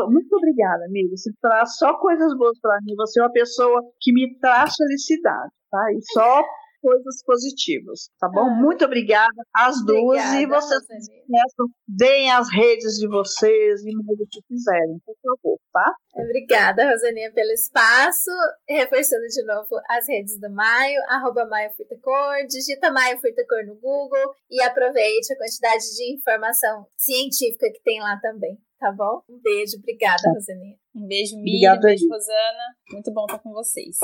muito 0.09 0.33
obrigada, 0.37 0.85
amiga. 0.85 1.15
Você 1.17 1.31
traz 1.41 1.75
só 1.75 1.95
coisas 1.95 2.35
boas 2.37 2.57
para 2.61 2.79
mim. 2.83 2.95
Você 2.95 3.19
é 3.19 3.23
uma 3.23 3.31
pessoa 3.31 3.81
que 3.99 4.13
me 4.13 4.39
traz 4.39 4.73
felicidade, 4.75 5.51
tá? 5.69 5.91
E 5.91 5.99
só 6.13 6.43
coisas 6.81 7.23
positivas, 7.23 8.09
tá 8.19 8.27
bom? 8.27 8.47
Ah. 8.47 8.61
Muito 8.61 8.85
obrigada 8.85 9.43
às 9.55 9.83
duas 9.85 10.21
e 10.33 10.45
Obrigada, 10.45 10.61
vocês 10.61 10.81
Rosane. 10.81 10.99
esqueçam, 10.99 11.65
deem 11.87 12.31
as 12.31 12.51
redes 12.51 12.97
de 12.97 13.07
vocês 13.07 13.81
e 13.81 13.91
mais 13.93 14.19
o 14.19 14.27
que 14.29 14.41
quiserem, 14.47 14.99
por 15.05 15.15
favor, 15.21 15.59
tá? 15.71 15.93
Obrigada, 16.15 16.89
Rosaninha, 16.89 17.31
pelo 17.31 17.51
espaço. 17.51 18.31
Reforçando 18.67 19.27
de 19.27 19.43
novo 19.45 19.69
as 19.89 20.07
redes 20.07 20.39
do 20.39 20.49
Maio, 20.49 20.99
arroba 21.09 21.45
Maio 21.45 21.71
Furtacor, 21.75 22.45
digita 22.47 22.91
Maio 22.91 23.19
Furtacor 23.19 23.65
no 23.65 23.75
Google 23.75 24.33
e 24.49 24.61
aproveite 24.61 25.33
a 25.33 25.37
quantidade 25.37 25.83
de 25.95 26.13
informação 26.15 26.87
científica 26.97 27.69
que 27.71 27.81
tem 27.83 27.99
lá 27.99 28.19
também, 28.21 28.57
tá 28.79 28.91
bom? 28.91 29.21
Um 29.29 29.39
beijo, 29.41 29.77
obrigada, 29.77 30.21
Rosaninha. 30.33 30.75
Um 30.95 31.07
beijo, 31.07 31.37
Miriam. 31.37 31.73
Obrigada 31.73 31.79
Um 31.79 31.81
beijo, 31.89 32.03
aí. 32.05 32.09
Rosana. 32.09 32.75
Muito 32.91 33.13
bom 33.13 33.25
estar 33.25 33.39
com 33.39 33.51
vocês. 33.53 33.97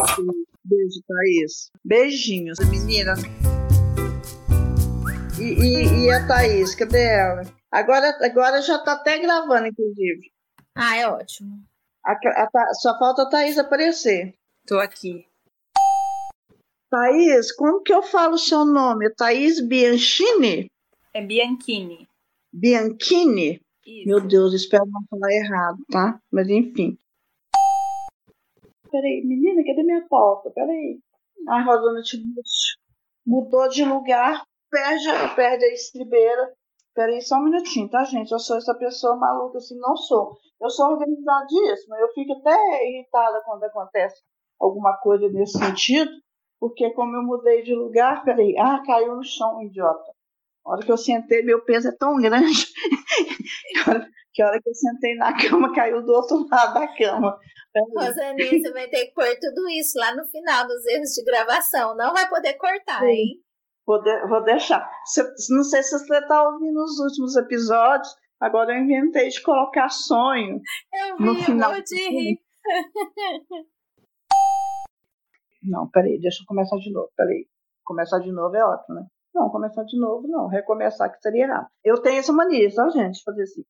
Beijo, 0.63 1.01
Thaís. 1.07 1.71
Beijinhos, 1.83 2.59
menina. 2.69 3.13
E, 5.39 5.43
e, 5.43 6.05
e 6.05 6.11
a 6.11 6.27
Thaís, 6.27 6.75
cadê 6.75 7.03
ela? 7.05 7.41
Agora, 7.71 8.17
agora 8.21 8.61
já 8.61 8.77
tá 8.79 8.93
até 8.93 9.17
gravando, 9.19 9.67
inclusive. 9.67 10.31
Ah, 10.75 10.97
é 10.97 11.07
ótimo. 11.07 11.59
A, 12.05 12.11
a, 12.11 12.47
Tha- 12.51 12.73
só 12.81 12.97
falta 12.99 13.23
a 13.23 13.29
Thaís 13.29 13.57
aparecer. 13.57 14.33
Tô 14.67 14.79
aqui. 14.79 15.25
Thaís, 16.89 17.51
como 17.51 17.81
que 17.81 17.93
eu 17.93 18.03
falo 18.03 18.35
o 18.35 18.39
seu 18.39 18.63
nome? 18.63 19.09
Thaís 19.15 19.59
Bianchini? 19.59 20.67
É 21.13 21.21
Bianchini. 21.25 22.07
Bianchini? 22.53 23.59
Isso. 23.85 24.07
Meu 24.07 24.21
Deus, 24.21 24.53
espero 24.53 24.85
não 24.85 25.01
falar 25.09 25.31
errado, 25.33 25.77
tá? 25.91 26.19
Mas 26.31 26.47
enfim. 26.49 26.97
Peraí, 28.91 29.23
menina, 29.25 29.63
cadê 29.65 29.83
minha 29.83 30.05
pauta? 30.07 30.51
Peraí. 30.51 30.99
Ai, 31.49 31.63
Rosana 31.65 32.01
Tiburcio. 32.01 32.77
Mudou 33.25 33.67
de 33.69 33.83
lugar, 33.83 34.43
perde, 34.69 35.09
a- 35.09 35.33
perde 35.35 35.65
a 35.65 35.73
estribeira. 35.73 36.53
Peraí, 36.93 37.21
só 37.21 37.37
um 37.37 37.45
minutinho, 37.45 37.89
tá, 37.89 38.03
gente? 38.03 38.31
Eu 38.31 38.39
sou 38.39 38.55
essa 38.57 38.75
pessoa 38.75 39.15
maluca, 39.15 39.57
assim, 39.57 39.77
não 39.79 39.97
sou. 39.97 40.37
Eu 40.61 40.69
sou 40.69 40.91
organizadíssima, 40.91 41.97
eu 41.97 42.07
fico 42.13 42.33
até 42.33 42.87
irritada 42.87 43.41
quando 43.45 43.63
acontece 43.63 44.21
alguma 44.59 44.95
coisa 44.97 45.27
nesse 45.29 45.57
sentido, 45.57 46.11
porque 46.59 46.91
como 46.91 47.15
eu 47.15 47.23
mudei 47.23 47.63
de 47.63 47.73
lugar, 47.73 48.23
peraí, 48.23 48.55
ah, 48.59 48.81
caiu 48.85 49.15
no 49.15 49.23
chão, 49.23 49.61
idiota. 49.63 50.12
A 50.65 50.71
hora 50.71 50.85
que 50.85 50.91
eu 50.91 50.97
sentei, 50.97 51.41
meu 51.43 51.61
peso 51.65 51.89
é 51.89 51.91
tão 51.91 52.15
grande 52.21 52.65
que 54.33 54.41
a 54.41 54.47
hora- 54.47 54.61
que 54.61 54.69
eu 54.69 54.73
sentei 54.73 55.15
na 55.15 55.31
cama, 55.37 55.73
caiu 55.75 56.01
do 56.03 56.11
outro 56.13 56.47
lado 56.49 56.73
da 56.73 56.87
cama. 56.95 57.37
Rosaninha, 57.95 58.49
você 58.61 58.71
vai 58.71 58.87
ter 58.87 59.07
que 59.07 59.13
pôr 59.13 59.25
tudo 59.41 59.67
isso 59.69 59.97
lá 59.99 60.15
no 60.15 60.25
final 60.27 60.65
dos 60.67 60.85
erros 60.85 61.09
de 61.09 61.23
gravação. 61.23 61.95
Não 61.97 62.13
vai 62.13 62.27
poder 62.29 62.53
cortar, 62.53 62.99
Sim. 63.01 63.07
hein? 63.07 63.43
Vou, 63.85 64.01
de- 64.01 64.27
vou 64.27 64.43
deixar. 64.43 64.89
Não 65.49 65.63
sei 65.63 65.83
se 65.83 65.97
você 65.99 66.17
está 66.17 66.43
ouvindo 66.49 66.81
os 66.81 66.97
últimos 66.99 67.35
episódios, 67.35 68.07
agora 68.39 68.73
eu 68.73 68.81
inventei 68.83 69.27
de 69.29 69.41
colocar 69.41 69.89
sonho. 69.89 70.61
Eu 70.93 71.17
No 71.19 71.33
vi, 71.33 71.39
eu 71.41 71.45
final. 71.45 71.71
morro 71.71 71.83
de 71.83 71.95
rir. 72.09 72.39
Não, 75.61 75.89
peraí, 75.89 76.19
deixa 76.19 76.41
eu 76.43 76.47
começar 76.47 76.77
de 76.77 76.91
novo, 76.91 77.09
peraí. 77.15 77.47
Começar 77.83 78.19
de 78.19 78.31
novo 78.31 78.55
é 78.55 78.63
ótimo, 78.65 78.95
né? 78.95 79.05
Não, 79.33 79.49
começar 79.49 79.83
de 79.83 79.99
novo 79.99 80.27
não, 80.27 80.47
recomeçar 80.47 81.11
que 81.11 81.19
seria 81.21 81.45
errado. 81.45 81.67
Eu 81.83 82.01
tenho 82.01 82.19
essa 82.19 82.31
mania, 82.31 82.73
tá, 82.73 82.87
gente? 82.89 83.23
Fazer 83.23 83.43
assim. 83.43 83.63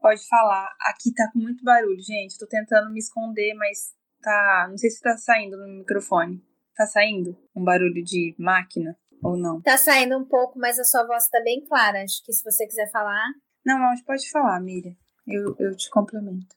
Pode 0.00 0.26
falar. 0.28 0.68
Aqui 0.88 1.12
tá 1.14 1.28
com 1.32 1.38
muito 1.38 1.62
barulho, 1.62 2.00
gente. 2.00 2.38
Tô 2.38 2.46
tentando 2.46 2.90
me 2.90 2.98
esconder, 2.98 3.52
mas 3.54 3.92
tá. 4.22 4.66
Não 4.70 4.78
sei 4.78 4.88
se 4.90 5.00
tá 5.02 5.16
saindo 5.18 5.58
no 5.58 5.66
microfone. 5.68 6.42
Tá 6.74 6.86
saindo 6.86 7.36
um 7.54 7.62
barulho 7.62 8.02
de 8.02 8.34
máquina 8.38 8.96
ou 9.22 9.36
não? 9.36 9.60
Tá 9.60 9.76
saindo 9.76 10.16
um 10.16 10.24
pouco, 10.24 10.58
mas 10.58 10.78
a 10.78 10.84
sua 10.84 11.06
voz 11.06 11.28
tá 11.28 11.42
bem 11.44 11.62
clara. 11.66 12.02
Acho 12.02 12.24
que 12.24 12.32
se 12.32 12.42
você 12.42 12.66
quiser 12.66 12.90
falar. 12.90 13.26
Não, 13.66 13.78
mas 13.78 14.02
pode 14.02 14.30
falar, 14.30 14.58
Miriam. 14.60 14.94
Eu, 15.28 15.54
eu 15.58 15.76
te 15.76 15.90
complemento. 15.90 16.56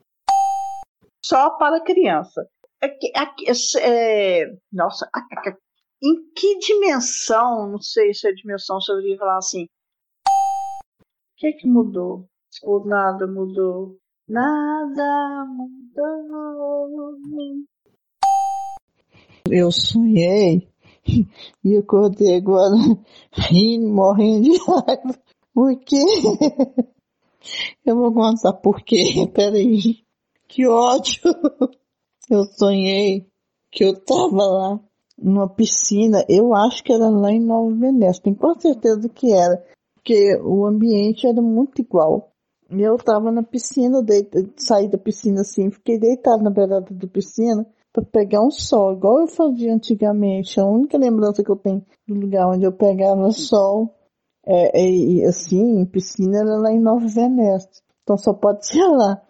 Só 1.21 1.49
para 1.57 1.83
criança. 1.83 2.47
É 2.81 2.87
que- 2.87 3.11
aqui- 3.15 3.45
é, 3.81 4.45
nossa, 4.71 5.09
a- 5.13 5.19
a- 5.19 5.49
a- 5.49 5.57
em 6.03 6.29
que 6.35 6.59
dimensão, 6.59 7.71
não 7.71 7.81
sei 7.81 8.13
se 8.13 8.27
é 8.27 8.33
dimensão, 8.33 8.81
se 8.81 8.91
eu 8.91 8.97
deveria 8.97 9.17
falar 9.17 9.37
assim. 9.37 9.63
O 9.63 11.35
que 11.37 11.53
que 11.53 11.67
mudou? 11.67 12.27
Ou 12.61 12.85
nada 12.85 13.25
mudou? 13.25 13.97
Nada 14.27 15.45
mudou. 15.45 17.15
Eu 19.49 19.71
sonhei 19.71 20.67
e 21.63 21.77
acordei 21.77 22.35
agora 22.35 22.75
rindo, 23.31 23.87
morrendo 23.87 24.43
de 24.43 24.57
raiva. 24.57 25.19
Por 25.53 25.79
quê? 25.79 26.03
Eu 27.85 27.97
vou 27.97 28.13
contar 28.13 28.53
por 28.53 28.81
quê. 28.81 29.29
Peraí. 29.33 30.03
Que 30.47 30.65
ódio. 30.65 31.21
Eu 32.29 32.45
sonhei 32.45 33.27
que 33.69 33.83
eu 33.83 33.99
tava 34.05 34.45
lá 34.45 34.79
numa 35.23 35.47
piscina. 35.47 36.23
Eu 36.27 36.53
acho 36.53 36.83
que 36.83 36.91
era 36.91 37.09
lá 37.09 37.31
em 37.31 37.39
Nova 37.39 37.73
Venécia. 37.73 38.23
Tenho 38.23 38.35
quase 38.35 38.61
certeza 38.61 39.07
que 39.07 39.31
era. 39.31 39.63
Porque 39.95 40.37
o 40.43 40.65
ambiente 40.65 41.25
era 41.25 41.41
muito 41.41 41.81
igual. 41.81 42.29
E 42.69 42.81
eu 42.81 42.97
tava 42.97 43.31
na 43.31 43.43
piscina, 43.43 44.01
deita, 44.01 44.43
saí 44.57 44.89
da 44.89 44.97
piscina 44.97 45.41
assim, 45.41 45.69
fiquei 45.69 45.99
deitado 45.99 46.43
na 46.43 46.49
beirada 46.49 46.87
da 46.89 47.07
piscina 47.07 47.65
para 47.93 48.03
pegar 48.03 48.41
um 48.41 48.49
sol, 48.49 48.93
igual 48.93 49.21
eu 49.21 49.27
fazia 49.27 49.71
antigamente. 49.71 50.59
A 50.59 50.65
única 50.65 50.97
lembrança 50.97 51.43
que 51.43 51.51
eu 51.51 51.55
tenho 51.55 51.85
do 52.07 52.15
lugar 52.15 52.47
onde 52.49 52.65
eu 52.65 52.71
pegava 52.71 53.29
sol, 53.31 53.93
é, 54.45 55.21
é, 55.21 55.25
assim, 55.27 55.85
piscina 55.85 56.39
era 56.39 56.57
lá 56.57 56.71
em 56.71 56.79
Nova 56.79 57.05
Venécia. 57.05 57.69
Então 58.01 58.17
só 58.17 58.33
pode 58.33 58.65
ser 58.67 58.83
lá. 58.87 59.21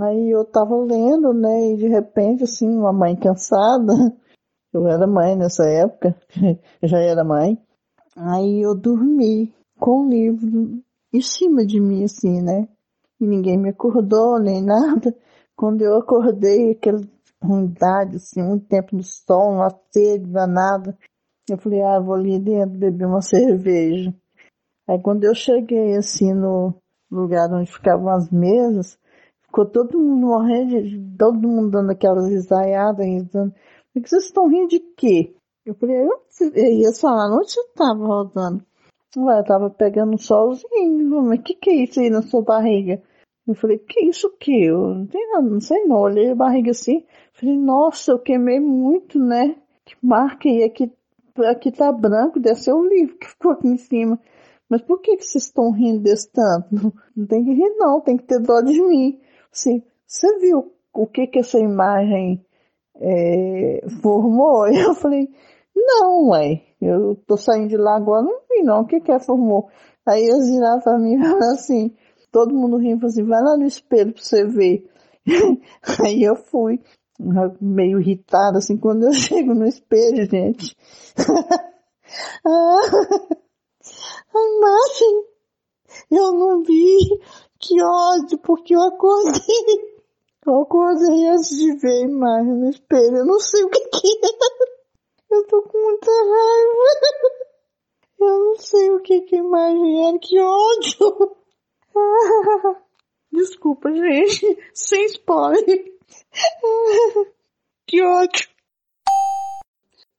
Aí 0.00 0.30
eu 0.30 0.44
tava 0.44 0.76
lendo, 0.76 1.34
né, 1.34 1.72
e 1.72 1.76
de 1.76 1.88
repente, 1.88 2.44
assim, 2.44 2.68
uma 2.68 2.92
mãe 2.92 3.14
cansada, 3.14 3.92
eu 4.72 4.86
era 4.86 5.06
mãe 5.06 5.36
nessa 5.36 5.64
época, 5.64 6.16
já 6.82 6.98
era 6.98 7.24
mãe, 7.24 7.58
aí 8.16 8.62
eu 8.62 8.74
dormi 8.74 9.52
com 9.78 10.06
o 10.06 10.08
livro 10.08 10.82
em 11.12 11.20
cima 11.20 11.64
de 11.66 11.80
mim, 11.80 12.04
assim, 12.04 12.40
né, 12.40 12.68
e 13.20 13.26
ninguém 13.26 13.58
me 13.58 13.70
acordou, 13.70 14.38
nem 14.38 14.62
nada. 14.64 15.14
Quando 15.54 15.82
eu 15.82 15.96
acordei, 15.96 16.72
aquela 16.72 17.00
ruindade, 17.42 18.16
assim, 18.16 18.42
muito 18.42 18.66
tempo 18.66 18.96
no 18.96 19.02
sol, 19.02 19.54
uma 19.54 19.68
sede 19.90 20.26
danada, 20.26 20.96
eu 21.48 21.58
falei, 21.58 21.82
ah, 21.82 22.00
vou 22.00 22.14
ali 22.14 22.38
dentro 22.38 22.78
beber 22.78 23.06
uma 23.06 23.20
cerveja. 23.20 24.14
Aí 24.88 24.98
quando 25.00 25.24
eu 25.24 25.34
cheguei, 25.34 25.96
assim, 25.96 26.32
no 26.32 26.74
lugar 27.10 27.52
onde 27.52 27.70
ficavam 27.70 28.08
as 28.08 28.30
mesas, 28.30 28.98
ficou 29.42 29.66
todo 29.66 29.98
mundo 29.98 30.26
morrendo, 30.26 31.16
todo 31.16 31.38
mundo 31.38 31.70
dando 31.70 31.90
aquelas 31.90 32.28
risaiadas, 32.28 33.04
risando. 33.04 33.54
O 33.94 34.00
que 34.00 34.08
vocês 34.08 34.24
estão 34.24 34.48
rindo 34.48 34.68
de 34.68 34.80
quê? 34.96 35.34
Eu 35.66 35.74
falei, 35.74 35.96
eu, 35.96 36.10
ia 36.56 36.92
falar, 36.94 37.30
onde 37.30 37.52
você 37.52 37.60
estava 37.60 38.04
rodando? 38.04 38.64
Ué, 39.16 39.38
eu 39.38 39.44
tava 39.44 39.68
pegando 39.68 40.14
um 40.14 40.18
solzinho, 40.18 41.22
mas 41.22 41.38
o 41.38 41.42
que 41.42 41.54
que 41.54 41.70
é 41.70 41.74
isso 41.84 42.00
aí 42.00 42.08
na 42.08 42.22
sua 42.22 42.42
barriga? 42.42 43.02
Eu 43.46 43.54
falei, 43.54 43.78
que 43.78 44.04
isso 44.06 44.28
o 44.28 44.36
quê? 44.38 44.62
Eu 44.64 44.94
não 44.94 45.06
tem 45.06 45.30
nada, 45.30 45.48
não 45.48 45.60
sei 45.60 45.84
não. 45.84 45.98
Olhei 45.98 46.30
a 46.30 46.34
barriga 46.34 46.70
assim, 46.70 47.04
falei, 47.32 47.56
nossa, 47.56 48.12
eu 48.12 48.18
queimei 48.18 48.60
muito, 48.60 49.18
né? 49.18 49.56
Que 49.84 49.94
marca 50.02 50.48
aí, 50.48 50.62
aqui, 50.62 50.90
aqui 51.50 51.70
tá 51.70 51.92
branco, 51.92 52.40
deve 52.40 52.60
ser 52.60 52.72
o 52.72 52.84
livro 52.84 53.18
que 53.18 53.28
ficou 53.28 53.52
aqui 53.52 53.68
em 53.68 53.76
cima. 53.76 54.18
Mas 54.70 54.80
por 54.80 55.00
que, 55.02 55.18
que 55.18 55.24
vocês 55.24 55.44
estão 55.44 55.70
rindo 55.70 56.02
desse 56.02 56.30
tanto? 56.32 56.68
Não, 57.14 57.26
tem 57.26 57.44
que 57.44 57.52
rir 57.52 57.76
não, 57.76 58.00
tem 58.00 58.16
que 58.16 58.24
ter 58.24 58.40
dó 58.40 58.62
de 58.62 58.80
mim. 58.80 59.20
Assim, 59.52 59.82
você 60.06 60.38
viu 60.38 60.72
o 60.94 61.06
que 61.06 61.26
que 61.26 61.40
essa 61.40 61.58
imagem 61.58 62.42
é, 63.00 63.80
formou? 64.00 64.66
Eu 64.72 64.94
falei, 64.94 65.28
não, 65.74 66.28
ué, 66.30 66.62
eu 66.80 67.16
tô 67.26 67.36
saindo 67.36 67.68
de 67.68 67.76
lá 67.76 67.96
agora, 67.96 68.22
não 68.22 68.40
vi 68.48 68.62
não, 68.62 68.82
o 68.82 68.86
que 68.86 69.00
que 69.00 69.10
é 69.10 69.18
formou? 69.18 69.68
Aí 70.06 70.22
eles 70.22 70.50
viraram 70.50 70.80
pra 70.80 70.98
mim 70.98 71.14
e 71.18 71.22
falaram 71.22 71.54
assim, 71.54 71.96
todo 72.30 72.54
mundo 72.54 72.76
rindo, 72.76 73.00
falou 73.00 73.10
assim, 73.10 73.24
vai 73.24 73.40
lá 73.42 73.56
no 73.56 73.64
espelho 73.64 74.12
pra 74.12 74.22
você 74.22 74.44
ver. 74.46 74.88
Aí 76.04 76.22
eu 76.22 76.36
fui, 76.36 76.80
meio 77.60 78.00
irritada, 78.00 78.58
assim, 78.58 78.76
quando 78.76 79.06
eu 79.06 79.12
chego 79.12 79.54
no 79.54 79.66
espelho, 79.66 80.28
gente. 80.28 80.76
Ah, 82.44 82.80
a 84.34 84.38
imagem, 84.38 85.24
eu 86.10 86.32
não 86.32 86.62
vi, 86.62 86.98
que 87.58 87.82
ódio, 87.82 88.38
porque 88.38 88.74
eu 88.74 88.82
acordei. 88.82 89.91
Eu 90.44 90.62
acordei 90.62 91.28
antes 91.28 91.56
de 91.56 91.76
ver 91.76 92.02
imagem 92.02 92.54
no 92.54 92.70
espelho, 92.70 93.18
eu 93.18 93.24
não 93.24 93.38
sei 93.38 93.62
o 93.62 93.68
que 93.68 93.80
que 93.80 94.08
é. 94.08 95.34
Eu 95.34 95.46
tô 95.46 95.62
com 95.62 95.78
muita 95.78 96.10
raiva. 96.10 97.42
Eu 98.20 98.38
não 98.38 98.56
sei 98.56 98.90
o 98.90 99.00
que 99.00 99.20
que 99.22 99.36
a 99.36 99.38
imagem 99.38 100.08
era, 100.08 100.18
que 100.18 100.38
ódio. 100.38 101.36
Desculpa, 103.32 103.90
gente. 103.92 104.58
Sem 104.74 105.06
spoiler. 105.06 105.92
Que 107.86 108.02
ódio. 108.02 108.48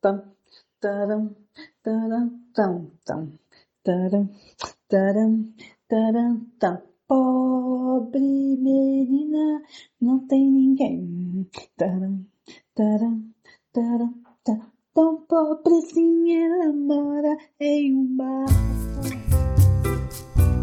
Tam, 0.01 0.21
taram, 0.79 1.35
taram, 1.81 2.39
tam, 2.53 2.91
tam, 3.05 3.33
taram, 3.83 4.29
taram, 4.89 5.53
taram, 5.87 6.51
tam. 6.59 6.81
Pobre 7.53 8.19
menina, 8.19 9.61
não 10.01 10.25
tem 10.25 10.49
ninguém. 10.49 11.47
Taram, 11.77 12.25
taram, 12.73 13.21
taram, 13.71 14.11
tam. 14.43 14.61
Tão 14.91 15.17
pobrezinha, 15.17 16.47
ela 16.47 16.73
mora 16.73 17.37
em 17.59 17.93
um 17.93 18.17
bar. 18.17 18.47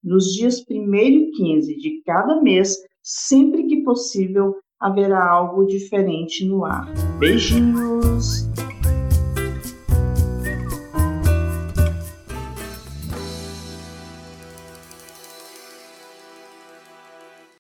nos 0.05 0.27
dias 0.27 0.63
1 0.71 0.95
e 0.95 1.31
15 1.31 1.77
de 1.79 2.03
cada 2.05 2.43
mês, 2.43 2.77
sempre 3.03 3.67
que 3.67 3.83
possível, 3.83 4.55
haverá 4.79 5.27
algo 5.27 5.65
diferente 5.65 6.45
no 6.45 6.67
ar. 6.67 6.93
Beijinhos! 7.19 8.52